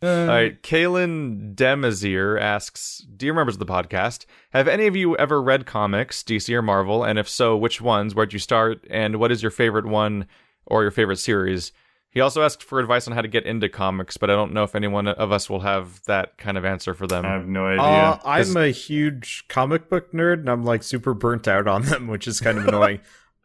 All 0.01 0.27
right, 0.27 0.63
Kaylin 0.63 1.55
Demazier 1.57 2.41
asks, 2.41 2.99
"Dear 3.17 3.35
members 3.35 3.57
of 3.57 3.59
the 3.59 3.67
podcast, 3.67 4.27
have 4.51 4.69
any 4.69 4.87
of 4.87 4.95
you 4.95 5.17
ever 5.17 5.43
read 5.43 5.67
comics, 5.67 6.23
DC 6.23 6.55
or 6.55 6.63
Marvel? 6.63 7.03
And 7.03 7.19
if 7.19 7.29
so, 7.29 7.57
which 7.57 7.81
ones? 7.81 8.15
Where'd 8.15 8.33
you 8.33 8.39
start? 8.39 8.87
And 8.91 9.17
what 9.17 9.33
is 9.33 9.43
your 9.43 9.51
favorite 9.51 9.87
one 9.87 10.27
or 10.67 10.83
your 10.83 10.93
favorite 10.93 11.19
series?" 11.19 11.73
He 12.11 12.21
also 12.21 12.43
asked 12.43 12.63
for 12.63 12.81
advice 12.81 13.07
on 13.07 13.13
how 13.13 13.21
to 13.21 13.29
get 13.29 13.45
into 13.45 13.69
comics, 13.69 14.17
but 14.17 14.31
I 14.31 14.35
don't 14.35 14.53
know 14.55 14.63
if 14.63 14.75
anyone 14.75 15.07
of 15.09 15.31
us 15.31 15.51
will 15.51 15.61
have 15.61 16.03
that 16.07 16.39
kind 16.39 16.57
of 16.57 16.65
answer 16.65 16.95
for 16.95 17.07
them. 17.07 17.27
I 17.27 17.33
have 17.33 17.47
no 17.47 17.67
idea. 17.67 17.83
Uh, 17.83 18.19
I'm 18.25 18.57
a 18.57 18.69
huge 18.69 19.45
comic 19.49 19.91
book 19.91 20.13
nerd, 20.13 20.41
and 20.41 20.49
I'm 20.49 20.65
like 20.65 20.83
super 20.83 21.13
burnt 21.13 21.47
out 21.47 21.67
on 21.69 21.83
them, 21.83 22.07
which 22.09 22.27
is 22.27 22.41
kind 22.41 22.57
of 22.57 22.67
annoying. 22.67 23.01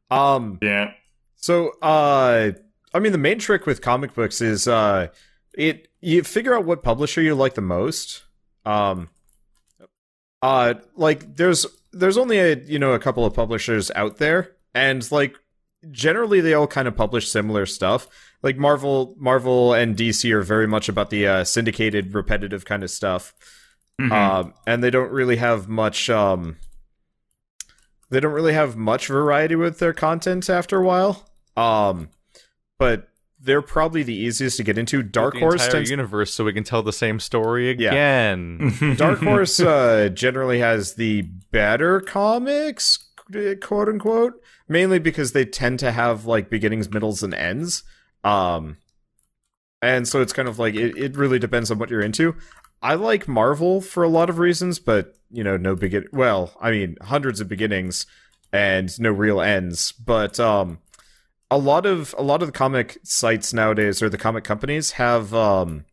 um, 0.09 0.59
yeah. 0.61 0.91
So, 1.35 1.71
uh, 1.81 2.51
I 2.93 2.99
mean, 2.99 3.11
the 3.11 3.17
main 3.17 3.37
trick 3.37 3.65
with 3.65 3.81
comic 3.81 4.13
books 4.13 4.39
is 4.39 4.65
uh, 4.65 5.07
it 5.57 5.89
you 6.03 6.23
figure 6.23 6.53
out 6.55 6.65
what 6.65 6.83
publisher 6.83 7.21
you 7.21 7.33
like 7.33 7.53
the 7.55 7.61
most. 7.61 8.23
Um, 8.65 9.09
uh, 10.41 10.75
like 10.95 11.35
there's 11.37 11.65
there's 11.91 12.17
only 12.17 12.39
a 12.39 12.55
you 12.57 12.77
know 12.79 12.93
a 12.93 12.99
couple 12.99 13.25
of 13.25 13.33
publishers 13.33 13.89
out 13.95 14.17
there, 14.17 14.51
and 14.73 15.09
like 15.11 15.35
generally 15.91 16.41
they 16.41 16.53
all 16.53 16.67
kind 16.67 16.87
of 16.87 16.95
publish 16.95 17.29
similar 17.29 17.65
stuff. 17.65 18.07
Like 18.41 18.57
Marvel, 18.57 19.15
Marvel 19.17 19.73
and 19.73 19.95
DC 19.95 20.29
are 20.33 20.41
very 20.41 20.67
much 20.67 20.89
about 20.89 21.09
the 21.09 21.25
uh, 21.27 21.43
syndicated, 21.45 22.13
repetitive 22.13 22.65
kind 22.65 22.83
of 22.83 22.91
stuff, 22.91 23.33
Mhm. 24.01 24.11
um, 24.11 24.53
and 24.67 24.83
they 24.83 24.89
don't 24.89 25.11
really 25.11 25.37
have 25.37 25.69
much. 25.69 26.09
Um, 26.09 26.57
they 28.09 28.19
don't 28.19 28.33
really 28.33 28.53
have 28.53 28.75
much 28.75 29.07
variety 29.07 29.55
with 29.55 29.79
their 29.79 29.93
content 29.93 30.49
after 30.49 30.77
a 30.79 30.83
while. 30.83 31.29
Um, 31.55 32.09
but 32.77 33.07
they're 33.43 33.61
probably 33.61 34.03
the 34.03 34.15
easiest 34.15 34.57
to 34.57 34.63
get 34.63 34.77
into. 34.77 35.03
Dark 35.03 35.33
the 35.33 35.41
Horse 35.41 35.55
entire 35.65 35.71
tends 35.71 35.89
universe, 35.91 36.33
so 36.33 36.43
we 36.45 36.53
can 36.53 36.63
tell 36.63 36.81
the 36.81 36.93
same 36.93 37.19
story 37.19 37.75
Yeah. 37.77 37.89
again. 37.89 38.95
Dark 38.97 39.19
Horse 39.19 39.59
uh, 39.59 40.09
generally 40.13 40.59
has 40.59 40.95
the 40.95 41.23
better 41.51 41.99
comics, 41.99 42.99
quote 43.61 43.89
unquote, 43.89 44.41
mainly 44.67 44.97
because 44.99 45.33
they 45.33 45.45
tend 45.45 45.79
to 45.79 45.91
have 45.91 46.25
like 46.25 46.49
beginnings, 46.49 46.89
middles, 46.89 47.21
and 47.21 47.33
ends. 47.33 47.83
Um, 48.23 48.77
and 49.81 50.07
so 50.07 50.21
it's 50.21 50.33
kind 50.33 50.47
of 50.47 50.57
like 50.59 50.75
it, 50.75 50.97
it 50.97 51.17
really 51.17 51.39
depends 51.39 51.69
on 51.69 51.77
what 51.77 51.89
you're 51.89 52.01
into. 52.01 52.35
I 52.81 52.95
like 52.95 53.27
Marvel 53.27 53.81
for 53.81 54.03
a 54.03 54.09
lot 54.09 54.29
of 54.29 54.39
reasons, 54.39 54.79
but 54.79 55.15
you 55.29 55.43
know, 55.43 55.57
no 55.57 55.75
begin. 55.75 56.05
Well, 56.13 56.55
I 56.61 56.71
mean, 56.71 56.95
hundreds 57.01 57.41
of 57.41 57.47
beginnings 57.49 58.05
and 58.53 58.97
no 58.99 59.09
real 59.11 59.41
ends. 59.41 59.91
But 59.93 60.39
um, 60.39 60.79
a 61.51 61.57
lot 61.57 61.85
of 61.85 62.13
a 62.17 62.23
lot 62.23 62.41
of 62.41 62.47
the 62.47 62.51
comic 62.51 62.97
sites 63.03 63.53
nowadays 63.53 64.01
or 64.01 64.09
the 64.09 64.17
comic 64.17 64.43
companies 64.43 64.91
have 64.91 65.33
um 65.33 65.85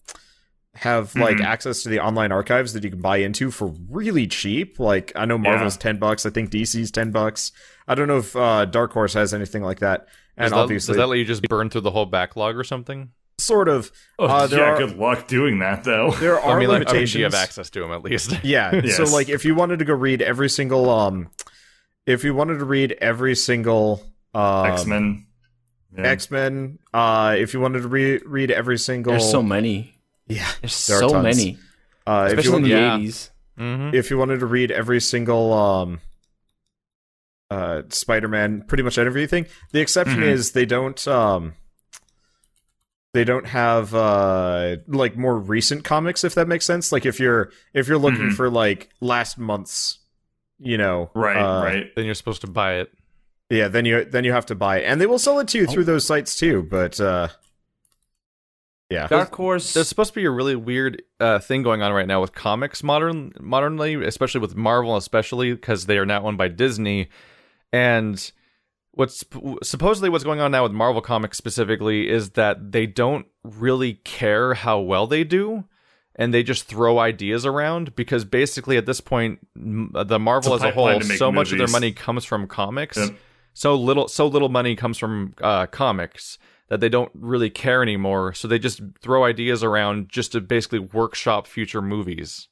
have 0.75 1.15
like 1.17 1.37
Mhm. 1.39 1.45
access 1.45 1.83
to 1.83 1.89
the 1.89 1.99
online 2.01 2.31
archives 2.33 2.73
that 2.75 2.85
you 2.85 2.91
can 2.91 3.01
buy 3.01 3.19
into 3.19 3.51
for 3.51 3.75
really 3.91 4.27
cheap. 4.27 4.79
Like 4.79 5.13
I 5.17 5.25
know 5.25 5.37
Marvel's 5.37 5.77
ten 5.77 5.99
bucks. 5.99 6.25
I 6.25 6.31
think 6.31 6.51
DC's 6.51 6.91
ten 6.91 7.11
bucks. 7.11 7.51
I 7.89 7.95
don't 7.97 8.07
know 8.09 8.19
if 8.19 8.37
uh, 8.37 8.65
Dark 8.67 8.93
Horse 8.93 9.15
has 9.15 9.35
anything 9.35 9.63
like 9.63 9.81
that. 9.81 10.07
And 10.37 10.45
Does 10.45 10.53
that, 10.53 10.59
obviously, 10.59 10.93
does 10.93 10.99
that 10.99 11.07
let 11.09 11.19
you 11.19 11.25
just 11.25 11.43
burn 11.43 11.69
through 11.71 11.81
the 11.83 11.91
whole 11.91 12.07
backlog 12.07 12.57
or 12.57 12.65
something? 12.65 13.11
sort 13.39 13.69
of. 13.71 13.91
Oh, 14.19 14.27
Uh, 14.27 14.47
there 14.47 14.59
yeah, 14.61 14.65
are- 14.67 14.77
good 14.77 14.99
luck 14.99 15.27
doing 15.27 15.61
that 15.61 15.83
though. 15.83 16.11
There 16.21 16.39
are 16.39 16.57
I 16.57 16.59
mean, 16.61 16.69
like, 16.69 16.77
I 16.77 16.79
mean, 16.81 16.89
limitations. 16.89 17.15
you 17.15 17.25
have 17.25 17.33
access 17.35 17.71
to 17.71 17.81
them 17.81 17.91
at 17.91 18.03
least. 18.03 18.39
Yeah. 18.45 18.81
So 18.91 19.05
like 19.05 19.29
if 19.31 19.45
you 19.47 19.55
wanted 19.55 19.79
to 19.79 19.87
go 19.87 19.95
read 19.95 20.21
every 20.23 20.49
single 20.51 20.89
um 20.91 21.31
if 22.07 22.23
you 22.23 22.35
wanted 22.35 22.59
to 22.59 22.65
read 22.67 22.93
every 23.01 23.35
single 23.35 24.03
um, 24.35 24.67
X 24.67 24.85
Men. 24.87 25.27
Yeah. 25.97 26.07
X-Men, 26.07 26.79
uh 26.95 27.35
if 27.39 27.53
you 27.55 27.61
wanted 27.61 27.83
to 27.83 27.89
re- 27.89 28.21
read 28.25 28.51
every 28.51 28.79
single 28.79 29.13
There's 29.13 29.31
so 29.31 29.43
many. 29.43 29.95
Yeah. 30.29 30.49
There's 30.61 30.87
There 30.87 30.99
so 31.01 31.09
tons. 31.09 31.25
many, 31.25 31.59
Uh 32.07 32.29
if 32.31 32.33
you 32.33 32.39
especially 32.39 32.57
in 32.59 32.63
the 32.63 32.69
Yeah. 32.69 32.97
80s. 32.99 33.31
hmm 33.59 33.91
if 33.95 34.11
you 34.11 34.17
wanted 34.19 34.41
to 34.41 34.47
read 34.47 34.71
every 34.71 35.01
single 35.01 35.53
um 35.53 36.01
uh 37.51 37.83
Spider-Man, 37.89 38.63
pretty 38.69 38.83
much 38.85 38.99
everything. 38.99 39.47
The 39.73 39.81
exception 39.81 40.21
Mhm. 40.21 40.29
is 40.29 40.53
they 40.53 40.65
don't 40.67 41.07
um 41.09 41.55
they 43.13 43.25
don't 43.25 43.47
have 43.49 43.93
uh 43.93 44.77
like 44.87 45.17
more 45.17 45.37
recent 45.37 45.83
comics 45.83 46.23
if 46.23 46.37
that 46.37 46.47
makes 46.47 46.65
sense. 46.65 46.93
Like 46.93 47.05
if 47.05 47.19
you're 47.19 47.51
if 47.75 47.89
you're 47.89 47.99
looking 47.99 48.29
Mhm. 48.31 48.35
for 48.37 48.49
like 48.49 48.91
last 49.01 49.37
month's 49.39 49.99
you 50.61 50.79
know 50.79 51.11
Right, 51.15 51.37
uh, 51.37 51.65
right. 51.65 51.95
Then 51.97 52.05
you're 52.05 52.15
supposed 52.15 52.43
to 52.43 52.47
buy 52.47 52.75
it. 52.75 52.93
Yeah, 53.51 53.67
then 53.67 53.85
you 53.85 54.05
then 54.05 54.25
you 54.25 54.33
have 54.33 54.47
to 54.47 54.55
buy 54.55 54.79
it, 54.79 54.85
and 54.85 55.01
they 55.01 55.07
will 55.07 55.19
sell 55.19 55.41
it 55.41 55.49
to 55.49 55.59
you 55.59 55.67
through 55.67 55.85
those 55.85 56.07
sites 56.07 56.37
too. 56.37 56.63
But 56.63 57.01
uh, 57.01 57.29
yeah, 58.89 59.09
Dark 59.09 59.35
Horse. 59.35 59.75
There's 59.75 59.89
supposed 59.89 60.13
to 60.15 60.21
be 60.21 60.25
a 60.25 60.31
really 60.31 60.55
weird 60.55 61.03
uh, 61.19 61.41
thing 61.41 61.63
going 61.63 61.83
on 61.83 61.93
right 61.93 62.07
now 62.07 62.21
with 62.21 62.33
comics 62.33 62.83
modern 62.83 63.33
modernly, 63.41 63.95
especially 64.05 64.41
with 64.41 64.57
Marvel, 64.57 64.97
especially 64.97 65.53
because 65.53 65.87
they 65.87 65.99
are 65.99 66.07
now 66.07 66.25
owned 66.25 66.39
by 66.39 66.47
Disney. 66.47 67.09
And 67.73 68.31
what's 68.93 69.25
supposedly 69.63 70.09
what's 70.09 70.25
going 70.25 70.41
on 70.41 70.53
now 70.53 70.63
with 70.63 70.73
Marvel 70.73 71.03
comics 71.03 71.37
specifically 71.37 72.09
is 72.09 72.31
that 72.31 72.73
they 72.73 72.87
don't 72.87 73.27
really 73.43 73.95
care 73.95 74.55
how 74.55 74.79
well 74.81 75.07
they 75.07 75.25
do. 75.25 75.65
And 76.17 76.35
they 76.35 76.43
just 76.43 76.65
throw 76.65 76.99
ideas 76.99 77.47
around 77.47 77.97
because 77.97 78.25
basically 78.25 78.77
at 78.77 78.85
this 78.85 79.01
point, 79.01 79.39
the 79.55 80.19
Marvel 80.19 80.55
It's 80.55 80.63
as 80.63 80.67
a 80.67 80.71
a 80.71 80.75
whole, 80.75 80.87
pipeline 80.87 81.01
to 81.01 81.09
make 81.09 81.19
so 81.19 81.33
much 81.33 81.51
of 81.53 81.59
their 81.59 81.69
money 81.69 81.93
comes 81.93 82.25
from 82.25 82.47
comics. 82.47 82.97
Yep. 82.97 83.11
So 83.53 83.75
little, 83.75 84.09
so 84.09 84.27
little 84.27 84.49
money 84.49 84.77
comes 84.77 84.97
from 84.99 85.35
uh, 85.43 85.67
comics 85.67 86.39
that 86.69 86.81
they 86.81 86.89
don't 86.89 87.11
really 87.15 87.51
care 87.51 87.83
anymore. 87.83 88.33
So 88.33 88.47
they 88.49 88.59
just 88.59 88.81
throw 89.03 89.25
ideas 89.25 89.63
around 89.65 90.09
just 90.09 90.33
to 90.33 90.41
basically 90.41 90.79
workshop 90.79 91.47
future 91.47 91.83
movies. 91.83 92.49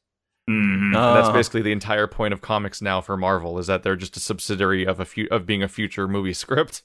Mhm. 0.50 0.86
And 0.86 0.94
that's 0.94 1.28
Ah. 1.28 1.32
basically 1.32 1.62
the 1.62 1.72
entire 1.72 2.06
point 2.06 2.34
of 2.34 2.40
comics 2.40 2.82
now 2.82 3.00
for 3.00 3.16
Marvel 3.16 3.58
is 3.58 3.66
that 3.68 3.82
they're 3.84 3.96
just 3.96 4.16
a 4.16 4.20
subsidiary 4.20 4.84
of 4.86 4.98
a 4.98 5.04
fu- 5.04 5.28
of 5.30 5.46
being 5.46 5.62
a 5.62 5.68
future 5.68 6.08
movie 6.08 6.32
script. 6.44 6.82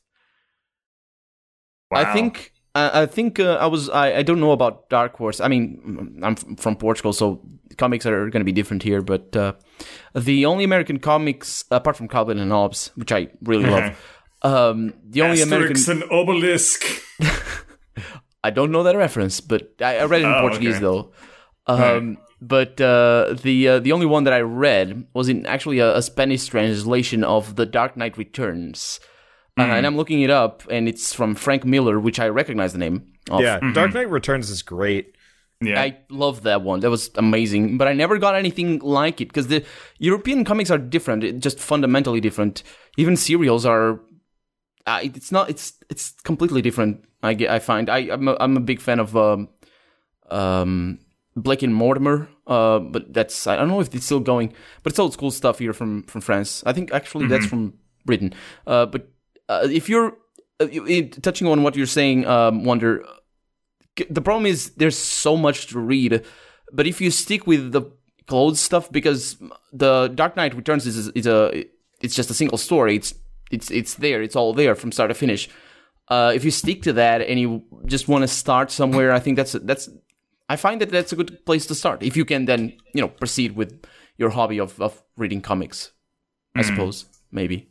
Wow. 1.92 2.02
I 2.02 2.14
think 2.14 2.53
I 2.76 3.04
I 3.04 3.06
think 3.06 3.40
uh, 3.40 3.58
I 3.60 3.68
was 3.68 3.90
I, 3.90 4.20
I 4.20 4.24
don't 4.24 4.40
know 4.40 4.52
about 4.52 4.90
Dark 4.90 5.16
Horse. 5.18 5.40
I 5.40 5.48
mean, 5.48 6.20
I'm 6.24 6.36
from 6.58 6.76
Portugal, 6.76 7.14
so 7.14 7.42
comics 7.78 8.06
are 8.06 8.30
going 8.30 8.42
to 8.42 8.46
be 8.46 8.52
different 8.52 8.84
here. 8.84 9.02
But 9.02 9.36
uh, 9.36 9.54
the 10.16 10.46
only 10.46 10.64
American 10.64 11.00
comics, 11.00 11.66
apart 11.72 11.98
from 11.98 12.08
Calvin 12.08 12.40
and 12.40 12.52
Hobbes, 12.52 12.92
which 12.96 13.12
I 13.12 13.28
really 13.44 13.70
love, 13.70 13.96
um, 14.42 14.94
the 15.10 15.22
only 15.22 15.42
American 15.42 15.76
Asterix 15.76 15.90
and 15.90 16.04
Obelix. 16.12 17.02
I 18.44 18.50
don't 18.50 18.72
know 18.72 18.84
that 18.84 18.98
reference, 18.98 19.40
but 19.40 19.74
I, 19.82 20.00
I 20.00 20.06
read 20.06 20.22
it 20.22 20.26
in 20.26 20.34
Oh, 20.34 20.42
Portuguese 20.42 20.76
okay. 20.76 20.82
though. 20.82 21.12
Um, 21.68 22.18
But 22.42 22.82
uh, 22.82 23.36
the 23.42 23.70
uh, 23.70 23.80
the 23.80 23.94
only 23.94 24.06
one 24.06 24.26
that 24.26 24.34
I 24.34 24.42
read 24.42 25.08
was 25.14 25.30
in 25.30 25.46
actually 25.46 25.80
a, 25.80 25.96
a 25.96 26.02
Spanish 26.02 26.46
translation 26.48 27.24
of 27.24 27.56
The 27.56 27.66
Dark 27.66 27.96
Knight 27.96 28.18
Returns, 28.18 29.00
uh, 29.58 29.66
Hmm. 29.66 29.72
and 29.72 29.86
I'm 29.86 29.96
looking 29.98 30.22
it 30.22 30.30
up, 30.30 30.64
and 30.70 30.88
it's 30.88 31.14
from 31.14 31.36
Frank 31.36 31.64
Miller, 31.66 32.00
which 32.00 32.20
I 32.20 32.28
recognize 32.30 32.74
the 32.74 32.80
name. 32.80 33.14
Of. 33.30 33.42
yeah. 33.42 33.60
Dark 33.74 33.94
Knight 33.94 34.10
Returns 34.10 34.50
is 34.50 34.62
great. 34.62 35.16
Yeah. 35.62 35.80
I 35.82 35.98
love 36.10 36.44
that 36.44 36.62
one. 36.62 36.82
That 36.82 36.90
was 36.90 37.10
amazing. 37.16 37.78
But 37.78 37.88
I 37.88 37.94
never 37.94 38.18
got 38.18 38.36
anything 38.36 38.80
like 38.80 39.22
it 39.22 39.30
because 39.30 39.48
the 39.48 39.64
European 39.98 40.44
comics 40.44 40.70
are 40.70 40.78
different, 40.78 41.40
just 41.42 41.58
fundamentally 41.60 42.20
different. 42.20 42.64
Even 42.98 43.16
serials 43.16 43.66
are. 43.66 44.02
Uh, 44.86 45.00
it's 45.04 45.32
not. 45.32 45.50
It's 45.50 45.74
it's 45.90 46.12
completely 46.24 46.62
different. 46.62 47.06
I 47.22 47.34
get. 47.34 47.50
I 47.50 47.60
find. 47.60 47.90
I 47.90 48.00
I'm 48.12 48.28
a, 48.28 48.36
I'm 48.42 48.58
a 48.58 48.60
big 48.60 48.82
fan 48.82 49.00
of 49.00 49.16
um, 49.16 49.48
um, 50.30 51.00
Blake 51.38 51.64
and 51.64 51.74
Mortimer. 51.74 52.28
Uh, 52.46 52.80
but 52.80 53.14
that's 53.14 53.48
I 53.48 53.56
don't 53.56 53.70
know 53.70 53.80
if 53.80 53.96
it's 53.96 54.06
still 54.06 54.20
going. 54.20 54.54
But 54.84 54.92
it's 54.92 55.00
old 55.00 55.14
school 55.14 55.32
stuff 55.32 55.60
here 55.60 55.72
from 55.72 56.04
from 56.04 56.20
France. 56.20 56.62
I 56.66 56.74
think 56.74 56.92
actually 56.92 57.28
that's 57.28 57.46
from 57.46 57.76
Britain. 58.06 58.34
Uh, 58.68 58.86
but 58.86 59.08
uh, 59.50 59.68
if 59.70 59.90
you're 59.90 60.18
uh, 60.60 60.68
touching 61.22 61.48
on 61.48 61.64
what 61.64 61.76
you're 61.76 61.86
saying, 61.86 62.26
um, 62.26 62.64
Wonder, 62.64 63.06
the 64.10 64.22
problem 64.22 64.46
is 64.46 64.72
there's 64.72 64.98
so 64.98 65.38
much 65.38 65.68
to 65.68 65.80
read 65.80 66.24
but 66.74 66.88
if 66.88 67.00
you 67.00 67.12
stick 67.12 67.46
with 67.48 67.72
the 67.72 67.84
clothes 68.28 68.60
stuff 68.60 68.92
because 68.92 69.38
the 69.72 70.08
dark 70.08 70.36
knight 70.36 70.56
returns 70.56 70.88
is, 70.88 71.08
is 71.10 71.28
a 71.28 71.66
it's 72.02 72.16
just 72.16 72.30
a 72.30 72.34
single 72.34 72.58
story. 72.58 72.96
It's 72.96 73.14
it's 73.52 73.70
it's 73.72 73.94
there. 73.96 74.22
It's 74.22 74.36
all 74.36 74.54
there 74.54 74.76
from 74.76 74.92
start 74.92 75.10
to 75.10 75.14
finish. 75.14 75.48
Uh, 76.10 76.34
if 76.36 76.44
you 76.44 76.52
stick 76.52 76.82
to 76.82 76.94
that 76.94 77.22
and 77.22 77.40
you 77.40 77.64
just 77.86 78.08
want 78.08 78.24
to 78.24 78.28
start 78.28 78.70
somewhere 78.70 79.14
i 79.14 79.20
think 79.20 79.38
that's 79.38 79.54
that's 79.64 79.88
i 80.50 80.56
find 80.58 80.82
that 80.82 80.90
that's 80.90 81.14
a 81.14 81.16
good 81.16 81.46
place 81.46 81.66
to 81.66 81.74
start 81.74 82.04
if 82.04 82.18
you 82.18 82.26
can 82.26 82.44
then 82.44 82.74
you 82.94 83.02
know 83.02 83.08
proceed 83.08 83.56
with 83.56 83.86
your 84.18 84.30
hobby 84.30 84.60
of, 84.60 84.80
of 84.82 85.02
reading 85.16 85.40
comics 85.42 85.94
i 86.58 86.62
suppose 86.62 87.06
maybe 87.32 87.70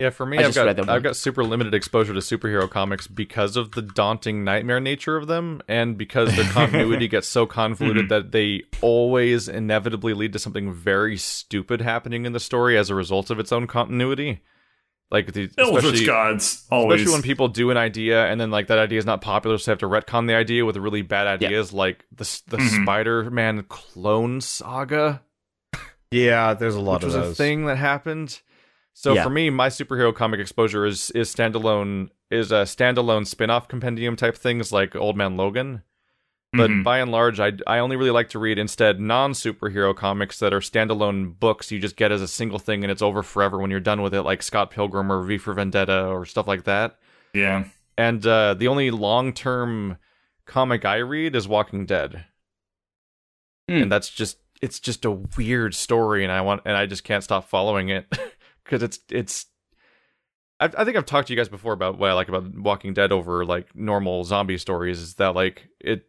Yeah, 0.00 0.10
for 0.10 0.24
me, 0.24 0.36
I 0.38 0.42
I've 0.42 0.46
just 0.48 0.54
got 0.56 0.64
that 0.76 0.78
one. 0.78 0.88
I've 0.88 1.02
got 1.02 1.16
super 1.16 1.42
limited 1.42 1.74
exposure 1.74 2.14
to 2.14 2.20
superhero 2.20 2.70
comics 2.70 3.08
because 3.08 3.56
of 3.56 3.72
the 3.72 3.82
daunting 3.82 4.44
nightmare 4.44 4.78
nature 4.78 5.16
of 5.16 5.26
them, 5.26 5.60
and 5.66 5.98
because 5.98 6.36
their 6.36 6.44
continuity 6.52 7.08
gets 7.08 7.26
so 7.26 7.46
convoluted 7.46 8.08
that 8.10 8.30
they 8.30 8.62
always 8.80 9.48
inevitably 9.48 10.14
lead 10.14 10.32
to 10.34 10.38
something 10.38 10.72
very 10.72 11.16
stupid 11.16 11.80
happening 11.80 12.26
in 12.26 12.32
the 12.32 12.38
story 12.38 12.78
as 12.78 12.90
a 12.90 12.94
result 12.94 13.28
of 13.30 13.40
its 13.40 13.50
own 13.50 13.66
continuity. 13.66 14.40
Like 15.10 15.32
the 15.32 15.50
Eldritch 15.58 15.84
especially 15.84 16.06
gods 16.06 16.66
always. 16.70 17.00
especially 17.00 17.14
when 17.14 17.22
people 17.22 17.48
do 17.48 17.70
an 17.70 17.76
idea 17.78 18.26
and 18.26 18.38
then 18.40 18.50
like 18.52 18.66
that 18.68 18.78
idea 18.78 18.98
is 19.00 19.06
not 19.06 19.20
popular, 19.20 19.58
so 19.58 19.64
they 19.64 19.72
have 19.72 19.78
to 19.80 19.88
retcon 19.88 20.28
the 20.28 20.34
idea 20.34 20.64
with 20.64 20.76
really 20.76 21.02
bad 21.02 21.26
ideas, 21.26 21.72
like 21.72 22.04
the 22.12 22.22
the 22.46 22.58
Mhm. 22.58 22.82
Spider-Man 22.84 23.64
clone 23.64 24.40
saga, 24.42 25.22
Yeah, 26.12 26.54
there's 26.54 26.74
a 26.76 26.80
lot 26.80 26.96
which 27.02 27.02
of 27.04 27.06
was 27.06 27.14
those. 27.14 27.32
a 27.32 27.34
thing 27.34 27.66
that 27.66 27.78
happened. 27.78 28.40
So 29.00 29.14
Yeah. 29.14 29.22
for 29.22 29.30
me, 29.30 29.48
my 29.48 29.68
superhero 29.68 30.12
comic 30.12 30.40
exposure 30.40 30.84
is 30.84 31.12
is 31.12 31.32
standalone 31.32 32.10
is 32.32 32.50
a 32.50 32.64
standalone 32.64 33.24
spin-off 33.28 33.68
compendium 33.68 34.16
type 34.16 34.36
things 34.36 34.72
like 34.72 34.96
Old 34.96 35.16
Man 35.16 35.36
Logan. 35.36 35.82
But 36.52 36.70
Mhm. 36.70 36.82
by 36.82 36.98
and 36.98 37.12
large, 37.12 37.38
I, 37.38 37.52
I 37.66 37.78
only 37.78 37.94
really 37.94 38.10
like 38.10 38.28
to 38.30 38.40
read 38.40 38.58
instead 38.58 38.98
non 38.98 39.34
superhero 39.34 39.94
comics 39.94 40.40
that 40.40 40.52
are 40.52 40.58
standalone 40.58 41.38
books 41.38 41.70
you 41.70 41.78
just 41.78 41.94
get 41.94 42.10
as 42.10 42.20
a 42.20 42.26
single 42.26 42.58
thing 42.58 42.82
and 42.82 42.90
it's 42.90 43.00
over 43.02 43.22
forever 43.22 43.58
when 43.58 43.70
you're 43.70 43.78
done 43.78 44.02
with 44.02 44.14
it, 44.14 44.22
like 44.22 44.42
Scott 44.42 44.72
Pilgrim 44.72 45.12
or 45.12 45.22
V 45.22 45.38
for 45.38 45.52
Vendetta 45.54 46.06
or 46.08 46.24
stuff 46.26 46.48
like 46.48 46.64
that. 46.64 46.98
yeah. 47.32 47.64
And 47.96 48.26
uh, 48.26 48.54
the 48.54 48.66
only 48.66 48.90
long 48.90 49.32
term 49.32 49.98
comic 50.44 50.84
I 50.84 50.96
read 50.96 51.36
is 51.36 51.46
Walking 51.46 51.86
Dead, 51.86 52.24
Hmm. 53.68 53.82
and 53.82 53.92
that's 53.92 54.08
just 54.08 54.38
it's 54.60 54.80
just 54.80 55.04
a 55.04 55.10
weird 55.10 55.72
story, 55.74 56.24
and 56.24 56.32
I 56.32 56.40
want 56.40 56.62
and 56.64 56.76
I 56.76 56.86
just 56.86 57.04
can't 57.04 57.22
stop 57.22 57.48
following 57.48 57.90
it 57.90 58.06
because 58.68 58.82
it's 58.82 58.98
it's. 59.10 59.46
I, 60.60 60.66
I 60.76 60.84
think 60.84 60.96
I've 60.96 61.06
talked 61.06 61.28
to 61.28 61.32
you 61.34 61.36
guys 61.38 61.48
before 61.48 61.72
about 61.72 61.98
what 61.98 62.10
I 62.10 62.14
like 62.14 62.28
about 62.28 62.54
Walking 62.56 62.94
Dead 62.94 63.12
over 63.12 63.44
like 63.44 63.74
normal 63.74 64.24
zombie 64.24 64.58
stories. 64.58 65.00
Is 65.00 65.14
that 65.14 65.34
like 65.34 65.68
it? 65.80 66.06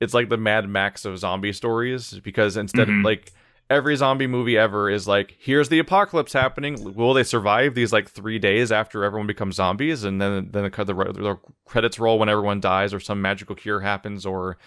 It's 0.00 0.14
like 0.14 0.28
the 0.28 0.36
Mad 0.36 0.68
Max 0.68 1.04
of 1.04 1.18
zombie 1.18 1.52
stories 1.52 2.18
because 2.20 2.56
instead 2.56 2.88
Mhm. 2.88 2.98
of 3.00 3.04
like 3.04 3.32
every 3.70 3.96
zombie 3.96 4.26
movie 4.26 4.58
ever 4.58 4.90
is 4.90 5.08
like 5.08 5.34
here's 5.38 5.70
the 5.70 5.78
apocalypse 5.78 6.34
happening 6.34 6.94
will 6.94 7.14
they 7.14 7.22
survive 7.22 7.74
these 7.74 7.94
like 7.94 8.06
three 8.10 8.38
days 8.38 8.70
after 8.70 9.02
everyone 9.04 9.26
becomes 9.26 9.54
zombies 9.56 10.04
and 10.04 10.20
then 10.20 10.50
then 10.52 10.64
the, 10.64 10.84
the, 10.84 10.92
the 11.14 11.38
credits 11.64 11.98
roll 11.98 12.18
when 12.18 12.28
everyone 12.28 12.60
dies 12.60 12.92
or 12.92 13.00
some 13.00 13.22
magical 13.22 13.56
cure 13.56 13.80
happens 13.80 14.26
or 14.26 14.58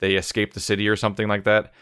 they 0.00 0.16
escape 0.16 0.52
the 0.52 0.58
city 0.58 0.88
or 0.88 0.96
something 0.96 1.28
like 1.28 1.44
that 1.44 1.72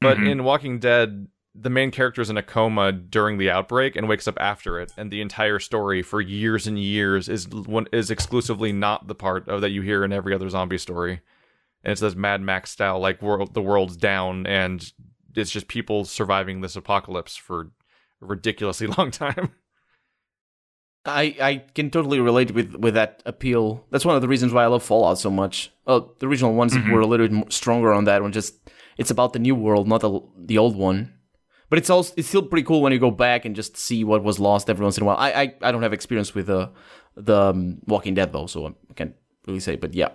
but 0.00 0.16
Mhm. 0.16 0.28
in 0.30 0.44
walking 0.44 0.78
dead 0.78 1.26
the 1.56 1.70
main 1.70 1.90
character 1.90 2.20
is 2.20 2.30
in 2.30 2.36
a 2.36 2.42
coma 2.42 2.90
during 2.90 3.38
the 3.38 3.48
outbreak 3.50 3.94
and 3.94 4.08
wakes 4.08 4.26
up 4.26 4.36
after 4.40 4.80
it 4.80 4.92
and 4.96 5.10
the 5.10 5.20
entire 5.20 5.58
story 5.60 6.02
for 6.02 6.20
years 6.20 6.66
and 6.66 6.78
years 6.78 7.28
is 7.28 7.48
one 7.48 7.86
is 7.92 8.10
exclusively 8.10 8.72
not 8.72 9.06
the 9.06 9.14
part 9.14 9.48
of 9.48 9.60
that 9.60 9.70
you 9.70 9.80
hear 9.82 10.02
in 10.04 10.12
every 10.12 10.34
other 10.34 10.48
zombie 10.48 10.78
story 10.78 11.20
and 11.84 11.92
it's 11.92 12.00
this 12.00 12.16
mad 12.16 12.40
max 12.40 12.70
style 12.72 12.98
like 12.98 13.22
world 13.22 13.54
the 13.54 13.62
world's 13.62 13.96
down 13.96 14.46
and 14.46 14.92
it's 15.36 15.50
just 15.50 15.68
people 15.68 16.04
surviving 16.04 16.60
this 16.60 16.76
apocalypse 16.76 17.36
for 17.36 17.60
a 18.22 18.26
ridiculously 18.26 18.86
long 18.98 19.10
time. 19.10 19.50
I, 21.06 21.36
I 21.40 21.56
can 21.74 21.90
totally 21.90 22.18
relate 22.18 22.52
with, 22.52 22.74
with 22.76 22.94
that 22.94 23.22
appeal. 23.26 23.84
That's 23.90 24.06
one 24.06 24.16
of 24.16 24.22
the 24.22 24.28
reasons 24.28 24.52
why 24.54 24.64
I 24.64 24.68
love 24.68 24.82
Fallout 24.82 25.18
so 25.18 25.30
much. 25.30 25.70
Oh, 25.86 26.12
the 26.18 26.26
original 26.26 26.54
ones 26.54 26.72
Mhm. 26.74 26.90
were 26.92 27.00
a 27.00 27.06
little 27.06 27.28
bit 27.28 27.52
stronger 27.52 27.92
on 27.92 28.04
that 28.04 28.22
one. 28.22 28.32
Just 28.32 28.54
it's 28.96 29.10
about 29.10 29.32
the 29.34 29.38
new 29.38 29.54
world, 29.54 29.86
not 29.86 30.00
the 30.00 30.20
the 30.38 30.56
old 30.56 30.76
one. 30.76 31.13
But 31.74 31.78
it's 31.78 31.90
also 31.90 32.14
it's 32.16 32.28
still 32.28 32.42
pretty 32.42 32.62
cool 32.64 32.82
when 32.82 32.92
you 32.92 33.00
go 33.00 33.10
back 33.10 33.44
and 33.44 33.56
just 33.56 33.76
see 33.76 34.04
what 34.04 34.22
was 34.22 34.38
lost 34.38 34.70
every 34.70 34.84
once 34.84 34.96
in 34.96 35.02
a 35.02 35.06
while. 35.06 35.16
I 35.16 35.32
I, 35.32 35.54
I 35.60 35.72
don't 35.72 35.82
have 35.82 35.92
experience 35.92 36.32
with 36.32 36.46
the 36.46 36.70
the 37.16 37.36
um, 37.36 37.78
Walking 37.88 38.14
Dead 38.14 38.32
though, 38.32 38.46
so 38.46 38.68
I 38.68 38.94
can't 38.94 39.16
really 39.48 39.58
say. 39.58 39.74
But 39.74 39.92
yeah, 39.92 40.10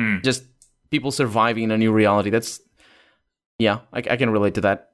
Hmm. 0.00 0.18
just 0.22 0.44
people 0.90 1.10
surviving 1.10 1.64
in 1.64 1.70
a 1.72 1.76
new 1.76 1.90
reality. 1.90 2.30
That's 2.30 2.60
yeah, 3.58 3.80
I, 3.92 4.04
I 4.08 4.16
can 4.16 4.30
relate 4.30 4.54
to 4.54 4.60
that. 4.60 4.92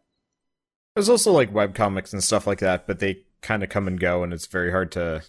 There's 0.97 1.11
also 1.11 1.33
like 1.33 1.53
webcomics 1.53 2.15
and 2.15 2.25
stuff 2.25 2.47
like 2.47 2.61
that, 2.61 2.87
but 2.87 2.99
they 3.01 3.25
kind 3.43 3.63
of 3.63 3.69
come 3.69 3.87
and 3.87 4.01
go, 4.01 4.23
and 4.23 4.33
it's 4.33 4.47
very 4.47 4.71
hard 4.71 4.93
to. 4.93 5.21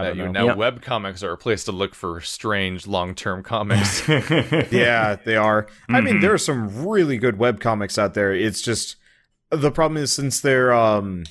I 0.00 0.04
That 0.04 0.08
don't 0.10 0.18
you 0.18 0.24
know. 0.24 0.32
now 0.32 0.46
Yeah. 0.46 0.54
web 0.54 0.82
comics 0.82 1.22
are 1.22 1.32
a 1.32 1.36
place 1.38 1.64
to 1.64 1.72
look 1.72 1.94
for 1.94 2.20
strange 2.20 2.86
long 2.86 3.14
term 3.14 3.42
comics. 3.54 4.06
yeah, 4.70 5.16
they 5.24 5.36
are. 5.36 5.66
I 5.88 6.00
mean, 6.00 6.16
Mhm. 6.16 6.20
there 6.22 6.32
are 6.34 6.38
some 6.38 6.86
really 6.86 7.16
good 7.18 7.38
web 7.38 7.60
comics 7.60 7.98
out 7.98 8.14
there. 8.14 8.32
It's 8.34 8.60
just 8.62 8.96
the 9.50 9.70
problem 9.70 10.02
is 10.02 10.12
since 10.12 10.40
they're 10.40 10.72
um 10.72 11.24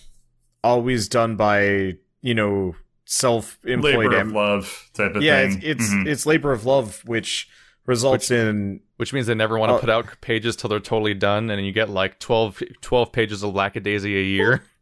always 0.63 1.07
done 1.07 1.35
by 1.35 1.93
you 2.21 2.33
know 2.33 2.75
self-employed 3.05 3.95
labor 3.95 4.17
am- 4.17 4.27
of 4.29 4.33
love 4.33 4.89
type 4.93 5.15
of 5.15 5.21
yeah, 5.23 5.41
thing. 5.47 5.59
it's 5.63 5.81
it's, 5.81 5.93
Mhm. 5.93 6.07
it's 6.07 6.25
labor 6.25 6.51
of 6.51 6.65
love, 6.65 7.01
which 7.05 7.47
results 7.85 8.29
in 8.31 8.81
Which 8.97 9.13
means 9.13 9.27
they 9.27 9.33
never 9.35 9.57
want 9.57 9.69
to 9.69 9.75
Oh. 9.75 9.79
put 9.79 9.89
out 9.89 10.19
pages 10.19 10.57
till 10.57 10.69
they're 10.69 10.81
totally 10.81 11.13
done, 11.13 11.49
and 11.49 11.65
you 11.65 11.71
get 11.71 11.89
like 11.89 12.19
12, 12.19 12.61
12 12.81 13.13
pages 13.13 13.43
of 13.43 13.53
lackadaisy 13.55 14.13
a 14.17 14.23
year. 14.23 14.63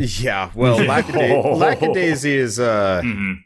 yeah. 0.00 0.50
Well, 0.54 0.78
Lackada- 0.80 1.56
Lackadaisy 1.56 2.34
is 2.34 2.58
uh 2.60 3.02
Mhm. 3.04 3.36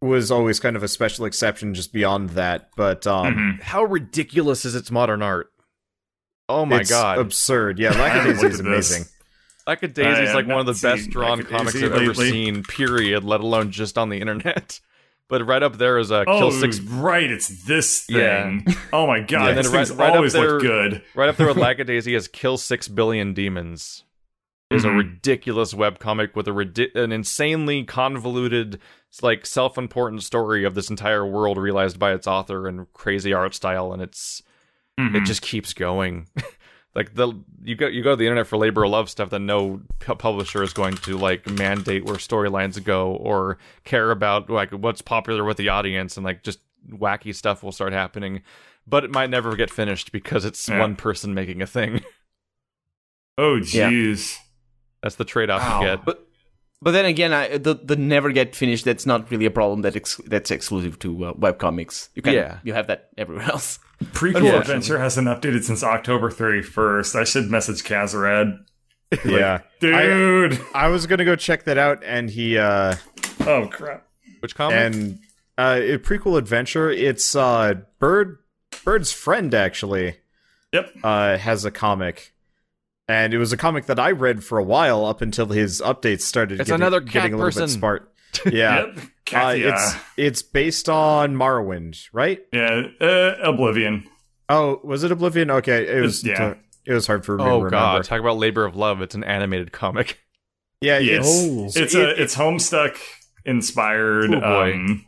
was 0.00 0.30
always 0.30 0.58
kind 0.60 0.76
of 0.76 0.82
a 0.82 0.88
special 0.88 1.24
exception, 1.26 1.74
just 1.74 1.92
beyond 1.92 2.30
that. 2.30 2.70
But 2.76 3.06
um, 3.06 3.34
Mhm. 3.34 3.62
How 3.62 3.84
ridiculous 3.84 4.64
is 4.64 4.74
its 4.74 4.90
modern 4.90 5.22
art? 5.22 5.48
Oh 6.48 6.64
my 6.66 6.80
it's 6.80 6.90
god. 6.90 7.18
absurd. 7.18 7.78
Yeah, 7.78 7.92
haven't 7.92 8.00
Lackadaisy 8.36 8.46
is 8.46 8.60
at 8.60 8.64
this. 8.66 8.90
amazing. 8.90 9.04
Lackadaisy 9.66 10.22
is 10.22 10.34
like 10.34 10.46
one 10.48 10.58
of 10.58 10.66
the 10.66 10.78
best 10.82 11.10
drawn 11.10 11.42
comics 11.44 11.76
I've 11.76 11.84
ever 11.92 11.98
lately. 12.06 12.30
seen, 12.30 12.62
period, 12.64 13.22
let 13.24 13.40
alone 13.40 13.70
just 13.70 13.98
on 13.98 14.08
the 14.08 14.20
internet. 14.20 14.80
But 15.28 15.46
right 15.46 15.62
up 15.62 15.78
there 15.78 15.96
is 15.98 16.10
a 16.10 16.24
Oh, 16.26 16.38
Kill 16.38 16.50
Six 16.50 16.80
right. 16.80 17.30
It's 17.30 17.62
this 17.62 18.04
Yeah. 18.08 18.42
thing. 18.42 18.66
Oh 18.92 19.06
my 19.06 19.20
god. 19.20 19.30
Yeah, 19.30 19.48
and 19.50 19.58
these 19.58 19.66
then 19.66 19.72
right- 19.78 19.86
things 19.86 19.96
right 19.96 20.10
up 20.10 20.16
always 20.16 20.32
there- 20.32 20.50
look 20.54 20.60
good. 20.62 21.02
Right 21.14 21.28
up 21.28 21.36
there 21.36 21.46
with 21.46 21.56
Lackadaisy 21.56 22.16
is 22.16 22.26
Kill 22.26 22.56
Six 22.58 22.88
Billion 22.88 23.32
Demons. 23.32 24.02
Is 24.70 24.84
a 24.84 24.88
Mhm. 24.88 24.96
ridiculous 24.98 25.74
webcomic 25.74 26.36
with 26.36 26.46
a 26.46 26.52
ridi- 26.52 26.92
an 26.94 27.10
insanely 27.10 27.82
convoluted, 27.82 28.78
like 29.20 29.44
self-important 29.44 30.22
story 30.22 30.62
of 30.64 30.74
this 30.76 30.90
entire 30.90 31.26
world 31.26 31.58
realized 31.58 31.98
by 31.98 32.12
its 32.12 32.28
author 32.28 32.68
and 32.68 32.86
crazy 32.92 33.32
art 33.32 33.54
style, 33.54 33.92
and 33.92 34.00
it's 34.00 34.42
it 34.96 35.02
Mhm. 35.02 35.26
just 35.26 35.42
keeps 35.42 35.72
going. 35.72 36.28
like 36.94 37.14
the 37.14 37.32
you 37.64 37.74
go 37.74 37.86
you 37.88 38.02
go 38.02 38.10
to 38.10 38.16
the 38.16 38.26
internet 38.26 38.46
for 38.46 38.58
labor 38.58 38.84
of 38.84 38.90
love 38.90 39.08
stuff 39.10 39.30
that 39.30 39.38
no 39.40 39.80
pu- 39.98 40.14
publisher 40.14 40.62
is 40.62 40.72
going 40.72 40.94
to 40.96 41.16
like 41.18 41.48
mandate 41.48 42.04
where 42.04 42.16
storylines 42.16 42.82
go 42.84 43.12
or 43.12 43.58
care 43.84 44.10
about 44.12 44.48
like 44.50 44.70
what's 44.72 45.00
popular 45.02 45.42
with 45.44 45.56
the 45.56 45.68
audience 45.68 46.16
and 46.16 46.24
like 46.24 46.42
just 46.44 46.60
wacky 46.92 47.34
stuff 47.34 47.62
will 47.62 47.72
start 47.72 47.92
happening 47.92 48.42
but 48.86 49.04
it 49.04 49.10
might 49.12 49.30
never 49.30 49.54
get 49.56 49.70
finished 49.70 50.10
because 50.12 50.44
it's 50.44 50.68
Yeah. 50.68 50.78
one 50.80 50.96
person 50.96 51.32
making 51.34 51.60
a 51.62 51.66
thing 51.66 52.02
Oh 53.38 53.56
Yeah. 53.72 53.88
Jeez. 55.00 55.02
that's 55.02 55.16
the 55.16 55.24
trade-off 55.24 55.60
Wow. 55.62 55.80
you 55.80 55.86
get 55.88 56.04
But 56.04 56.26
but 56.82 56.92
then 56.92 57.04
again, 57.04 57.32
I, 57.34 57.58
the 57.58 57.74
the 57.74 57.94
never 57.96 58.32
get 58.32 58.56
finished. 58.56 58.86
That's 58.86 59.04
not 59.04 59.30
really 59.30 59.44
a 59.44 59.50
problem. 59.50 59.82
That 59.82 59.96
ex- 59.96 60.20
that's 60.26 60.50
exclusive 60.50 60.98
to 61.00 61.24
uh, 61.26 61.32
webcomics. 61.34 62.08
You 62.14 62.22
can 62.22 62.32
Yeah. 62.34 62.58
you 62.64 62.72
have 62.72 62.86
that 62.86 63.10
everywhere 63.18 63.44
else. 63.50 63.78
Prequel 64.12 64.44
Yeah. 64.44 64.60
Adventure 64.60 64.98
hasn't 64.98 65.28
updated 65.28 65.64
since 65.64 65.82
October 65.84 66.30
31st. 66.30 67.16
I 67.16 67.24
should 67.24 67.50
message 67.50 67.84
Kazerad. 67.84 68.64
Yeah, 69.26 69.60
Dude. 69.80 70.58
I 70.74 70.86
was 70.88 71.06
gonna 71.06 71.24
go 71.26 71.34
check 71.36 71.64
that 71.64 71.76
out, 71.76 72.02
and 72.04 72.30
he 72.30 72.56
uh 72.56 72.94
oh 73.40 73.66
crap. 73.70 74.06
which 74.38 74.54
comic 74.54 74.76
and 74.78 75.18
uh 75.58 75.80
a 75.82 75.98
prequel 75.98 76.38
adventure. 76.38 76.88
It's 76.90 77.34
uh 77.36 77.74
Bird 77.98 78.38
Bird's 78.84 79.12
friend 79.12 79.52
actually 79.52 80.16
Yep. 80.72 80.92
uh 81.04 81.36
has 81.38 81.64
a 81.66 81.70
comic. 81.70 82.32
And 83.10 83.34
it 83.34 83.38
was 83.38 83.52
a 83.52 83.56
comic 83.56 83.86
that 83.86 83.98
I 83.98 84.12
read 84.12 84.44
for 84.44 84.58
a 84.58 84.62
while 84.62 85.04
up 85.04 85.20
until 85.20 85.46
his 85.46 85.80
updates 85.80 86.20
started 86.20 86.60
It's 86.60 86.68
getting, 86.70 86.82
another 86.82 87.00
cat 87.00 87.12
getting 87.12 87.34
a 87.34 87.36
little 87.38 87.48
person. 87.48 87.62
bit 87.64 87.70
smart. 87.70 88.12
Yeah. 88.52 88.86
Yep. 88.86 88.96
Uh, 89.34 89.54
it's 89.56 89.94
it's 90.16 90.42
based 90.42 90.88
on 90.88 91.34
Morrowind, 91.34 92.06
right? 92.12 92.40
yeah. 92.52 92.82
Uh, 93.00 93.34
Oblivion. 93.42 94.04
Oh, 94.48 94.80
was 94.84 95.02
it 95.04 95.10
Oblivion? 95.12 95.50
Okay, 95.50 95.88
it 95.96 96.00
was. 96.00 96.22
Yeah. 96.24 96.54
it 96.86 96.92
was 96.92 97.06
hard 97.08 97.24
for 97.24 97.36
me 97.36 97.44
to 97.44 97.50
oh 97.50 97.68
god 97.68 98.04
talk 98.04 98.20
about 98.20 98.38
labor 98.38 98.64
of 98.64 98.74
love 98.76 99.00
it's 99.02 99.14
an 99.14 99.22
animated 99.24 99.70
comic 99.72 100.18
Yeah, 100.80 100.98
Yes. 100.98 101.26
it's 101.28 101.76
It's 101.76 101.94
it- 101.94 102.00
a 102.18 102.22
it's 102.22 102.34
Homestuck 102.36 102.96
inspired. 103.44 104.32
Oh, 104.34 104.40
boy. 104.40 104.72
Um, 104.74 105.04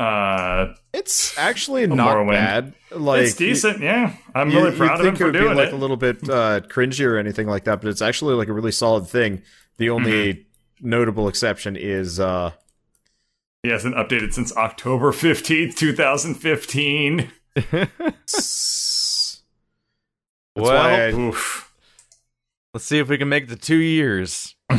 uh, 0.00 0.74
it's 0.92 1.36
actually 1.38 1.86
not 1.86 2.16
Morrowind. 2.16 2.30
bad. 2.32 2.74
Like 2.90 3.22
it's 3.22 3.34
decent. 3.34 3.80
Yeah, 3.80 4.14
I'm 4.34 4.50
You, 4.50 4.58
really 4.62 4.76
proud 4.76 4.98
you'd 4.98 5.00
of 5.00 5.00
him 5.00 5.04
think 5.06 5.18
for 5.18 5.22
it 5.24 5.26
would 5.26 5.32
doing 5.38 5.50
be 5.50 5.54
like 5.54 5.68
it. 5.68 5.74
a 5.74 5.76
little 5.76 5.96
bit 5.96 6.28
uh, 6.28 6.60
cringy 6.60 7.04
or 7.06 7.18
anything 7.18 7.46
like 7.46 7.64
that, 7.64 7.80
but 7.80 7.88
it's 7.88 8.02
actually 8.02 8.34
like 8.34 8.48
a 8.48 8.52
really 8.52 8.72
solid 8.72 9.06
thing. 9.06 9.42
The 9.76 9.90
only 9.90 10.10
Mm-hmm. 10.34 10.88
notable 10.90 11.28
exception 11.28 11.76
is 11.76 12.18
uh, 12.18 12.52
He 13.62 13.68
hasn't 13.70 13.94
updated 13.94 14.32
since 14.32 14.56
October 14.56 15.12
15th, 15.12 15.76
2015. 15.76 17.30
s- 18.26 19.42
well 20.56 20.64
why 20.74 21.06
I- 21.06 21.12
Oof. 21.12 21.72
let's 22.74 22.84
see 22.86 22.98
if 22.98 23.08
we 23.08 23.18
can 23.18 23.28
make 23.28 23.48
the 23.48 23.56
two 23.56 23.76
years 23.76 24.54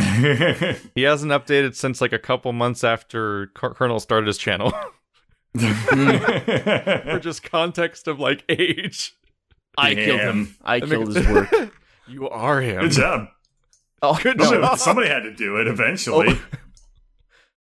he 0.96 1.02
hasn't 1.04 1.32
updated 1.32 1.76
since 1.76 2.00
like 2.02 2.14
a 2.14 2.20
couple 2.20 2.52
months 2.54 2.84
after 2.84 3.48
Col- 3.48 3.74
colonel 3.74 4.00
started 4.00 4.28
his 4.28 4.38
channel 4.38 4.74
for 5.58 7.20
just 7.22 7.44
context 7.44 8.08
of 8.08 8.20
like 8.20 8.44
age 8.48 9.16
I 9.78 9.96
killed 9.96 10.20
him. 10.20 10.56
I 10.64 10.80
Damn. 10.80 10.90
killed 10.90 11.16
his 11.16 11.28
work. 11.28 11.74
you 12.08 12.30
are 12.30 12.62
him 12.62 12.82
Good 12.82 12.92
job. 12.92 13.28
Oh, 14.02 14.20
Good 14.22 14.38
no. 14.38 14.50
job. 14.50 14.80
Somebody 14.80 15.08
had 15.08 15.24
to 15.24 15.34
do 15.34 15.58
it 15.58 15.68
eventually. 15.68 16.40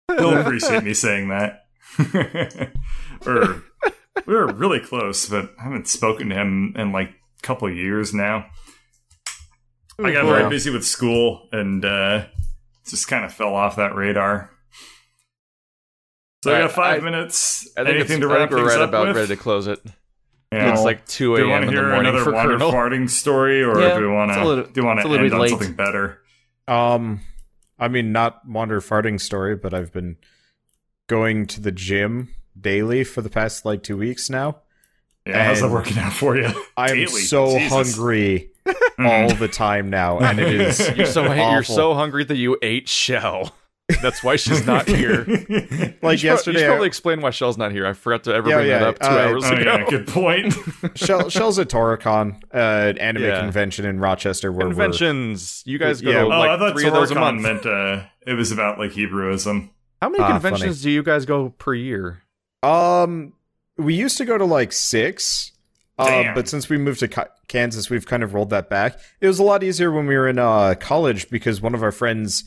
He'll 0.08 0.38
appreciate 0.38 0.84
me 0.84 0.94
saying 0.94 1.28
that. 1.28 1.64
or 3.26 3.62
we 4.26 4.34
were 4.34 4.52
really 4.52 4.80
close, 4.80 5.28
but 5.28 5.50
I 5.58 5.64
haven't 5.64 5.88
spoken 5.88 6.28
to 6.28 6.34
him 6.34 6.74
in 6.76 6.92
like 6.92 7.08
a 7.08 7.42
couple 7.42 7.70
years 7.70 8.12
now. 8.12 8.46
I 9.98 10.12
got 10.12 10.26
very 10.26 10.48
busy 10.50 10.70
with 10.70 10.84
school 10.84 11.48
and 11.52 11.84
uh, 11.84 12.26
just 12.86 13.08
kind 13.08 13.24
of 13.24 13.32
fell 13.32 13.54
off 13.54 13.76
that 13.76 13.94
radar. 13.94 14.50
So 16.44 16.50
I 16.52 16.54
Alright, 16.56 16.68
got 16.68 16.74
five 16.76 17.02
I- 17.02 17.04
minutes. 17.04 17.68
I 17.76 17.84
think, 17.84 17.96
Anything 17.96 18.16
it's, 18.18 18.26
to 18.26 18.30
I 18.30 18.36
wrap 18.38 18.48
think 18.48 18.50
we're 18.52 18.58
things 18.68 18.76
right 18.76 18.82
up 18.82 18.88
about 18.90 19.06
with? 19.08 19.16
ready 19.16 19.28
to 19.28 19.36
close 19.36 19.66
it. 19.66 19.80
Yeah. 20.52 20.72
It's 20.72 20.82
like 20.82 21.04
2 21.06 21.36
do 21.36 21.44
we 21.44 21.50
a.m. 21.50 21.50
want 21.50 21.62
to 21.64 21.68
in 21.68 21.74
the 21.74 21.80
hear 21.80 21.90
morning 21.90 22.08
another 22.10 22.24
for 22.24 22.32
wander 22.32 22.52
Colonel. 22.52 22.72
farting 22.72 23.10
story, 23.10 23.62
or 23.64 23.80
Yeah, 23.80 23.98
do 23.98 24.08
we 24.08 24.12
want 24.14 24.30
it's 24.30 24.40
a 24.40 24.44
little- 24.44 24.64
to 24.64 24.70
do 24.72 24.80
you 24.80 24.86
want 24.86 25.00
to 25.00 25.08
end 25.08 25.32
on 25.32 25.40
late. 25.40 25.50
something 25.50 25.72
better? 25.72 26.20
Um, 26.68 27.20
I 27.78 27.88
mean, 27.88 28.12
not 28.12 28.46
wander 28.48 28.80
farting 28.80 29.20
story, 29.20 29.56
but 29.56 29.74
I've 29.74 29.92
been 29.92 30.16
going 31.08 31.46
to 31.46 31.60
the 31.60 31.72
gym 31.72 32.28
daily 32.58 33.02
for 33.04 33.22
the 33.22 33.28
past 33.30 33.64
like 33.64 33.82
two 33.82 33.96
weeks 33.96 34.30
now. 34.30 34.58
Yeah, 35.26 35.44
how's 35.44 35.60
that 35.60 35.70
working 35.70 35.98
out 35.98 36.12
for 36.12 36.36
you? 36.36 36.48
I'm 36.76 36.94
Daily. 36.94 37.06
so 37.08 37.58
Jesus. 37.58 37.72
hungry 37.96 38.50
all 38.98 39.34
the 39.34 39.48
time 39.48 39.90
now, 39.90 40.18
and 40.20 40.38
it 40.38 40.60
is 40.60 40.78
You're 40.96 41.06
so 41.06 41.32
you're 41.32 41.64
so 41.64 41.94
hungry 41.94 42.22
that 42.24 42.36
you 42.36 42.56
ate 42.62 42.88
Shell. 42.88 43.52
That's 44.02 44.24
why 44.24 44.34
she's 44.36 44.66
not 44.66 44.88
here. 44.88 45.24
like 45.26 46.14
You 46.14 46.16
should 46.18 46.22
yesterday. 46.24 46.58
you 46.58 46.58
should 46.58 46.64
I- 46.64 46.66
probably 46.66 46.86
explain 46.88 47.20
why 47.20 47.30
Shell's 47.30 47.56
not 47.56 47.70
here. 47.70 47.86
I 47.86 47.92
forgot 47.92 48.24
to 48.24 48.34
ever 48.34 48.48
Yeah, 48.48 48.56
bring 48.56 48.68
yeah, 48.68 48.78
that 48.80 48.88
up 48.88 48.98
two 48.98 49.06
uh, 49.08 49.10
hours 49.10 49.44
oh 49.46 49.52
ago. 49.52 49.62
yeah, 49.62 49.84
good 49.88 50.06
point. 50.08 50.54
Shell, 50.96 51.28
Shell's 51.28 51.58
at 51.60 51.68
Toricon, 51.68 52.42
uh, 52.52 52.94
anime 52.98 53.22
Yeah. 53.22 53.40
convention 53.42 53.84
in 53.86 54.00
Rochester, 54.00 54.50
where 54.50 54.66
Conventions. 54.66 55.62
You 55.66 55.78
guys 55.78 56.00
go 56.00 56.10
Yeah, 56.10 56.20
to 56.22 56.26
oh, 56.26 56.32
oh, 56.32 56.40
I 56.42 56.58
thought 56.58 56.72
three 56.72 56.86
of 56.88 56.94
those 56.94 57.10
a 57.10 57.14
Toricon 57.14 57.20
month. 57.20 57.42
meant 57.42 57.66
uh, 57.66 58.02
it 58.26 58.34
was 58.34 58.50
about 58.50 58.78
like 58.78 58.90
Hebrewism. 58.92 59.70
How 60.02 60.08
many 60.08 60.24
Ah, 60.24 60.32
conventions 60.32 60.82
do 60.82 60.90
you 60.90 61.02
guys 61.04 61.24
go 61.24 61.50
per 61.50 61.72
year? 61.74 62.22
um, 62.62 63.32
we 63.78 63.94
used 63.94 64.16
to 64.18 64.24
go 64.24 64.36
to 64.38 64.44
like 64.44 64.72
six. 64.72 65.52
Uh, 65.98 66.34
but 66.34 66.46
since 66.48 66.68
we 66.68 66.76
moved 66.76 67.00
to 67.00 67.08
Kansas, 67.48 67.88
we've 67.88 68.04
kind 68.06 68.22
of 68.22 68.34
rolled 68.34 68.50
that 68.50 68.68
back. 68.68 68.98
It 69.20 69.28
was 69.28 69.38
a 69.38 69.42
lot 69.42 69.62
easier 69.62 69.90
when 69.90 70.06
we 70.06 70.14
were 70.16 70.28
in 70.28 70.38
uh, 70.38 70.74
college 70.78 71.30
because 71.30 71.62
one 71.62 71.74
of 71.74 71.82
our 71.82 71.92
friends 71.92 72.44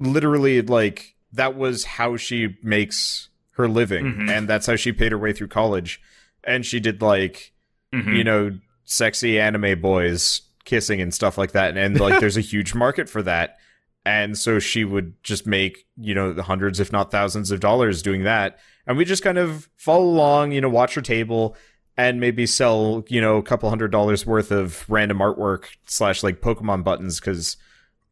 literally 0.00 0.62
like 0.62 1.14
that 1.32 1.56
was 1.56 1.84
how 1.84 2.16
she 2.16 2.56
makes 2.62 3.28
her 3.52 3.68
living 3.68 4.04
Mhm. 4.14 4.30
and 4.30 4.48
that's 4.48 4.66
how 4.66 4.74
she 4.76 4.92
paid 4.92 5.12
her 5.12 5.18
way 5.18 5.32
through 5.32 5.48
college 5.48 6.00
and 6.42 6.64
she 6.66 6.80
did 6.80 7.02
like 7.02 7.52
Mhm. 7.94 8.16
you 8.16 8.24
know 8.24 8.58
sexy 8.84 9.38
anime 9.38 9.80
boys 9.80 10.42
kissing 10.64 11.00
and 11.00 11.12
stuff 11.14 11.36
like 11.38 11.52
that 11.52 11.76
and 11.76 12.00
like 12.00 12.18
there's 12.20 12.36
a 12.36 12.40
huge 12.52 12.74
market 12.74 13.08
for 13.08 13.22
that 13.22 13.58
and 14.06 14.36
so 14.38 14.58
she 14.58 14.84
would 14.84 15.12
just 15.22 15.46
make 15.46 15.86
you 15.96 16.14
know 16.14 16.32
the 16.32 16.42
hundreds 16.44 16.80
if 16.80 16.90
not 16.90 17.10
thousands 17.10 17.50
of 17.50 17.60
dollars 17.60 18.02
doing 18.02 18.24
that 18.24 18.58
and 18.86 18.96
we 18.96 19.04
just 19.04 19.22
kind 19.22 19.38
of 19.38 19.68
follow 19.76 20.04
along 20.04 20.52
you 20.52 20.60
know 20.60 20.68
watch 20.70 20.94
her 20.94 21.02
table 21.02 21.54
and 21.96 22.18
maybe 22.18 22.46
sell 22.46 23.04
you 23.08 23.20
know 23.20 23.36
a 23.36 23.42
couple 23.42 23.68
hundred 23.68 23.90
dollars 23.92 24.24
worth 24.24 24.50
of 24.50 24.88
random 24.88 25.18
artwork 25.18 25.64
slash 25.86 26.22
like 26.22 26.40
pokemon 26.40 26.82
buttons 26.82 27.20
because 27.20 27.56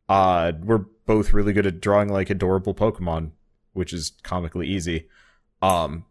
uh 0.09 0.53
we're 0.63 0.85
both 1.07 1.33
really 1.33 1.53
good 1.53 1.67
at 1.67 1.81
drawing 1.81 2.09
like 2.09 2.31
adorable 2.31 2.75
pokemon 2.75 3.31
which 3.73 3.93
is 3.93 4.13
comically 4.23 4.67
easy 4.67 5.09
um 5.63 6.05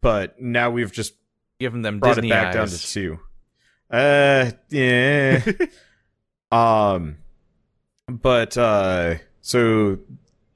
but 0.00 0.40
now 0.40 0.70
we've 0.70 0.92
just 0.92 1.14
given 1.58 1.82
them 1.82 1.98
brought 1.98 2.14
Disney 2.16 2.28
it 2.28 2.32
back 2.32 2.46
eyes. 2.48 2.54
down 2.54 2.68
to 2.68 2.86
two. 2.86 3.18
Uh, 3.90 4.50
yeah. 4.68 5.40
um, 6.52 7.16
but 8.08 8.56
uh, 8.56 9.14
so 9.40 9.98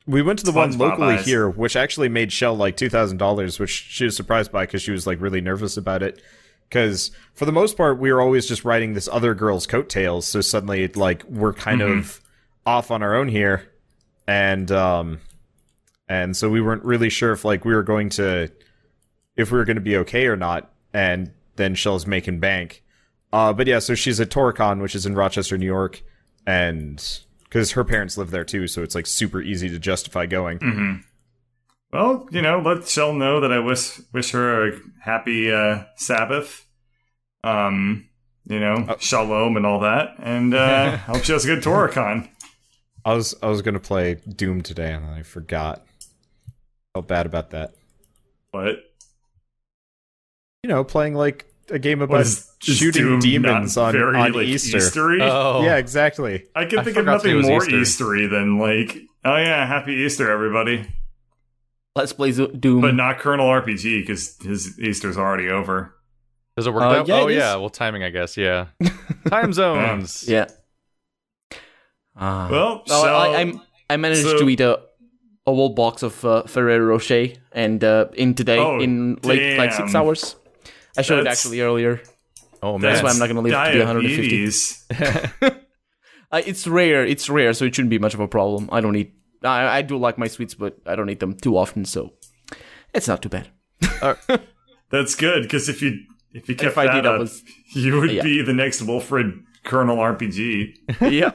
we 0.06 0.22
went 0.22 0.38
to 0.40 0.44
the 0.44 0.52
one 0.52 0.76
locally 0.78 1.14
eyes. 1.14 1.24
here, 1.24 1.48
which 1.48 1.74
actually 1.76 2.08
made 2.08 2.32
Shell 2.32 2.56
like 2.56 2.76
two 2.76 2.88
thousand 2.90 3.16
dollars, 3.16 3.58
which 3.58 3.70
she 3.70 4.04
was 4.04 4.14
surprised 4.16 4.52
by 4.52 4.66
because 4.66 4.82
she 4.82 4.92
was 4.92 5.06
like 5.06 5.20
really 5.20 5.40
nervous 5.40 5.76
about 5.76 6.02
it. 6.02 6.20
Because 6.68 7.10
for 7.34 7.44
the 7.46 7.52
most 7.52 7.76
part, 7.76 7.98
we 7.98 8.12
were 8.12 8.20
always 8.20 8.46
just 8.46 8.64
riding 8.64 8.92
this 8.94 9.08
other 9.10 9.34
girl's 9.34 9.66
coattails. 9.66 10.26
So 10.26 10.40
suddenly, 10.40 10.86
like, 10.88 11.24
we're 11.24 11.52
kind 11.52 11.80
Mhm. 11.80 11.98
of 11.98 12.19
off 12.66 12.90
on 12.90 13.02
our 13.02 13.14
own 13.14 13.28
here, 13.28 13.70
and 14.26 14.70
um, 14.70 15.18
and 16.08 16.36
so 16.36 16.48
we 16.48 16.60
weren't 16.60 16.84
really 16.84 17.08
sure 17.10 17.32
if 17.32 17.44
like 17.44 17.64
we 17.64 17.74
were 17.74 17.82
going 17.82 18.08
to 18.10 18.50
if 19.36 19.50
we 19.50 19.58
were 19.58 19.64
going 19.64 19.76
to 19.76 19.80
be 19.82 19.96
okay 19.98 20.26
or 20.26 20.36
not. 20.36 20.70
And 20.92 21.30
then 21.56 21.74
Shell's 21.74 22.06
making 22.06 22.40
bank. 22.40 22.82
Uh, 23.32 23.52
but 23.52 23.66
yeah, 23.68 23.78
so 23.78 23.94
she's 23.94 24.18
at 24.20 24.28
Toricon, 24.28 24.80
which 24.82 24.94
is 24.96 25.06
in 25.06 25.14
Rochester, 25.14 25.56
New 25.56 25.66
York, 25.66 26.02
and 26.46 27.20
because 27.44 27.72
her 27.72 27.84
parents 27.84 28.18
live 28.18 28.30
there 28.32 28.44
too, 28.44 28.66
so 28.66 28.82
it's 28.82 28.94
like 28.94 29.06
super 29.06 29.40
easy 29.40 29.68
to 29.68 29.78
justify 29.78 30.26
going. 30.26 30.58
Mm-hmm. 30.58 30.94
Well, 31.92 32.28
you 32.30 32.42
know, 32.42 32.60
let 32.60 32.86
Shell 32.88 33.14
know 33.14 33.40
that 33.40 33.52
I 33.52 33.58
wish 33.60 34.00
wish 34.12 34.32
her 34.32 34.68
a 34.68 34.80
happy 35.00 35.50
uh, 35.52 35.84
Sabbath. 35.96 36.66
Um, 37.42 38.08
you 38.46 38.58
know, 38.58 38.84
Oh. 38.88 38.96
shalom 38.98 39.56
and 39.56 39.64
all 39.64 39.80
that, 39.80 40.14
and 40.18 40.54
uh, 40.54 40.58
I 40.92 40.96
hope 40.96 41.22
she 41.24 41.32
has 41.32 41.44
a 41.44 41.48
good 41.54 41.62
Toricon. 41.62 42.28
I 43.04 43.14
was 43.14 43.34
I 43.42 43.48
was 43.48 43.62
gonna 43.62 43.80
play 43.80 44.14
Doom 44.14 44.62
today, 44.62 44.92
and 44.92 45.04
I 45.06 45.22
forgot. 45.22 45.84
Felt 46.94 47.06
bad 47.08 47.26
about 47.26 47.50
that. 47.50 47.72
But 48.52 48.76
You 50.62 50.68
know, 50.70 50.84
playing 50.84 51.14
like 51.14 51.46
a 51.70 51.78
game 51.78 52.02
about 52.02 52.18
was 52.18 52.50
is 52.66 52.76
shooting 52.76 53.04
Doom 53.04 53.20
demons 53.20 53.76
on, 53.76 53.92
very, 53.92 54.16
on 54.18 54.32
like, 54.32 54.46
Easter. 54.46 54.78
Eastery? 54.78 55.18
Oh, 55.22 55.62
Yeah, 55.62 55.76
exactly. 55.76 56.46
I 56.54 56.64
can 56.64 56.80
I 56.80 56.82
think 56.84 56.96
of 56.96 57.04
nothing 57.04 57.40
more 57.42 57.62
Easter. 57.64 58.04
Eastery 58.04 58.28
than 58.28 58.58
like, 58.58 58.98
oh 59.24 59.36
yeah, 59.36 59.64
happy 59.66 59.92
Easter, 59.94 60.30
everybody. 60.30 60.86
Let's 61.96 62.12
play 62.12 62.32
Doom. 62.32 62.80
But 62.82 62.94
not 62.94 63.18
Colonel 63.18 63.46
RPG 63.48 64.02
because 64.02 64.36
his 64.42 64.78
Easter's 64.80 65.16
already 65.16 65.48
over. 65.48 65.94
Does 66.56 66.66
it 66.66 66.74
work 66.74 66.82
Uh, 66.82 66.86
out? 66.86 67.08
yeah, 67.08 67.14
oh 67.20 67.28
it 67.28 67.32
is. 67.32 67.38
yeah. 67.38 67.56
Well, 67.56 67.70
timing, 67.70 68.02
I 68.02 68.10
guess. 68.10 68.36
Yeah. 68.36 68.66
Time 69.28 69.52
zones. 69.52 70.24
yeah. 70.28 70.46
Ah. 72.20 72.48
Well, 72.50 72.82
so 72.86 72.94
I, 73.02 73.40
I'm, 73.40 73.60
I 73.88 73.96
managed 73.96 74.22
so- 74.22 74.38
to 74.38 74.48
eat 74.48 74.60
a, 74.60 74.78
a 75.46 75.54
whole 75.54 75.70
box 75.74 76.02
of 76.02 76.22
uh, 76.24 76.42
Ferrero 76.44 76.84
Rocher 76.86 77.28
and 77.52 77.82
uh, 77.82 78.06
in 78.14 78.34
today 78.34 78.58
Oh, 78.58 78.78
in 78.78 79.18
like 79.22 79.40
like 79.58 79.72
six 79.72 79.94
hours. 79.94 80.36
I 80.98 81.02
showed 81.02 81.20
it 81.20 81.26
actually 81.26 81.60
earlier. 81.62 82.00
Oh 82.62 82.76
man, 82.78 82.92
That's 82.92 82.96
man. 83.02 83.04
why 83.04 83.10
I'm 83.12 83.18
not 83.18 83.26
gonna 83.28 83.40
live 83.40 83.52
to 83.54 83.72
be 83.72 83.78
150. 83.78 85.56
Uh, 86.32 86.40
it's 86.46 86.64
rare. 86.64 87.04
It's 87.04 87.28
rare, 87.28 87.52
so 87.52 87.64
it 87.64 87.74
shouldn't 87.74 87.90
be 87.90 87.98
much 87.98 88.14
of 88.14 88.20
a 88.20 88.28
problem. 88.28 88.68
I 88.70 88.80
don't 88.80 88.94
eat. 88.94 89.14
I, 89.42 89.78
I 89.78 89.82
do 89.82 89.96
like 89.96 90.16
my 90.16 90.28
sweets, 90.28 90.54
but 90.54 90.78
I 90.86 90.94
don't 90.94 91.10
eat 91.10 91.18
them 91.18 91.34
too 91.34 91.56
often, 91.56 91.84
so 91.84 92.12
it's 92.94 93.08
not 93.08 93.20
too 93.20 93.28
bad. 93.30 93.48
That's 94.90 95.16
good 95.16 95.42
because 95.42 95.68
if 95.68 95.82
you 95.82 95.98
if 96.32 96.48
you 96.48 96.54
kept 96.54 96.72
If 96.72 96.78
I 96.78 96.86
that 96.86 96.94
did, 96.94 97.06
I 97.06 97.14
up, 97.14 97.18
was- 97.20 97.42
you 97.74 97.98
would 97.98 98.12
yeah. 98.12 98.22
be 98.22 98.42
the 98.42 98.52
next 98.52 98.80
Wilfred 98.82 99.42
Colonel 99.64 99.96
RPG. 99.96 100.76
yeah. 101.10 101.32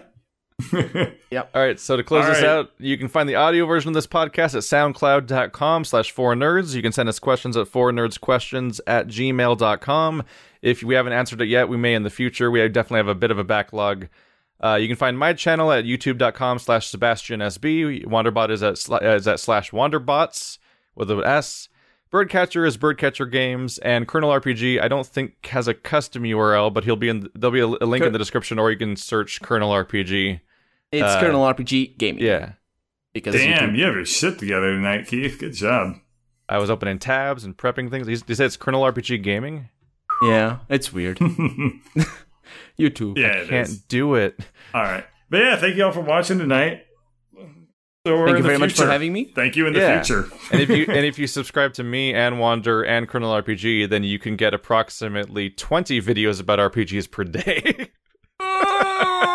All 0.74 1.48
right, 1.54 1.80
so 1.80 1.98
to 1.98 2.04
close 2.04 2.24
All 2.24 2.32
this 2.32 2.42
right. 2.42 2.50
out, 2.50 2.72
you 2.80 2.98
can 2.98 3.08
find 3.08 3.28
the 3.28 3.36
audio 3.36 3.66
version 3.66 3.90
of 3.90 3.94
this 3.94 4.08
podcast 4.08 4.56
at 4.56 4.64
soundcloud.com 4.64 5.84
slash 5.84 6.12
four 6.12 6.34
nerds. 6.34 6.74
You 6.76 6.82
can 6.82 6.92
send 6.92 7.10
us 7.10 7.20
questions 7.20 7.58
at 7.58 7.68
four 7.68 7.92
nerds 7.92 8.20
questions 8.20 8.80
at 8.88 9.08
gmail.com. 9.08 10.24
If 10.62 10.82
we 10.82 10.96
haven't 10.96 11.14
answered 11.14 11.42
it 11.42 11.48
yet, 11.48 11.68
we 11.68 11.78
may 11.78 11.94
in 11.94 12.04
the 12.04 12.10
future. 12.10 12.50
We 12.50 12.66
definitely 12.70 13.00
have 13.00 13.08
a 13.08 13.16
bit 13.16 13.32
of 13.32 13.38
a 13.38 13.44
backlog. 13.44 14.08
Uh, 14.64 14.76
you 14.76 14.88
can 14.88 14.96
find 14.96 15.20
my 15.20 15.34
channel 15.34 15.72
at 15.72 15.84
youtube.com 15.84 16.60
slash 16.60 16.88
Sebastian 16.88 17.42
SB. 17.42 18.06
Wanderbot 18.06 18.50
is 18.50 18.64
at, 18.64 18.76
sla- 18.76 19.16
is 19.16 19.28
at 19.28 19.40
slash 19.42 19.72
Wanderbots 19.72 20.58
with 20.96 21.12
an 21.12 21.24
S. 21.24 21.68
Birdcatcher 22.16 22.66
is 22.66 22.78
Birdcatcher 22.78 23.30
Games, 23.30 23.78
and 23.80 24.08
Colonel 24.08 24.30
RPG. 24.32 24.82
I 24.82 24.88
don't 24.88 25.06
think 25.06 25.46
has 25.48 25.68
a 25.68 25.74
custom 25.74 26.24
URL, 26.24 26.74
but 26.74 26.86
he'll 26.86 26.96
be 26.96 27.10
in. 27.10 27.30
There'll 27.36 27.52
be 27.52 27.60
a, 27.60 27.66
a 27.66 27.86
link 27.86 28.06
in 28.06 28.14
the 28.14 28.18
description, 28.20 28.58
or 28.58 28.72
you 28.72 28.78
can 28.78 28.96
search 28.96 29.42
Colonel 29.42 29.72
RPG. 29.72 30.40
It's 30.94 31.04
Uh, 31.04 31.20
Colonel 31.20 31.42
RPG 31.44 31.98
gaming. 31.98 32.24
Yeah, 32.24 32.54
Because 33.14 33.36
it's 33.36 33.44
Damn, 33.44 33.72
YouTube. 33.72 33.78
you 33.78 33.84
have 33.84 33.96
your 33.96 34.06
shit 34.06 34.40
together 34.40 34.72
tonight, 34.72 35.08
Keith. 35.08 35.38
Good 35.40 35.54
job. 35.56 35.96
I 36.48 36.58
was 36.58 36.70
opening 36.70 37.00
tabs 37.00 37.44
and 37.44 37.58
prepping 37.58 37.90
things. 37.90 38.08
He 38.08 38.14
he 38.28 38.34
said 38.36 38.46
it's 38.46 38.56
Colonel 38.56 38.84
RPG 38.84 39.22
Gaming. 39.22 39.68
Yeah, 40.22 40.60
it's 40.70 40.94
weird. 40.94 41.18
YouTube. 42.80 43.18
Yeah, 43.18 43.28
it 43.34 43.50
Can't 43.50 43.68
is. 43.68 43.80
do 43.82 44.16
it. 44.16 44.40
All 44.74 44.84
right, 44.84 45.06
but 45.30 45.42
yeah, 45.42 45.58
thank 45.58 45.76
you 45.76 45.84
all 45.84 45.92
for 45.92 46.02
watching 46.02 46.38
tonight. 46.38 46.85
So 48.06 48.24
Thank 48.24 48.38
you 48.38 48.44
very 48.44 48.60
much 48.60 48.74
for 48.74 48.86
having 48.86 49.12
me. 49.12 49.32
Thank 49.34 49.56
you 49.56 49.66
in 49.66 49.74
the 49.74 49.80
yeah. 49.80 50.04
future. 50.04 50.30
and 50.52 50.62
if 50.62 50.70
you 50.70 50.86
and 50.88 51.06
if 51.08 51.18
you 51.18 51.26
subscribe 51.26 51.74
to 51.74 51.84
me 51.84 52.14
and 52.14 52.40
Wander 52.40 52.84
and 52.84 53.10
Colonel 53.10 53.34
RPG, 53.34 53.90
then 53.90 54.04
you 54.04 54.20
can 54.20 54.36
get 54.36 54.54
approximately 54.54 55.50
twenty 55.50 56.00
videos 56.00 56.40
about 56.40 56.60
RPGs 56.60 57.10
per 57.10 57.24
day. 57.24 57.90